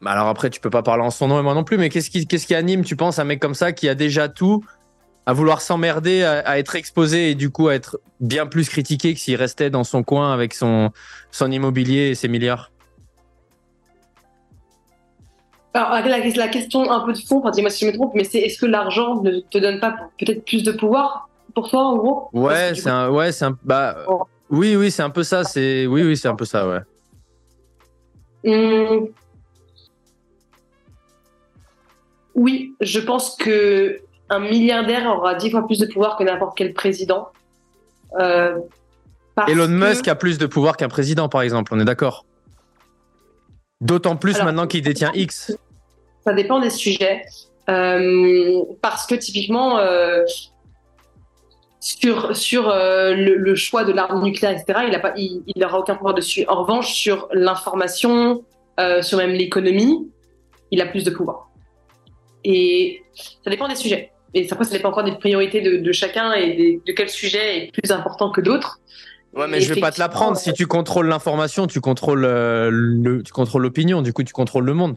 bah, 0.00 0.12
alors 0.12 0.28
après, 0.28 0.50
tu 0.50 0.60
peux 0.60 0.70
pas 0.70 0.82
parler 0.82 1.02
en 1.02 1.10
son 1.10 1.28
nom 1.28 1.40
et 1.40 1.42
moi 1.42 1.54
non 1.54 1.64
plus, 1.64 1.78
mais 1.78 1.88
qu'est-ce 1.88 2.10
qui, 2.10 2.26
qu'est-ce 2.26 2.46
qui 2.46 2.54
anime, 2.54 2.84
tu 2.84 2.96
penses, 2.96 3.18
un 3.18 3.24
mec 3.24 3.40
comme 3.40 3.54
ça 3.54 3.72
qui 3.72 3.88
a 3.88 3.94
déjà 3.94 4.28
tout, 4.28 4.64
à 5.26 5.32
vouloir 5.32 5.60
s'emmerder, 5.60 6.22
à, 6.22 6.58
être 6.58 6.76
exposé 6.76 7.30
et 7.30 7.34
du 7.34 7.50
coup 7.50 7.68
à 7.68 7.74
être 7.74 7.98
bien 8.20 8.46
plus 8.46 8.68
critiqué 8.68 9.14
que 9.14 9.20
s'il 9.20 9.36
restait 9.36 9.70
dans 9.70 9.84
son 9.84 10.02
coin 10.02 10.32
avec 10.34 10.52
son, 10.52 10.90
son 11.30 11.50
immobilier 11.50 12.10
et 12.10 12.14
ses 12.14 12.28
milliards? 12.28 12.70
Alors, 15.74 16.06
la, 16.06 16.48
question 16.48 16.90
un 16.90 17.00
peu 17.00 17.12
de 17.12 17.18
fond, 17.18 17.42
dis-moi 17.50 17.68
si 17.68 17.84
je 17.84 17.90
me 17.90 17.96
trompe, 17.96 18.12
mais 18.14 18.22
c'est 18.22 18.38
est-ce 18.38 18.58
que 18.58 18.66
l'argent 18.66 19.20
ne 19.22 19.40
te 19.40 19.58
donne 19.58 19.80
pas 19.80 19.96
peut-être 20.18 20.44
plus 20.44 20.62
de 20.62 20.70
pouvoir 20.70 21.28
pour 21.52 21.68
toi, 21.68 21.82
en 21.82 21.96
gros? 21.96 22.28
Ouais, 22.32 22.74
c'est 22.76 22.90
un, 22.90 23.10
ouais, 23.10 23.32
c'est 23.32 23.44
un, 23.44 23.58
bah, 23.64 23.96
oh. 24.06 24.22
oui, 24.50 24.76
oui, 24.76 24.92
c'est 24.92 25.02
un 25.02 25.10
peu 25.10 25.24
ça, 25.24 25.42
c'est, 25.42 25.86
oui, 25.86 26.02
oui, 26.04 26.16
c'est 26.16 26.28
un 26.28 26.36
peu 26.36 26.44
ça, 26.44 26.68
ouais. 26.68 26.80
Mmh. 28.44 29.06
Oui, 32.36 32.74
je 32.80 33.00
pense 33.00 33.36
que 33.36 34.00
un 34.30 34.40
milliardaire 34.40 35.06
aura 35.06 35.34
dix 35.34 35.50
fois 35.50 35.66
plus 35.66 35.78
de 35.78 35.86
pouvoir 35.86 36.16
que 36.16 36.24
n'importe 36.24 36.56
quel 36.56 36.72
président. 36.72 37.30
Euh, 38.18 38.58
Elon 39.48 39.68
Musk 39.68 40.06
a 40.06 40.14
plus 40.14 40.38
de 40.38 40.46
pouvoir 40.46 40.76
qu'un 40.76 40.88
président, 40.88 41.28
par 41.28 41.42
exemple, 41.42 41.74
on 41.74 41.80
est 41.80 41.84
d'accord? 41.84 42.24
D'autant 43.80 44.16
plus 44.16 44.40
maintenant 44.42 44.66
qu'il 44.66 44.82
détient 44.82 45.10
X. 45.14 45.56
Ça 46.26 46.32
dépend 46.32 46.60
des 46.60 46.70
sujets. 46.70 47.22
Euh, 47.68 48.62
parce 48.82 49.06
que 49.06 49.14
typiquement, 49.14 49.78
euh, 49.78 50.22
sur, 51.80 52.36
sur 52.36 52.68
euh, 52.68 53.14
le, 53.14 53.54
choix 53.54 53.84
de 53.84 53.92
l'arme 53.92 54.22
nucléaire, 54.22 54.52
etc., 54.52 54.80
il 54.86 54.92
n'aura 54.92 55.12
il, 55.16 55.42
il 55.46 55.64
aucun 55.64 55.94
pouvoir 55.94 56.14
dessus. 56.14 56.44
En 56.48 56.62
revanche, 56.62 56.92
sur 56.92 57.28
l'information, 57.32 58.44
sur 59.02 59.18
même 59.18 59.30
l'économie, 59.30 60.10
il 60.70 60.80
a 60.80 60.86
plus 60.86 61.04
de 61.04 61.10
pouvoir. 61.10 61.48
Et 62.42 63.02
ça 63.44 63.50
dépend 63.50 63.68
des 63.68 63.76
sujets. 63.76 64.10
Et 64.34 64.48
après, 64.50 64.64
ça 64.64 64.72
dépend 64.72 64.88
encore 64.88 65.04
des 65.04 65.16
priorités 65.16 65.60
de, 65.60 65.92
chacun 65.92 66.32
et 66.32 66.80
de 66.84 66.92
quel 66.92 67.08
sujet 67.08 67.58
est 67.58 67.72
plus 67.72 67.92
important 67.92 68.30
que 68.30 68.40
d'autres. 68.40 68.80
Ouais, 69.36 69.48
mais 69.48 69.60
je 69.60 69.72
vais 69.72 69.80
pas 69.80 69.90
te 69.90 69.98
l'apprendre. 69.98 70.36
Si 70.36 70.52
tu 70.52 70.66
contrôles 70.66 71.08
l'information, 71.08 71.66
tu 71.66 71.80
contrôles 71.80 72.24
euh, 72.24 72.68
le, 72.70 73.22
tu 73.22 73.32
contrôles 73.32 73.62
l'opinion. 73.62 74.00
Du 74.00 74.12
coup, 74.12 74.22
tu 74.22 74.32
contrôles 74.32 74.64
le 74.64 74.74
monde. 74.74 74.96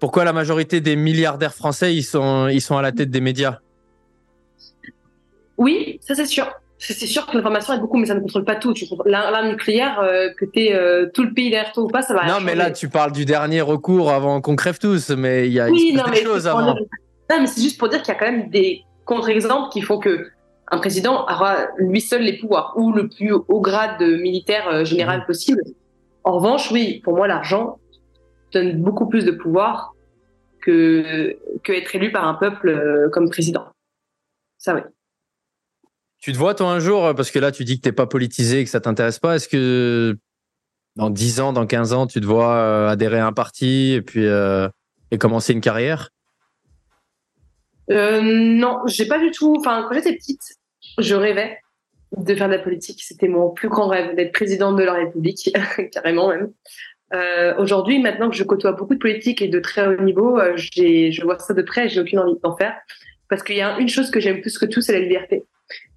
Pourquoi 0.00 0.24
la 0.24 0.32
majorité 0.32 0.80
des 0.80 0.96
milliardaires 0.96 1.54
français, 1.54 1.94
ils 1.94 2.04
sont, 2.04 2.48
ils 2.48 2.60
sont 2.60 2.76
à 2.76 2.82
la 2.82 2.92
tête 2.92 3.10
des 3.10 3.20
médias? 3.20 3.58
Oui, 5.56 5.98
ça 6.00 6.14
c'est 6.14 6.26
sûr. 6.26 6.48
C'est 6.80 7.06
sûr 7.06 7.26
que 7.26 7.36
l'information 7.36 7.74
est 7.74 7.80
beaucoup, 7.80 7.98
mais 7.98 8.06
ça 8.06 8.14
ne 8.14 8.20
contrôle 8.20 8.44
pas 8.44 8.54
tout. 8.54 8.72
L'arme 9.04 9.48
nucléaire, 9.48 9.98
euh, 9.98 10.28
que 10.38 10.44
tu 10.44 10.72
euh, 10.72 11.06
tout 11.12 11.24
le 11.24 11.34
pays 11.34 11.50
derrière 11.50 11.72
toi 11.72 11.82
ou 11.82 11.88
pas, 11.88 12.02
ça 12.02 12.14
va. 12.14 12.24
Non, 12.26 12.40
mais 12.40 12.54
là, 12.54 12.70
tu 12.70 12.88
parles 12.88 13.10
du 13.10 13.24
dernier 13.24 13.60
recours 13.60 14.12
avant 14.12 14.40
qu'on 14.40 14.54
crève 14.54 14.78
tous, 14.78 15.10
mais 15.10 15.48
il 15.48 15.54
y 15.54 15.58
a 15.58 15.68
oui, 15.68 15.92
non, 15.92 16.04
des 16.08 16.22
choses 16.22 16.46
avant. 16.46 16.74
Non, 16.74 16.76
mais 17.40 17.46
c'est 17.48 17.62
juste 17.62 17.78
pour 17.78 17.88
dire 17.88 18.00
qu'il 18.00 18.14
y 18.14 18.16
a 18.16 18.20
quand 18.20 18.30
même 18.30 18.48
des 18.50 18.84
contre-exemples 19.06 19.70
qui 19.72 19.80
font 19.80 19.98
que 19.98 20.28
un 20.70 20.78
président 20.78 21.22
aura 21.22 21.66
lui 21.78 22.00
seul 22.00 22.22
les 22.22 22.38
pouvoirs 22.38 22.74
ou 22.76 22.92
le 22.92 23.08
plus 23.08 23.32
haut 23.32 23.60
grade 23.60 24.00
militaire 24.00 24.68
euh, 24.68 24.84
général 24.84 25.22
mmh. 25.22 25.26
possible. 25.26 25.62
En 26.22 26.32
revanche, 26.34 26.70
oui, 26.70 27.00
pour 27.02 27.16
moi, 27.16 27.26
l'argent 27.26 27.78
donne 28.52 28.82
beaucoup 28.82 29.06
plus 29.06 29.24
de 29.24 29.32
pouvoir 29.32 29.94
que, 30.62 31.36
que 31.62 31.72
être 31.72 31.94
élu 31.94 32.12
par 32.12 32.26
un 32.26 32.34
peuple 32.34 32.68
euh, 32.68 33.08
comme 33.10 33.30
président. 33.30 33.66
Ça, 34.58 34.74
oui. 34.74 34.80
Tu 36.20 36.32
te 36.32 36.38
vois, 36.38 36.54
toi, 36.54 36.70
un 36.70 36.80
jour, 36.80 37.14
parce 37.14 37.30
que 37.30 37.38
là, 37.38 37.52
tu 37.52 37.64
dis 37.64 37.76
que 37.76 37.82
tu 37.82 37.88
n'es 37.88 37.92
pas 37.92 38.06
politisé, 38.06 38.64
que 38.64 38.70
ça 38.70 38.80
t'intéresse 38.80 39.20
pas. 39.20 39.36
Est-ce 39.36 39.48
que 39.48 40.18
dans 40.96 41.10
10 41.10 41.40
ans, 41.40 41.52
dans 41.52 41.66
15 41.66 41.92
ans, 41.92 42.06
tu 42.08 42.20
te 42.20 42.26
vois 42.26 42.56
euh, 42.56 42.88
adhérer 42.88 43.20
à 43.20 43.26
un 43.26 43.32
parti 43.32 43.92
et 43.92 44.02
puis 44.02 44.26
et 45.10 45.18
commencer 45.18 45.52
une 45.52 45.60
carrière? 45.60 46.10
Euh, 47.90 48.20
Non, 48.22 48.80
j'ai 48.86 49.06
pas 49.06 49.18
du 49.18 49.30
tout. 49.30 49.54
Enfin, 49.58 49.86
quand 49.88 49.94
j'étais 49.94 50.14
petite, 50.14 50.42
je 50.98 51.14
rêvais 51.14 51.58
de 52.16 52.34
faire 52.34 52.48
de 52.48 52.54
la 52.54 52.58
politique. 52.58 53.02
C'était 53.02 53.28
mon 53.28 53.50
plus 53.50 53.68
grand 53.68 53.88
rêve, 53.88 54.14
d'être 54.14 54.32
présidente 54.32 54.76
de 54.76 54.82
la 54.82 54.94
République, 54.94 55.50
carrément 55.92 56.28
même. 56.28 56.52
Euh, 57.14 57.54
Aujourd'hui, 57.58 58.00
maintenant 58.00 58.28
que 58.28 58.36
je 58.36 58.44
côtoie 58.44 58.72
beaucoup 58.72 58.94
de 58.94 58.98
politiques 58.98 59.40
et 59.42 59.48
de 59.48 59.60
très 59.60 59.86
haut 59.86 60.00
niveau, 60.00 60.38
euh, 60.38 60.56
je 60.56 61.22
vois 61.22 61.38
ça 61.38 61.54
de 61.54 61.62
près 61.62 61.86
et 61.86 61.88
j'ai 61.88 62.00
aucune 62.00 62.18
envie 62.18 62.38
d'en 62.42 62.56
faire. 62.56 62.74
Parce 63.28 63.42
qu'il 63.42 63.56
y 63.56 63.60
a 63.60 63.78
une 63.78 63.88
chose 63.88 64.10
que 64.10 64.20
j'aime 64.20 64.40
plus 64.40 64.58
que 64.58 64.66
tout, 64.66 64.80
c'est 64.80 64.92
la 64.92 65.00
liberté. 65.00 65.44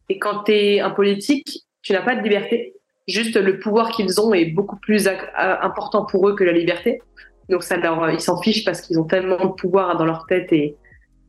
Et 0.10 0.20
quand 0.20 0.44
tu 0.44 0.52
es 0.52 0.80
un 0.80 0.90
politique, 0.90 1.64
tu 1.82 1.94
n'as 1.94 2.02
pas 2.02 2.16
de 2.16 2.22
liberté. 2.22 2.74
Juste 3.08 3.36
le 3.36 3.60
pouvoir 3.60 3.92
qu'ils 3.92 4.20
ont 4.22 4.34
est 4.34 4.46
beaucoup 4.46 4.78
plus 4.78 5.08
important 5.08 6.06
pour 6.06 6.28
eux 6.30 6.36
que 6.36 6.44
la 6.44 6.52
liberté. 6.52 7.02
Donc 7.50 7.64
ça 7.64 7.78
leur, 7.78 8.10
ils 8.12 8.20
s'en 8.20 8.42
fichent 8.42 8.64
parce 8.64 8.82
qu'ils 8.82 9.00
ont 9.00 9.06
tellement 9.06 9.46
de 9.46 9.54
pouvoir 9.54 9.98
dans 9.98 10.06
leur 10.06 10.26
tête 10.28 10.52
et 10.54 10.76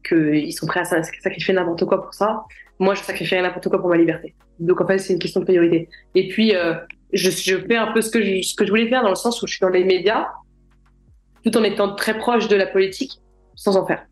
qu'ils 0.06 0.52
sont 0.52 0.66
prêts 0.66 0.80
à 0.80 1.02
sacrifier 1.02 1.54
n'importe 1.54 1.84
quoi 1.84 2.02
pour 2.02 2.14
ça. 2.14 2.42
Moi, 2.78 2.94
je 2.94 3.02
sacrifierais 3.02 3.42
n'importe 3.42 3.68
quoi 3.68 3.80
pour 3.80 3.88
ma 3.88 3.96
liberté. 3.96 4.34
Donc, 4.62 4.80
en 4.80 4.86
fait, 4.86 4.98
c'est 4.98 5.12
une 5.12 5.18
question 5.18 5.40
de 5.40 5.44
priorité. 5.44 5.88
Et 6.14 6.28
puis, 6.28 6.54
euh, 6.54 6.74
je, 7.12 7.30
fais 7.30 7.76
un 7.76 7.92
peu 7.92 8.00
ce 8.00 8.10
que, 8.10 8.22
je, 8.22 8.68
voulais 8.68 8.88
faire 8.88 9.02
dans 9.02 9.10
le 9.10 9.16
sens 9.16 9.42
où 9.42 9.46
je 9.46 9.54
suis 9.54 9.60
dans 9.60 9.68
les 9.68 9.84
médias, 9.84 10.28
tout 11.44 11.56
en 11.56 11.64
étant 11.64 11.94
très 11.94 12.16
proche 12.16 12.48
de 12.48 12.56
la 12.56 12.66
politique, 12.66 13.20
sans 13.56 13.76
en 13.76 13.84
faire. 13.84 14.06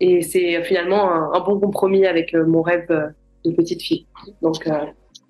Et 0.00 0.22
c'est 0.22 0.62
finalement 0.64 1.32
un, 1.32 1.40
bon 1.40 1.60
compromis 1.60 2.04
avec 2.06 2.34
euh, 2.34 2.44
mon 2.44 2.62
rêve 2.62 2.86
euh, 2.90 3.06
de 3.44 3.52
petite 3.52 3.82
fille. 3.82 4.06
Donc, 4.42 4.68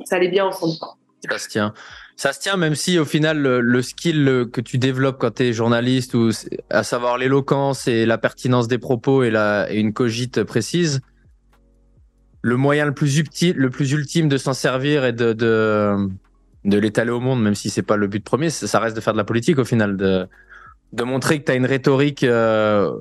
ça 0.05 0.17
allait 0.17 0.29
bien 0.29 0.47
ensemble. 0.47 0.73
Ça 1.29 1.39
se 1.39 1.49
tient. 1.49 1.75
Ça 2.17 2.33
se 2.33 2.41
tient, 2.41 2.57
même 2.57 2.75
si 2.75 2.99
au 2.99 3.05
final, 3.05 3.39
le, 3.39 3.83
skill 3.83 4.47
que 4.51 4.61
tu 4.61 4.79
développes 4.79 5.19
quand 5.19 5.35
tu 5.35 5.45
es 5.45 5.53
journaliste, 5.53 6.15
ou 6.15 6.31
à 6.71 6.83
savoir 6.83 7.19
l'éloquence 7.19 7.89
et 7.89 8.07
la 8.07 8.17
pertinence 8.17 8.69
des 8.69 8.79
propos 8.79 9.23
et 9.23 9.31
une 9.71 9.93
cogite 9.93 10.43
précise, 10.45 11.01
le 12.43 12.57
moyen 12.57 12.87
le 12.87 12.93
plus, 12.93 13.19
utile, 13.19 13.57
le 13.57 13.71
plus 13.71 13.93
ultime 13.93 14.29
de 14.29 14.37
s'en 14.37 14.53
servir 14.53 15.05
et 15.05 15.13
de, 15.13 15.33
de, 15.33 16.09
de 16.65 16.79
l'étaler 16.79 17.11
au 17.11 17.21
monde, 17.21 17.43
même 17.43 17.55
si 17.55 17.71
c'est 17.71 17.83
pas 17.83 17.97
le 17.97 18.09
but 18.09 18.23
premier, 18.25 18.51
ça 18.51 18.81
reste 18.81 18.97
de 18.97 19.01
faire 19.01 19.15
de 19.15 19.19
la 19.19 19.25
politique 19.25 19.59
au 19.59 19.65
final, 19.65 19.97
de, 19.97 20.27
de 20.93 21.03
montrer 21.05 21.41
que 21.41 21.47
tu 21.47 21.53
as 21.53 21.55
une 21.55 21.67
rhétorique 21.67 22.25
euh, 22.25 22.93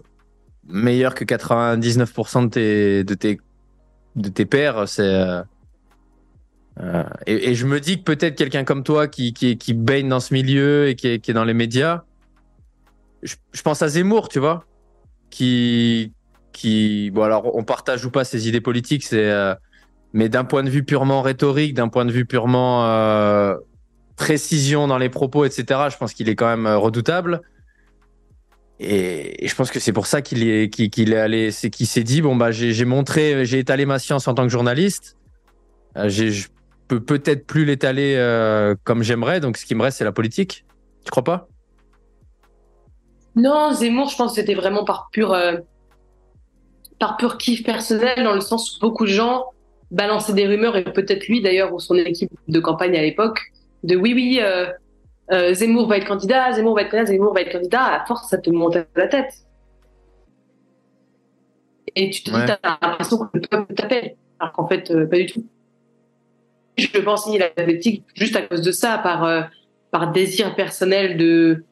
meilleure 0.68 1.16
que 1.16 1.26
99% 1.26 2.44
de 2.44 2.50
tes, 2.50 3.04
de 3.04 3.14
tes, 3.14 3.40
de 4.16 4.30
tes 4.30 4.46
pairs. 4.46 4.88
C'est. 4.88 5.02
Euh, 5.04 5.42
euh, 6.80 7.04
et, 7.28 7.54
je 7.54 7.66
me 7.66 7.80
dis 7.80 7.98
que 7.98 8.04
peut-être 8.04 8.36
quelqu'un 8.36 8.64
comme 8.64 8.84
toi 8.84 9.08
qui, 9.08 9.34
qui, 9.34 9.58
qui, 9.58 9.74
baigne 9.74 10.08
dans 10.08 10.22
ce 10.22 10.34
milieu 10.34 10.88
et 10.88 10.96
qui 10.96 11.08
est, 11.08 11.20
qui 11.20 11.32
est 11.32 11.34
dans 11.34 11.44
les 11.44 11.54
médias, 11.54 12.04
je, 13.24 13.36
pense 13.62 13.82
à 13.82 13.90
Zemmour, 13.90 14.30
tu 14.30 14.40
vois, 14.40 14.66
qui, 15.30 16.14
qui, 16.52 17.12
bon 17.12 17.24
alors 17.24 17.56
on 17.56 17.64
partage 17.64 18.06
ou 18.06 18.12
pas 18.12 18.24
ses 18.24 18.48
idées 18.48 18.62
politiques, 18.62 19.04
c'est, 19.04 19.30
euh, 19.30 19.56
mais 20.14 20.30
d'un 20.30 20.44
point 20.44 20.64
de 20.64 20.70
vue 20.70 20.84
purement 20.84 21.22
rhétorique, 21.22 21.74
d'un 21.74 21.88
point 21.88 22.06
de 22.06 22.12
vue 22.12 22.26
purement 22.26 22.86
euh, 22.86 23.56
précision 24.16 24.88
dans 24.88 24.98
les 24.98 25.10
propos, 25.10 25.46
etc. 25.46 25.88
Je 25.90 25.98
pense 25.98 26.14
qu'il 26.14 26.30
est 26.30 26.36
quand 26.36 26.48
même 26.48 26.68
redoutable. 26.68 27.42
Et, 28.80 29.48
je 29.48 29.56
pense 29.56 29.70
que 29.72 29.80
c'est 29.80 29.94
pour 29.94 30.08
ça 30.08 30.22
qu'il 30.22 30.48
est, 30.48 30.70
qu'il, 30.70 31.14
est 31.14 31.18
allé, 31.18 31.52
c'est 31.52 31.70
qu'il 31.70 31.88
s'est 31.88 32.04
dit 32.04 32.22
bon 32.22 32.36
bah 32.36 32.52
j'ai, 32.52 32.86
montré, 32.86 33.46
j'ai 33.46 33.60
étalé 33.60 33.86
ma 33.86 34.00
science 34.00 34.28
en 34.28 34.34
tant 34.34 34.44
que 34.44 34.50
journaliste. 34.50 35.18
j'ai, 36.06 36.32
peux 36.92 37.00
peut-être 37.00 37.48
plus 37.48 37.64
l'étaler 37.64 38.16
euh, 38.18 38.76
comme 38.84 39.02
j'aimerais. 39.02 39.40
Donc, 39.40 39.56
ce 39.56 39.66
qui 39.66 39.76
me 39.76 39.82
reste, 39.82 40.00
c'est 40.00 40.04
la 40.04 40.12
politique. 40.12 40.66
Tu 41.06 41.12
crois 41.12 41.24
pas? 41.24 41.48
Non, 43.36 43.72
Zemmour, 43.72 44.10
je 44.10 44.18
pense 44.18 44.32
que 44.32 44.42
c'était 44.42 44.56
vraiment 44.56 44.84
par 44.84 45.08
pur, 45.12 45.32
euh, 45.32 45.58
par 47.02 47.18
pur 47.18 47.38
kiff 47.38 47.64
personnel, 47.64 48.24
dans 48.24 48.36
le 48.36 48.42
sens 48.42 48.78
où 48.78 48.80
beaucoup 48.80 49.06
de 49.06 49.12
gens 49.12 49.46
balançaient 49.90 50.34
des 50.34 50.48
rumeurs, 50.48 50.78
et 50.78 50.84
peut-être 50.84 51.28
lui 51.28 51.42
d'ailleurs, 51.42 51.74
ou 51.74 51.80
son 51.80 51.96
équipe 51.96 52.32
de 52.48 52.60
campagne 52.60 52.96
à 52.96 53.02
l'époque, 53.02 53.40
de 53.84 53.96
oui, 53.96 54.14
oui, 54.14 54.40
euh, 54.40 55.54
Zemmour 55.54 55.88
va 55.88 55.98
être 55.98 56.08
candidat, 56.08 56.54
Zemmour 56.54 56.76
va 56.76 56.84
être 56.84 56.92
candidat, 56.92 57.12
Zemmour 57.12 57.34
va 57.34 57.42
être 57.42 57.52
candidat. 57.52 57.84
À 57.84 58.06
force, 58.06 58.30
ça 58.30 58.38
te 58.38 58.50
monte 58.52 58.76
à 58.76 58.86
la 58.96 59.08
tête. 59.08 59.34
Et 61.96 62.10
tu 62.12 62.24
te 62.24 62.30
dis, 62.30 62.38
t'as 62.46 62.78
l'impression 62.82 63.18
que 63.18 63.30
le 63.34 63.42
peuple 63.42 63.74
t'appelle. 63.74 64.16
Alors 64.40 64.54
qu'en 64.54 64.68
fait, 64.68 64.94
pas 65.10 65.18
du 65.18 65.26
tout 65.26 65.46
je 66.78 66.88
veux 66.94 67.04
pas 67.04 67.14
enseigner 67.14 67.40
l'athlétique 67.40 68.04
juste 68.16 68.36
à 68.36 68.42
cause 68.42 68.62
de 68.62 68.72
ça, 68.72 68.98
par, 68.98 69.24
euh, 69.24 69.42
par 69.92 70.12
désir 70.12 70.56
personnel 70.56 71.18
de, 71.18 71.64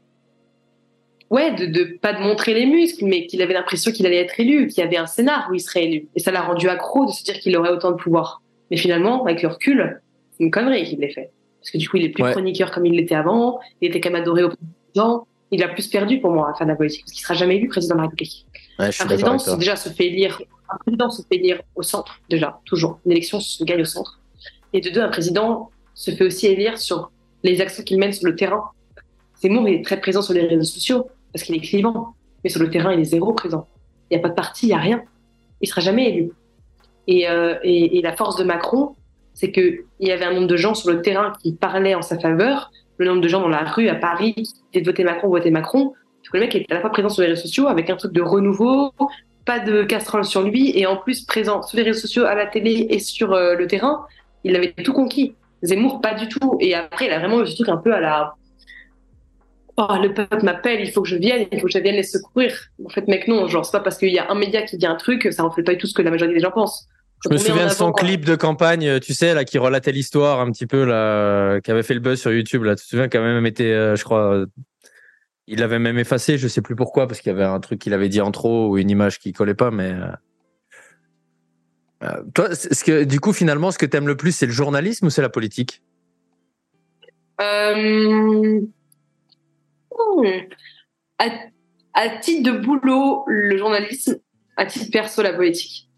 ouais, 1.30 1.54
de, 1.54 1.66
de 1.66 1.84
pas 2.02 2.14
de 2.14 2.20
montrer 2.20 2.54
les 2.54 2.66
muscles, 2.66 3.06
mais 3.06 3.28
qu'il 3.28 3.42
avait 3.42 3.54
l'impression 3.54 3.92
qu'il 3.92 4.06
allait 4.06 4.18
être 4.18 4.40
élu, 4.40 4.68
qu'il 4.68 4.84
y 4.84 4.88
avait 4.88 4.98
un 4.98 5.06
scénar 5.06 5.48
où 5.50 5.54
il 5.54 5.60
serait 5.60 5.86
élu. 5.86 6.08
Et 6.16 6.20
ça 6.20 6.32
l'a 6.32 6.42
rendu 6.42 6.70
accro 6.70 7.06
de 7.06 7.12
se 7.12 7.24
dire 7.24 7.36
qu'il 7.40 7.56
aurait 7.58 7.70
autant 7.70 7.92
de 7.92 7.98
pouvoir. 7.98 8.42
Mais 8.72 8.78
finalement, 8.78 9.24
avec 9.26 9.42
le 9.42 9.50
recul, 9.50 10.02
c'est 10.32 10.44
une 10.44 10.52
connerie 10.52 10.84
qu'il 10.84 11.00
l'ait 11.00 11.12
fait. 11.12 11.32
Parce 11.60 11.72
que 11.72 11.78
du 11.78 11.90
coup, 11.90 11.98
il 11.98 12.06
est 12.06 12.10
plus 12.10 12.24
chroniqueur 12.24 12.72
comme 12.72 12.86
il 12.86 12.94
l'était 12.94 13.16
avant, 13.16 13.60
il 13.82 13.90
était 13.90 14.00
quand 14.00 14.12
même 14.12 14.22
adoré 14.22 14.44
au 14.44 14.50
président. 14.50 15.28
Il 15.52 15.64
a 15.64 15.68
plus 15.68 15.88
perdu 15.88 16.20
pour 16.20 16.32
moi 16.32 16.52
à 16.52 16.58
fin 16.58 16.66
de 16.66 16.70
la 16.70 16.76
politique, 16.76 17.02
parce 17.02 17.14
qu'il 17.14 17.24
sera 17.24 17.34
jamais 17.34 17.56
élu 17.58 17.68
président 17.68 17.96
de 17.96 18.02
la 18.02 18.06
République. 18.06 18.46
un 18.78 18.90
président, 18.92 19.36
déjà, 19.58 19.76
se 19.76 19.90
fait 19.90 20.08
élire, 20.08 20.40
un 20.70 20.78
président 20.78 21.10
se 21.10 21.24
fait 21.24 21.38
élire 21.38 21.62
au 21.76 21.82
centre, 21.82 22.22
déjà, 22.30 22.60
toujours. 22.66 23.00
Une 23.06 23.14
élection 23.14 23.40
se 23.40 23.64
gagne 23.64 23.82
au 23.82 23.86
centre. 23.86 24.20
Et 24.74 24.82
de 24.82 24.92
deux, 24.92 25.02
un 25.02 25.10
président 25.10 25.72
se 25.96 26.12
fait 26.12 26.24
aussi 26.24 26.46
élire 26.46 26.78
sur 26.78 27.12
les 27.44 27.62
actions 27.62 27.84
qu'il 27.84 27.98
mène 27.98 28.14
sur 28.14 28.28
le 28.28 28.36
terrain. 28.36 28.64
Zemmour 29.42 29.68
est 29.68 29.84
très 29.84 30.00
présent 30.00 30.22
sur 30.22 30.34
les 30.34 30.46
réseaux 30.46 30.64
sociaux 30.64 31.08
parce 31.34 31.44
qu'il 31.44 31.56
est 31.56 31.60
clivant, 31.60 32.16
mais 32.44 32.50
sur 32.50 32.62
le 32.62 32.70
terrain, 32.70 32.94
il 32.94 33.00
est 33.00 33.06
zéro 33.06 33.34
présent. 33.34 33.68
Il 34.10 34.18
n'y 34.18 34.20
a 34.20 34.22
pas 34.22 34.30
de 34.30 34.36
parti, 34.36 34.68
il 34.68 34.70
n'y 34.70 34.76
a 34.76 34.80
rien. 34.80 35.04
Il 35.62 35.68
sera 35.68 35.82
jamais 35.82 36.10
élu. 36.10 36.32
Euh, 37.10 37.58
et, 37.64 38.02
la 38.02 38.16
force 38.16 38.36
de 38.38 38.44
Macron, 38.44 38.96
c'est 39.34 39.52
qu'il 39.52 39.84
y 40.00 40.12
avait 40.12 40.26
un 40.26 40.34
nombre 40.34 40.48
de 40.48 40.58
gens 40.58 40.76
sur 40.76 40.92
le 40.92 41.02
terrain 41.02 41.34
qui 41.42 41.54
parlaient 41.54 41.96
en 41.96 42.02
sa 42.02 42.20
faveur, 42.20 42.72
le 42.98 43.08
nombre 43.08 43.22
de 43.22 43.28
gens 43.28 43.40
dans 43.40 43.48
la 43.48 43.64
rue 43.64 43.90
à 43.90 43.96
Paris 43.96 44.34
qui 44.36 44.44
disaient 44.74 44.86
voter 44.86 45.04
Macron, 45.04 45.30
voter 45.30 45.52
Macron. 45.52 45.94
le 46.34 46.40
mec 46.40 46.54
était 46.56 46.72
à 46.72 46.76
la 46.76 46.82
fois 46.82 46.92
présent 46.92 47.10
sur 47.10 47.22
les 47.24 47.30
réseaux 47.30 47.42
sociaux 47.42 47.68
avec 47.68 47.90
un 47.90 47.96
truc 47.96 48.12
de 48.12 48.22
renouveau, 48.22 48.92
pas 49.46 49.60
de 49.60 49.84
casserole 49.84 50.26
sur 50.26 50.44
lui, 50.44 50.78
et 50.78 50.86
en 50.86 50.98
plus 50.98 51.26
présent 51.26 51.64
sur 51.64 51.78
les 51.78 51.84
réseaux 51.84 52.02
sociaux, 52.02 52.26
à 52.26 52.36
la 52.36 52.46
télé 52.46 52.88
et 52.90 53.00
sur 53.00 53.34
euh, 53.34 53.56
le 53.56 53.66
terrain 53.68 54.06
il 54.44 54.56
avait 54.56 54.72
tout 54.72 54.94
conquis. 54.94 55.36
Zemmour, 55.62 56.02
pas 56.02 56.14
du 56.14 56.28
tout. 56.28 56.58
Et 56.60 56.74
après, 56.74 57.08
il 57.08 57.12
a 57.12 57.20
vraiment 57.20 57.42
eu 57.42 57.48
ce 57.48 57.56
truc 57.56 57.70
un 57.70 57.78
peu 57.78 57.94
à 57.94 58.00
la. 58.00 58.36
Oh, 59.82 59.96
le 60.02 60.14
peuple 60.14 60.44
m'appelle, 60.44 60.82
il 60.82 60.92
faut 60.92 61.02
que 61.02 61.08
je 61.08 61.16
vienne, 61.16 61.48
il 61.54 61.60
faut 61.62 61.68
que 61.68 61.72
je 61.72 61.80
vienne 61.80 61.96
les 61.96 62.04
secourir. 62.04 62.54
En 62.86 62.90
fait, 62.90 63.08
mec, 63.08 63.30
non, 63.30 63.48
genre, 63.48 63.64
c'est 63.64 63.72
pas 63.72 63.80
parce 63.80 63.98
qu'il 63.98 64.12
y 64.12 64.20
a 64.20 64.30
un 64.30 64.36
média 64.36 64.62
qui 64.64 64.76
dit 64.76 64.86
un 64.86 64.96
truc, 64.96 65.30
ça 65.32 65.44
reflète 65.44 65.66
pas 65.66 65.72
du 65.72 65.78
tout 65.78 65.88
ce 65.88 65.94
que 65.94 66.02
la 66.02 66.12
majorité 66.12 66.36
des 66.36 66.42
gens 66.42 66.52
pensent. 66.52 66.86
je 67.24 67.34
me 67.34 67.38
souviens 67.38 67.68
de 67.68 67.72
son 67.72 67.94
clip 67.94 68.26
de 68.26 68.36
campagne, 68.36 69.00
tu 69.00 69.14
sais, 69.14 69.34
là, 69.34 69.46
qui 69.46 69.58
relatait 69.58 69.94
l'histoire 69.94 70.42
un 70.42 70.52
petit 70.52 70.66
peu, 70.66 70.84
là, 70.84 71.62
qui 71.62 71.72
avait 71.72 71.84
fait 71.84 71.94
le 71.94 72.02
buzz 72.02 72.20
sur 72.20 72.34
YouTube, 72.34 72.64
là. 72.64 72.76
Tu 72.76 72.84
te 72.84 72.90
souviens, 72.90 73.08
qui 73.08 73.16
avait 73.16 73.34
même 73.34 73.46
été, 73.46 73.74
euh, 73.74 73.96
je 73.96 74.04
crois, 74.04 74.34
euh, 74.34 74.48
il 75.48 75.60
l'avait 75.60 75.80
même 75.80 75.98
effacé, 75.98 76.38
je 76.38 76.50
sais 76.50 76.62
plus 76.62 76.76
pourquoi, 76.76 77.08
parce 77.08 77.22
qu'il 77.22 77.32
y 77.32 77.36
avait 77.36 77.46
un 77.46 77.62
truc 77.62 77.80
qu'il 77.80 77.94
avait 77.94 78.10
dit 78.10 78.20
en 78.20 78.32
trop 78.32 78.68
ou 78.68 78.78
une 78.78 78.90
image 78.90 79.18
qui 79.18 79.32
collait 79.32 79.56
pas, 79.56 79.72
mais. 79.72 79.94
Euh, 79.94 80.12
euh, 82.04 82.24
toi, 82.34 82.54
ce 82.54 82.84
que, 82.84 83.06
du 83.06 83.22
coup, 83.22 83.32
finalement, 83.32 83.72
ce 83.72 83.78
que 83.78 83.86
tu 83.86 83.96
aimes 83.96 84.08
le 84.08 84.18
plus, 84.18 84.34
c'est 84.34 84.46
le 84.46 84.52
journalisme 84.52 85.06
ou 85.06 85.10
c'est 85.10 85.22
la 85.22 85.30
politique? 85.30 85.82
Euh... 90.00 90.42
À 91.94 92.18
titre 92.20 92.52
de 92.52 92.58
boulot, 92.58 93.26
le 93.28 93.58
journalisme, 93.58 94.20
à 94.56 94.66
titre 94.66 94.90
perso, 94.92 95.22
la 95.22 95.34
politique. 95.34 95.90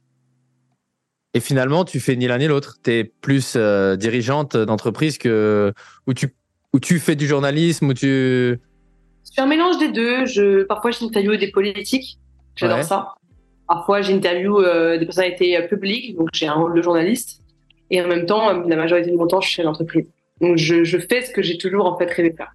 Et 1.34 1.40
finalement, 1.40 1.86
tu 1.86 2.00
fais 2.00 2.16
ni 2.16 2.28
l'un 2.28 2.38
ni 2.38 2.48
l'autre. 2.48 2.78
Tu 2.84 2.92
es 2.92 3.04
plus 3.04 3.54
euh, 3.56 3.96
dirigeante 3.96 4.58
d'entreprise 4.58 5.18
que 5.18 5.74
où 6.08 6.14
tu 6.14 6.36
où 6.74 6.80
tu 6.80 7.00
fais 7.00 7.16
du 7.16 7.28
journalisme, 7.28 7.90
où 7.90 7.94
tu 7.94 8.60
C'est 9.24 9.42
un 9.42 9.46
mélange 9.46 9.78
des 9.78 9.92
deux. 9.92 10.26
Je 10.26 10.64
parfois 10.64 10.92
j'interviewe 10.92 11.38
des 11.38 11.52
politiques, 11.52 12.18
j'adore 12.56 12.84
ça. 12.84 13.16
Parfois 13.68 14.02
j'interviewe 14.02 14.60
euh, 14.60 14.98
des 14.98 15.06
personnalités 15.06 15.58
euh, 15.58 15.68
publiques, 15.68 16.18
donc 16.18 16.30
j'ai 16.34 16.48
un 16.48 16.54
rôle 16.54 16.76
de 16.76 16.82
journaliste. 16.82 17.42
Et 17.90 18.02
en 18.02 18.08
même 18.08 18.26
temps, 18.26 18.58
la 18.58 18.76
majorité 18.78 19.12
de 19.12 19.18
mon 19.18 19.28
temps, 19.28 19.42
je 19.42 19.48
suis 19.48 19.56
chez 19.56 19.64
l'entreprise. 19.64 20.06
Donc 20.40 20.58
je, 20.58 20.86
je, 20.86 20.98
fais 20.98 21.22
ce 21.22 21.32
que 21.32 21.42
j'ai 21.42 21.58
toujours 21.58 21.86
en 21.86 21.98
fait 21.98 22.10
rêvé 22.10 22.30
de 22.30 22.38
faire. 22.38 22.54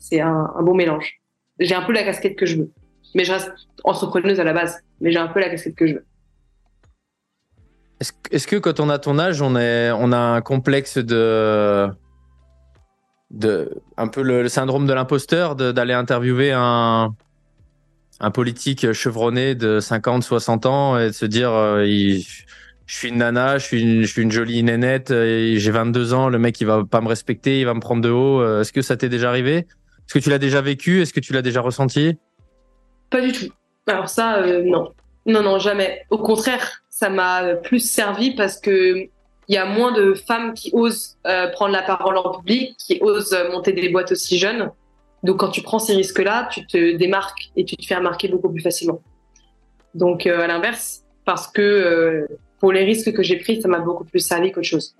C'est 0.00 0.20
un, 0.20 0.50
bon 0.62 0.74
mélange. 0.74 1.20
J'ai 1.60 1.74
un 1.74 1.82
peu 1.82 1.92
la 1.92 2.02
casquette 2.02 2.36
que 2.36 2.46
je 2.46 2.56
veux, 2.56 2.72
mais 3.14 3.24
je 3.24 3.32
reste 3.32 3.52
entrepreneuse 3.84 4.40
à 4.40 4.44
la 4.44 4.52
base. 4.52 4.80
Mais 5.00 5.12
j'ai 5.12 5.18
un 5.18 5.28
peu 5.28 5.40
la 5.40 5.50
casquette 5.50 5.76
que 5.76 5.86
je 5.86 5.94
veux. 5.94 6.04
Est-ce 8.30 8.46
que 8.46 8.56
quand 8.56 8.80
on 8.80 8.88
a 8.88 8.98
ton 8.98 9.18
âge, 9.18 9.42
on, 9.42 9.54
a 9.54 10.18
un 10.18 10.40
complexe 10.40 10.96
de. 10.96 11.90
un 13.98 14.08
peu 14.08 14.22
le, 14.22 14.48
syndrome 14.48 14.86
de 14.86 14.94
l'imposteur, 14.94 15.54
d'aller 15.54 15.92
interviewer 15.92 16.52
un, 16.52 17.14
politique 18.32 18.92
chevronné 18.92 19.54
de 19.54 19.80
50, 19.80 20.22
60 20.22 20.66
ans 20.66 20.98
et 20.98 21.08
de 21.08 21.12
se 21.12 21.26
dire 21.26 21.50
euh, 21.50 21.84
je 22.90 22.96
suis 22.96 23.08
une 23.08 23.18
nana, 23.18 23.58
je 23.58 23.64
suis 23.66 23.80
une, 23.82 24.02
je 24.02 24.10
suis 24.10 24.22
une 24.22 24.32
jolie 24.32 24.62
nénette, 24.62 25.10
j'ai 25.10 25.70
22 25.70 26.12
ans, 26.12 26.28
le 26.28 26.38
mec 26.38 26.60
il 26.60 26.66
va 26.66 26.84
pas 26.84 27.00
me 27.00 27.08
respecter, 27.08 27.60
il 27.60 27.64
va 27.64 27.74
me 27.74 27.80
prendre 27.80 28.02
de 28.02 28.10
haut. 28.10 28.40
Euh, 28.40 28.62
est-ce 28.62 28.72
que 28.72 28.82
ça 28.82 28.96
t'est 28.96 29.08
déjà 29.08 29.28
arrivé? 29.28 29.66
Est-ce 30.10 30.18
que 30.18 30.24
tu 30.24 30.30
l'as 30.30 30.38
déjà 30.38 30.60
vécu? 30.60 31.02
Est-ce 31.02 31.12
que 31.12 31.20
tu 31.20 31.32
l'as 31.32 31.40
déjà 31.40 31.60
ressenti? 31.60 32.16
Pas 33.10 33.20
du 33.20 33.30
tout. 33.30 33.46
Alors 33.86 34.08
ça, 34.08 34.38
euh, 34.38 34.64
non. 34.64 34.92
Non, 35.24 35.40
non, 35.40 35.60
jamais. 35.60 36.04
Au 36.10 36.18
contraire, 36.18 36.82
ça 36.88 37.10
m'a 37.10 37.54
plus 37.54 37.78
servi 37.78 38.34
parce 38.34 38.58
que 38.58 38.96
il 38.96 39.54
y 39.54 39.56
a 39.56 39.66
moins 39.66 39.92
de 39.92 40.14
femmes 40.14 40.52
qui 40.54 40.70
osent 40.72 41.16
euh, 41.28 41.46
prendre 41.52 41.70
la 41.70 41.82
parole 41.82 42.16
en 42.16 42.40
public, 42.40 42.74
qui 42.76 42.98
osent 43.00 43.36
monter 43.52 43.70
des 43.72 43.88
boîtes 43.88 44.10
aussi 44.10 44.36
jeunes. 44.36 44.72
Donc 45.22 45.38
quand 45.38 45.50
tu 45.50 45.62
prends 45.62 45.78
ces 45.78 45.94
risques-là, 45.94 46.48
tu 46.52 46.66
te 46.66 46.96
démarques 46.96 47.52
et 47.54 47.64
tu 47.64 47.76
te 47.76 47.86
fais 47.86 47.94
remarquer 47.94 48.26
beaucoup 48.26 48.50
plus 48.50 48.62
facilement. 48.62 49.00
Donc 49.94 50.26
euh, 50.26 50.40
à 50.40 50.48
l'inverse, 50.48 51.04
parce 51.24 51.46
que 51.46 52.26
pour 52.58 52.72
les 52.72 52.82
risques 52.82 53.12
que 53.12 53.22
j'ai 53.22 53.36
pris, 53.36 53.62
ça 53.62 53.68
m'a 53.68 53.78
beaucoup 53.78 54.04
plus 54.04 54.18
servi 54.18 54.50
qu'autre 54.50 54.66
chose. 54.66 54.96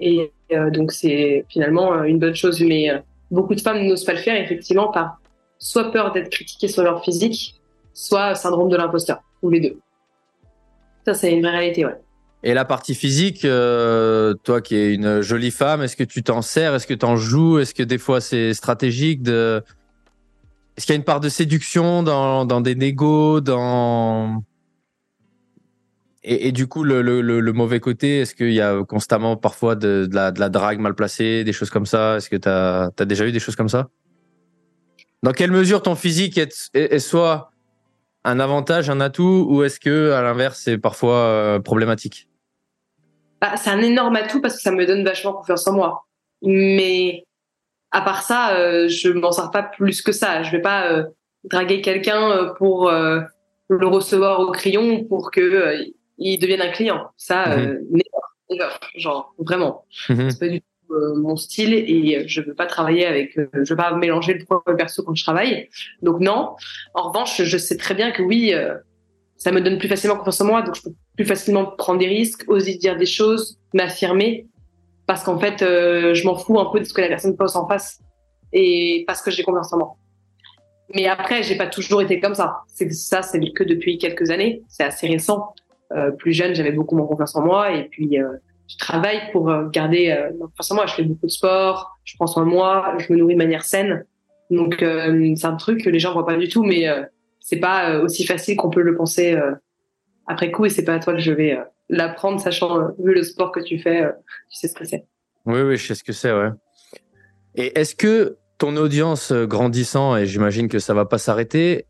Et 0.00 0.32
donc 0.72 0.90
c'est 0.90 1.44
finalement 1.48 2.02
une 2.02 2.18
bonne 2.18 2.34
chose, 2.34 2.60
mais 2.62 2.90
beaucoup 3.30 3.54
de 3.54 3.60
femmes 3.60 3.82
n'osent 3.86 4.04
pas 4.04 4.12
le 4.12 4.18
faire 4.18 4.40
effectivement 4.40 4.90
par 4.90 5.20
soit 5.58 5.90
peur 5.92 6.12
d'être 6.12 6.30
critiquées 6.30 6.68
sur 6.68 6.82
leur 6.82 7.04
physique, 7.04 7.60
soit 7.94 8.34
syndrome 8.34 8.68
de 8.68 8.76
l'imposteur, 8.76 9.22
ou 9.42 9.50
les 9.50 9.60
deux. 9.60 9.78
Ça, 11.04 11.14
c'est 11.14 11.32
une 11.32 11.46
réalité, 11.46 11.84
ouais. 11.84 12.00
Et 12.42 12.54
la 12.54 12.64
partie 12.64 12.94
physique, 12.94 13.44
euh, 13.44 14.32
toi 14.44 14.62
qui 14.62 14.74
es 14.74 14.94
une 14.94 15.20
jolie 15.20 15.50
femme, 15.50 15.82
est-ce 15.82 15.94
que 15.94 16.04
tu 16.04 16.22
t'en 16.22 16.40
sers? 16.40 16.74
Est-ce 16.74 16.86
que 16.86 16.94
tu 16.94 17.04
en 17.04 17.16
joues? 17.16 17.58
Est-ce 17.58 17.74
que 17.74 17.82
des 17.82 17.98
fois 17.98 18.22
c'est 18.22 18.54
stratégique. 18.54 19.20
Est-ce 19.28 20.86
qu'il 20.86 20.94
y 20.94 20.96
a 20.96 20.96
une 20.96 21.04
part 21.04 21.20
de 21.20 21.28
séduction 21.28 22.02
dans, 22.02 22.46
dans 22.46 22.62
des 22.62 22.74
négos 22.74 23.42
dans... 23.42 24.42
Et, 26.22 26.52
du 26.52 26.66
coup, 26.66 26.84
le, 26.84 27.52
mauvais 27.52 27.80
côté, 27.80 28.20
est-ce 28.20 28.34
qu'il 28.34 28.52
y 28.52 28.60
a 28.60 28.84
constamment 28.84 29.36
parfois 29.36 29.74
de, 29.74 30.06
la, 30.12 30.30
drague 30.30 30.78
mal 30.78 30.94
placée, 30.94 31.44
des 31.44 31.52
choses 31.54 31.70
comme 31.70 31.86
ça? 31.86 32.16
Est-ce 32.16 32.28
que 32.28 32.36
tu 32.36 32.48
as, 32.48 32.90
déjà 33.06 33.26
eu 33.26 33.32
des 33.32 33.40
choses 33.40 33.56
comme 33.56 33.70
ça? 33.70 33.88
Dans 35.22 35.32
quelle 35.32 35.50
mesure 35.50 35.82
ton 35.82 35.94
physique 35.94 36.36
est, 36.36 36.70
est, 36.74 36.98
soit 36.98 37.50
un 38.24 38.38
avantage, 38.38 38.90
un 38.90 39.00
atout, 39.00 39.46
ou 39.48 39.62
est-ce 39.62 39.80
que 39.80 40.12
à 40.12 40.22
l'inverse 40.22 40.60
c'est 40.62 40.76
parfois 40.76 41.16
euh, 41.16 41.58
problématique? 41.58 42.28
Bah, 43.40 43.56
C'est 43.56 43.70
un 43.70 43.80
énorme 43.80 44.16
atout 44.16 44.42
parce 44.42 44.56
que 44.56 44.62
ça 44.62 44.72
me 44.72 44.86
donne 44.86 45.04
vachement 45.04 45.32
confiance 45.32 45.66
en 45.66 45.72
moi. 45.72 46.04
Mais 46.42 47.24
à 47.92 48.02
part 48.02 48.22
ça, 48.22 48.56
euh, 48.56 48.88
je 48.88 49.10
m'en 49.10 49.32
sers 49.32 49.50
pas 49.50 49.62
plus 49.62 50.02
que 50.02 50.12
ça. 50.12 50.42
Je 50.42 50.50
vais 50.50 50.62
pas 50.62 50.90
euh, 50.90 51.04
draguer 51.44 51.80
quelqu'un 51.80 52.52
pour 52.58 52.90
le 52.90 53.86
recevoir 53.86 54.40
au 54.40 54.50
crayon 54.50 55.04
pour 55.04 55.30
que 55.30 55.92
il 56.20 56.38
devienne 56.38 56.62
un 56.62 56.70
client. 56.70 57.08
Ça, 57.16 57.56
mm 57.56 57.80
genre 58.96 59.34
vraiment. 59.38 59.84
Mm-hmm. 60.08 60.30
C'est 60.30 60.38
pas 60.40 60.48
du 60.48 60.62
euh, 60.90 61.14
mon 61.14 61.36
style 61.36 61.72
et 61.72 62.26
je 62.26 62.40
veux 62.40 62.54
pas 62.54 62.66
travailler 62.66 63.06
avec, 63.06 63.38
euh, 63.38 63.46
je 63.62 63.70
veux 63.70 63.76
pas 63.76 63.94
mélanger 63.94 64.34
le 64.34 64.44
pro 64.44 64.56
et 64.66 64.70
le 64.72 64.76
perso 64.76 65.04
quand 65.04 65.14
je 65.14 65.22
travaille. 65.22 65.68
Donc 66.02 66.20
non. 66.20 66.56
En 66.94 67.10
revanche, 67.10 67.42
je 67.42 67.58
sais 67.58 67.76
très 67.76 67.94
bien 67.94 68.10
que 68.10 68.22
oui, 68.22 68.52
euh, 68.52 68.74
ça 69.36 69.52
me 69.52 69.60
donne 69.60 69.78
plus 69.78 69.88
facilement 69.88 70.16
confiance 70.16 70.40
en 70.40 70.46
moi, 70.46 70.62
donc 70.62 70.74
je 70.74 70.82
peux 70.82 70.92
plus 71.16 71.24
facilement 71.24 71.64
prendre 71.64 72.00
des 72.00 72.08
risques, 72.08 72.42
oser 72.48 72.74
dire 72.74 72.96
des 72.96 73.06
choses, 73.06 73.58
m'affirmer, 73.72 74.48
parce 75.06 75.22
qu'en 75.22 75.38
fait, 75.38 75.58
je 75.60 76.26
m'en 76.26 76.36
fous 76.36 76.58
un 76.58 76.66
peu 76.66 76.80
de 76.80 76.84
ce 76.84 76.92
que 76.92 77.00
la 77.00 77.08
personne 77.08 77.36
pense 77.36 77.54
en 77.54 77.68
face 77.68 78.00
et 78.52 79.04
parce 79.06 79.22
que 79.22 79.30
j'ai 79.30 79.44
confiance 79.44 79.72
en 79.72 79.78
moi. 79.78 79.96
Mais 80.94 81.06
après, 81.06 81.44
j'ai 81.44 81.56
pas 81.56 81.68
toujours 81.68 82.02
été 82.02 82.18
comme 82.18 82.34
ça. 82.34 82.62
C'est 82.66 82.92
ça, 82.92 83.22
c'est 83.22 83.38
que 83.52 83.62
depuis 83.62 83.96
quelques 83.96 84.30
années. 84.30 84.62
C'est 84.68 84.82
assez 84.82 85.06
récent. 85.06 85.54
Plus 86.18 86.32
jeune, 86.32 86.54
j'avais 86.54 86.72
beaucoup 86.72 86.96
moins 86.96 87.06
confiance 87.06 87.34
en 87.36 87.44
moi. 87.44 87.72
Et 87.72 87.84
puis 87.84 88.18
je 88.70 88.76
travaille 88.78 89.30
pour 89.32 89.50
euh, 89.50 89.68
garder 89.68 90.10
euh, 90.10 90.30
forcément 90.56 90.86
je 90.86 90.94
fais 90.94 91.02
beaucoup 91.02 91.26
de 91.26 91.30
sport 91.30 91.98
je 92.04 92.14
prends 92.16 92.26
soin 92.26 92.44
de 92.44 92.50
moi 92.50 92.96
je 92.98 93.12
me 93.12 93.18
nourris 93.18 93.34
de 93.34 93.38
manière 93.38 93.64
saine. 93.64 94.04
Donc 94.50 94.82
euh, 94.82 95.34
c'est 95.36 95.46
un 95.46 95.56
truc 95.56 95.84
que 95.84 95.90
les 95.90 95.98
gens 95.98 96.12
voient 96.12 96.26
pas 96.26 96.36
du 96.36 96.48
tout 96.48 96.64
mais 96.64 96.86
c'est 97.40 97.58
pas 97.58 97.98
aussi 97.98 98.24
facile 98.24 98.56
qu'on 98.56 98.70
peut 98.70 98.82
le 98.82 98.96
penser 98.96 99.38
après 100.26 100.50
coup. 100.50 100.66
Et 100.66 100.68
c'est 100.68 100.84
pas 100.84 100.94
à 100.94 100.98
toi 100.98 101.14
que 101.14 101.20
je 101.20 101.32
vais 101.32 101.58
l'apprendre 101.88 102.40
sachant 102.40 102.90
vu 102.98 103.14
le 103.14 103.22
sport 103.22 103.52
que 103.52 103.60
tu 103.60 103.78
fais 103.78 104.08
tu 104.50 104.56
sais 104.56 104.68
ce 104.68 104.74
que 104.74 104.84
c'est. 104.84 105.04
Oui 105.46 105.62
oui 105.62 105.76
je 105.76 105.86
sais 105.86 105.94
ce 105.94 106.04
que 106.04 106.12
c'est 106.12 106.32
ouais. 106.32 106.50
Et 107.54 107.78
est-ce 107.78 107.94
que 107.94 108.36
ton 108.58 108.76
audience 108.76 109.32
grandissant 109.32 110.16
et 110.16 110.26
j'imagine 110.26 110.68
que 110.68 110.78
ça 110.78 110.94
va 110.94 111.04
pas 111.04 111.18
s'arrêter 111.18 111.86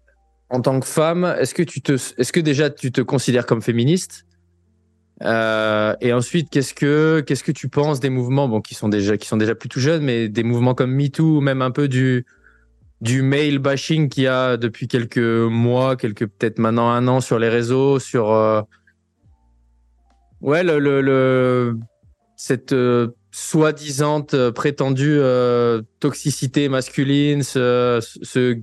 en 0.51 0.61
tant 0.61 0.81
que 0.81 0.87
femme 0.87 1.37
est-ce 1.39 1.55
que 1.55 1.63
tu 1.63 1.81
te 1.81 1.93
est-ce 1.93 2.33
que 2.33 2.41
déjà 2.41 2.71
tu 2.71 2.93
te 2.93 3.01
considères 3.01 3.47
comme 3.47 3.63
féministe? 3.63 4.27
Euh, 5.23 5.95
et 6.01 6.15
ensuite, 6.15 6.49
qu'est-ce 6.51 6.73
que 6.73 7.21
qu'est-ce 7.21 7.45
que 7.45 7.53
tu 7.53 7.69
penses 7.69 8.01
des 8.01 8.11
mouvements? 8.11 8.49
Bon 8.49 8.61
qui 8.61 8.75
sont 8.75 8.89
déjà 8.89 9.17
qui 9.17 9.29
sont 9.29 9.37
déjà 9.37 9.55
plutôt 9.55 9.79
jeunes, 9.79 10.03
mais 10.03 10.29
des 10.29 10.43
mouvements 10.43 10.75
comme 10.75 10.93
MeToo 10.93 11.41
même 11.41 11.63
un 11.63 11.71
peu 11.71 11.89
du 11.89 12.25
du 13.01 13.23
mail 13.23 13.59
bashing 13.59 14.09
qu'il 14.09 14.25
y 14.25 14.27
a 14.27 14.57
depuis 14.57 14.89
quelques 14.89 15.19
mois, 15.19 15.97
quelques 15.97 16.27
peut-être 16.27 16.59
maintenant 16.59 16.91
un 16.91 17.07
an 17.09 17.21
sur 17.21 17.39
les 17.39 17.49
réseaux, 17.49 17.99
sur 17.99 18.31
euh... 18.31 18.63
ouais 20.41 20.63
le, 20.63 20.79
le, 20.79 21.79
cette 22.37 22.73
euh, 22.73 23.09
soi-disant 23.31 24.27
prétendue 24.55 25.21
toxicité 26.01 26.69
masculine, 26.69 27.43
ce, 27.43 28.01
ce 28.03 28.57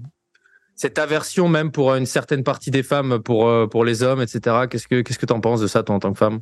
cette 0.77 0.99
aversion 0.99 1.49
même 1.49 1.71
pour 1.71 1.93
une 1.95 2.05
certaine 2.05 2.43
partie 2.43 2.69
des 2.69 2.83
femmes 2.83 3.19
pour 3.21 3.49
euh, 3.49 3.65
pour 3.65 3.83
les 3.83 4.03
hommes, 4.03 4.21
etc. 4.21 4.67
Qu'est-ce 4.69 4.87
que 4.87 5.01
qu'est-ce 5.01 5.19
que 5.19 5.25
t'en 5.25 5.41
penses 5.41 5.59
de 5.59 5.67
ça 5.67 5.83
toi 5.83 5.95
en 5.95 5.99
tant 5.99 6.13
que 6.13 6.19
femme? 6.19 6.41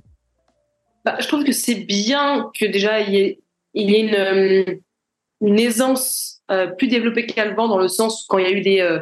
Bah, 1.05 1.15
je 1.19 1.27
trouve 1.27 1.45
que 1.45 1.53
c'est 1.53 1.85
bien 1.85 2.51
que 2.59 2.65
déjà 2.65 2.99
il 2.99 3.13
y 3.13 3.17
ait, 3.17 3.39
il 3.73 3.95
une 3.95 4.13
euh, 4.13 4.75
une 5.39 5.57
aisance 5.57 6.41
euh, 6.51 6.67
plus 6.67 6.87
développée 6.87 7.25
qu'avant 7.25 7.69
dans 7.69 7.79
le 7.79 7.87
sens 7.87 8.23
où 8.23 8.25
quand 8.27 8.37
il 8.37 8.43
y 8.43 8.47
a 8.47 8.51
eu 8.51 8.61
des 8.61 8.99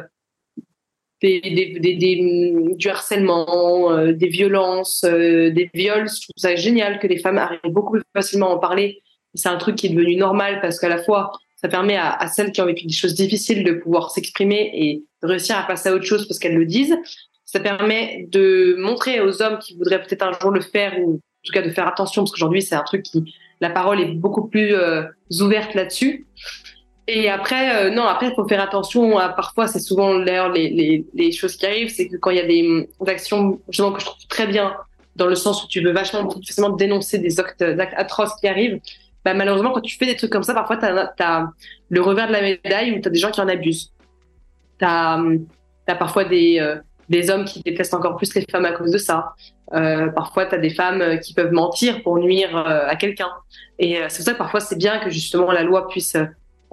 des, 1.20 1.40
des, 1.40 1.94
des, 1.96 2.74
du 2.76 2.88
harcèlement, 2.88 4.12
des 4.12 4.28
violences, 4.28 5.04
des 5.04 5.70
viols. 5.72 6.06
Je 6.06 6.20
trouve 6.20 6.34
ça 6.36 6.54
génial 6.54 6.98
que 6.98 7.06
les 7.06 7.18
femmes 7.18 7.38
arrivent 7.38 7.60
beaucoup 7.64 7.92
plus 7.92 8.02
facilement 8.14 8.50
à 8.50 8.54
en 8.56 8.58
parler. 8.58 9.02
C'est 9.32 9.48
un 9.48 9.56
truc 9.56 9.76
qui 9.76 9.86
est 9.86 9.90
devenu 9.90 10.16
normal 10.16 10.60
parce 10.60 10.78
qu'à 10.78 10.90
la 10.90 11.02
fois, 11.02 11.32
ça 11.64 11.70
permet 11.70 11.96
à, 11.96 12.26
celles 12.26 12.52
qui 12.52 12.60
ont 12.60 12.66
vécu 12.66 12.86
des 12.86 12.92
choses 12.92 13.14
difficiles 13.14 13.64
de 13.64 13.72
pouvoir 13.72 14.10
s'exprimer 14.10 14.70
et 14.74 15.02
réussir 15.22 15.56
à 15.56 15.62
passer 15.62 15.88
à 15.88 15.94
autre 15.94 16.04
chose 16.04 16.28
parce 16.28 16.38
qu'elles 16.38 16.56
le 16.56 16.66
disent. 16.66 16.94
Ça 17.46 17.58
permet 17.58 18.26
de 18.30 18.76
montrer 18.78 19.22
aux 19.22 19.40
hommes 19.40 19.58
qui 19.58 19.74
voudraient 19.74 20.02
peut-être 20.02 20.26
un 20.26 20.32
jour 20.38 20.50
le 20.50 20.60
faire 20.60 20.92
ou 21.00 21.14
en 21.14 21.42
tout 21.42 21.52
cas 21.54 21.62
de 21.62 21.70
faire 21.70 21.88
attention 21.88 22.20
parce 22.20 22.32
qu'aujourd'hui 22.32 22.60
c'est 22.60 22.74
un 22.74 22.82
truc 22.82 23.02
qui 23.02 23.34
la 23.62 23.70
parole 23.70 23.98
est 23.98 24.12
beaucoup 24.12 24.46
plus 24.46 24.74
euh, 24.74 25.04
ouverte 25.40 25.72
là-dessus. 25.72 26.26
Et 27.08 27.30
après, 27.30 27.86
euh, 27.86 27.90
non, 27.90 28.02
après, 28.02 28.28
il 28.28 28.34
faut 28.34 28.46
faire 28.46 28.60
attention. 28.60 29.12
Parfois, 29.34 29.66
c'est 29.66 29.80
souvent 29.80 30.18
d'ailleurs 30.18 30.50
les, 30.50 31.32
choses 31.32 31.56
qui 31.56 31.64
arrivent, 31.64 31.88
c'est 31.88 32.08
que 32.08 32.18
quand 32.18 32.28
il 32.28 32.36
y 32.36 32.40
a 32.40 32.46
des, 32.46 32.90
actions 33.06 33.52
que 33.54 33.72
je 33.72 33.82
trouve 34.04 34.26
très 34.28 34.46
bien, 34.46 34.74
dans 35.16 35.28
le 35.28 35.34
sens 35.34 35.64
où 35.64 35.68
tu 35.68 35.80
veux 35.80 35.92
vachement 35.92 36.28
forcément 36.28 36.68
dénoncer 36.68 37.18
des 37.18 37.40
actes 37.40 37.64
atroces 37.96 38.34
qui 38.38 38.48
arrivent, 38.48 38.80
bah, 39.24 39.34
malheureusement, 39.34 39.72
quand 39.72 39.80
tu 39.80 39.96
fais 39.96 40.06
des 40.06 40.16
trucs 40.16 40.30
comme 40.30 40.42
ça, 40.42 40.54
parfois, 40.54 40.76
tu 40.76 40.84
as, 40.84 41.46
le 41.88 42.00
revers 42.00 42.28
de 42.28 42.32
la 42.32 42.42
médaille 42.42 42.92
où 42.92 43.00
tu 43.00 43.08
as 43.08 43.10
des 43.10 43.18
gens 43.18 43.30
qui 43.30 43.40
en 43.40 43.48
abusent. 43.48 43.92
Tu 44.78 44.84
as, 44.84 45.18
parfois 45.98 46.24
des, 46.24 46.58
euh, 46.60 46.76
des 47.08 47.30
hommes 47.30 47.44
qui 47.44 47.62
détestent 47.62 47.94
encore 47.94 48.16
plus 48.16 48.34
les 48.34 48.44
femmes 48.50 48.64
à 48.64 48.72
cause 48.72 48.90
de 48.90 48.98
ça. 48.98 49.34
Euh, 49.72 50.08
parfois, 50.08 50.46
tu 50.46 50.54
as 50.54 50.58
des 50.58 50.70
femmes 50.70 51.18
qui 51.20 51.34
peuvent 51.34 51.52
mentir 51.52 52.02
pour 52.02 52.18
nuire 52.18 52.56
euh, 52.56 52.86
à 52.86 52.96
quelqu'un. 52.96 53.30
Et 53.78 53.98
c'est 54.08 54.18
pour 54.18 54.24
ça 54.26 54.32
que 54.32 54.38
parfois, 54.38 54.60
c'est 54.60 54.78
bien 54.78 54.98
que 54.98 55.10
justement 55.10 55.50
la 55.50 55.62
loi 55.62 55.88
puisse 55.88 56.16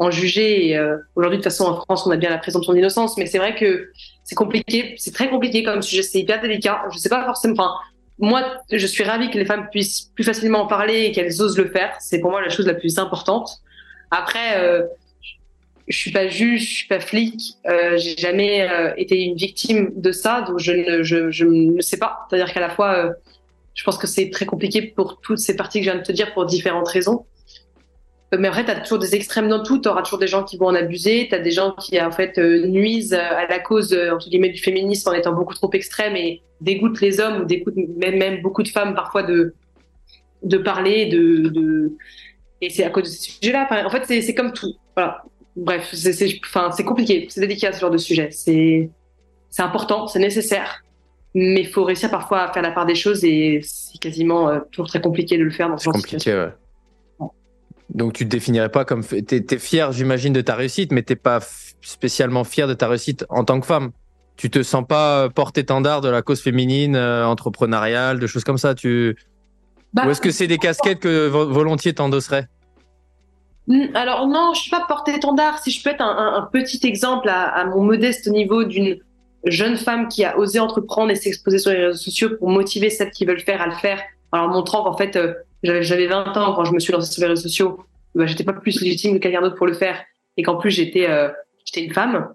en 0.02 0.10
juger. 0.10 0.76
Euh, 0.76 0.98
aujourd'hui, 1.16 1.38
de 1.38 1.44
toute 1.44 1.52
façon, 1.52 1.66
en 1.66 1.76
France, 1.76 2.08
on 2.08 2.12
a 2.12 2.18
bien 2.18 2.32
la 2.32 2.40
présomption 2.40 2.74
d'innocence, 2.74 3.18
mais 3.18 3.28
c'est 3.28 3.38
vrai 3.38 3.56
que 3.56 3.92
c'est 4.24 4.36
compliqué, 4.36 4.96
c'est 4.98 5.14
très 5.14 5.30
compliqué 5.30 5.64
comme 5.64 5.82
sujet, 5.84 6.02
c'est 6.02 6.20
hyper 6.20 6.42
délicat. 6.42 6.84
Je 6.92 6.98
sais 6.98 7.10
pas 7.10 7.24
forcément. 7.24 7.76
Moi, 8.22 8.44
je 8.72 8.86
suis 8.86 9.04
ravie 9.04 9.30
que 9.30 9.38
les 9.38 9.46
femmes 9.46 9.68
puissent 9.72 10.12
plus 10.16 10.24
facilement 10.24 10.62
en 10.62 10.68
parler 10.68 11.06
et 11.06 11.12
qu'elles 11.12 11.42
osent 11.42 11.58
le 11.58 11.70
faire. 11.70 11.96
C'est 12.00 12.20
pour 12.20 12.32
moi 12.32 12.42
la 12.42 12.50
chose 12.50 12.68
la 12.68 12.76
plus 12.76 12.98
importante. 13.00 13.62
Après, 14.12 14.58
euh, 14.58 14.84
je 15.92 15.98
suis 15.98 16.12
pas 16.12 16.28
juge, 16.28 16.62
je 16.62 16.74
suis 16.76 16.88
pas 16.88 17.00
flic, 17.00 17.58
euh, 17.68 17.98
j'ai 17.98 18.16
jamais 18.16 18.70
euh, 18.70 18.94
été 18.98 19.22
une 19.22 19.36
victime 19.36 19.92
de 19.96 20.12
ça, 20.12 20.42
donc 20.42 20.60
je 20.60 20.72
ne, 20.72 21.04
je, 21.04 21.46
ne 21.46 21.82
sais 21.82 21.98
pas. 21.98 22.26
C'est-à-dire 22.30 22.54
qu'à 22.54 22.60
la 22.60 22.70
fois, 22.70 22.96
euh, 22.96 23.12
je 23.74 23.84
pense 23.84 23.98
que 23.98 24.08
c'est 24.08 24.30
très 24.30 24.46
compliqué 24.46 24.82
pour 24.82 25.20
toutes 25.22 25.40
ces 25.40 25.56
parties 25.56 25.80
que 25.80 25.86
je 25.86 25.92
viens 25.92 26.00
de 26.00 26.06
te 26.06 26.12
dire 26.12 26.34
pour 26.34 26.46
différentes 26.46 26.88
raisons. 26.88 27.26
Euh, 28.34 28.38
mais 28.40 28.48
après, 28.48 28.64
tu 28.66 28.72
as 28.72 28.80
toujours 28.80 29.00
des 29.00 29.16
extrêmes 29.16 29.50
dans 29.50 29.64
tout. 29.64 29.80
Tu 29.80 29.90
auras 29.90 30.02
toujours 30.02 30.20
des 30.20 30.28
gens 30.28 30.44
qui 30.44 30.58
vont 30.58 30.68
en 30.68 30.76
abuser. 30.76 31.28
Tu 31.28 31.36
as 31.36 31.40
des 31.40 31.52
gens 31.52 31.72
qui, 31.74 32.00
en 32.02 32.12
fait, 32.12 32.38
euh, 32.38 32.66
nuisent 32.68 33.14
à 33.14 33.48
la 33.48 33.60
cause, 33.60 33.98
entre 34.12 34.30
guillemets, 34.30 34.50
du 34.50 34.62
féminisme 34.62 35.10
en 35.10 35.14
étant 35.14 35.34
beaucoup 35.34 35.54
trop 35.54 35.70
extrêmes 35.74 36.16
et 36.16 36.42
dégoûtent 36.62 37.02
les 37.02 37.20
hommes 37.20 37.42
ou 37.42 37.46
dégoûtent 37.46 37.76
même, 37.76 38.18
même 38.18 38.42
beaucoup 38.42 38.64
de 38.64 38.70
femmes 38.70 38.96
parfois 38.96 39.24
de, 39.24 39.54
de 40.44 40.58
parler, 40.58 41.08
de, 41.08 41.50
de... 41.50 41.94
Et 42.62 42.70
c'est 42.70 42.84
à 42.84 42.90
cause 42.90 43.04
de 43.04 43.10
ces 43.10 43.32
sujets-là. 43.32 43.68
En 43.86 43.90
fait, 43.90 44.06
c'est 44.06 44.36
comme 44.36 44.54
tout. 44.54 44.74
Voilà. 44.96 45.24
Bref, 45.56 45.90
c'est 45.94 46.40
enfin, 46.46 46.70
compliqué. 46.84 47.28
C'est 47.30 47.42
délicat, 47.42 47.74
ce 47.74 47.82
genre 47.82 47.92
de 47.92 47.98
sujet. 47.98 48.30
C'est 48.32 48.90
important, 49.58 50.08
c'est 50.08 50.20
nécessaire. 50.20 50.84
Mais 51.34 51.62
il 51.62 51.68
faut 51.68 51.84
réussir 51.84 52.10
parfois 52.10 52.42
à 52.42 52.54
faire 52.54 52.62
la 52.62 52.72
part 52.72 52.86
des 52.86 52.96
choses 52.96 53.24
et 53.24 53.62
c'est 53.64 53.98
quasiment 54.00 54.50
euh, 54.50 54.60
toujours 54.72 54.88
très 54.88 55.00
compliqué 55.00 55.38
de 55.38 55.44
le 55.44 55.50
faire 55.50 55.70
dans 55.70 55.78
ce 55.78 55.86
genre 55.86 55.94
compliqué, 55.94 56.34
ouais. 56.34 56.50
Donc 57.94 58.14
tu 58.14 58.26
te 58.26 58.30
définirais 58.30 58.70
pas 58.70 58.86
comme 58.86 59.04
t'es 59.04 59.46
es 59.50 59.58
fier, 59.58 59.92
j'imagine, 59.92 60.34
de 60.34 60.42
ta 60.42 60.56
réussite, 60.56 60.92
mais 60.92 61.04
t'es 61.04 61.16
pas 61.16 61.40
spécialement 61.82 62.44
fier 62.44 62.68
de 62.68 62.74
ta 62.74 62.88
réussite 62.88 63.26
en 63.30 63.44
tant 63.44 63.60
que 63.60 63.66
femme. 63.66 63.92
Tu 64.38 64.50
te 64.50 64.64
sens 64.64 64.86
pas 64.88 65.30
porte-étendard 65.30 66.02
de 66.02 66.10
la 66.10 66.22
cause 66.22 66.42
féminine, 66.42 66.96
euh, 66.96 67.26
entrepreneuriale, 67.26 68.20
de 68.20 68.28
choses 68.28 68.44
comme 68.44 68.58
ça. 68.58 68.76
Tu 68.76 69.16
bah, 69.94 70.04
ou 70.06 70.12
est-ce 70.12 70.22
que 70.22 70.32
c'est 70.32 70.48
des 70.48 70.58
casquettes 70.58 71.00
que 71.00 71.28
volontiers 71.28 71.94
t'endosserais 71.94 72.48
alors 73.94 74.28
non, 74.28 74.54
je 74.54 74.62
suis 74.62 74.72
pas 74.72 74.84
porte-étendard. 74.88 75.60
Si 75.60 75.72
je 75.72 75.84
peux 75.84 75.92
être 75.92 76.02
un, 76.02 76.34
un, 76.36 76.42
petit 76.52 76.86
exemple 76.86 77.30
à, 77.30 77.44
à, 77.44 77.66
mon 77.66 77.84
modeste 77.84 78.28
niveau 78.28 78.64
d'une 78.64 78.98
jeune 79.46 79.78
femme 79.78 80.08
qui 80.08 80.26
a 80.26 80.38
osé 80.38 80.60
entreprendre 80.60 81.12
et 81.12 81.16
s'exposer 81.16 81.60
sur 81.60 81.72
les 81.72 81.86
réseaux 81.86 81.98
sociaux 81.98 82.30
pour 82.38 82.50
motiver 82.50 82.90
celles 82.90 83.12
qui 83.12 83.24
veulent 83.24 83.40
faire 83.40 83.62
à 83.62 83.68
le 83.68 83.76
faire, 83.76 84.02
en 84.32 84.40
leur 84.40 84.48
montrant 84.50 84.84
qu'en 84.84 84.98
fait, 84.98 85.16
euh, 85.16 85.34
j'avais 85.64 86.08
20 86.08 86.38
ans 86.38 86.54
quand 86.54 86.66
je 86.66 86.74
me 86.74 86.80
suis 86.80 86.92
lancée 86.92 87.12
sur 87.12 87.22
les 87.22 87.28
réseaux 87.28 87.44
sociaux, 87.44 87.80
bah, 88.16 88.26
j'étais 88.26 88.44
pas 88.44 88.54
plus 88.54 88.82
légitime 88.82 89.16
que 89.16 89.20
quelqu'un 89.20 89.42
d'autre 89.42 89.56
pour 89.56 89.68
le 89.68 89.74
faire 89.74 90.04
et 90.38 90.44
qu'en 90.44 90.58
plus 90.58 90.72
j'étais 90.72 91.10
euh, 91.10 91.30
j'étais 91.66 91.86
une 91.86 91.94
femme 91.94 92.34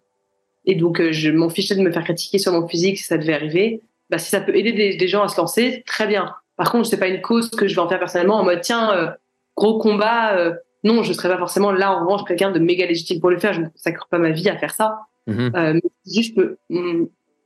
et 0.64 0.74
donc 0.74 1.00
euh, 1.00 1.12
je 1.12 1.30
m'en 1.30 1.48
fichais 1.48 1.74
de 1.74 1.80
me 1.80 1.90
faire 1.90 2.04
critiquer 2.04 2.38
sur 2.38 2.52
mon 2.52 2.66
physique 2.66 2.98
si 2.98 3.04
ça 3.04 3.18
devait 3.18 3.34
arriver. 3.34 3.82
Bah, 4.08 4.18
si 4.18 4.30
ça 4.30 4.40
peut 4.40 4.54
aider 4.54 4.72
des, 4.72 4.96
des 4.96 5.08
gens 5.08 5.22
à 5.22 5.28
se 5.28 5.36
lancer, 5.36 5.82
très 5.86 6.06
bien. 6.06 6.34
Par 6.56 6.70
contre, 6.70 6.86
c'est 6.88 6.98
pas 6.98 7.08
une 7.08 7.20
cause 7.20 7.50
que 7.50 7.66
je 7.66 7.74
vais 7.74 7.80
en 7.80 7.88
faire 7.88 7.98
personnellement 7.98 8.36
en 8.36 8.44
mode 8.44 8.60
tiens 8.60 8.96
euh, 8.96 9.10
gros 9.56 9.78
combat 9.78 10.54
non, 10.86 11.02
je 11.02 11.12
serais 11.12 11.28
pas 11.28 11.38
forcément 11.38 11.72
là 11.72 11.92
en 11.92 12.00
revanche 12.00 12.24
quelqu'un 12.24 12.52
de 12.52 12.60
méga 12.60 12.86
légitime 12.86 13.20
pour 13.20 13.30
le 13.30 13.38
faire. 13.38 13.52
Je 13.52 13.60
ne 13.60 13.68
consacre 13.68 14.06
pas 14.08 14.18
ma 14.18 14.30
vie 14.30 14.48
à 14.48 14.56
faire 14.56 14.72
ça. 14.72 15.00
Euh, 15.28 15.72
mais 15.74 15.82
juste 16.06 16.34
je 16.36 16.40
peux 16.40 16.58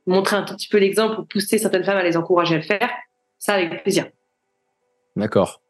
montrer 0.05 0.35
un 0.35 0.43
tout 0.43 0.55
petit 0.55 0.67
peu 0.67 0.77
l'exemple 0.77 1.15
pour 1.15 1.27
pousser 1.27 1.57
certaines 1.57 1.83
femmes 1.83 1.97
à 1.97 2.03
les 2.03 2.15
encourager 2.15 2.55
à 2.55 2.57
le 2.59 2.63
faire, 2.63 2.89
ça 3.39 3.55
avec 3.55 3.81
plaisir. 3.81 4.05
D'accord. 5.15 5.60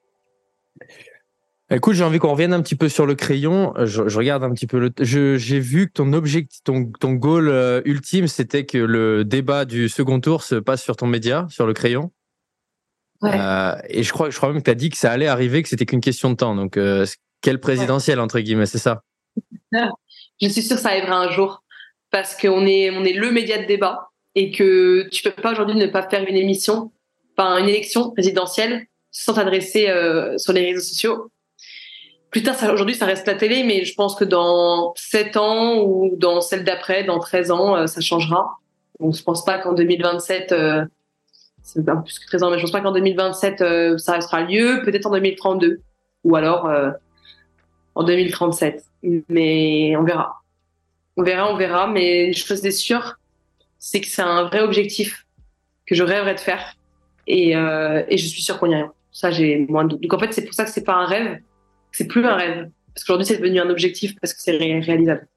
Écoute, 1.73 1.93
j'ai 1.93 2.03
envie 2.03 2.19
qu'on 2.19 2.31
revienne 2.31 2.51
un 2.51 2.61
petit 2.61 2.75
peu 2.75 2.89
sur 2.89 3.05
le 3.05 3.15
crayon. 3.15 3.73
Je, 3.85 4.01
regarde 4.17 4.43
un 4.43 4.51
petit 4.53 4.67
peu 4.67 4.77
le. 4.77 4.91
J'ai 4.99 5.59
vu 5.59 5.87
que 5.87 5.93
ton 5.93 6.11
objectif, 6.11 6.61
ton, 6.63 6.91
ton 6.99 7.13
goal 7.13 7.47
euh, 7.47 7.81
ultime, 7.85 8.27
c'était 8.27 8.65
que 8.65 8.77
le 8.77 9.23
débat 9.23 9.63
du 9.63 9.87
second 9.87 10.19
tour 10.19 10.43
se 10.43 10.55
passe 10.55 10.83
sur 10.83 10.97
ton 10.97 11.07
média, 11.07 11.47
sur 11.49 11.65
le 11.65 11.73
crayon. 11.73 12.11
Ouais. 13.21 13.31
Euh, 13.33 13.75
et 13.87 14.03
je 14.03 14.11
crois, 14.11 14.29
je 14.29 14.35
crois 14.35 14.49
même 14.49 14.59
que 14.59 14.65
tu 14.65 14.71
as 14.71 14.75
dit 14.75 14.89
que 14.89 14.97
ça 14.97 15.11
allait 15.11 15.27
arriver, 15.27 15.63
que 15.63 15.69
c'était 15.69 15.85
qu'une 15.85 16.01
question 16.01 16.29
de 16.31 16.35
temps. 16.35 16.55
Donc, 16.55 16.77
quelle 17.41 17.59
présidentielle, 17.59 18.19
entre 18.19 18.39
guillemets, 18.39 18.65
c'est 18.65 18.77
ça? 18.77 19.03
Je 20.41 20.49
suis 20.49 20.63
sûre 20.63 20.75
que 20.75 20.81
ça 20.81 20.89
arrivera 20.89 21.17
un 21.17 21.31
jour 21.31 21.63
parce 22.09 22.35
qu'on 22.35 22.65
est, 22.65 22.89
on 22.91 23.05
est 23.05 23.13
le 23.13 23.31
média 23.31 23.57
de 23.57 23.65
débat 23.65 24.09
et 24.35 24.51
que 24.51 25.07
tu 25.09 25.23
peux 25.23 25.31
pas 25.31 25.51
aujourd'hui 25.51 25.75
ne 25.75 25.87
pas 25.87 26.07
faire 26.09 26.27
une 26.27 26.35
émission, 26.35 26.91
enfin 27.37 27.57
une 27.57 27.69
élection 27.69 28.11
présidentielle 28.11 28.87
sans 29.11 29.33
t'adresser 29.33 29.89
euh, 29.89 30.37
sur 30.37 30.53
les 30.53 30.65
réseaux 30.65 30.81
sociaux. 30.81 31.31
Plus 32.29 32.43
tard, 32.43 32.55
aujourd'hui, 32.71 32.95
ça 32.95 33.05
reste 33.05 33.27
la 33.27 33.35
télé, 33.35 33.63
mais 33.63 33.83
je 33.83 33.93
pense 33.93 34.15
que 34.15 34.23
dans 34.23 34.93
7 34.95 35.37
ans 35.37 35.81
ou 35.81 36.15
dans 36.15 36.39
celle 36.39 36.63
d'après, 36.63 37.03
dans 37.03 37.19
13 37.19 37.51
ans, 37.51 37.75
euh, 37.75 37.87
ça 37.87 37.99
changera. 37.99 38.57
Donc, 38.99 39.15
je 39.15 39.23
pense 39.23 39.43
pas 39.43 39.59
qu'en 39.59 39.73
2027, 39.73 40.51
euh, 40.53 40.85
c'est 41.61 41.87
un 41.89 41.97
plus 41.97 42.19
que 42.19 42.25
13 42.27 42.43
ans, 42.43 42.51
mais 42.51 42.57
je 42.57 42.63
pense 42.63 42.71
pas 42.71 42.81
qu'en 42.81 42.93
2027, 42.93 43.97
ça 43.97 44.13
restera 44.13 44.41
lieu. 44.41 44.81
Peut-être 44.83 45.05
en 45.07 45.11
2032. 45.11 45.81
Ou 46.23 46.35
alors, 46.35 46.69
en 47.95 48.03
2037. 48.03 48.83
Mais 49.29 49.95
on 49.97 50.03
verra. 50.03 50.41
On 51.17 51.23
verra, 51.23 51.51
on 51.51 51.57
verra. 51.57 51.87
Mais 51.87 52.25
une 52.25 52.33
chose 52.33 52.65
est 52.65 52.71
sûre, 52.71 53.19
c'est 53.79 54.01
que 54.01 54.07
c'est 54.07 54.21
un 54.21 54.43
vrai 54.43 54.61
objectif 54.61 55.25
que 55.85 55.95
je 55.95 56.03
rêverais 56.03 56.35
de 56.35 56.39
faire. 56.39 56.75
Et, 57.27 57.55
euh, 57.55 58.03
et 58.07 58.17
je 58.17 58.27
suis 58.27 58.41
sûre 58.41 58.59
qu'on 58.59 58.69
y 58.69 58.75
arrive. 58.75 58.91
Ça, 59.11 59.31
j'ai 59.31 59.65
moins 59.69 59.83
de 59.83 59.89
doute. 59.89 60.01
Donc 60.01 60.13
en 60.13 60.19
fait, 60.19 60.33
c'est 60.33 60.45
pour 60.45 60.53
ça 60.53 60.65
que 60.65 60.71
c'est 60.71 60.83
pas 60.83 60.95
un 60.95 61.05
rêve, 61.05 61.39
c'est 61.91 62.07
plus 62.07 62.25
un 62.25 62.35
rêve. 62.35 62.69
Parce 62.93 63.03
qu'aujourd'hui, 63.05 63.25
c'est 63.25 63.37
devenu 63.37 63.59
un 63.59 63.69
objectif 63.69 64.15
parce 64.19 64.33
que 64.33 64.41
c'est 64.41 64.57
réalisable. 64.57 65.27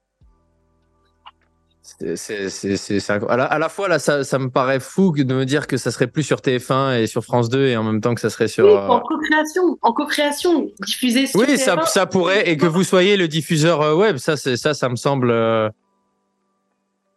C'est, 2.17 3.11
à, 3.11 3.37
la, 3.37 3.45
à 3.45 3.59
la 3.59 3.69
fois 3.69 3.89
là, 3.89 3.99
ça, 3.99 4.25
ça, 4.25 4.39
me 4.39 4.49
paraît 4.49 4.81
fou 4.81 5.13
de 5.13 5.35
me 5.35 5.45
dire 5.45 5.67
que 5.67 5.77
ça 5.77 5.91
serait 5.91 6.07
plus 6.07 6.23
sur 6.23 6.39
TF1 6.39 6.99
et 6.99 7.07
sur 7.07 7.23
France 7.23 7.51
2 7.51 7.67
et 7.67 7.77
en 7.77 7.85
même 7.85 8.01
temps 8.01 8.15
que 8.15 8.23
ça 8.23 8.31
serait 8.31 8.49
sur. 8.49 8.67
en 8.91 9.01
co-création, 9.01 9.79
en 9.83 9.93
co-création, 9.93 10.71
diffusé 10.81 11.27
sur 11.27 11.39
Oui, 11.39 11.59
ça, 11.59 11.85
ça 11.85 12.07
pourrait 12.07 12.49
et 12.49 12.57
que 12.57 12.67
vous 12.67 12.85
soyez 12.85 13.19
le 13.19 13.29
diffuseur 13.29 13.83
euh, 13.83 13.95
web, 13.95 14.17
ça, 14.17 14.37
ça, 14.39 14.73
ça 14.73 14.89
me 14.89 14.97
semble 14.97 15.31
euh, 15.31 15.69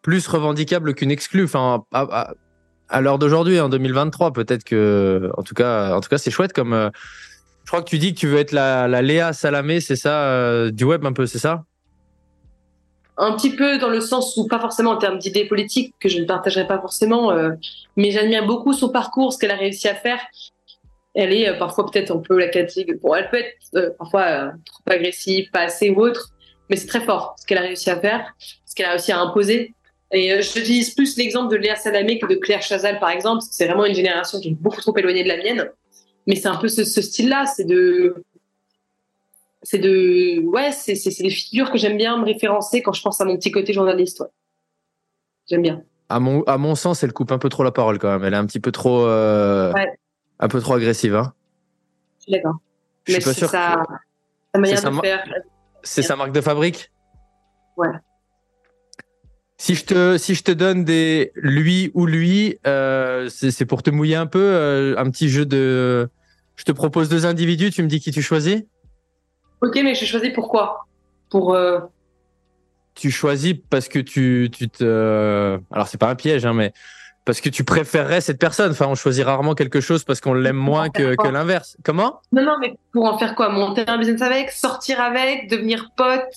plus 0.02 0.28
revendicable 0.28 0.94
qu'une 0.94 1.12
exclue. 1.12 1.46
Enfin, 1.46 1.86
à, 1.94 2.02
à, 2.02 2.34
l'heure 3.02 3.20
d'aujourd'hui, 3.20 3.60
en 3.60 3.70
2023, 3.70 4.34
peut-être 4.34 4.64
que, 4.64 5.32
en 5.38 5.44
tout 5.44 5.54
cas, 5.54 5.96
en 5.96 6.02
tout 6.02 6.10
cas, 6.10 6.18
c'est 6.18 6.32
chouette 6.32 6.54
comme. 6.54 6.74
Euh, 6.74 6.90
je 7.64 7.72
crois 7.72 7.82
que 7.82 7.90
tu 7.90 7.98
dis 7.98 8.14
que 8.14 8.20
tu 8.20 8.28
veux 8.28 8.38
être 8.38 8.54
la, 8.54 8.88
Léa 9.02 9.34
Salamé, 9.34 9.82
c'est 9.82 9.98
ça, 9.98 10.72
du 10.72 10.86
web 10.86 11.06
un 11.06 11.12
peu, 11.12 11.26
c'est 11.26 11.40
ça? 11.40 11.66
Un 13.20 13.32
petit 13.34 13.50
peu 13.50 13.80
dans 13.80 13.90
le 13.90 14.00
sens 14.00 14.38
où, 14.38 14.48
pas 14.48 14.60
forcément 14.60 14.92
en 14.92 14.98
termes 14.98 15.18
d'idées 15.18 15.46
politiques, 15.46 15.96
que 16.00 16.08
je 16.08 16.20
ne 16.20 16.26
partagerai 16.26 16.68
pas 16.68 16.80
forcément, 16.80 17.32
euh, 17.32 17.52
mais 17.96 18.12
j'admire 18.12 18.46
beaucoup 18.46 18.74
son 18.74 18.90
parcours, 18.90 19.34
ce 19.34 19.40
qu'elle 19.40 19.52
a 19.52 19.56
réussi 19.56 19.88
à 19.88 19.96
faire. 19.96 20.20
Elle 21.16 21.34
est 21.34 21.50
euh, 21.50 21.58
parfois 21.58 21.90
peut-être 21.90 22.12
un 22.12 22.20
peu 22.20 22.38
la 22.38 22.48
catégorie, 22.48 23.00
bon, 23.02 23.16
elle 23.16 23.30
peut 23.32 23.38
être 23.38 23.56
euh, 23.76 23.90
parfois 23.98 24.52
trop 24.66 24.84
agressive, 24.86 25.50
pas 25.50 25.62
assez 25.62 25.90
ou 25.90 26.00
autre, 26.00 26.30
mais 26.70 26.76
c'est 26.76 26.86
très 26.86 27.02
fort 27.02 27.36
ce 27.40 27.48
qu'elle 27.48 27.58
a 27.58 27.62
réussi 27.62 27.90
à 27.90 28.00
faire, 28.00 28.36
ce 28.66 28.76
qu'elle 28.76 28.86
a 28.86 28.92
réussi 28.92 29.12
à 29.12 29.20
imposer. 29.20 29.74
Et 30.12 30.42
j'utilise 30.42 30.92
plus 30.92 31.18
l'exemple 31.18 31.52
de 31.52 31.58
Léa 31.58 31.76
Salamé 31.76 32.18
que 32.18 32.28
de 32.28 32.36
Claire 32.36 32.62
Chazal, 32.62 33.00
par 33.00 33.10
exemple, 33.10 33.40
parce 33.40 33.50
que 33.50 33.56
c'est 33.56 33.66
vraiment 33.66 33.86
une 33.86 33.96
génération 33.96 34.40
qui 34.40 34.50
est 34.50 34.54
beaucoup 34.54 34.80
trop 34.82 34.96
éloignée 34.98 35.24
de 35.24 35.28
la 35.28 35.38
mienne. 35.38 35.70
Mais 36.28 36.36
c'est 36.36 36.48
un 36.48 36.56
peu 36.56 36.70
ce, 36.70 36.84
ce 36.84 37.02
style-là, 37.02 37.46
c'est 37.46 37.66
de 37.66 38.24
c'est 39.64 39.80
de 39.80 40.40
ouais 40.46 40.72
c'est 40.72 40.96
c'est 40.96 41.24
des 41.24 41.30
figures 41.30 41.72
que 41.72 41.78
j'aime 41.78 41.98
bien 41.98 42.18
me 42.18 42.24
référencer 42.24 42.82
quand 42.82 42.94
je 42.94 43.02
pense 43.02 43.20
à 43.20 43.26
mon 43.26 43.36
petit 43.36 43.52
côté 43.52 43.74
journaliste 43.74 44.24
j'aime 45.50 45.62
bien. 45.62 45.84
À 46.10 46.20
mon 46.20 46.44
à 46.44 46.58
mon 46.58 46.76
sens 46.76 47.04
elle 47.04 47.12
coupe 47.12 47.32
un 47.32 47.38
peu 47.38 47.50
trop 47.50 47.64
la 47.64 47.72
parole 47.72 48.00
quand 48.00 48.10
même. 48.10 48.24
Elle 48.24 48.34
est 48.34 48.38
un 48.38 48.46
petit 48.46 48.60
peu 48.60 48.72
trop 48.72 49.06
euh, 49.06 49.74
un 50.40 50.48
peu 50.48 50.62
trop 50.62 50.76
agressive 50.76 51.16
hein. 51.16 51.34
Je 52.20 52.24
suis 52.24 52.32
d'accord. 52.32 52.56
Mais 53.10 53.20
c'est 53.20 53.34
sa, 53.34 53.84
manière 54.56 54.82
de 54.82 55.00
faire. 55.02 55.24
c'est 55.84 56.02
sa 56.02 56.16
marque 56.16 56.32
de 56.32 56.42
fabrique? 56.42 56.92
Ouais 57.78 57.90
si 59.58 59.76
je 59.76 59.86
te 59.86 60.18
si 60.18 60.36
je 60.36 60.44
te 60.44 60.52
donne 60.52 60.84
des 60.84 61.32
lui 61.36 61.92
ou 61.94 62.06
lui 62.06 62.60
euh, 62.68 63.28
c'est 63.30 63.66
pour 63.66 63.84
te 63.84 63.90
mouiller 63.90 64.16
un 64.16 64.28
peu 64.28 64.40
euh, 64.40 64.96
un 64.98 65.10
petit 65.10 65.30
jeu 65.30 65.46
de 65.46 66.10
je 66.56 66.64
te 66.64 66.72
propose 66.72 67.10
deux 67.10 67.26
individus 67.26 67.72
tu 67.72 67.84
me 67.84 67.88
dis 67.88 68.00
qui 68.00 68.12
tu 68.12 68.22
choisis? 68.22 68.64
Ok, 69.62 69.80
mais 69.84 69.96
je 69.96 70.06
choisis 70.06 70.32
pourquoi 70.34 70.86
Pour. 71.30 71.54
Euh... 71.54 71.80
Tu 72.96 73.12
choisis 73.12 73.56
parce 73.70 73.88
que 73.88 74.00
tu, 74.00 74.50
tu 74.52 74.70
te. 74.70 75.60
Alors, 75.72 75.88
c'est 75.88 76.00
pas 76.00 76.10
un 76.10 76.16
piège, 76.16 76.46
hein, 76.46 76.54
mais 76.54 76.74
parce 77.26 77.42
que 77.42 77.50
tu 77.50 77.64
préférerais 77.64 78.22
cette 78.22 78.40
personne. 78.40 78.72
Enfin, 78.72 78.88
on 78.88 78.96
choisit 78.96 79.24
rarement 79.26 79.54
quelque 79.54 79.82
chose 79.82 80.04
parce 80.04 80.20
qu'on 80.20 80.34
l'aime 80.34 80.56
moins 80.56 80.90
que, 80.90 81.16
que 81.16 81.28
l'inverse. 81.28 81.78
Comment? 81.84 82.22
Non, 82.32 82.44
non, 82.44 82.58
mais 82.60 82.76
pour 82.94 83.06
en 83.06 83.18
faire 83.18 83.36
quoi? 83.36 83.50
Monter 83.50 83.84
un 83.88 83.98
business 83.98 84.22
avec, 84.22 84.52
sortir 84.52 85.00
avec, 85.00 85.50
devenir 85.50 85.92
pote 85.96 86.34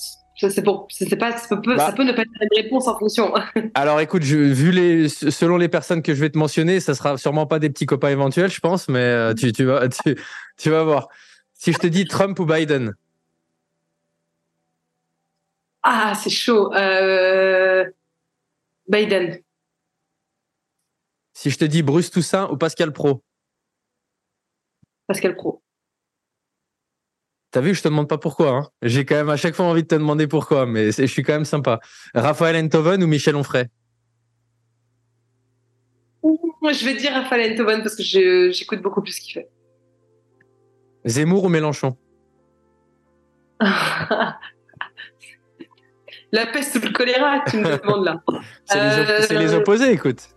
c'est 0.48 0.62
pour, 0.62 0.86
c'est 0.90 1.16
pas, 1.16 1.36
ça 1.36 1.56
peut, 1.56 1.76
bah. 1.76 1.86
ça 1.86 1.92
peut 1.92 2.04
ne 2.04 2.12
pas 2.12 2.22
être 2.22 2.30
une 2.40 2.62
réponse 2.62 2.88
en 2.88 2.98
fonction. 2.98 3.34
Alors, 3.74 4.00
écoute, 4.00 4.22
je, 4.22 4.36
vu 4.36 4.70
les, 4.70 5.08
selon 5.08 5.58
les 5.58 5.68
personnes 5.68 6.02
que 6.02 6.14
je 6.14 6.20
vais 6.20 6.30
te 6.30 6.38
mentionner, 6.38 6.80
ça 6.80 6.94
sera 6.94 7.18
sûrement 7.18 7.46
pas 7.46 7.58
des 7.58 7.68
petits 7.68 7.86
copains 7.86 8.08
éventuels, 8.08 8.50
je 8.50 8.60
pense, 8.60 8.88
mais 8.88 9.00
euh, 9.00 9.34
tu, 9.34 9.52
tu 9.52 9.64
vas, 9.64 9.88
tu, 10.04 10.16
tu 10.56 10.70
vas 10.70 10.82
voir. 10.82 11.08
Si 11.52 11.72
je 11.72 11.78
te 11.78 11.86
dis 11.86 12.06
Trump 12.06 12.38
ou 12.38 12.46
Biden? 12.46 12.94
Ah, 15.82 16.14
c'est 16.14 16.30
chaud. 16.30 16.72
Euh, 16.74 17.84
Biden. 18.88 19.40
Si 21.34 21.50
je 21.50 21.58
te 21.58 21.64
dis 21.64 21.82
Bruce 21.82 22.10
Toussaint 22.10 22.48
ou 22.50 22.56
Pascal 22.56 22.92
Pro? 22.92 23.22
Pascal 25.06 25.36
Pro. 25.36 25.62
T'as 27.50 27.60
vu, 27.60 27.74
je 27.74 27.82
te 27.82 27.88
demande 27.88 28.08
pas 28.08 28.18
pourquoi. 28.18 28.50
Hein. 28.50 28.68
J'ai 28.82 29.04
quand 29.04 29.16
même 29.16 29.28
à 29.28 29.36
chaque 29.36 29.54
fois 29.54 29.66
envie 29.66 29.82
de 29.82 29.88
te 29.88 29.96
demander 29.96 30.28
pourquoi, 30.28 30.66
mais 30.66 30.92
je 30.92 31.06
suis 31.06 31.22
quand 31.22 31.32
même 31.32 31.44
sympa. 31.44 31.80
Raphaël 32.14 32.56
Enthoven 32.64 33.02
ou 33.02 33.06
Michel 33.06 33.34
Onfray? 33.34 33.66
Je 36.22 36.84
vais 36.84 36.94
dire 36.94 37.12
Raphaël 37.12 37.52
Enthoven 37.52 37.82
parce 37.82 37.96
que 37.96 38.02
j'écoute 38.02 38.80
beaucoup 38.80 39.02
plus 39.02 39.12
ce 39.12 39.20
qu'il 39.20 39.32
fait. 39.32 39.48
Zemmour 41.04 41.44
ou 41.44 41.48
Mélenchon? 41.48 41.96
La 46.32 46.46
peste 46.46 46.76
ou 46.76 46.80
le 46.80 46.92
choléra, 46.92 47.40
tu 47.48 47.56
me 47.56 47.76
demandes 47.76 48.04
là. 48.04 48.22
C'est 48.64 49.36
les, 49.36 49.52
opposés, 49.52 49.90
écoute. 49.90 50.28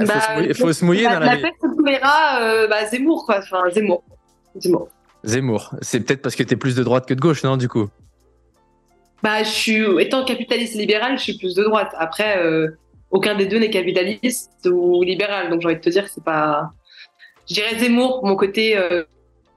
Il 0.00 0.06
bah, 0.06 0.14
faut, 0.54 0.72
se 0.72 0.84
mouiller, 0.84 1.04
dans 1.04 1.18
la, 1.18 1.34
la 1.34 1.36
le 1.36 1.76
choléra, 1.76 2.42
euh, 2.42 2.68
bah, 2.68 2.86
Zemmour, 2.86 3.26
quoi. 3.26 3.38
Enfin, 3.38 3.62
Zemmour. 3.70 4.04
Zemmour. 4.56 4.88
Zemmour. 5.24 5.74
C'est 5.80 6.00
peut-être 6.00 6.22
parce 6.22 6.36
que 6.36 6.42
tu 6.42 6.54
es 6.54 6.56
plus 6.56 6.76
de 6.76 6.82
droite 6.82 7.06
que 7.06 7.14
de 7.14 7.20
gauche, 7.20 7.42
non, 7.42 7.56
du 7.56 7.68
coup? 7.68 7.88
Bah, 9.22 9.42
je 9.42 9.48
suis, 9.48 9.84
étant 10.00 10.24
capitaliste 10.24 10.74
libéral, 10.74 11.18
je 11.18 11.22
suis 11.22 11.38
plus 11.38 11.54
de 11.54 11.62
droite. 11.62 11.90
Après, 11.96 12.38
euh, 12.38 12.68
aucun 13.10 13.34
des 13.34 13.46
deux 13.46 13.58
n'est 13.58 13.70
capitaliste 13.70 14.68
ou 14.70 15.02
libéral, 15.02 15.50
donc 15.50 15.60
j'ai 15.60 15.66
envie 15.66 15.76
de 15.76 15.80
te 15.80 15.90
dire 15.90 16.04
que 16.04 16.10
c'est 16.10 16.24
pas. 16.24 16.70
Je 17.48 17.54
dirais 17.54 17.78
Zemmour 17.78 18.20
pour 18.20 18.26
mon 18.26 18.36
côté 18.36 18.76
euh, 18.76 19.04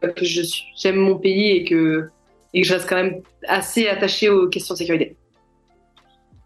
que 0.02 0.26
j'aime 0.26 0.98
mon 0.98 1.18
pays 1.18 1.52
et 1.52 1.64
que 1.64 2.10
et 2.54 2.62
que 2.62 2.68
je 2.68 2.74
reste 2.74 2.88
quand 2.88 2.96
même 2.96 3.22
assez 3.48 3.88
attaché 3.88 4.30
aux 4.30 4.48
questions 4.48 4.74
de 4.74 4.80
sécurité. 4.80 5.16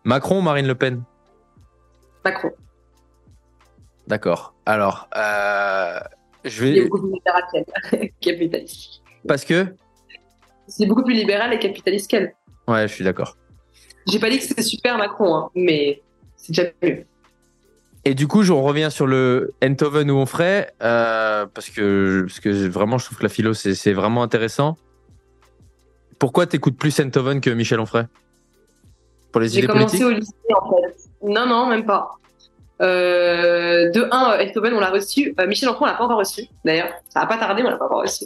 Macron 0.03 0.39
ou 0.39 0.41
Marine 0.41 0.67
Le 0.67 0.75
Pen? 0.75 1.03
Macron. 2.25 2.51
D'accord. 4.09 4.55
Alors, 4.65 5.07
euh, 5.15 5.99
je 6.43 6.63
vais. 6.63 6.69
Il 6.71 6.77
est 6.79 6.81
beaucoup 6.85 7.01
plus 7.01 7.13
libéral 7.13 7.43
qu'elle, 7.51 8.11
capitaliste. 8.21 9.01
Parce 9.27 9.45
que 9.45 9.67
C'est 10.67 10.87
beaucoup 10.87 11.03
plus 11.03 11.13
libéral 11.13 11.53
et 11.53 11.59
capitaliste 11.59 12.09
qu'elle. 12.09 12.33
Ouais, 12.67 12.87
je 12.87 12.93
suis 12.93 13.03
d'accord. 13.03 13.37
J'ai 14.11 14.17
pas 14.19 14.31
dit 14.31 14.39
que 14.39 14.43
c'était 14.43 14.63
super 14.63 14.97
Macron, 14.97 15.35
hein, 15.35 15.49
mais 15.53 16.01
c'est 16.35 16.53
déjà 16.53 16.69
mieux. 16.81 17.05
Et 18.05 18.15
du 18.15 18.27
coup, 18.27 18.41
je 18.41 18.51
reviens 18.51 18.89
sur 18.89 19.05
le 19.05 19.53
Enthoven 19.63 20.09
ou 20.09 20.15
Onfray, 20.15 20.65
euh, 20.81 21.45
parce, 21.53 21.69
que, 21.69 22.21
parce 22.21 22.39
que 22.39 22.67
vraiment, 22.67 22.97
je 22.97 23.05
trouve 23.05 23.19
que 23.19 23.23
la 23.23 23.29
philo, 23.29 23.53
c'est 23.53 23.93
vraiment 23.93 24.23
intéressant. 24.23 24.77
Pourquoi 26.17 26.47
t'écoutes 26.47 26.77
plus 26.77 26.99
Enthoven 26.99 27.41
que 27.41 27.49
Michel 27.51 27.79
Onfray? 27.79 28.05
Pour 29.31 29.41
les 29.41 29.57
idées 29.57 29.67
politiques? 29.67 29.99
J'ai 29.99 29.99
commencé 29.99 30.15
au 30.15 30.19
lycée, 30.19 30.33
en 30.59 30.69
fait. 30.69 30.95
Non, 31.21 31.45
non, 31.45 31.67
même 31.67 31.85
pas. 31.85 32.18
Euh, 32.81 33.91
de 33.91 34.07
un, 34.11 34.39
Enthoven, 34.41 34.73
on 34.73 34.79
l'a 34.79 34.89
reçu. 34.89 35.35
Euh, 35.39 35.47
Michel 35.47 35.69
Onfray, 35.69 35.83
on 35.83 35.85
l'a 35.85 35.97
pas 35.97 36.05
encore 36.05 36.19
reçu. 36.19 36.43
D'ailleurs, 36.63 36.89
ça 37.09 37.19
n'a 37.21 37.25
pas 37.25 37.37
tardé, 37.37 37.61
mais 37.61 37.67
on 37.67 37.71
l'a 37.71 37.77
pas 37.77 37.85
encore 37.85 38.01
reçu. 38.01 38.25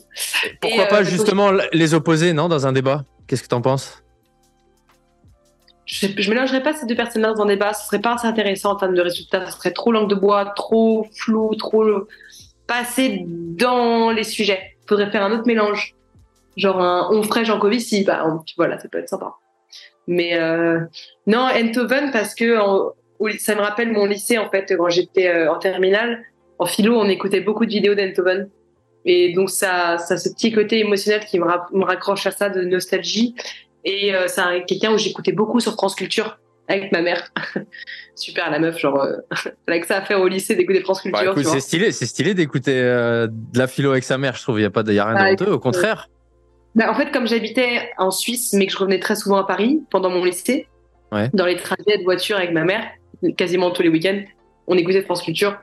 Pourquoi 0.62 0.86
pas 0.86 1.04
justement 1.04 1.52
les 1.72 1.94
opposer, 1.94 2.34
non, 2.34 2.50
dans 2.50 2.68
un 2.68 2.72
débat? 2.72 3.04
Qu'est-ce 3.28 3.44
que 3.44 3.48
t'en 3.48 3.62
penses? 3.62 4.04
Je, 5.86 6.08
je 6.18 6.30
mélangerais 6.30 6.64
pas 6.64 6.74
ces 6.74 6.86
deux 6.86 6.96
personnages 6.96 7.36
dans 7.36 7.44
un 7.44 7.48
débat, 7.48 7.74
ce 7.74 7.86
serait 7.86 8.00
pas 8.00 8.14
assez 8.14 8.28
intéressant 8.28 8.72
en 8.72 8.76
termes 8.76 8.94
de 8.94 9.02
résultats, 9.02 9.46
ce 9.48 9.58
serait 9.58 9.72
trop 9.72 9.92
langue 9.92 10.10
de 10.10 10.16
bois, 10.16 10.46
trop 10.56 11.06
flou, 11.14 11.54
trop 11.56 11.84
pas 12.68 12.80
assez 12.80 13.26
dans 13.28 14.12
les 14.12 14.24
sujets. 14.24 14.78
Il 14.84 14.88
faudrait 14.88 15.12
faire 15.12 15.24
un 15.24 15.32
autre 15.32 15.46
mélange, 15.46 15.94
genre 16.56 16.80
un 16.80 17.10
on 17.12 17.22
ferait 17.24 17.44
Jean 17.44 17.60
Covici, 17.60 18.06
bah 18.06 18.26
voilà, 18.56 18.80
ça 18.80 18.88
peut 18.88 19.00
être 19.00 19.10
sympa. 19.10 19.34
Mais 20.08 20.38
euh, 20.38 20.80
non, 21.28 21.48
Enthoven 21.48 22.12
parce 22.12 22.34
que 22.36 22.58
ça 23.40 23.56
me 23.56 23.62
rappelle 23.62 23.92
mon 23.92 24.06
lycée 24.06 24.38
en 24.38 24.50
fait 24.50 24.76
quand 24.76 24.90
j'étais 24.90 25.28
euh, 25.28 25.52
en 25.52 25.60
terminale. 25.60 26.24
En 26.60 26.66
philo, 26.66 26.98
on 26.98 27.10
écoutait 27.10 27.42
beaucoup 27.42 27.66
de 27.66 27.72
vidéos 27.72 27.96
d'Enthoven. 27.96 28.50
Et 29.06 29.34
donc 29.34 29.50
ça, 29.50 29.98
ça 29.98 30.18
ce 30.18 30.30
petit 30.30 30.52
côté 30.52 30.80
émotionnel 30.80 31.26
qui 31.26 31.40
me, 31.40 31.46
me 31.46 31.84
raccroche 31.84 32.26
à 32.26 32.32
ça 32.32 32.50
de 32.50 32.62
nostalgie 32.62 33.36
et 33.86 34.16
euh, 34.16 34.28
c'est 34.28 34.42
quelqu'un 34.66 34.94
où 34.94 34.98
j'écoutais 34.98 35.32
beaucoup 35.32 35.60
sur 35.60 35.74
France 35.74 35.96
Culture 35.96 36.40
avec 36.68 36.92
ma 36.92 37.02
mère. 37.02 37.32
Super, 38.16 38.50
la 38.50 38.60
meuf, 38.60 38.78
genre, 38.78 39.02
euh, 39.02 39.18
elle 39.68 39.74
a 39.74 39.80
que 39.80 39.88
ça 39.88 39.98
à 39.98 40.02
faire 40.02 40.22
au 40.22 40.28
lycée 40.28 40.56
d'écouter 40.56 40.82
France 40.82 41.02
Culture. 41.02 41.36
Bah, 41.36 41.42
c'est 41.44 41.60
stylé, 41.60 41.92
c'est 41.92 42.06
stylé 42.06 42.34
d'écouter 42.34 42.80
euh, 42.80 43.28
de 43.30 43.60
la 43.60 43.68
philo 43.68 43.92
avec 43.92 44.04
sa 44.04 44.18
mère, 44.18 44.36
je 44.36 44.44
trouve. 44.44 44.60
Il 44.60 44.62
n'y 44.62 44.68
a, 44.68 44.70
pas 44.70 44.84
y 44.88 45.00
a 45.00 45.06
rien 45.06 45.16
bah, 45.16 45.36
de 45.36 45.44
honteux, 45.44 45.52
au 45.52 45.60
contraire. 45.60 46.10
Bah, 46.76 46.90
en 46.90 46.96
fait, 46.96 47.12
comme 47.12 47.28
j'habitais 47.28 47.92
en 47.98 48.12
Suisse, 48.12 48.54
mais 48.54 48.66
que 48.68 48.72
je 48.72 48.78
revenais 48.78 49.00
très 49.00 49.16
souvent 49.16 49.38
à 49.38 49.46
Paris 49.46 49.82
pendant 49.92 50.10
mon 50.10 50.24
lycée, 50.24 50.68
dans 51.34 51.46
les 51.46 51.58
trajets 51.58 52.00
de 52.00 52.04
voiture 52.04 52.38
avec 52.38 52.54
ma 52.54 52.64
mère, 52.64 52.84
quasiment 53.38 53.72
tous 53.72 53.84
les 53.84 53.90
week-ends, 53.90 54.22
on 54.68 54.78
écoutait 54.78 55.02
France 55.02 55.22
Culture. 55.22 55.58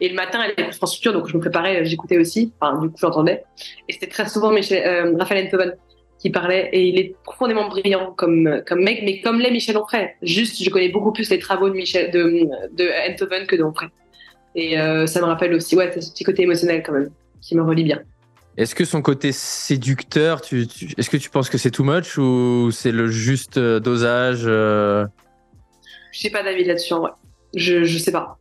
Et 0.00 0.08
le 0.08 0.14
matin, 0.14 0.40
elle 0.42 0.52
écoutait 0.52 0.72
France 0.72 0.94
Culture, 0.94 1.12
donc 1.12 1.28
je 1.28 1.36
me 1.36 1.40
préparais, 1.40 1.84
j'écoutais 1.84 2.18
aussi. 2.18 2.52
Du 2.80 2.88
coup, 2.88 2.96
j'entendais. 2.98 3.44
Et 3.88 3.92
c'était 3.92 4.06
très 4.06 4.28
souvent 4.28 4.50
Michel, 4.50 5.16
Raphaël 5.18 5.46
Enthoven 5.46 5.74
qui 6.18 6.30
parlait 6.30 6.68
et 6.72 6.88
il 6.88 6.98
est 6.98 7.14
profondément 7.24 7.68
brillant 7.68 8.12
comme 8.16 8.62
comme 8.66 8.82
mec 8.82 9.02
mais 9.04 9.20
comme 9.20 9.38
l'est 9.38 9.50
Michel 9.50 9.76
Onfray 9.76 10.14
juste 10.22 10.62
je 10.62 10.70
connais 10.70 10.88
beaucoup 10.88 11.12
plus 11.12 11.28
les 11.30 11.38
travaux 11.38 11.68
de 11.68 11.74
Michel 11.74 12.10
de 12.10 13.10
Enthoven 13.10 13.46
que 13.46 13.56
d'Onfray 13.56 13.88
et 14.54 14.78
euh, 14.78 15.06
ça 15.06 15.20
me 15.20 15.26
rappelle 15.26 15.52
aussi 15.52 15.76
ouais 15.76 15.92
ce 16.00 16.10
petit 16.10 16.24
côté 16.24 16.42
émotionnel 16.42 16.82
quand 16.84 16.92
même 16.92 17.10
qui 17.40 17.54
me 17.54 17.62
relie 17.62 17.84
bien 17.84 18.00
est-ce 18.56 18.74
que 18.74 18.86
son 18.86 19.02
côté 19.02 19.32
séducteur 19.32 20.40
est-ce 20.50 21.10
que 21.10 21.18
tu 21.18 21.28
penses 21.28 21.50
que 21.50 21.58
c'est 21.58 21.70
too 21.70 21.84
much 21.84 22.16
ou 22.16 22.70
c'est 22.70 22.92
le 22.92 23.08
juste 23.08 23.58
euh, 23.58 23.78
dosage 23.80 24.44
euh... 24.46 25.06
je 26.16 26.22
sais 26.22 26.30
pas 26.30 26.42
d'avis 26.42 26.64
là-dessus 26.64 26.94
en 26.94 27.00
vrai 27.00 27.10
je 27.54 27.84
je 27.84 27.98
sais 27.98 28.12
pas 28.12 28.38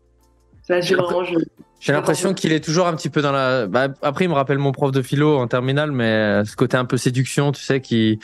là, 0.70 0.82
je, 0.82 0.96
vraiment, 0.96 1.24
je... 1.24 1.36
J'ai 1.80 1.92
l'impression 1.92 2.34
qu'il 2.34 2.52
est 2.52 2.64
toujours 2.64 2.88
un 2.88 2.96
petit 2.96 3.10
peu 3.10 3.22
dans 3.22 3.32
la. 3.32 3.68
Bah, 3.68 3.90
après, 4.02 4.26
il 4.26 4.30
me 4.30 4.34
rappelle 4.34 4.58
mon 4.58 4.72
prof 4.72 4.92
de 4.92 5.02
philo 5.02 5.38
en 5.38 5.48
terminale, 5.48 5.92
mais 5.92 6.06
euh, 6.06 6.46
ce 6.46 6.56
côté 6.56 6.78
un 6.78 6.86
peu 6.86 6.98
séduction, 6.98 7.52
tu 7.52 7.62
sais, 7.62 7.82
qui, 7.82 8.18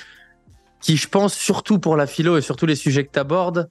qui 0.82 0.98
je 0.98 1.08
pense, 1.08 1.36
surtout 1.36 1.78
pour 1.78 1.96
la 1.96 2.08
philo 2.08 2.38
et 2.38 2.42
surtout 2.42 2.66
les 2.66 2.76
sujets 2.76 3.06
que 3.06 3.12
tu 3.12 3.20
abordes, 3.20 3.70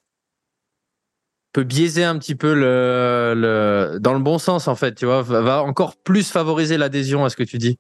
peut 1.53 1.65
biaiser 1.65 2.05
un 2.05 2.17
petit 2.19 2.37
peu 2.37 2.55
le, 2.55 3.35
le, 3.37 3.99
dans 3.99 4.13
le 4.13 4.21
bon 4.21 4.39
sens, 4.39 4.69
en 4.69 4.77
fait, 4.77 4.95
tu 4.95 5.07
vois, 5.07 5.23
va 5.23 5.65
encore 5.65 5.97
plus 5.97 6.31
favoriser 6.31 6.77
l'adhésion 6.77 7.25
à 7.25 7.31
ce 7.31 7.37
que 7.37 7.43
tu 7.43 7.59
dis. 7.59 7.79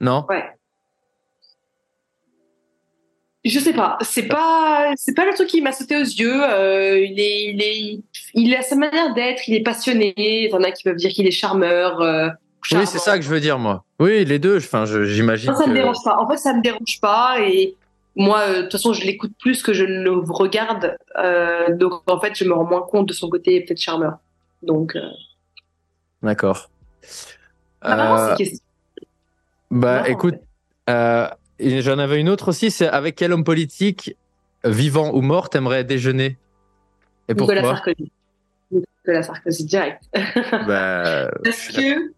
Non? 0.00 0.26
Ouais. 0.28 0.55
Je 3.46 3.60
sais 3.60 3.72
pas, 3.72 3.96
c'est 4.00 4.26
pas, 4.26 4.92
c'est 4.96 5.14
pas 5.14 5.24
le 5.24 5.32
truc 5.32 5.46
qui 5.46 5.62
m'a 5.62 5.70
sauté 5.70 5.96
aux 5.96 6.00
yeux. 6.00 6.42
Euh, 6.42 6.98
il 6.98 7.20
est, 7.20 7.44
il 7.52 7.62
est, 7.62 8.00
il 8.34 8.54
a 8.56 8.62
sa 8.62 8.74
manière 8.74 9.14
d'être. 9.14 9.48
Il 9.48 9.54
est 9.54 9.62
passionné. 9.62 10.14
Il 10.16 10.50
y 10.50 10.52
en 10.52 10.64
a 10.64 10.72
qui 10.72 10.82
peuvent 10.82 10.96
dire 10.96 11.12
qu'il 11.12 11.28
est 11.28 11.32
charmeur. 11.32 12.00
Euh, 12.00 12.28
oui, 12.72 12.86
c'est 12.86 12.98
ça 12.98 13.16
que 13.16 13.24
je 13.24 13.28
veux 13.28 13.38
dire 13.38 13.60
moi. 13.60 13.84
Oui, 14.00 14.24
les 14.24 14.40
deux. 14.40 14.56
Enfin, 14.56 14.84
j'imagine. 15.04 15.54
Ça, 15.54 15.68
me 15.68 15.74
dérange 15.74 16.02
pas. 16.04 16.16
En 16.18 16.28
fait, 16.28 16.38
ça 16.38 16.54
me 16.54 16.60
dérange 16.60 16.98
pas 17.00 17.36
et 17.40 17.76
moi, 18.16 18.40
euh, 18.40 18.56
de 18.56 18.62
toute 18.62 18.72
façon, 18.72 18.92
je 18.92 19.04
l'écoute 19.04 19.32
plus 19.38 19.62
que 19.62 19.72
je 19.72 19.84
le 19.84 20.10
regarde. 20.10 20.96
donc, 21.78 22.02
en 22.10 22.18
fait, 22.18 22.34
je 22.34 22.44
me 22.44 22.52
rends 22.52 22.64
moins 22.64 22.82
compte 22.82 23.06
de 23.06 23.12
son 23.12 23.28
côté 23.28 23.60
peut-être 23.60 23.80
charmeur. 23.80 24.18
Donc. 24.62 24.98
D'accord. 26.20 26.68
Ah, 27.80 28.34
bah, 29.70 30.08
écoute. 30.08 30.34
J'en 31.58 31.98
avais 31.98 32.20
une 32.20 32.28
autre 32.28 32.48
aussi, 32.48 32.70
c'est 32.70 32.88
avec 32.88 33.16
quel 33.16 33.32
homme 33.32 33.44
politique, 33.44 34.16
vivant 34.64 35.12
ou 35.14 35.22
mort, 35.22 35.48
t'aimerais 35.48 35.84
déjeuner? 35.84 36.36
Et 37.28 37.34
pourquoi? 37.34 37.56
Nicolas 37.56 37.74
Sarkozy. 37.74 38.12
Nicolas 38.70 39.22
Sarkozy 39.22 39.64
direct. 39.64 40.02
Bah, 40.66 41.30
parce 41.44 41.68
que. 41.68 42.12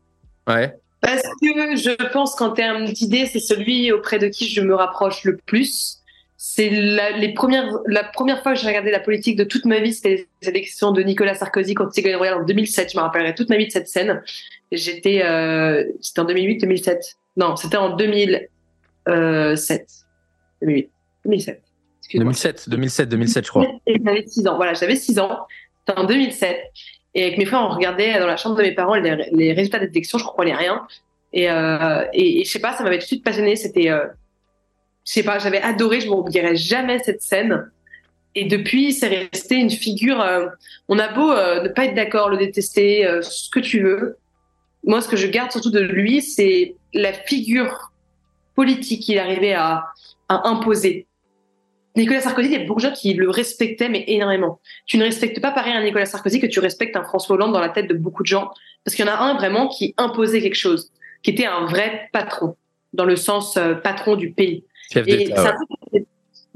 Ouais. 0.46 0.74
Parce 1.00 1.22
que 1.22 1.76
je 1.76 2.10
pense 2.12 2.34
qu'en 2.34 2.50
termes 2.50 2.86
d'idées, 2.86 3.26
c'est 3.26 3.38
celui 3.38 3.92
auprès 3.92 4.18
de 4.18 4.26
qui 4.26 4.48
je 4.48 4.60
me 4.60 4.74
rapproche 4.74 5.24
le 5.24 5.36
plus. 5.36 5.98
C'est 6.36 6.70
la, 6.70 7.10
les 7.10 7.32
premières, 7.34 7.68
la 7.86 8.04
première 8.04 8.42
fois 8.42 8.54
que 8.54 8.60
j'ai 8.60 8.66
regardé 8.66 8.90
la 8.90 9.00
politique 9.00 9.36
de 9.36 9.44
toute 9.44 9.64
ma 9.64 9.80
vie, 9.80 9.92
c'était 9.92 10.28
l'élection 10.42 10.92
de 10.92 11.02
Nicolas 11.02 11.34
Sarkozy 11.34 11.74
contre 11.74 11.92
Ségolène 11.94 12.16
Royal 12.16 12.34
en 12.34 12.44
2007. 12.44 12.92
Je 12.92 12.96
me 12.96 13.02
rappellerai 13.02 13.34
toute 13.34 13.48
ma 13.48 13.56
vie 13.56 13.66
de 13.66 13.72
cette 13.72 13.88
scène. 13.88 14.22
J'étais, 14.72 15.22
euh, 15.24 15.84
c'était 16.00 16.20
en 16.20 16.26
2008-2007. 16.26 17.16
Non, 17.36 17.56
c'était 17.56 17.76
en 17.76 17.96
2000. 17.96 18.48
2007. 19.08 19.88
2007. 21.24 21.62
2007, 22.14 22.68
2007, 22.68 23.08
2007, 23.08 23.44
je 23.44 23.50
crois. 23.50 23.66
J'avais 23.86 24.26
6 24.26 24.46
ans. 24.46 24.56
Voilà, 24.56 24.74
j'avais 24.74 24.96
6 24.96 25.18
ans. 25.18 25.46
C'était 25.86 25.98
en 25.98 26.04
2007. 26.04 26.58
Et 27.14 27.24
avec 27.24 27.38
mes 27.38 27.44
frères, 27.44 27.62
on 27.62 27.74
regardait 27.74 28.18
dans 28.18 28.26
la 28.26 28.36
chambre 28.36 28.56
de 28.56 28.62
mes 28.62 28.72
parents 28.72 28.94
les, 28.94 29.52
résultats 29.52 29.78
des 29.78 29.86
élections. 29.86 30.18
Je 30.18 30.24
comprenais 30.24 30.54
rien. 30.54 30.86
Et, 31.32 31.50
euh, 31.50 32.04
et, 32.12 32.44
je 32.44 32.50
sais 32.50 32.60
pas, 32.60 32.72
ça 32.72 32.84
m'avait 32.84 32.98
tout 32.98 33.04
de 33.04 33.08
suite 33.08 33.24
passionné. 33.24 33.56
C'était, 33.56 33.90
euh, 33.90 34.06
je 35.06 35.12
sais 35.12 35.22
pas, 35.22 35.38
j'avais 35.38 35.60
adoré. 35.60 36.00
Je 36.00 36.08
m'oublierai 36.08 36.56
jamais 36.56 36.98
cette 37.00 37.22
scène. 37.22 37.70
Et 38.34 38.44
depuis, 38.44 38.92
c'est 38.92 39.28
resté 39.32 39.56
une 39.56 39.70
figure. 39.70 40.20
Euh, 40.20 40.46
on 40.88 40.98
a 40.98 41.08
beau 41.12 41.30
euh, 41.32 41.62
ne 41.62 41.68
pas 41.68 41.86
être 41.86 41.94
d'accord, 41.94 42.28
le 42.28 42.36
détester, 42.36 43.04
euh, 43.04 43.20
ce 43.22 43.50
que 43.50 43.58
tu 43.58 43.82
veux. 43.82 44.16
Moi, 44.84 45.00
ce 45.00 45.08
que 45.08 45.16
je 45.16 45.26
garde 45.26 45.50
surtout 45.50 45.72
de 45.72 45.80
lui, 45.80 46.22
c'est 46.22 46.76
la 46.94 47.12
figure 47.12 47.87
politique 48.58 49.04
qu'il 49.04 49.20
arrivait 49.20 49.52
à, 49.52 49.84
à 50.28 50.48
imposer. 50.48 51.06
Nicolas 51.94 52.20
Sarkozy, 52.20 52.48
il 52.48 52.60
y 52.60 52.64
a 52.64 52.66
beaucoup 52.66 52.80
de 52.80 52.88
gens 52.88 52.92
qui 52.92 53.14
le 53.14 53.30
respectaient, 53.30 53.88
mais 53.88 54.02
énormément. 54.08 54.58
Tu 54.84 54.98
ne 54.98 55.04
respectes 55.04 55.40
pas 55.40 55.52
pareil 55.52 55.74
un 55.74 55.84
Nicolas 55.84 56.06
Sarkozy 56.06 56.40
que 56.40 56.48
tu 56.48 56.58
respectes 56.58 56.96
un 56.96 57.04
François 57.04 57.36
Hollande 57.36 57.52
dans 57.52 57.60
la 57.60 57.68
tête 57.68 57.86
de 57.86 57.94
beaucoup 57.94 58.24
de 58.24 58.26
gens, 58.26 58.50
parce 58.84 58.96
qu'il 58.96 59.04
y 59.04 59.08
en 59.08 59.12
a 59.12 59.16
un 59.16 59.34
vraiment 59.34 59.68
qui 59.68 59.94
imposait 59.96 60.40
quelque 60.40 60.56
chose, 60.56 60.90
qui 61.22 61.30
était 61.30 61.46
un 61.46 61.66
vrai 61.66 62.08
patron, 62.12 62.56
dans 62.94 63.04
le 63.04 63.14
sens 63.14 63.56
euh, 63.56 63.74
patron 63.74 64.16
du 64.16 64.32
pays. 64.32 64.64
Chef 64.92 65.06
Et 65.06 65.18
d'État, 65.18 65.36
c'est 65.36 65.96
ouais. 65.96 66.04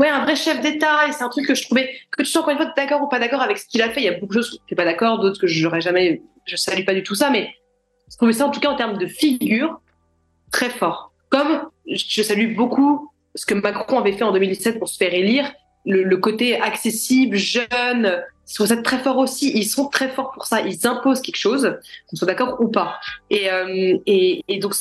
un 0.00 0.02
ouais, 0.02 0.08
un 0.08 0.24
vrai 0.24 0.34
chef 0.34 0.60
d'État, 0.60 1.06
et 1.06 1.12
c'est 1.12 1.22
un 1.22 1.28
truc 1.28 1.46
que 1.46 1.54
je 1.54 1.62
trouvais, 1.62 1.88
que 2.10 2.24
tu 2.24 2.28
sois 2.28 2.40
encore 2.42 2.50
une 2.50 2.58
fois 2.58 2.72
d'accord 2.76 3.00
ou 3.02 3.08
pas 3.08 3.20
d'accord 3.20 3.42
avec 3.42 3.58
ce 3.58 3.68
qu'il 3.68 3.80
a 3.80 3.90
fait. 3.90 4.00
Il 4.00 4.06
y 4.06 4.08
a 4.08 4.14
beaucoup 4.14 4.34
de 4.34 4.42
choses 4.42 4.50
que 4.50 4.56
je 4.56 4.66
suis 4.66 4.74
pas 4.74 4.84
d'accord, 4.84 5.20
d'autres 5.20 5.40
que 5.40 5.46
je 5.46 5.62
n'aurais 5.62 5.80
jamais, 5.80 6.20
je 6.46 6.56
salue 6.56 6.84
pas 6.84 6.94
du 6.94 7.04
tout 7.04 7.14
ça, 7.14 7.30
mais 7.30 7.54
je 8.10 8.16
trouvais 8.16 8.32
ça 8.32 8.44
en 8.48 8.50
tout 8.50 8.58
cas 8.58 8.70
en 8.70 8.76
termes 8.76 8.98
de 8.98 9.06
figure 9.06 9.80
très 10.50 10.68
fort. 10.68 11.12
Comme 11.30 11.70
je 11.86 12.22
salue 12.22 12.54
beaucoup 12.54 13.10
ce 13.34 13.46
que 13.46 13.54
Macron 13.54 13.98
avait 13.98 14.12
fait 14.12 14.24
en 14.24 14.32
2017 14.32 14.78
pour 14.78 14.88
se 14.88 14.96
faire 14.96 15.14
élire, 15.14 15.52
le, 15.84 16.02
le 16.02 16.16
côté 16.18 16.60
accessible, 16.60 17.36
jeune, 17.36 18.22
je 18.48 18.54
trouve 18.54 18.66
ça 18.66 18.76
très 18.76 18.98
fort 18.98 19.18
aussi. 19.18 19.50
Ils 19.54 19.64
sont 19.64 19.88
très 19.88 20.08
forts 20.08 20.32
pour 20.32 20.46
ça. 20.46 20.60
Ils 20.60 20.86
imposent 20.86 21.22
quelque 21.22 21.36
chose, 21.36 21.78
qu'on 22.08 22.16
soit 22.16 22.26
d'accord 22.26 22.60
ou 22.60 22.68
pas. 22.68 23.00
Et, 23.30 23.50
euh, 23.50 23.96
et, 24.06 24.42
et 24.48 24.58
donc, 24.58 24.74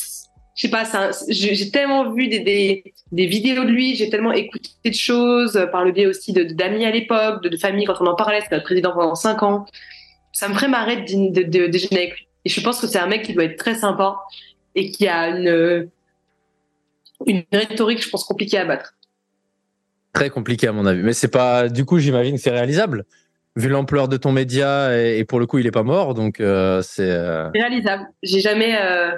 je 0.56 0.62
sais 0.62 0.70
pas, 0.70 0.84
j'ai 1.30 1.72
tellement 1.72 2.12
vu 2.12 2.28
des, 2.28 2.42
des, 2.42 2.94
des 3.12 3.26
vidéos 3.26 3.64
de 3.64 3.70
lui, 3.70 3.96
j'ai 3.96 4.10
tellement 4.10 4.34
écouté 4.34 4.70
de 4.86 4.94
choses 4.94 5.68
par 5.72 5.86
le 5.86 5.92
biais 5.92 6.06
aussi 6.08 6.34
de- 6.34 6.44
d'amis 6.44 6.86
à 6.86 6.92
l'époque, 6.92 7.42
de, 7.42 7.50
de 7.50 7.58
famille 7.58 7.86
quand 7.86 8.02
on 8.02 8.06
en 8.08 8.16
parlait, 8.16 8.42
c'était 8.42 8.56
notre 8.56 8.66
président 8.66 8.92
pendant 8.92 9.16
cinq 9.16 9.42
ans. 9.44 9.66
Ça 10.34 10.48
me 10.50 10.54
ferait 10.54 10.68
marrer 10.68 10.98
de, 10.98 11.32
de, 11.32 11.44
de 11.44 11.68
déjeuner 11.68 11.98
avec 12.02 12.16
lui. 12.16 12.28
Et 12.46 12.50
je 12.50 12.62
pense 12.62 12.80
que 12.82 12.88
c'est 12.88 13.00
un 13.00 13.08
mec 13.08 13.24
qui 13.24 13.34
doit 13.34 13.46
être 13.46 13.58
très 13.58 13.76
sympa 13.76 14.18
et 14.76 14.92
qui 14.92 15.08
a 15.08 15.30
une, 15.30 15.90
une 17.26 17.44
rhétorique, 17.52 18.04
je 18.04 18.10
pense, 18.10 18.24
compliquée 18.24 18.58
à 18.58 18.66
battre. 18.66 18.94
Très 20.14 20.30
compliqué 20.30 20.68
à 20.68 20.72
mon 20.72 20.86
avis. 20.86 21.02
Mais 21.04 21.14
c'est 21.14 21.30
pas. 21.30 21.70
Du 21.70 21.86
coup, 21.86 22.00
j'imagine 22.00 22.36
que 22.36 22.42
c'est 22.42 22.52
réalisable. 22.52 23.06
Vu 23.56 23.68
l'ampleur 23.70 24.08
de 24.08 24.18
ton 24.18 24.32
média 24.32 24.98
et, 24.98 25.20
et 25.20 25.26
pour 25.26 25.40
le 25.40 25.46
coup, 25.46 25.58
il 25.60 25.68
est 25.68 25.72
pas 25.72 25.84
mort, 25.84 26.14
donc 26.14 26.40
euh, 26.40 26.82
c'est. 26.82 27.10
euh, 27.10 27.50
réalisable. 27.50 28.08
J'ai 28.24 28.40
jamais, 28.40 28.78
euh, 28.82 29.12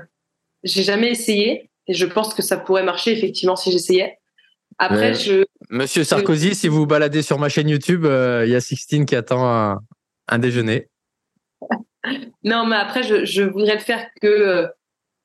j'ai 0.63 0.81
jamais 0.83 1.11
essayé 1.11 1.69
et 1.87 1.93
je 1.93 2.05
pense 2.05 2.33
que 2.33 2.41
ça 2.41 2.57
pourrait 2.57 2.83
marcher 2.83 3.11
effectivement 3.11 3.55
si 3.55 3.71
j'essayais. 3.71 4.17
Après, 4.79 5.13
je, 5.13 5.45
Monsieur 5.69 6.03
Sarkozy, 6.03 6.55
si 6.55 6.67
vous 6.67 6.77
vous 6.77 6.87
baladez 6.87 7.21
sur 7.21 7.37
ma 7.37 7.47
chaîne 7.47 7.69
YouTube, 7.69 8.05
euh, 8.05 8.43
il 8.45 8.51
y 8.51 8.55
a 8.55 8.61
Sixtine 8.61 9.05
qui 9.05 9.15
attend 9.15 9.47
un, 9.47 9.79
un 10.27 10.39
déjeuner. 10.39 10.87
non, 12.43 12.65
mais 12.65 12.75
après, 12.75 13.03
je, 13.03 13.23
je 13.25 13.43
voudrais 13.43 13.75
le 13.75 13.81
faire 13.81 14.03
que 14.19 14.67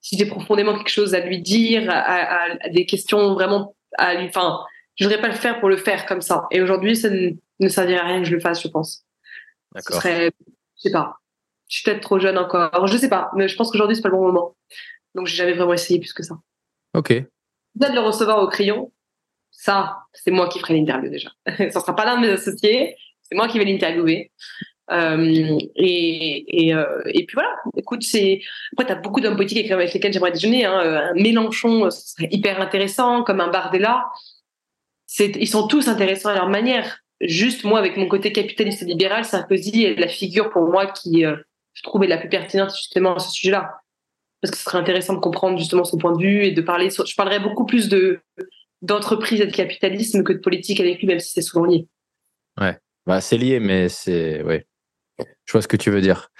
si 0.00 0.16
j'ai 0.18 0.26
profondément 0.26 0.76
quelque 0.76 0.90
chose 0.90 1.14
à 1.14 1.20
lui 1.20 1.40
dire, 1.40 1.90
à, 1.90 1.98
à- 1.98 2.56
à 2.64 2.68
des 2.68 2.86
questions 2.86 3.34
vraiment 3.34 3.74
à 3.96 4.14
lui. 4.14 4.26
Enfin, 4.28 4.60
je 4.96 5.04
voudrais 5.04 5.20
pas 5.20 5.28
le 5.28 5.34
faire 5.34 5.60
pour 5.60 5.68
le 5.68 5.76
faire 5.76 6.06
comme 6.06 6.20
ça. 6.20 6.46
Et 6.50 6.60
aujourd'hui, 6.60 6.96
ça 6.96 7.08
ne, 7.10 7.30
ne 7.60 7.68
servirait 7.68 8.00
à 8.00 8.04
rien 8.06 8.18
que 8.20 8.26
je 8.28 8.34
le 8.34 8.40
fasse, 8.40 8.62
je 8.62 8.68
pense. 8.68 9.04
Ce 9.74 9.74
D'accord. 9.74 9.96
serait, 10.02 10.30
je 10.48 10.80
sais 10.82 10.90
pas. 10.90 11.16
Je 11.68 11.76
suis 11.76 11.84
peut-être 11.84 12.00
trop 12.00 12.18
jeune 12.18 12.38
encore. 12.38 12.86
Je 12.86 12.96
sais 12.96 13.08
pas, 13.10 13.30
mais 13.36 13.48
je 13.48 13.56
pense 13.56 13.70
qu'aujourd'hui 13.70 13.94
c'est 13.96 14.02
pas 14.02 14.08
le 14.08 14.16
bon 14.16 14.26
moment. 14.26 14.56
Donc 15.14 15.26
j'ai 15.26 15.36
jamais 15.36 15.52
vraiment 15.52 15.74
essayé 15.74 16.00
plus 16.00 16.12
que 16.14 16.22
ça. 16.22 16.36
Ok. 16.94 17.08
Peut-être 17.08 17.94
le 17.94 18.00
recevoir 18.00 18.42
au 18.42 18.48
crayon. 18.48 18.92
Ça, 19.50 19.98
c'est 20.14 20.30
moi 20.30 20.48
qui 20.48 20.58
ferai 20.60 20.74
l'interview 20.74 21.10
déjà. 21.10 21.30
ça 21.70 21.80
sera 21.80 21.94
pas 21.94 22.04
l'un 22.06 22.16
de 22.16 22.26
mes 22.26 22.32
associés. 22.32 22.96
C'est 23.22 23.34
moi 23.34 23.48
qui 23.48 23.58
vais 23.58 23.64
l'interviewer. 23.66 24.32
Euh, 24.90 25.58
et, 25.76 26.66
et, 26.66 26.74
euh, 26.74 27.02
et 27.06 27.26
puis 27.26 27.34
voilà. 27.34 27.54
Écoute, 27.76 28.02
c'est 28.02 28.40
après 28.72 28.86
t'as 28.86 29.00
beaucoup 29.00 29.20
d'hommes 29.20 29.36
politiques 29.36 29.70
avec 29.70 29.92
lesquels 29.92 30.12
j'aimerais 30.12 30.32
déjeuner. 30.32 30.64
Hein. 30.64 30.78
Un 30.78 31.14
Mélenchon, 31.14 31.90
ce 31.90 32.14
serait 32.14 32.28
hyper 32.30 32.60
intéressant, 32.60 33.22
comme 33.22 33.40
un 33.40 33.48
Bardella. 33.50 34.06
Ils 35.18 35.48
sont 35.48 35.66
tous 35.66 35.88
intéressants 35.88 36.30
à 36.30 36.34
leur 36.34 36.48
manière. 36.48 37.00
Juste 37.20 37.64
moi, 37.64 37.78
avec 37.78 37.96
mon 37.96 38.06
côté 38.06 38.32
capitaliste 38.32 38.82
et 38.82 38.86
libéral, 38.86 39.24
Sarkozy 39.24 39.84
est 39.84 39.98
la 39.98 40.08
figure 40.08 40.50
pour 40.50 40.68
moi 40.68 40.86
qui 40.86 41.24
euh, 41.24 41.36
je 41.74 41.82
trouvais 41.82 42.06
la 42.06 42.18
plus 42.18 42.28
pertinente 42.28 42.70
justement 42.76 43.16
à 43.16 43.18
ce 43.18 43.30
sujet-là. 43.32 43.80
Parce 44.40 44.52
que 44.52 44.56
ce 44.56 44.64
serait 44.64 44.78
intéressant 44.78 45.14
de 45.14 45.18
comprendre 45.18 45.58
justement 45.58 45.84
son 45.84 45.98
point 45.98 46.16
de 46.16 46.22
vue 46.22 46.44
et 46.44 46.52
de 46.52 46.60
parler. 46.60 46.90
Je 46.90 47.14
parlerais 47.16 47.40
beaucoup 47.40 47.66
plus 47.66 47.88
de 47.88 48.20
d'entreprise 48.80 49.40
et 49.40 49.46
de 49.46 49.52
capitalisme 49.52 50.22
que 50.22 50.32
de 50.32 50.38
politique 50.38 50.78
avec 50.78 51.00
lui, 51.00 51.08
même 51.08 51.18
si 51.18 51.32
c'est 51.32 51.42
souvent 51.42 51.64
lié. 51.64 51.88
Bah, 53.04 53.20
c'est 53.20 53.38
lié, 53.38 53.58
mais 53.58 53.88
c'est. 53.88 54.42
Ouais. 54.42 54.66
Je 55.44 55.52
vois 55.52 55.62
ce 55.62 55.68
que 55.68 55.76
tu 55.76 55.90
veux 55.90 56.00
dire. 56.00 56.30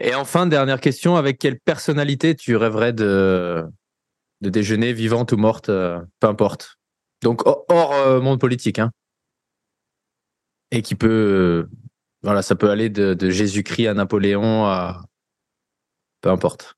Et 0.00 0.14
enfin, 0.14 0.46
dernière 0.46 0.80
question 0.80 1.16
avec 1.16 1.38
quelle 1.38 1.58
personnalité 1.58 2.34
tu 2.34 2.56
rêverais 2.56 2.92
de, 2.92 3.64
déjeuner, 4.40 4.92
vivante 4.92 5.32
ou 5.32 5.36
morte, 5.36 5.68
euh, 5.68 6.00
peu 6.20 6.28
importe. 6.28 6.78
Donc, 7.22 7.46
hors, 7.46 7.64
hors, 7.68 7.92
euh, 7.94 8.20
monde 8.20 8.40
politique. 8.40 8.78
Hein. 8.78 8.92
Et 10.70 10.82
qui 10.82 10.94
peut. 10.94 11.08
euh, 11.08 11.70
voilà, 12.22 12.42
ça 12.42 12.54
peut 12.56 12.70
aller 12.70 12.90
de, 12.90 13.14
de 13.14 13.30
Jésus-Christ 13.30 13.88
à 13.88 13.94
Napoléon 13.94 14.66
à. 14.66 15.02
Peu 16.20 16.30
importe. 16.30 16.76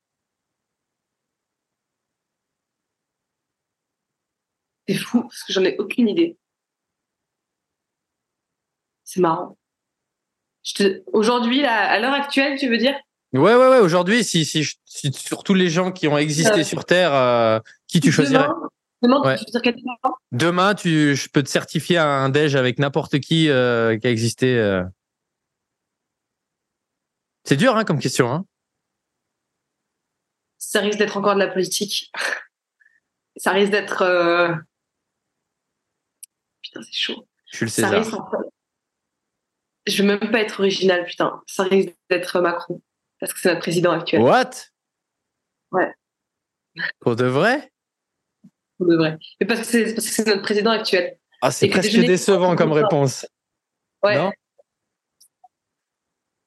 C'est 4.87 4.95
fou 4.95 5.21
parce 5.23 5.43
que 5.43 5.53
j'en 5.53 5.63
ai 5.63 5.75
aucune 5.79 6.07
idée. 6.09 6.37
C'est 9.03 9.19
marrant. 9.19 9.57
Te... 10.75 11.03
Aujourd'hui, 11.13 11.65
à 11.65 11.99
l'heure 11.99 12.13
actuelle, 12.13 12.57
tu 12.57 12.69
veux 12.69 12.77
dire? 12.77 12.93
Ouais, 13.33 13.55
ouais, 13.55 13.69
ouais. 13.69 13.79
Aujourd'hui, 13.79 14.23
si, 14.23 14.45
si, 14.45 14.63
je- 14.63 14.75
si 14.85 15.11
sur 15.13 15.43
tous 15.43 15.53
les 15.53 15.69
gens 15.69 15.91
qui 15.91 16.07
ont 16.07 16.17
existé 16.17 16.59
Euh, 16.59 16.63
sur 16.63 16.85
Terre, 16.85 17.13
euh, 17.13 17.59
qui 17.87 17.99
tu 17.99 18.11
choisirais? 18.11 18.47
Demain, 19.01 19.21
Ouais. 19.23 19.37
tu 19.37 19.45
Demain, 20.31 20.75
tu, 20.75 21.15
je 21.15 21.29
peux 21.29 21.41
te 21.41 21.49
certifier 21.49 21.97
un 21.97 22.29
déj 22.29 22.55
avec 22.55 22.77
n'importe 22.77 23.19
qui 23.19 23.49
euh, 23.49 23.97
qui 23.97 24.05
a 24.05 24.11
existé. 24.11 24.57
euh. 24.59 24.83
C'est 27.43 27.55
dur 27.55 27.75
hein, 27.75 27.83
comme 27.83 27.99
question. 27.99 28.31
Hein 28.31 28.45
Ça 30.59 30.81
risque 30.81 30.99
d'être 30.99 31.17
encore 31.17 31.33
de 31.33 31.39
la 31.39 31.47
politique. 31.47 32.11
Ça 33.37 33.51
risque 33.51 33.71
d'être. 33.71 34.03
Putain, 36.61 36.81
c'est 36.83 36.93
chaud. 36.93 37.27
je 37.51 37.55
suis 37.57 37.65
le 37.65 37.71
Ça 37.71 37.81
César. 37.87 37.99
risque. 38.03 38.50
Je 39.87 40.01
veux 40.03 40.07
même 40.07 40.31
pas 40.31 40.41
être 40.41 40.59
original, 40.59 41.05
putain. 41.05 41.41
Ça 41.47 41.63
risque 41.63 41.93
d'être 42.09 42.39
Macron. 42.39 42.81
Parce 43.19 43.33
que 43.33 43.39
c'est 43.39 43.49
notre 43.49 43.61
président 43.61 43.91
actuel. 43.91 44.21
What? 44.21 44.51
Ouais. 45.71 45.91
Pour 46.99 47.15
de 47.15 47.25
vrai? 47.25 47.71
Pour 48.77 48.87
de 48.87 48.95
vrai. 48.95 49.17
Mais 49.39 49.47
parce 49.47 49.61
que 49.61 49.65
c'est 49.65 49.93
parce 49.93 50.07
que 50.07 50.13
c'est 50.13 50.27
notre 50.27 50.41
président 50.41 50.71
actuel. 50.71 51.17
Ah, 51.41 51.51
c'est 51.51 51.67
presque 51.69 51.95
décevant 51.99 52.55
comme 52.55 52.71
réponse. 52.71 53.25
Ouais. 54.03 54.15
Non? 54.15 54.31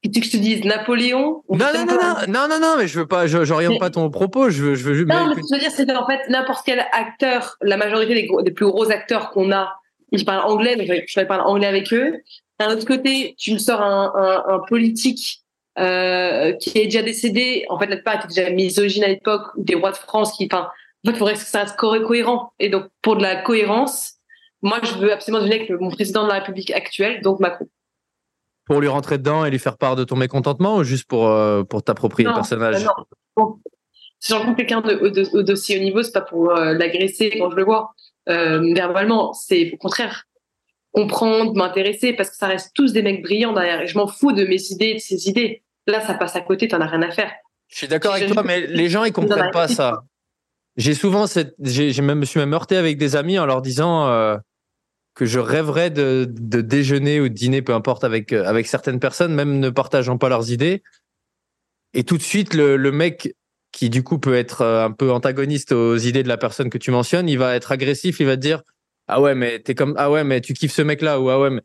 Et 0.03 0.11
tu 0.11 0.21
que 0.21 0.27
je 0.27 0.33
te 0.33 0.37
dise 0.37 0.65
Napoléon 0.65 1.43
Non, 1.49 1.57
non, 1.75 1.87
non, 1.87 1.95
non, 1.95 2.15
non, 2.29 2.49
non, 2.49 2.61
non, 2.61 2.75
mais 2.77 2.87
je 2.87 2.99
veux 3.01 3.07
pas, 3.07 3.27
je, 3.27 3.45
j'oriente 3.45 3.79
pas 3.79 3.89
ton 3.91 4.11
propos. 4.11 4.51
Je 4.51 4.63
veux, 4.63 4.75
je 4.75 4.85
veux 4.85 4.95
juste. 4.95 5.09
Non, 5.09 5.29
mais- 5.29 5.35
ce 5.37 5.41
que 5.41 5.47
je 5.51 5.55
veux 5.55 5.61
dire, 5.61 5.71
c'est 5.71 5.87
qu'en 5.87 6.07
fait, 6.07 6.29
n'importe 6.29 6.65
quel 6.67 6.81
acteur, 6.93 7.57
la 7.63 7.77
majorité 7.79 8.15
des, 8.15 8.27
gros- 8.27 8.43
des 8.43 8.51
plus 8.51 8.67
gros 8.67 8.91
acteurs 8.91 9.31
qu'on 9.31 9.51
a, 9.51 9.75
ils 10.13 10.25
parlent 10.25 10.45
anglais, 10.51 10.77
donc 10.77 10.87
je 10.87 11.21
vais 11.21 11.27
parler 11.27 11.45
anglais 11.45 11.67
avec 11.67 11.93
eux. 11.95 12.21
D'un 12.61 12.73
autre 12.73 12.87
côté, 12.87 13.35
tu 13.39 13.53
me 13.53 13.59
sors 13.59 13.83
un, 13.83 14.13
un, 14.15 14.55
un 14.55 14.59
politique 14.61 15.41
euh, 15.79 16.53
qui 16.53 16.79
est 16.79 16.85
déjà 16.85 17.03
décédé. 17.03 17.67
En 17.69 17.79
fait, 17.79 17.87
la 17.87 17.97
plupart 17.97 18.17
étaient 18.17 18.29
déjà 18.29 18.51
misogyne 18.51 19.05
à 19.05 19.09
l'époque, 19.09 19.43
ou 19.57 19.65
des 19.65 19.75
rois 19.75 19.91
de 19.91 19.97
France 19.97 20.37
qui, 20.37 20.49
enfin, 20.51 20.69
en 20.69 21.11
fait, 21.11 21.13
il 21.13 21.19
faudrait 21.19 21.35
que 21.35 21.41
ça 21.41 21.61
reste 21.61 21.77
co- 21.77 22.01
cohérent. 22.07 22.53
Et 22.59 22.69
donc, 22.69 22.87
pour 23.03 23.17
de 23.17 23.23
la 23.23 23.37
cohérence, 23.37 24.13
moi, 24.63 24.79
je 24.83 24.95
veux 24.95 25.13
absolument 25.13 25.43
devenir 25.45 25.63
avec 25.63 25.71
mon 25.81 25.91
président 25.91 26.23
de 26.23 26.29
la 26.29 26.35
République 26.35 26.71
actuelle, 26.71 27.21
donc 27.23 27.41
Macron. 27.41 27.67
pour 28.67 28.81
lui 28.81 28.89
rentrer 28.89 29.19
dedans 29.19 29.45
et 29.45 29.51
lui 29.51 29.59
faire 29.59 29.77
part 29.77 29.97
de 29.97 30.05
ton 30.05 30.17
mécontentement 30.17 30.77
ou 30.77 30.85
juste 30.85 31.07
pour, 31.07 31.29
euh, 31.29 31.65
pour 31.65 31.83
t'approprier 31.83 32.29
le 32.29 32.35
personnage 32.35 32.83
non. 32.85 32.93
Bon. 33.37 33.59
Si 34.21 34.33
je 34.33 34.39
rencontre 34.39 34.57
quelqu'un 34.57 34.81
de, 34.81 35.09
de, 35.09 35.37
au 35.37 35.43
dossier 35.43 35.77
haut 35.77 35.83
niveau, 35.83 36.03
c'est 36.03 36.13
pas 36.13 36.23
pour 36.23 36.51
euh, 36.51 36.73
l'agresser 36.73 37.31
quand 37.37 37.51
je 37.51 37.57
le 37.57 37.65
vois 37.65 37.93
euh, 38.31 38.73
verbalement, 38.75 39.35
c'est 39.35 39.73
au 39.75 39.77
contraire 39.77 40.25
comprendre, 40.95 41.55
m'intéresser, 41.55 42.13
parce 42.13 42.31
que 42.31 42.37
ça 42.37 42.47
reste 42.47 42.71
tous 42.75 42.93
des 42.93 43.03
mecs 43.03 43.21
brillants 43.23 43.53
derrière. 43.53 43.83
Et 43.83 43.87
je 43.87 43.99
m'en 43.99 44.07
fous 44.07 44.33
de 44.33 44.45
mes 44.45 44.63
idées, 44.71 44.95
de 44.95 44.99
ses 45.01 45.29
idées. 45.29 45.63
Là, 45.87 46.01
ça 46.01 46.15
passe 46.15 46.37
à 46.37 46.41
côté, 46.41 46.69
t'en 46.69 46.81
as 46.81 46.87
rien 46.87 47.03
à 47.03 47.11
faire. 47.11 47.31
Je 47.69 47.77
suis 47.79 47.89
d'accord 47.89 48.15
avec 48.15 48.29
Je- 48.29 48.33
toi, 48.33 48.43
mais 48.45 48.67
les 48.67 48.89
gens 48.89 49.05
ils 49.05 49.13
comprennent 49.13 49.51
pas 49.51 49.69
ça. 49.69 50.05
J'ai 50.77 50.95
souvent 50.95 51.27
cette, 51.27 51.55
même, 51.59 52.21
me 52.21 52.25
suis 52.25 52.41
même 52.41 52.53
heurté 52.55 52.77
avec 52.77 52.97
des 52.97 53.17
amis 53.17 53.39
en 53.39 53.47
leur 53.47 53.61
disant 53.63 54.09
euh, 54.09 54.37
que 55.15 55.27
je 55.27 55.39
rêverais 55.39 55.91
de, 55.91 56.27
de 56.29 56.61
déjeuner 56.61 57.21
ou 57.21 57.29
de 57.29 57.35
dîner, 57.35 57.63
peu 57.63 57.75
importe, 57.75 58.05
avec 58.05 58.33
euh, 58.33 58.45
avec 58.45 58.67
certaines 58.67 59.01
personnes, 59.01 59.35
même 59.35 59.59
ne 59.61 59.71
partageant 59.71 60.17
pas 60.19 60.29
leurs 60.29 60.51
idées. 60.53 60.83
Et 61.93 62.05
tout 62.05 62.17
de 62.17 62.23
suite, 62.23 62.55
le, 62.55 62.77
le 62.77 62.93
mec 62.93 63.35
qui 63.73 63.91
du 63.91 64.03
coup 64.05 64.19
peut 64.19 64.35
être 64.35 64.63
euh, 64.63 64.85
un 64.85 64.91
peu 64.93 65.11
antagoniste 65.13 65.73
aux 65.73 65.97
idées 65.97 66.23
de 66.23 66.29
la 66.29 66.37
personne 66.37 66.71
que 66.71 66.79
tu 66.79 66.91
mentionnes, 66.91 67.29
il 67.29 67.39
va 67.39 67.55
être 67.57 67.73
agressif, 67.73 68.21
il 68.21 68.27
va 68.27 68.37
te 68.37 68.41
dire 68.43 68.63
ah 69.09 69.21
ouais 69.21 69.35
mais 69.35 69.59
t'es 69.59 69.75
comme 69.75 69.95
ah 69.97 70.11
ouais 70.11 70.25
mais 70.25 70.41
tu 70.41 70.55
kiffes 70.55 70.73
ce 70.73 70.83
mec 70.83 71.03
là 71.03 71.21
ou 71.21 71.29
ah 71.31 71.39
ouais 71.39 71.51
mais 71.51 71.63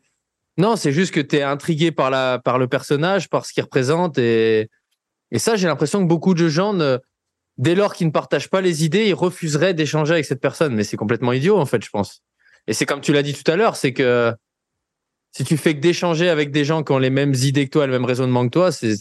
non 0.58 0.76
c'est 0.76 0.92
juste 0.92 1.12
que 1.12 1.20
t'es 1.20 1.42
intrigué 1.42 1.92
par 1.92 2.10
la 2.10 2.38
par 2.38 2.58
le 2.58 2.68
personnage, 2.68 3.28
par 3.28 3.46
ce 3.46 3.52
qu'il 3.52 3.62
représente 3.62 4.18
et 4.18 4.68
et 5.30 5.38
ça 5.38 5.56
j'ai 5.56 5.66
l'impression 5.66 6.00
que 6.00 6.08
beaucoup 6.08 6.34
de 6.34 6.48
gens 6.48 6.72
ne 6.72 6.98
dès 7.60 7.74
lors 7.74 7.94
qu'il 7.94 8.06
ne 8.06 8.12
partage 8.12 8.48
pas 8.48 8.62
les 8.62 8.84
idées, 8.84 9.06
il 9.06 9.14
refuserait 9.14 9.74
d'échanger 9.74 10.14
avec 10.14 10.24
cette 10.24 10.40
personne. 10.40 10.74
Mais 10.74 10.82
c'est 10.82 10.96
complètement 10.96 11.32
idiot, 11.32 11.58
en 11.58 11.66
fait, 11.66 11.84
je 11.84 11.90
pense. 11.90 12.22
Et 12.66 12.72
c'est 12.72 12.86
comme 12.86 13.02
tu 13.02 13.12
l'as 13.12 13.22
dit 13.22 13.34
tout 13.34 13.48
à 13.50 13.56
l'heure, 13.56 13.76
c'est 13.76 13.92
que 13.92 14.34
si 15.32 15.44
tu 15.44 15.56
fais 15.58 15.74
que 15.74 15.80
d'échanger 15.80 16.30
avec 16.30 16.50
des 16.50 16.64
gens 16.64 16.82
qui 16.82 16.92
ont 16.92 16.98
les 16.98 17.10
mêmes 17.10 17.34
idées 17.34 17.66
que 17.66 17.70
toi, 17.70 17.86
le 17.86 17.92
même 17.92 18.06
raisonnement 18.06 18.44
que 18.44 18.50
toi, 18.50 18.72
c'est, 18.72 18.94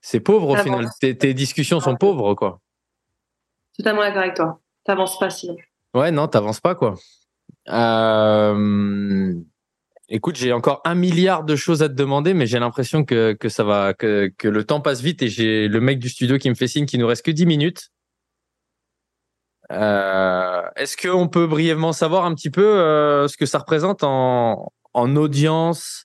c'est 0.00 0.20
pauvre 0.20 0.48
au 0.48 0.56
final. 0.56 0.88
Tes, 1.00 1.34
discussions 1.34 1.78
sont 1.80 1.96
pauvres, 1.96 2.34
quoi. 2.34 2.60
Totalement 3.76 4.00
d'accord 4.00 4.22
avec 4.22 4.34
toi. 4.34 4.60
T'avances 4.84 5.18
pas 5.18 5.28
sinon. 5.28 5.56
Ouais, 5.94 6.10
non, 6.10 6.28
t'avances 6.28 6.60
pas, 6.60 6.74
quoi. 6.74 6.94
Euh... 7.68 9.34
Écoute, 10.08 10.36
j'ai 10.36 10.52
encore 10.52 10.82
un 10.84 10.94
milliard 10.94 11.42
de 11.42 11.56
choses 11.56 11.82
à 11.82 11.88
te 11.88 11.94
demander, 11.94 12.32
mais 12.32 12.46
j'ai 12.46 12.60
l'impression 12.60 13.04
que, 13.04 13.32
que 13.32 13.48
ça 13.48 13.64
va, 13.64 13.92
que, 13.92 14.30
que 14.38 14.46
le 14.46 14.62
temps 14.62 14.80
passe 14.80 15.00
vite 15.00 15.20
et 15.22 15.28
j'ai 15.28 15.66
le 15.66 15.80
mec 15.80 15.98
du 15.98 16.08
studio 16.08 16.38
qui 16.38 16.48
me 16.48 16.54
fait 16.54 16.68
signe 16.68 16.86
qu'il 16.86 17.00
nous 17.00 17.08
reste 17.08 17.24
que 17.24 17.32
10 17.32 17.44
minutes. 17.44 17.90
Euh, 19.72 20.62
Est-ce 20.76 20.96
qu'on 20.96 21.26
peut 21.26 21.48
brièvement 21.48 21.92
savoir 21.92 22.24
un 22.24 22.34
petit 22.34 22.50
peu 22.50 22.64
euh, 22.64 23.26
ce 23.26 23.36
que 23.36 23.46
ça 23.46 23.58
représente 23.58 24.04
en, 24.04 24.72
en 24.94 25.16
audience 25.16 26.04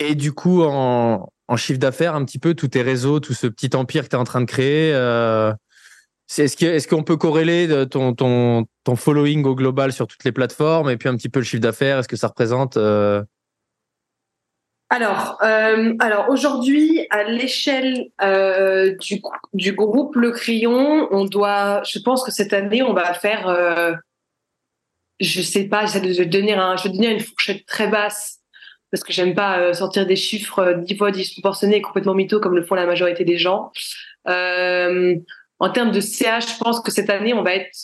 et 0.00 0.16
du 0.16 0.32
coup 0.32 0.64
en, 0.64 1.28
en 1.46 1.56
chiffre 1.56 1.78
d'affaires, 1.78 2.16
un 2.16 2.24
petit 2.24 2.40
peu 2.40 2.54
tous 2.54 2.68
tes 2.68 2.82
réseaux, 2.82 3.20
tout 3.20 3.34
ce 3.34 3.46
petit 3.46 3.76
empire 3.76 4.04
que 4.04 4.08
tu 4.08 4.16
es 4.16 4.18
en 4.18 4.24
train 4.24 4.40
de 4.40 4.46
créer 4.46 4.92
euh, 4.92 5.52
est-ce 6.28 6.88
qu'on 6.88 7.02
peut 7.02 7.16
corréler 7.16 7.68
euh, 7.70 7.84
ton, 7.84 8.14
ton, 8.14 8.66
ton 8.84 8.96
following 8.96 9.44
au 9.44 9.54
global 9.54 9.92
sur 9.92 10.06
toutes 10.06 10.24
les 10.24 10.32
plateformes 10.32 10.90
et 10.90 10.96
puis 10.96 11.08
un 11.08 11.16
petit 11.16 11.28
peu 11.28 11.40
le 11.40 11.44
chiffre 11.44 11.62
d'affaires 11.62 11.98
Est-ce 11.98 12.08
que 12.08 12.16
ça 12.16 12.28
représente 12.28 12.76
euh? 12.76 13.22
Alors, 14.90 15.38
euh, 15.42 15.94
alors 15.98 16.28
aujourd'hui, 16.28 17.06
à 17.10 17.24
l'échelle 17.24 18.10
du, 19.00 19.20
du, 19.52 19.72
groupe 19.72 20.14
Le 20.14 20.30
Crayon, 20.30 21.08
on 21.10 21.24
doit, 21.24 21.82
je 21.84 21.98
pense 21.98 22.22
que 22.22 22.30
cette 22.30 22.52
année, 22.52 22.82
on 22.82 22.92
va 22.92 23.12
faire, 23.14 23.98
je 25.18 25.42
sais 25.42 25.64
pas, 25.64 25.86
j'essaie 25.86 26.00
de 26.00 26.24
donner 26.24 26.52
un, 26.52 26.76
je 26.76 26.84
vais 26.84 26.90
donner 26.90 27.10
une 27.10 27.20
fourchette 27.20 27.66
très 27.66 27.88
basse 27.88 28.38
parce 28.92 29.02
que 29.02 29.12
j'aime 29.12 29.34
pas 29.34 29.72
sortir 29.74 30.06
des 30.06 30.16
chiffres 30.16 30.74
dix 30.84 30.96
fois 30.96 31.10
disproportionnés 31.10 31.76
et 31.76 31.82
complètement 31.82 32.14
mythos 32.14 32.38
comme 32.38 32.54
le 32.54 32.62
font 32.62 32.76
la 32.76 32.86
majorité 32.86 33.24
des 33.24 33.38
gens. 33.38 33.72
En 35.60 35.70
termes 35.70 35.92
de 35.92 36.00
CH, 36.00 36.54
je 36.54 36.58
pense 36.58 36.80
que 36.80 36.90
cette 36.90 37.10
année, 37.10 37.34
on 37.34 37.42
va 37.42 37.54
être 37.54 37.76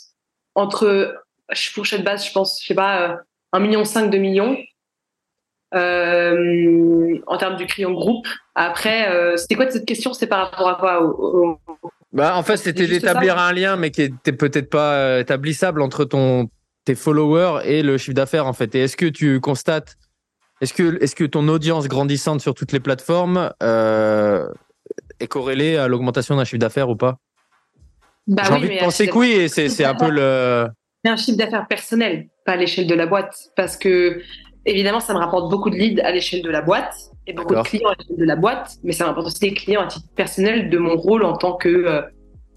entre, 0.54 1.14
fourchette 1.54 2.04
base, 2.04 2.26
je 2.26 2.32
pense, 2.32 2.60
je 2.60 2.66
sais 2.66 2.74
pas, 2.74 3.20
1,5 3.52 3.56
euh, 3.56 3.60
million, 3.60 3.82
2 4.08 4.18
millions. 4.18 4.56
Euh, 5.72 7.20
en 7.28 7.38
termes 7.38 7.56
du 7.56 7.64
crayon 7.64 7.92
groupe. 7.92 8.26
Après, 8.56 9.08
euh, 9.08 9.36
c'était 9.36 9.54
quoi 9.54 9.70
cette 9.70 9.86
question? 9.86 10.12
C'est 10.12 10.26
par 10.26 10.50
rapport 10.50 10.68
à 10.68 10.74
quoi? 10.74 11.56
Bah, 12.12 12.36
En 12.36 12.42
fait, 12.42 12.56
c'était 12.56 12.88
d'établir 12.88 13.38
un 13.38 13.52
lien, 13.52 13.76
mais 13.76 13.92
qui 13.92 14.02
était 14.02 14.32
peut-être 14.32 14.68
pas 14.68 15.20
établissable 15.20 15.80
entre 15.80 16.04
ton, 16.04 16.48
tes 16.84 16.96
followers 16.96 17.60
et 17.64 17.84
le 17.84 17.98
chiffre 17.98 18.16
d'affaires, 18.16 18.48
en 18.48 18.52
fait. 18.52 18.74
Et 18.74 18.80
est-ce 18.80 18.96
que 18.96 19.06
tu 19.06 19.38
constates, 19.38 19.96
est-ce 20.60 20.74
que, 20.74 21.00
est-ce 21.00 21.14
que 21.14 21.22
ton 21.22 21.46
audience 21.46 21.86
grandissante 21.86 22.40
sur 22.40 22.54
toutes 22.54 22.72
les 22.72 22.80
plateformes 22.80 23.52
est 23.60 25.28
corrélée 25.28 25.76
à 25.76 25.86
l'augmentation 25.86 26.34
d'un 26.34 26.44
chiffre 26.44 26.58
d'affaires 26.58 26.88
ou 26.88 26.96
pas? 26.96 27.18
Bah 28.30 28.44
J'ai 28.46 28.52
envie 28.52 28.68
de 28.68 28.78
penser 28.78 29.08
que 29.08 29.18
oui, 29.18 29.32
et 29.32 29.48
c'est 29.48 29.84
un 29.84 29.94
peu 29.94 30.08
le. 30.08 30.68
C'est 31.04 31.10
un 31.10 31.16
chiffre 31.16 31.36
d'affaires 31.36 31.66
personnel, 31.66 32.28
pas 32.46 32.52
à 32.52 32.56
l'échelle 32.56 32.86
de 32.86 32.94
la 32.94 33.06
boîte. 33.06 33.34
Parce 33.56 33.76
que, 33.76 34.20
évidemment, 34.66 35.00
ça 35.00 35.14
me 35.14 35.18
rapporte 35.18 35.50
beaucoup 35.50 35.68
de 35.68 35.76
leads 35.76 36.00
à 36.02 36.12
l'échelle 36.12 36.42
de 36.42 36.50
la 36.50 36.62
boîte 36.62 36.94
et 37.26 37.32
beaucoup 37.32 37.54
de 37.54 37.62
clients 37.62 37.88
à 37.88 37.94
l'échelle 37.98 38.18
de 38.18 38.24
la 38.24 38.36
boîte, 38.36 38.76
mais 38.84 38.92
ça 38.92 39.06
m'apporte 39.06 39.26
aussi 39.26 39.40
des 39.40 39.54
clients 39.54 39.82
à 39.82 39.86
titre 39.86 40.06
personnel 40.14 40.70
de 40.70 40.78
mon 40.78 40.96
rôle 40.96 41.24
en 41.24 41.36
tant 41.36 41.54
que 41.54 41.68
euh, 41.68 42.02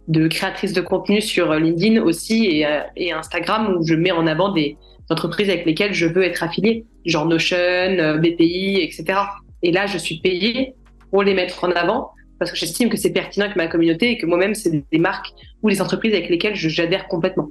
de 0.07 0.27
créatrice 0.27 0.73
de 0.73 0.81
contenu 0.81 1.21
sur 1.21 1.53
LinkedIn 1.53 2.01
aussi 2.01 2.45
et, 2.45 2.67
euh, 2.67 2.81
et, 2.95 3.11
Instagram 3.11 3.75
où 3.77 3.85
je 3.85 3.95
mets 3.95 4.11
en 4.11 4.27
avant 4.27 4.51
des 4.51 4.77
entreprises 5.09 5.49
avec 5.49 5.65
lesquelles 5.65 5.93
je 5.93 6.05
veux 6.05 6.23
être 6.23 6.43
affiliée, 6.43 6.85
genre 7.05 7.25
Notion, 7.25 7.57
euh, 7.57 8.17
BPI, 8.17 8.81
etc. 8.81 9.19
Et 9.63 9.71
là, 9.71 9.87
je 9.87 9.97
suis 9.97 10.19
payée 10.19 10.75
pour 11.09 11.23
les 11.23 11.33
mettre 11.33 11.63
en 11.63 11.71
avant 11.71 12.11
parce 12.37 12.51
que 12.51 12.57
j'estime 12.57 12.89
que 12.89 12.97
c'est 12.97 13.13
pertinent 13.13 13.45
avec 13.45 13.55
ma 13.55 13.67
communauté 13.67 14.11
et 14.11 14.17
que 14.17 14.25
moi-même, 14.25 14.53
c'est 14.53 14.83
des 14.91 14.99
marques 14.99 15.31
ou 15.63 15.69
des 15.69 15.81
entreprises 15.81 16.13
avec 16.13 16.29
lesquelles 16.29 16.55
j'adhère 16.55 17.07
complètement. 17.07 17.49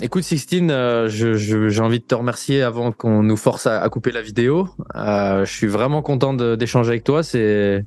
Écoute, 0.00 0.22
Sixtine, 0.22 0.70
euh, 0.70 1.08
j'ai 1.08 1.80
envie 1.80 1.98
de 1.98 2.04
te 2.04 2.14
remercier 2.14 2.62
avant 2.62 2.92
qu'on 2.92 3.22
nous 3.22 3.36
force 3.36 3.66
à, 3.66 3.86
couper 3.88 4.12
la 4.12 4.22
vidéo. 4.22 4.68
Euh, 4.94 5.44
je 5.44 5.52
suis 5.52 5.66
vraiment 5.66 6.02
content 6.02 6.34
d'échanger 6.34 6.90
avec 6.90 7.04
toi. 7.04 7.22
C'est 7.22 7.84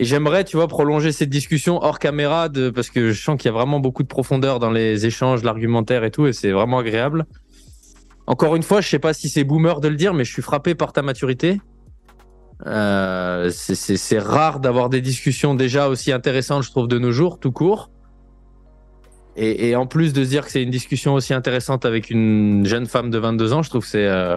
et 0.00 0.04
j'aimerais, 0.04 0.44
tu 0.44 0.56
vois, 0.56 0.68
prolonger 0.68 1.10
cette 1.10 1.28
discussion 1.28 1.82
hors 1.82 1.98
caméra 1.98 2.48
parce 2.72 2.88
que 2.88 3.10
je 3.10 3.20
sens 3.20 3.36
qu'il 3.36 3.46
y 3.46 3.48
a 3.48 3.52
vraiment 3.52 3.80
beaucoup 3.80 4.04
de 4.04 4.08
profondeur 4.08 4.60
dans 4.60 4.70
les 4.70 5.06
échanges, 5.06 5.42
l'argumentaire 5.42 6.04
et 6.04 6.12
tout, 6.12 6.28
et 6.28 6.32
c'est 6.32 6.52
vraiment 6.52 6.78
agréable. 6.78 7.26
Encore 8.28 8.54
une 8.54 8.62
fois, 8.62 8.80
je 8.80 8.88
sais 8.88 9.00
pas 9.00 9.12
si 9.12 9.28
c'est 9.28 9.42
boomer 9.42 9.80
de 9.80 9.88
le 9.88 9.96
dire, 9.96 10.14
mais 10.14 10.24
je 10.24 10.32
suis 10.32 10.42
frappé 10.42 10.76
par 10.76 10.92
ta 10.92 11.02
maturité. 11.02 11.60
Euh, 12.66 13.50
c'est 13.50 14.18
rare 14.20 14.60
d'avoir 14.60 14.88
des 14.88 15.00
discussions 15.00 15.56
déjà 15.56 15.88
aussi 15.88 16.12
intéressantes, 16.12 16.62
je 16.62 16.70
trouve, 16.70 16.86
de 16.86 16.98
nos 17.00 17.10
jours, 17.10 17.40
tout 17.40 17.50
court. 17.52 17.90
Et, 19.40 19.68
et 19.68 19.76
en 19.76 19.86
plus 19.86 20.12
de 20.12 20.24
se 20.24 20.28
dire 20.28 20.44
que 20.44 20.50
c'est 20.50 20.62
une 20.62 20.70
discussion 20.70 21.14
aussi 21.14 21.32
intéressante 21.32 21.84
avec 21.84 22.10
une 22.10 22.66
jeune 22.66 22.86
femme 22.86 23.10
de 23.10 23.18
22 23.18 23.52
ans, 23.52 23.62
je 23.62 23.70
trouve 23.70 23.82
que 23.82 23.88
c'est... 23.88 24.06
Euh... 24.06 24.36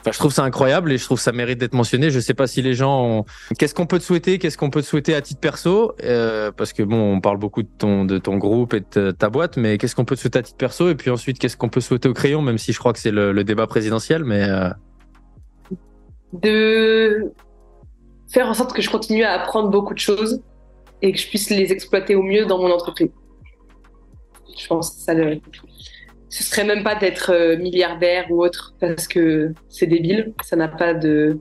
Enfin, 0.00 0.12
je 0.12 0.18
trouve 0.18 0.32
ça 0.32 0.42
incroyable 0.44 0.92
et 0.92 0.98
je 0.98 1.04
trouve 1.04 1.20
ça 1.20 1.32
mérite 1.32 1.58
d'être 1.58 1.74
mentionné. 1.74 2.10
Je 2.10 2.20
sais 2.20 2.34
pas 2.34 2.46
si 2.46 2.62
les 2.62 2.74
gens 2.74 3.04
ont... 3.04 3.24
Qu'est-ce 3.58 3.74
qu'on 3.74 3.86
peut 3.86 3.98
te 3.98 4.04
souhaiter 4.04 4.38
Qu'est-ce 4.38 4.58
qu'on 4.58 4.70
peut 4.70 4.82
te 4.82 4.86
souhaiter 4.86 5.14
à 5.14 5.22
titre 5.22 5.40
perso 5.40 5.92
euh, 6.02 6.50
Parce 6.50 6.72
que 6.72 6.82
bon, 6.82 7.14
on 7.14 7.20
parle 7.20 7.36
beaucoup 7.36 7.62
de 7.62 7.68
ton, 7.78 8.04
de 8.04 8.18
ton 8.18 8.38
groupe 8.38 8.74
et 8.74 8.82
de 8.94 9.12
ta 9.12 9.28
boîte, 9.30 9.56
mais 9.56 9.78
qu'est-ce 9.78 9.94
qu'on 9.94 10.04
peut 10.04 10.16
te 10.16 10.20
souhaiter 10.20 10.40
à 10.40 10.42
titre 10.42 10.58
perso 10.58 10.88
Et 10.88 10.94
puis 10.94 11.10
ensuite, 11.10 11.38
qu'est-ce 11.38 11.56
qu'on 11.56 11.68
peut 11.68 11.80
souhaiter 11.80 12.08
au 12.08 12.14
crayon 12.14 12.42
Même 12.42 12.58
si 12.58 12.72
je 12.72 12.78
crois 12.78 12.92
que 12.92 12.98
c'est 12.98 13.10
le, 13.10 13.32
le, 13.32 13.44
débat 13.44 13.66
présidentiel, 13.66 14.24
mais... 14.24 14.42
Euh 14.48 14.70
de 16.32 17.32
faire 18.32 18.48
en 18.48 18.54
sorte 18.54 18.74
que 18.74 18.82
je 18.82 18.90
continue 18.90 19.24
à 19.24 19.32
apprendre 19.32 19.70
beaucoup 19.70 19.94
de 19.94 19.98
choses 19.98 20.42
et 21.02 21.12
que 21.12 21.18
je 21.18 21.26
puisse 21.26 21.50
les 21.50 21.72
exploiter 21.72 22.14
au 22.14 22.22
mieux 22.22 22.44
dans 22.44 22.58
mon 22.58 22.70
entreprise. 22.70 23.10
Je 24.58 24.66
pense 24.66 24.90
que 24.90 25.00
ça 25.00 25.14
le... 25.14 25.40
ce 26.28 26.42
serait 26.42 26.64
même 26.64 26.82
pas 26.82 26.94
d'être 26.94 27.32
euh, 27.32 27.56
milliardaire 27.56 28.26
ou 28.30 28.42
autre 28.42 28.74
parce 28.80 29.06
que 29.08 29.52
c'est 29.68 29.86
débile, 29.86 30.32
ça 30.42 30.56
n'a 30.56 30.68
pas 30.68 30.94
de. 30.94 31.38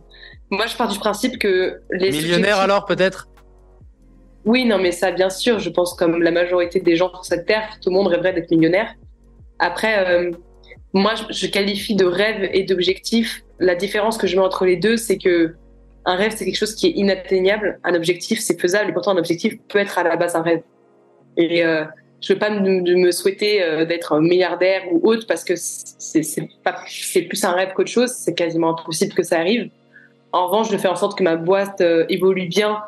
Moi, 0.49 0.65
je 0.67 0.77
pars 0.77 0.87
du 0.87 0.99
principe 0.99 1.39
que 1.39 1.81
les 1.91 2.11
millionnaires 2.11 2.59
alors 2.59 2.85
peut-être? 2.85 3.27
Oui, 4.45 4.63
non, 4.63 4.77
mais 4.77 4.93
ça, 4.93 5.11
bien 5.11 5.29
sûr, 5.29 5.59
je 5.59 5.69
pense 5.69 5.93
comme 5.93 6.23
la 6.23 6.31
majorité 6.31 6.79
des 6.79 6.95
gens 6.95 7.09
sur 7.09 7.25
cette 7.25 7.45
terre, 7.45 7.67
tout 7.81 7.89
le 7.89 7.95
monde 7.95 8.07
rêverait 8.07 8.31
d'être 8.31 8.49
millionnaire. 8.49 8.93
Après, 9.59 10.07
euh, 10.07 10.31
moi, 10.93 11.15
je 11.29 11.47
qualifie 11.47 11.95
de 11.95 12.05
rêve 12.05 12.49
et 12.53 12.63
d'objectif. 12.63 13.43
La 13.59 13.75
différence 13.75 14.17
que 14.17 14.25
je 14.25 14.37
mets 14.37 14.41
entre 14.41 14.65
les 14.65 14.77
deux, 14.77 14.95
c'est 14.95 15.17
que 15.17 15.55
un 16.05 16.15
rêve, 16.15 16.33
c'est 16.33 16.45
quelque 16.45 16.57
chose 16.57 16.75
qui 16.75 16.87
est 16.87 16.91
inatteignable. 16.91 17.79
Un 17.83 17.93
objectif, 17.93 18.39
c'est 18.39 18.59
faisable. 18.59 18.91
Et 18.91 18.93
pourtant, 18.93 19.11
un 19.11 19.17
objectif 19.17 19.55
peut 19.67 19.79
être 19.79 19.97
à 19.97 20.03
la 20.03 20.15
base 20.15 20.35
un 20.37 20.41
rêve. 20.41 20.61
Et 21.35 21.65
euh, 21.65 21.83
je 22.21 22.33
veux 22.33 22.39
pas 22.39 22.49
me, 22.49 23.11
souhaiter 23.11 23.61
euh, 23.61 23.85
d'être 23.85 24.19
milliardaire 24.19 24.81
ou 24.91 25.07
autre 25.07 25.27
parce 25.27 25.43
que 25.43 25.53
c'est 25.55 27.21
plus 27.23 27.43
un 27.43 27.51
rêve 27.51 27.73
qu'autre 27.73 27.91
chose. 27.91 28.11
C'est 28.11 28.33
quasiment 28.33 28.77
impossible 28.77 29.13
que 29.13 29.23
ça 29.23 29.37
arrive. 29.37 29.69
En 30.31 30.47
revanche, 30.47 30.71
je 30.71 30.77
fais 30.77 30.87
en 30.87 30.95
sorte 30.95 31.17
que 31.17 31.23
ma 31.23 31.35
boîte 31.35 31.81
euh, 31.81 32.05
évolue 32.09 32.47
bien 32.47 32.81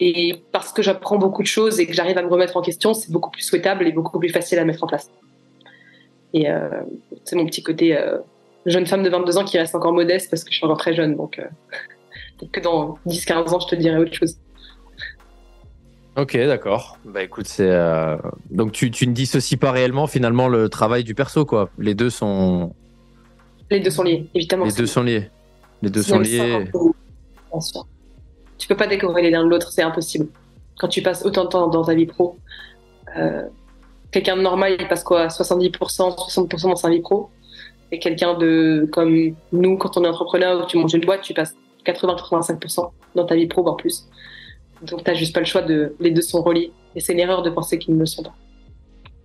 et 0.00 0.36
parce 0.52 0.72
que 0.72 0.82
j'apprends 0.82 1.18
beaucoup 1.18 1.42
de 1.42 1.48
choses 1.48 1.80
et 1.80 1.86
que 1.86 1.92
j'arrive 1.92 2.16
à 2.18 2.22
me 2.22 2.28
remettre 2.28 2.56
en 2.56 2.62
question, 2.62 2.94
c'est 2.94 3.10
beaucoup 3.10 3.30
plus 3.30 3.42
souhaitable 3.42 3.86
et 3.86 3.92
beaucoup 3.92 4.18
plus 4.18 4.28
facile 4.28 4.58
à 4.60 4.64
mettre 4.64 4.84
en 4.84 4.86
place. 4.86 5.10
Et 6.32 6.48
euh, 6.48 6.68
c'est 7.24 7.34
mon 7.34 7.46
petit 7.46 7.62
côté 7.62 7.98
jeune 8.64 8.86
femme 8.86 9.02
de 9.02 9.08
22 9.10 9.38
ans 9.38 9.44
qui 9.44 9.58
reste 9.58 9.74
encore 9.74 9.92
modeste 9.92 10.30
parce 10.30 10.44
que 10.44 10.52
je 10.52 10.56
suis 10.56 10.64
encore 10.64 10.78
très 10.78 10.94
jeune. 10.94 11.16
Donc, 11.16 11.36
peut-être 12.38 12.52
que 12.52 12.60
dans 12.60 12.98
10-15 13.08 13.54
ans, 13.54 13.60
je 13.60 13.66
te 13.66 13.74
dirai 13.74 13.98
autre 13.98 14.14
chose. 14.14 14.36
Ok, 16.18 16.36
d'accord. 16.36 16.98
Bah 17.04 17.22
écoute, 17.22 17.46
c'est 17.46 17.70
donc 18.50 18.72
tu, 18.72 18.90
tu 18.90 19.06
ne 19.06 19.12
dissocies 19.12 19.56
pas 19.56 19.70
réellement 19.70 20.08
finalement 20.08 20.48
le 20.48 20.68
travail 20.68 21.04
du 21.04 21.14
perso, 21.14 21.44
quoi. 21.44 21.70
Les 21.78 21.94
deux 21.94 22.10
sont. 22.10 22.74
Les 23.70 23.78
deux 23.78 23.90
sont 23.90 24.02
liés, 24.02 24.28
évidemment. 24.34 24.64
Les 24.64 24.72
deux 24.72 24.86
sont 24.86 25.04
liés. 25.04 25.30
Les 25.80 25.90
deux 25.90 26.02
sont 26.02 26.18
liés. 26.18 26.68
Bien 27.52 27.60
sûr. 27.60 27.86
Tu 28.58 28.66
peux 28.66 28.76
pas 28.76 28.88
décorréler 28.88 29.30
l'un 29.30 29.44
de 29.44 29.48
l'autre, 29.48 29.70
c'est 29.70 29.82
impossible. 29.82 30.26
Quand 30.78 30.88
tu 30.88 31.02
passes 31.02 31.24
autant 31.24 31.44
de 31.44 31.48
temps 31.50 31.68
dans 31.68 31.84
ta 31.84 31.94
vie 31.94 32.06
pro, 32.06 32.36
quelqu'un 34.10 34.36
de 34.36 34.42
normal, 34.42 34.76
il 34.80 34.88
passe 34.88 35.04
quoi? 35.04 35.28
70%, 35.28 35.70
60% 35.70 36.62
dans 36.62 36.76
sa 36.76 36.90
vie 36.90 37.00
pro? 37.00 37.30
Et 37.92 38.00
quelqu'un 38.00 38.34
de 38.36 38.88
comme 38.90 39.36
nous, 39.52 39.76
quand 39.76 39.96
on 39.96 40.04
est 40.04 40.08
entrepreneur 40.08 40.60
ou 40.60 40.66
tu 40.66 40.78
montes 40.78 40.92
une 40.92 41.04
boîte, 41.04 41.22
tu 41.22 41.32
passes 41.32 41.54
80-85% 41.86 42.90
dans 43.14 43.24
ta 43.24 43.36
vie 43.36 43.46
pro, 43.46 43.62
voire 43.62 43.76
plus. 43.76 44.08
Donc 44.82 45.04
tu 45.04 45.10
n'as 45.10 45.16
juste 45.16 45.34
pas 45.34 45.40
le 45.40 45.46
choix 45.46 45.62
de. 45.62 45.94
Les 46.00 46.10
deux 46.10 46.22
sont 46.22 46.42
reliés. 46.42 46.72
Et 46.94 47.00
c'est 47.00 47.12
une 47.12 47.20
erreur 47.20 47.42
de 47.42 47.50
penser 47.50 47.78
qu'ils 47.78 47.94
ne 47.94 48.00
le 48.00 48.06
sont 48.06 48.22
pas. 48.22 48.34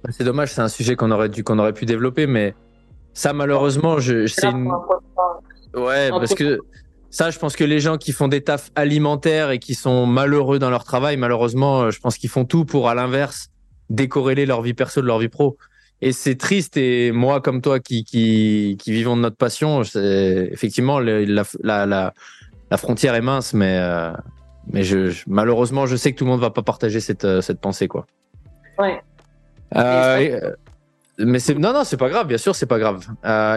Bah, 0.04 0.10
c'est 0.12 0.24
dommage, 0.24 0.52
c'est 0.52 0.62
un 0.62 0.68
sujet 0.68 0.96
qu'on 0.96 1.12
aurait, 1.12 1.30
dû, 1.30 1.44
qu'on 1.44 1.60
aurait 1.60 1.74
pu 1.74 1.86
développer, 1.86 2.28
mais 2.28 2.54
ça, 3.14 3.32
malheureusement, 3.34 4.00
je, 4.00 4.28
c'est 4.28 4.48
une. 4.48 4.72
Ouais, 5.74 6.10
parce 6.10 6.36
que 6.36 6.60
ça, 7.10 7.32
je 7.32 7.40
pense 7.40 7.56
que 7.56 7.64
les 7.64 7.80
gens 7.80 7.98
qui 7.98 8.12
font 8.12 8.28
des 8.28 8.42
tafs 8.42 8.72
alimentaires 8.76 9.52
et 9.52 9.60
qui 9.60 9.76
sont 9.76 10.06
malheureux 10.06 10.60
dans 10.60 10.70
leur 10.70 10.84
travail, 10.84 11.16
malheureusement, 11.16 11.90
je 11.90 12.00
pense 12.00 12.18
qu'ils 12.18 12.30
font 12.30 12.46
tout 12.46 12.66
pour, 12.66 12.90
à 12.90 12.96
l'inverse, 12.96 13.50
décorréler 13.90 14.46
leur 14.46 14.62
vie 14.62 14.74
perso 14.74 15.02
de 15.02 15.08
leur 15.08 15.20
vie 15.20 15.30
pro. 15.30 15.58
Et 16.02 16.12
c'est 16.12 16.36
triste. 16.36 16.76
Et 16.76 17.12
moi, 17.12 17.40
comme 17.40 17.62
toi, 17.62 17.80
qui, 17.80 18.04
qui, 18.04 18.78
qui 18.80 18.92
vivons 18.92 19.16
de 19.16 19.22
notre 19.22 19.38
passion, 19.38 19.84
effectivement, 19.84 21.00
la, 21.00 21.44
la, 21.64 21.86
la, 21.86 22.78
frontière 22.78 23.16
est 23.16 23.22
mince, 23.22 23.54
mais, 23.54 23.78
euh, 23.80 24.12
mais 24.72 24.84
je, 24.84 25.24
malheureusement, 25.28 25.86
je 25.86 25.96
sais 25.96 26.12
que 26.12 26.18
tout 26.18 26.26
le 26.26 26.32
monde 26.32 26.42
va 26.42 26.50
pas 26.50 26.62
partager 26.62 27.00
cette, 27.00 27.26
euh, 27.26 27.42
cette 27.42 27.60
pensée, 27.60 27.88
quoi. 27.88 28.06
Ouais. 28.80 29.02
Euh, 29.76 30.52
mais 31.20 31.40
c'est 31.40 31.56
non 31.56 31.74
non 31.74 31.84
c'est 31.84 31.98
pas 31.98 32.10
grave 32.10 32.28
bien 32.28 32.38
sûr 32.38 32.56
c'est 32.56 32.66
pas 32.68 32.80
grave. 32.80 33.08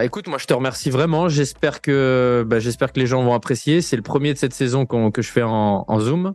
écoute 0.03 0.27
moi 0.27 0.37
je 0.39 0.45
te 0.45 0.53
remercie 0.53 0.89
vraiment 0.89 1.27
j'espère 1.27 1.81
que 1.81 2.43
bah, 2.47 2.59
j'espère 2.59 2.91
que 2.91 2.99
les 2.99 3.05
gens 3.07 3.23
vont 3.23 3.33
apprécier 3.33 3.81
c'est 3.81 3.95
le 3.95 4.01
premier 4.01 4.33
de 4.33 4.37
cette 4.37 4.53
saison 4.53 4.85
que 4.85 5.21
je 5.21 5.31
fais 5.31 5.43
en, 5.43 5.83
en 5.87 5.99
zoom. 5.99 6.33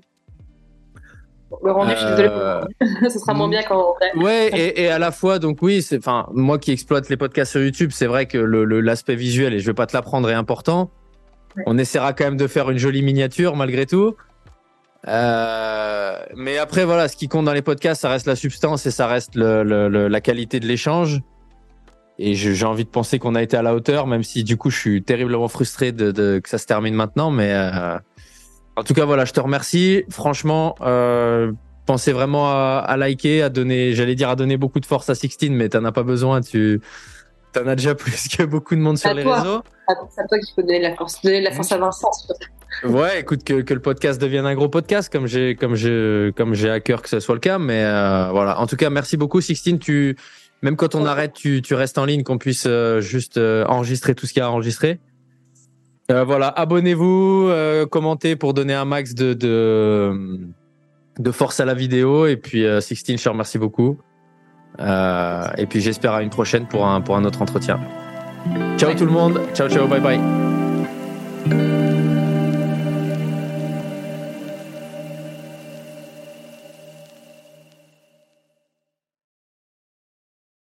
Le 1.63 1.71
rendu, 1.71 1.93
je 1.93 1.97
suis 1.97 2.07
désolée. 2.07 2.29
Euh, 2.31 2.63
Ce 3.09 3.19
sera 3.19 3.35
moins 3.35 3.49
bien 3.49 3.63
quand 3.63 3.95
on 4.17 4.21
Ouais, 4.21 4.49
et, 4.49 4.83
et, 4.83 4.89
à 4.89 4.99
la 4.99 5.13
fois, 5.13 5.39
donc 5.39 5.59
oui, 5.63 5.83
c'est, 5.83 5.99
enfin, 5.99 6.27
moi 6.33 6.59
qui 6.59 6.73
exploite 6.73 7.09
les 7.09 7.17
podcasts 7.17 7.53
sur 7.53 7.63
YouTube, 7.63 7.91
c'est 7.93 8.07
vrai 8.07 8.27
que 8.27 8.39
le, 8.39 8.81
l'aspect 8.81 9.15
visuel, 9.15 9.55
et 9.55 9.61
je 9.61 9.67
vais 9.67 9.75
pas 9.75 9.87
te 9.87 9.95
l'apprendre, 9.97 10.31
est 10.31 10.35
important. 10.35 10.91
On 11.67 11.77
essaiera 11.77 12.15
quand 12.15 12.25
même 12.25 12.37
de 12.37 12.47
faire 12.47 12.71
une 12.71 12.79
jolie 12.79 13.03
miniature 13.03 13.57
malgré 13.57 13.87
tout. 13.87 14.17
Euh, 15.09 16.17
mais 16.37 16.59
après, 16.59 16.85
voilà, 16.85 17.09
ce 17.09 17.17
qui 17.17 17.29
compte 17.29 17.45
dans 17.45 17.53
les 17.53 17.63
podcasts, 17.63 18.03
ça 18.03 18.09
reste 18.09 18.27
la 18.27 18.37
substance 18.37 18.87
et 18.87 18.91
ça 18.91 19.07
reste 19.07 19.35
le, 19.35 19.63
le, 19.65 20.09
la 20.09 20.21
qualité 20.21 20.61
de 20.61 20.67
l'échange. 20.67 21.21
Et 22.19 22.35
j'ai 22.35 22.67
envie 22.67 22.85
de 22.85 22.91
penser 22.91 23.19
qu'on 23.19 23.35
a 23.35 23.43
été 23.43 23.57
à 23.57 23.63
la 23.63 23.75
hauteur, 23.75 24.07
même 24.07 24.23
si 24.23 24.45
du 24.45 24.57
coup, 24.57 24.71
je 24.71 24.79
suis 24.79 25.03
terriblement 25.03 25.49
frustré 25.49 25.93
de, 25.93 26.13
de 26.13 26.39
que 26.39 26.49
ça 26.49 26.59
se 26.59 26.67
termine 26.67 26.95
maintenant. 26.95 27.31
Mais 27.31 27.53
euh, 27.53 27.99
en 28.77 28.85
tout 28.85 28.95
cas, 28.95 29.05
voilà, 29.05 29.25
je 29.25 29.33
te 29.33 29.41
remercie. 29.41 30.05
Franchement, 30.09 30.77
euh, 30.83 31.53
pensez 31.87 32.13
vraiment 32.13 32.51
à, 32.51 32.97
liker, 32.97 33.43
à 33.43 33.49
donner, 33.49 33.95
j'allais 33.95 34.15
dire 34.15 34.29
à 34.29 34.37
donner 34.37 34.57
beaucoup 34.57 34.79
de 34.79 34.87
force 34.87 35.11
à 35.11 35.15
Sixteen, 35.15 35.55
mais 35.55 35.69
t'en 35.71 35.85
as 35.85 35.93
pas 35.93 36.05
besoin. 36.05 36.43
Tu 36.43 36.81
en 37.59 37.67
as 37.67 37.75
déjà 37.75 37.95
plus 37.97 38.29
que 38.29 38.45
beaucoup 38.45 38.77
de 38.77 38.81
monde 38.81 38.99
sur 38.99 39.13
les 39.15 39.25
réseaux. 39.25 39.63
C'est 40.11 40.21
à 40.23 40.27
toi 40.29 40.39
qu'il 40.39 40.55
faut 40.55 40.63
donner 40.63 40.81
la 40.81 40.95
force, 40.95 41.21
donner 41.23 41.41
la 41.41 41.51
force 41.51 41.73
à 41.73 41.79
Vincent. 41.79 42.11
Ouais, 42.85 43.21
écoute 43.21 43.45
que, 43.45 43.61
que, 43.61 43.75
le 43.75 43.81
podcast 43.81 44.21
devienne 44.21 44.47
un 44.47 44.55
gros 44.55 44.69
podcast, 44.69 45.13
comme 45.13 45.27
j'ai 45.27 45.55
comme 45.55 45.75
j'ai 45.75 46.33
comme 46.37 46.55
j'ai 46.55 46.71
à 46.71 46.81
cœur 46.81 47.03
que 47.03 47.09
ce 47.09 47.21
soit 47.21 47.35
le 47.35 47.41
cas. 47.41 47.59
Mais 47.59 47.85
euh, 47.85 48.29
voilà. 48.33 48.59
En 48.61 48.67
tout 48.67 48.77
cas, 48.77 48.91
merci 48.91 49.17
beaucoup, 49.17 49.41
Sixteen. 49.41 49.79
Tu 49.79 50.17
même 50.63 50.77
quand 50.77 50.95
on 50.95 51.07
arrête, 51.07 51.33
tu, 51.33 51.63
tu 51.63 51.75
restes 51.75 51.99
en 51.99 52.05
ligne, 52.05 52.23
qu'on 52.23 52.39
puisse 52.39 52.67
euh, 52.67 53.01
juste 53.01 53.37
euh, 53.37 53.65
enregistrer 53.67 54.15
tout 54.15 54.27
ce 54.27 54.33
qu'il 54.33 54.41
y 54.41 54.43
a 54.43 54.47
à 54.47 54.51
enregistrer. 54.51 55.01
Voilà, 56.09 56.49
abonnez-vous, 56.49 57.51
commentez 57.91 58.37
pour 58.37 58.53
donner 58.53 58.75
un 58.75 58.85
max 58.85 59.15
de, 59.15 59.33
de, 59.33 61.31
force 61.31 61.59
à 61.59 61.65
la 61.65 61.73
vidéo. 61.73 62.27
Et 62.27 62.37
puis, 62.37 62.67
Sixteen, 62.81 63.17
je 63.17 63.25
te 63.25 63.29
remercie 63.31 63.57
beaucoup. 63.57 63.97
et 64.79 65.67
puis, 65.71 65.81
j'espère 65.81 66.13
à 66.13 66.23
une 66.23 66.29
prochaine 66.29 66.67
pour 66.69 66.87
un, 66.87 67.01
pour 67.01 67.17
un 67.17 67.25
autre 67.25 67.41
entretien. 67.41 67.81
Ciao 68.77 68.93
tout 68.93 69.07
le 69.07 69.11
monde. 69.13 69.41
Ciao, 69.55 69.71
ciao, 69.71 69.87
bye 69.87 70.01
bye. 70.01 70.72